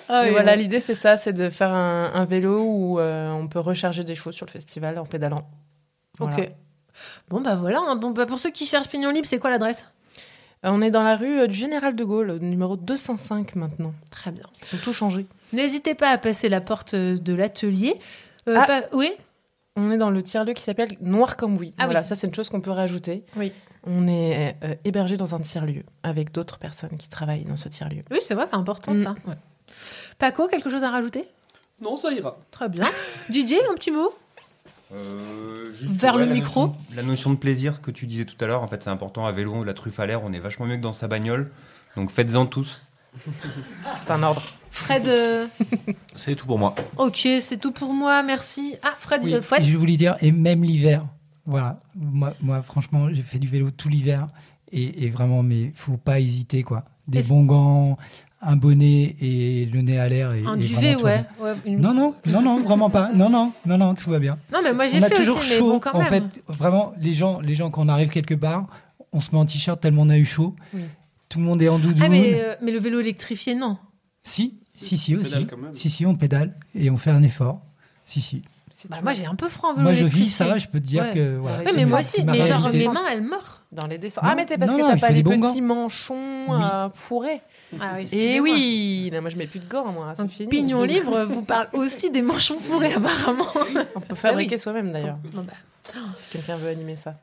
Ah, 0.09 0.27
Et 0.27 0.31
voilà, 0.31 0.57
l'idée 0.57 0.81
c'est 0.81 0.95
ça, 0.95 1.17
c'est 1.17 1.33
de 1.33 1.49
faire 1.49 1.73
un, 1.73 2.11
un 2.15 2.25
vélo 2.25 2.61
où 2.63 2.99
euh, 2.99 3.31
on 3.31 3.47
peut 3.49 3.61
recharger 3.61 4.03
des 4.05 4.15
choses 4.15 4.35
sur 4.35 4.47
le 4.47 4.51
festival 4.51 4.99
en 4.99 5.05
pédalant. 5.07 5.49
Voilà. 6.19 6.37
Ok. 6.37 6.51
Bon, 7.29 7.41
bah 7.41 7.55
voilà. 7.57 7.81
hein. 7.87 7.97
Bon, 7.97 8.11
bah, 8.11 8.27
pour 8.27 8.39
ceux 8.39 8.51
qui 8.51 8.67
cherchent 8.67 8.89
Pignon 8.89 9.11
Libre, 9.11 9.27
c'est 9.29 9.39
quoi 9.39 9.51
l'adresse? 9.51 9.85
Euh, 10.65 10.71
On 10.73 10.81
est 10.83 10.91
dans 10.91 11.03
la 11.03 11.15
rue 11.17 11.41
euh, 11.41 11.47
du 11.47 11.55
Général 11.55 11.95
de 11.95 12.05
Gaulle, 12.05 12.39
numéro 12.41 12.77
205 12.77 13.55
maintenant. 13.55 13.93
Très 14.11 14.31
bien. 14.33 14.45
Ils 14.73 14.77
ont 14.77 14.81
tout 14.83 14.93
changé. 14.93 15.27
N'hésitez 15.53 15.95
pas 15.95 16.09
à 16.11 16.19
passer 16.19 16.49
la 16.49 16.61
porte 16.61 16.95
de 16.95 17.35
l'atelier. 17.35 17.97
Euh, 18.49 18.57
Ah. 18.59 18.67
pas- 18.67 18.83
Oui? 18.93 19.13
On 19.77 19.91
est 19.91 19.99
dans 19.99 20.11
le 20.11 20.23
tiers-lieu 20.23 20.55
qui 20.55 20.63
s'appelle 20.63 20.97
Noir 21.01 21.37
comme 21.37 21.57
oui. 21.57 21.75
Ah 21.79 21.85
voilà, 21.85 22.01
oui. 22.01 22.07
ça 22.07 22.15
c'est 22.15 22.27
une 22.27 22.35
chose 22.35 22.49
qu'on 22.49 22.61
peut 22.61 22.71
rajouter. 22.71 23.25
Oui. 23.37 23.53
On 23.85 24.09
est 24.09 24.57
euh, 24.65 24.75
hébergé 24.85 25.17
dans 25.17 25.35
un 25.35 25.41
tiers-lieu 25.41 25.85
avec 26.03 26.33
d'autres 26.33 26.59
personnes 26.59 26.97
qui 26.99 27.09
travaillent 27.09 27.45
dans 27.45 27.57
ce 27.57 27.69
tiers-lieu. 27.69 28.03
Oui, 28.11 28.19
c'est 28.23 28.35
vrai, 28.35 28.47
c'est 28.51 28.57
important 28.57 28.95
Mm. 28.95 29.01
ça. 29.01 29.15
Ouais. 29.27 29.35
Paco, 30.19 30.49
quelque 30.49 30.71
chose 30.71 30.83
à 30.83 30.91
rajouter? 30.91 31.29
Non, 31.83 31.97
ça 31.97 32.11
ira. 32.13 32.39
Très 32.51 32.69
bien. 32.69 32.87
Didier, 33.31 33.61
un 33.71 33.75
petit 33.75 33.91
mot? 33.91 34.11
Euh, 34.95 35.71
juste, 35.73 35.91
Vers 35.93 36.17
le 36.17 36.25
la 36.25 36.33
micro. 36.33 36.69
notion- 36.69 36.81
la 36.95 37.03
notion 37.03 37.31
de 37.31 37.37
plaisir 37.37 37.83
que 37.83 37.91
tu 37.91 38.07
disais 38.07 38.25
tout 38.25 38.37
à 38.43 38.47
l'heure, 38.47 38.63
en 38.63 38.69
fait, 38.69 38.83
c'est 38.83 38.91
important 38.91 39.27
à 39.27 39.33
vélo, 39.33 39.63
la 39.65 39.75
truffe 39.75 40.01
à 40.01 40.07
l'air, 40.07 40.23
on 40.25 40.33
est 40.33 40.39
vachement 40.39 40.65
mieux 40.67 40.77
que 40.77 40.83
dans 40.83 40.93
sa 40.93 41.07
bagnole. 41.09 41.51
Donc 41.97 42.11
faites-en 42.11 42.47
tous. 42.47 42.81
C'est 43.95 44.11
un 44.11 44.23
ordre. 44.23 44.43
Fred, 44.77 45.07
euh, 45.09 45.47
C'est 46.15 46.35
tout 46.37 46.47
pour 46.47 46.59
moi. 46.59 46.75
ok, 46.99 47.29
c'est 47.41 47.57
tout 47.59 47.73
pour 47.73 47.93
moi, 47.93 48.23
merci. 48.23 48.75
Ah, 48.83 48.95
Fred, 48.99 49.23
Oui, 49.25 49.35
euh, 49.35 49.41
et 49.59 49.65
je 49.65 49.77
voulais 49.77 49.97
dire, 49.97 50.17
et 50.21 50.33
même 50.33 50.63
l'hiver, 50.65 51.07
voilà. 51.47 51.81
Moi, 51.95 52.35
moi 52.43 52.63
franchement, 52.63 53.09
j'ai 53.11 53.23
fait 53.23 53.39
du 53.39 53.49
vélo 53.49 53.71
tout 53.71 53.89
l'hiver. 53.89 54.27
Et, 54.73 55.05
et 55.05 55.11
vraiment, 55.11 55.43
mais 55.45 55.71
faut 55.75 55.97
pas 55.97 56.19
hésiter, 56.21 56.63
quoi. 56.65 56.85
Des 57.07 57.21
Est-ce- 57.21 57.29
bons 57.29 57.45
gants, 57.45 57.97
un 58.43 58.57
bonnet 58.57 59.15
et 59.21 59.65
le 59.73 59.81
nez 59.81 59.97
à 59.99 60.09
l'air. 60.09 60.33
Et, 60.33 60.43
Un 60.45 60.59
et 60.59 60.65
duvet, 60.65 60.95
vraiment, 60.95 60.99
tout 60.99 61.05
va 61.05 61.11
ouais. 61.45 61.53
ouais, 61.53 61.57
une- 61.67 61.81
Non, 61.81 61.95
non, 61.95 62.15
non, 62.27 62.43
non, 62.43 62.61
vraiment 62.61 62.91
pas. 62.91 63.13
Non, 63.15 63.31
non, 63.31 63.53
non, 63.65 63.79
non, 63.79 63.95
tout 63.95 64.11
va 64.11 64.19
bien. 64.19 64.39
Non, 64.53 64.59
mais 64.65 64.73
moi 64.73 64.89
j'ai 64.89 64.99
on 64.99 65.03
a 65.05 65.09
fait 65.09 65.15
toujours 65.15 65.39
aussi, 65.39 65.51
mais 65.51 65.57
chaud. 65.59 65.71
bon, 65.75 65.79
quand 65.81 65.93
en 65.95 65.99
même. 66.01 66.09
fait, 66.09 66.43
vraiment, 66.49 66.93
les 67.01 67.15
gens, 67.15 67.41
les 67.41 67.55
gens, 67.55 67.71
quand 67.71 67.85
on 67.87 67.89
arrive 67.89 68.09
quelque 68.09 68.35
part, 68.35 68.67
on 69.13 69.21
se 69.21 69.31
met 69.31 69.39
en 69.39 69.47
t-shirt 69.47 69.81
tellement 69.81 70.03
on 70.03 70.11
a 70.11 70.19
eu 70.19 70.25
chaud. 70.25 70.55
Oui. 70.75 70.81
Tout 71.29 71.39
le 71.39 71.45
monde 71.45 71.63
est 71.63 71.69
en 71.69 71.79
doudoune. 71.79 72.03
Ah, 72.05 72.09
mais, 72.09 72.35
euh, 72.43 72.55
mais 72.61 72.73
le 72.73 72.79
vélo 72.81 72.99
électrifié, 73.01 73.55
non. 73.55 73.79
Si, 74.23 74.59
si, 74.77 74.97
si, 74.99 75.17
aussi. 75.17 75.47
Si, 75.73 75.91
si, 75.91 76.07
on 76.07 76.15
pédale 76.15 76.55
et 76.75 76.91
on 76.91 76.97
fait 76.97 77.11
un 77.11 77.23
effort. 77.23 77.61
Si, 78.05 78.21
si. 78.21 78.43
Bah, 78.91 78.99
moi 79.03 79.15
j'ai 79.15 79.25
un 79.25 79.35
peu 79.35 79.49
franc 79.49 79.73
vélo 79.73 79.85
Moi, 79.85 79.95
je 79.95 80.05
vis 80.05 80.29
ça, 80.29 80.59
je 80.59 80.67
peux 80.67 80.79
te 80.81 80.85
dire 80.87 81.03
Ouais. 81.05 81.15
que, 81.15 81.37
voilà, 81.39 81.59
Ouais, 81.59 81.65
c'est 81.67 81.73
mais 81.77 81.85
ma- 81.85 81.91
moi 81.91 82.01
aussi, 82.01 82.23
ma 82.25 82.33
mais 82.33 82.47
genre 82.47 82.69
mes 82.71 82.89
mains 82.89 83.01
elles 83.11 83.23
meurent. 83.23 83.63
Dans 83.73 83.87
les 83.87 83.99
dessins. 83.99 84.21
Non, 84.23 84.29
Ah, 84.31 84.35
mais 84.37 84.45
t'es 84.47 84.59
parce 84.59 84.71
non, 84.71 84.77
que 84.79 84.83
t'as 84.83 84.97
pas 84.99 85.11
les 85.11 85.23
petits 85.23 85.39
gants. 85.39 85.61
manchons 85.63 86.45
Oui. 86.49 86.57
à 86.61 86.91
fourrer. 86.95 87.41
Ah 87.81 87.95
oui, 87.97 88.09
Et 88.13 88.39
oui, 88.39 89.11
là, 89.13 89.21
moi 89.21 89.29
je 89.31 89.37
mets 89.37 89.47
plus 89.49 89.59
de 89.61 89.67
gants, 89.67 89.91
moi. 89.93 90.13
C'est 90.15 90.23
Donc, 90.23 90.31
fini. 90.31 90.49
Pignon 90.49 90.83
Libre 90.85 91.25
vous 91.25 91.43
parle 91.43 91.69
aussi 91.73 92.11
des 92.11 92.23
manchons 92.23 92.61
fourrés 92.61 92.93
apparemment. 92.93 93.47
On 93.97 94.01
peut 94.01 94.15
fabriquer 94.15 94.55
Ah 94.55 94.57
oui. 94.57 94.61
soi-même 94.61 94.93
d'ailleurs. 94.93 95.19
Bah. 95.35 95.43
Si 96.15 96.29
quelqu'un 96.29 96.57
veut 96.57 96.69
animer 96.69 96.97
ça. 96.97 97.17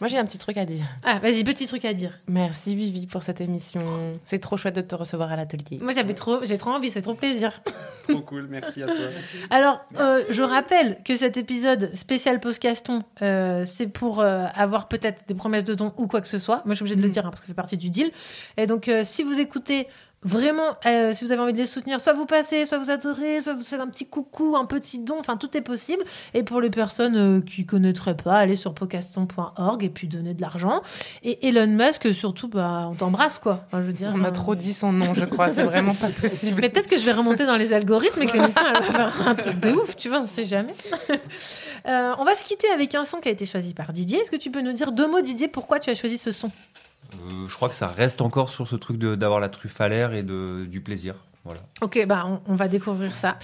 Moi 0.00 0.08
j'ai 0.08 0.18
un 0.18 0.26
petit 0.26 0.38
truc 0.38 0.56
à 0.56 0.64
dire. 0.64 0.84
Ah, 1.04 1.18
vas-y, 1.18 1.44
petit 1.44 1.66
truc 1.66 1.84
à 1.84 1.94
dire. 1.94 2.18
Merci 2.28 2.74
Vivi 2.74 3.06
pour 3.06 3.22
cette 3.22 3.40
émission. 3.40 3.80
C'est 4.24 4.38
trop 4.38 4.56
chouette 4.56 4.76
de 4.76 4.80
te 4.80 4.94
recevoir 4.94 5.32
à 5.32 5.36
l'atelier. 5.36 5.78
Moi 5.80 5.92
j'avais 5.92 6.14
trop, 6.14 6.44
j'ai 6.44 6.58
trop 6.58 6.70
envie, 6.70 6.90
c'est 6.90 7.02
trop 7.02 7.14
plaisir. 7.14 7.62
Trop 8.06 8.20
cool, 8.20 8.46
merci 8.48 8.84
à 8.84 8.86
toi. 8.86 8.94
Alors, 9.50 9.84
euh, 9.98 10.22
je 10.30 10.44
rappelle 10.44 10.98
que 11.04 11.16
cet 11.16 11.36
épisode 11.36 11.92
spécial 11.92 12.38
Postcaston, 12.38 13.02
euh, 13.22 13.64
c'est 13.64 13.88
pour 13.88 14.20
euh, 14.20 14.44
avoir 14.54 14.86
peut-être 14.86 15.22
des 15.26 15.34
promesses 15.34 15.64
de 15.64 15.74
dons 15.74 15.92
ou 15.96 16.06
quoi 16.06 16.20
que 16.20 16.28
ce 16.28 16.38
soit. 16.38 16.62
Moi, 16.64 16.74
je 16.74 16.74
suis 16.74 16.82
obligée 16.84 16.96
de 16.96 17.02
le 17.02 17.08
dire 17.08 17.26
hein, 17.26 17.30
parce 17.30 17.40
que 17.40 17.46
ça 17.46 17.52
fait 17.52 17.56
partie 17.56 17.76
du 17.76 17.90
deal. 17.90 18.10
Et 18.56 18.66
donc, 18.66 18.88
euh, 18.88 19.02
si 19.04 19.22
vous 19.22 19.38
écoutez 19.38 19.88
vraiment, 20.22 20.76
euh, 20.86 21.12
si 21.12 21.24
vous 21.24 21.32
avez 21.32 21.40
envie 21.40 21.52
de 21.52 21.58
les 21.58 21.66
soutenir, 21.66 22.00
soit 22.00 22.12
vous 22.12 22.26
passez, 22.26 22.66
soit 22.66 22.78
vous 22.78 22.90
adorez, 22.90 23.40
soit 23.40 23.54
vous 23.54 23.62
faites 23.62 23.80
un 23.80 23.86
petit 23.86 24.06
coucou, 24.06 24.56
un 24.56 24.64
petit 24.64 24.98
don, 24.98 25.18
enfin, 25.18 25.36
tout 25.36 25.56
est 25.56 25.62
possible. 25.62 26.04
Et 26.34 26.42
pour 26.42 26.60
les 26.60 26.70
personnes 26.70 27.16
euh, 27.16 27.40
qui 27.40 27.64
connaîtraient 27.64 28.16
pas, 28.16 28.36
allez 28.36 28.56
sur 28.56 28.74
podcaston.org 28.74 29.84
et 29.84 29.88
puis 29.88 30.08
donner 30.08 30.34
de 30.34 30.40
l'argent. 30.40 30.82
Et 31.22 31.48
Elon 31.48 31.68
Musk, 31.68 32.12
surtout, 32.12 32.48
bah, 32.48 32.88
on 32.90 32.94
t'embrasse, 32.94 33.38
quoi. 33.38 33.64
Enfin, 33.66 33.80
je 33.80 33.86
veux 33.86 33.92
dire, 33.92 34.12
On 34.14 34.24
a 34.24 34.28
euh, 34.28 34.32
trop 34.32 34.54
dit 34.54 34.74
son 34.74 34.92
nom, 34.92 35.14
je 35.14 35.24
crois. 35.24 35.48
C'est 35.54 35.62
vraiment 35.62 35.94
pas 35.94 36.08
possible. 36.08 36.60
mais 36.60 36.70
peut-être 36.70 36.88
que 36.88 36.98
je 36.98 37.04
vais 37.04 37.12
remonter 37.12 37.46
dans 37.46 37.56
les 37.56 37.72
algorithmes 37.72 38.22
et 38.22 38.26
que 38.26 38.32
l'émission 38.32 38.62
elle 38.66 38.82
va 38.82 38.92
faire 38.92 39.28
un 39.28 39.34
truc 39.34 39.58
de 39.58 39.70
ouf, 39.70 39.96
tu 39.96 40.08
vois, 40.08 40.20
on 40.20 40.26
sait 40.26 40.44
jamais. 40.44 40.74
Euh, 41.88 42.14
on 42.18 42.24
va 42.24 42.34
se 42.34 42.42
quitter 42.42 42.68
avec 42.70 42.96
un 42.96 43.04
son 43.04 43.20
qui 43.20 43.28
a 43.28 43.30
été 43.30 43.46
choisi 43.46 43.72
par 43.72 43.92
Didier. 43.92 44.18
Est-ce 44.18 44.30
que 44.30 44.36
tu 44.36 44.50
peux 44.50 44.60
nous 44.60 44.72
dire 44.72 44.90
deux 44.90 45.06
mots, 45.06 45.20
Didier, 45.20 45.46
pourquoi 45.46 45.78
tu 45.78 45.88
as 45.88 45.94
choisi 45.94 46.18
ce 46.18 46.32
son? 46.32 46.50
Je 47.48 47.54
crois 47.54 47.68
que 47.68 47.74
ça 47.74 47.88
reste 47.88 48.20
encore 48.20 48.50
sur 48.50 48.66
ce 48.66 48.76
truc 48.76 48.98
d'avoir 48.98 49.40
la 49.40 49.48
truffe 49.48 49.80
à 49.80 49.88
l'air 49.88 50.12
et 50.14 50.22
de, 50.22 50.64
du 50.64 50.80
plaisir. 50.80 51.14
Ok, 51.82 52.04
bah 52.06 52.40
on, 52.46 52.54
va 52.54 52.68
découvrir 52.68 53.12
ça. 53.12 53.38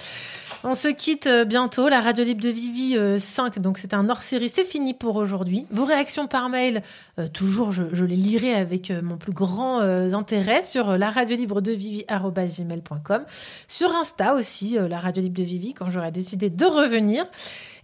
On 0.63 0.73
se 0.73 0.87
quitte 0.87 1.27
euh, 1.27 1.45
bientôt. 1.45 1.87
La 1.89 2.01
radio 2.01 2.23
libre 2.23 2.41
de 2.41 2.49
Vivi 2.49 2.97
euh, 2.97 3.19
5, 3.19 3.59
donc 3.59 3.77
c'est 3.77 3.93
un 3.93 4.09
hors-série, 4.09 4.49
c'est 4.49 4.63
fini 4.63 4.93
pour 4.93 5.17
aujourd'hui. 5.17 5.67
Vos 5.71 5.85
réactions 5.85 6.27
par 6.27 6.49
mail, 6.49 6.81
euh, 7.19 7.27
toujours, 7.27 7.71
je, 7.71 8.05
les 8.05 8.15
lirai 8.15 8.55
avec 8.55 8.89
euh, 8.89 9.01
mon 9.01 9.17
plus 9.17 9.33
grand 9.33 9.81
intérêt 9.81 10.63
sur 10.63 10.97
la 10.97 11.11
radio 11.11 11.35
libre 11.35 11.61
de 11.61 11.71
Vivi@gmail.com, 11.71 13.25
sur 13.67 13.95
Insta 13.95 14.35
aussi, 14.35 14.77
la 14.77 14.99
radio 14.99 15.21
libre 15.21 15.37
de 15.37 15.43
Vivi, 15.43 15.73
quand 15.73 15.89
j'aurai 15.89 16.11
décidé 16.11 16.49
de 16.49 16.65
revenir. 16.65 17.25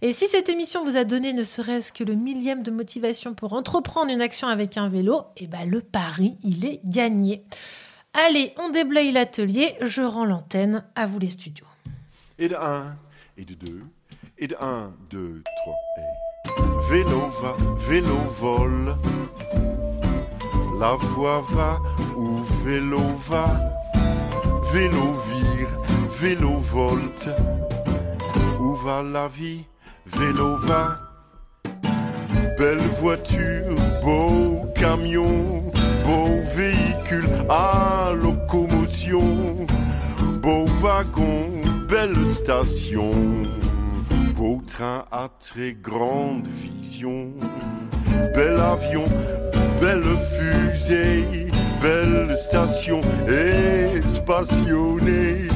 Et 0.02 0.12
si 0.12 0.26
cette 0.26 0.48
émission 0.48 0.84
vous 0.84 0.96
a 0.96 1.04
donné 1.04 1.32
ne 1.32 1.44
serait-ce 1.44 1.92
que 1.92 2.04
le 2.04 2.14
millième 2.14 2.62
de 2.62 2.70
motivation 2.70 3.34
pour 3.34 3.52
entreprendre 3.52 4.10
une 4.10 4.22
action 4.22 4.48
avec 4.48 4.76
un 4.78 4.88
vélo, 4.88 5.22
eh 5.36 5.46
ben 5.46 5.68
le 5.68 5.80
pari, 5.80 6.36
il 6.42 6.64
est 6.64 6.80
gagné. 6.84 7.44
Allez, 8.12 8.52
on 8.58 8.70
déblaye 8.70 9.12
l'atelier, 9.12 9.76
je 9.80 10.02
rends 10.02 10.24
l'antenne, 10.24 10.84
à 10.96 11.06
vous 11.06 11.20
les 11.20 11.28
studios. 11.28 11.66
Et 12.38 12.48
de 12.48 12.56
1, 12.56 12.96
et 13.38 13.44
de 13.44 13.54
2, 13.54 13.82
et 14.38 14.46
de 14.48 14.56
1, 14.60 14.92
2, 15.10 15.42
3, 15.64 15.74
et... 15.98 16.90
Vélo 16.90 17.20
va, 17.40 17.56
vélo 17.88 18.16
vole. 18.40 18.96
La 20.80 20.94
voix 20.94 21.44
va 21.50 21.78
où 22.16 22.38
vélo 22.64 23.00
va. 23.28 23.46
Vélo 24.72 25.12
vire, 25.28 25.68
vélo 26.18 26.58
volte. 26.58 27.28
Où 28.58 28.74
va 28.74 29.02
la 29.02 29.28
vie? 29.28 29.64
Vélo 30.06 30.56
va. 30.56 30.98
Belle 32.58 32.78
voiture, 33.00 33.74
beau 34.02 34.66
camion, 34.74 35.70
beau 36.10 36.40
véhicule 36.54 37.28
à 37.48 38.12
locomotion, 38.14 39.66
beau 40.42 40.64
wagon, 40.82 41.48
belle 41.88 42.26
station, 42.26 43.12
beau 44.34 44.60
train 44.66 45.04
à 45.12 45.28
très 45.38 45.72
grande 45.72 46.48
vision, 46.48 47.30
bel 48.34 48.56
avion, 48.58 49.04
belle 49.80 50.02
fusée, 50.32 51.48
belle 51.80 52.36
station 52.36 53.00
espationnée, 53.96 55.46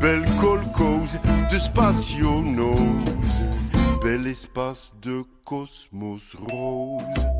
belle 0.00 0.24
colcose 0.38 1.16
de 1.50 1.58
spationose, 1.58 2.74
bel 4.02 4.26
espace 4.26 4.92
de 5.02 5.22
cosmos 5.46 6.36
rose. 6.46 7.37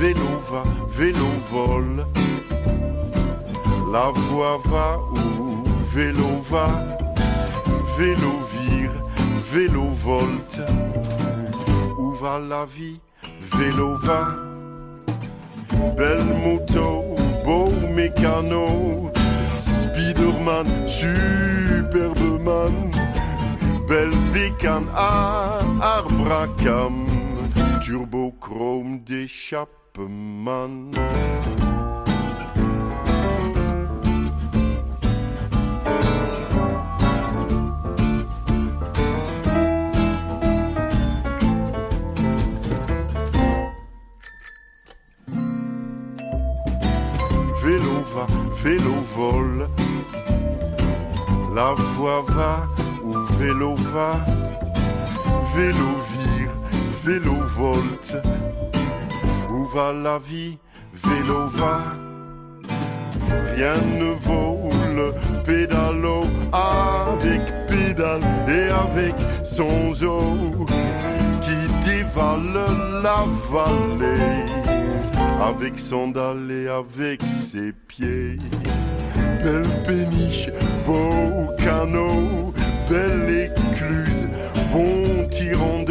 Vélo 0.00 0.40
va, 0.50 0.62
vélo 0.88 1.26
vole, 1.50 2.06
la 3.92 4.08
voix 4.08 4.58
va 4.64 4.98
où 5.12 5.62
vélo 5.94 6.40
va, 6.48 6.68
vélo 7.98 8.32
vire, 8.54 8.92
vélo 9.52 9.90
volte, 10.02 10.62
où 11.98 12.12
va 12.12 12.38
la 12.38 12.64
vie, 12.64 12.98
vélo 13.58 13.98
va. 13.98 14.28
Belle 15.98 16.24
moto, 16.44 17.04
beau 17.44 17.70
mécano, 17.94 19.12
Spiderman, 19.44 20.88
Superman, 20.88 22.90
belle 23.86 24.16
bécane 24.32 24.88
à 24.96 25.58
arbracam, 25.82 27.04
turbochrome 27.84 29.00
d'échappement. 30.00 30.90
Vélo 47.62 48.02
va, 48.14 48.26
vélo 48.62 48.94
vole. 49.14 49.68
La 51.54 51.74
voix 51.74 52.24
va 52.28 52.66
où 53.04 53.14
vélo 53.38 53.74
va. 53.92 54.24
Vélo 55.54 55.88
vire, 56.12 56.50
vélo 57.04 57.34
volte. 57.56 58.16
Va 59.72 59.92
la 59.92 60.18
vie 60.18 60.58
Vélo 60.92 61.46
va. 61.48 61.78
Rien 63.54 63.74
ne 63.98 64.10
vaut 64.12 64.68
le 64.96 65.12
pédalo 65.44 66.22
avec 66.52 67.40
pédale 67.68 68.20
et 68.48 68.68
avec 68.70 69.14
son 69.44 69.92
zoo 69.94 70.66
qui 71.40 71.88
dévale 71.88 72.58
la 73.02 73.24
vallée 73.48 74.50
avec 75.40 75.78
sandales 75.78 76.50
et 76.50 76.68
avec 76.68 77.22
ses 77.22 77.72
pieds. 77.72 78.38
Belle 79.44 79.62
péniche, 79.86 80.50
beau 80.84 81.54
canot, 81.58 82.52
belle 82.88 83.50
écluse, 83.50 84.26
bon 84.72 85.28
tirant 85.28 85.84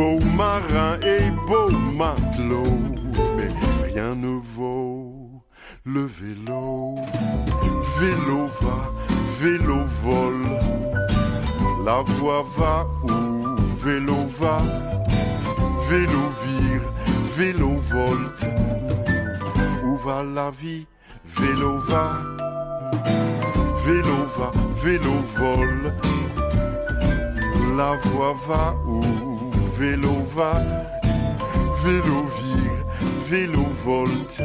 beau 0.00 0.18
marin 0.34 0.98
et 1.02 1.26
beau 1.46 1.70
matelot, 2.00 2.78
mais 3.36 3.50
rien 3.84 4.14
ne 4.14 4.34
vaut 4.54 5.44
le 5.84 6.04
vélo. 6.18 6.94
Vélo 7.98 8.46
va, 8.62 8.78
vélo 9.40 9.80
vole, 10.02 10.46
la 11.84 12.00
voix 12.12 12.44
va 12.56 12.86
où 13.04 13.56
vélo 13.84 14.20
va, 14.40 14.56
vélo 15.90 16.22
vire, 16.44 16.86
vélo 17.36 17.72
volte, 17.94 18.46
où 19.84 19.96
va 19.96 20.22
la 20.22 20.50
vie, 20.50 20.86
vélo 21.38 21.78
va, 21.90 22.06
vélo 23.84 24.18
va, 24.36 24.50
vélo 24.82 25.14
vole, 25.36 25.92
la 27.76 27.92
voix 28.04 28.34
va 28.48 28.74
où 28.86 29.29
vélo 29.80 30.22
va, 30.36 30.52
vélo 31.82 32.26
vire, 32.38 32.84
vélo 33.30 33.64
volte, 33.82 34.42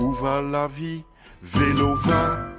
où 0.00 0.12
va 0.12 0.40
la 0.40 0.68
vie, 0.68 1.02
vélo 1.42 1.96
va. 2.06 2.57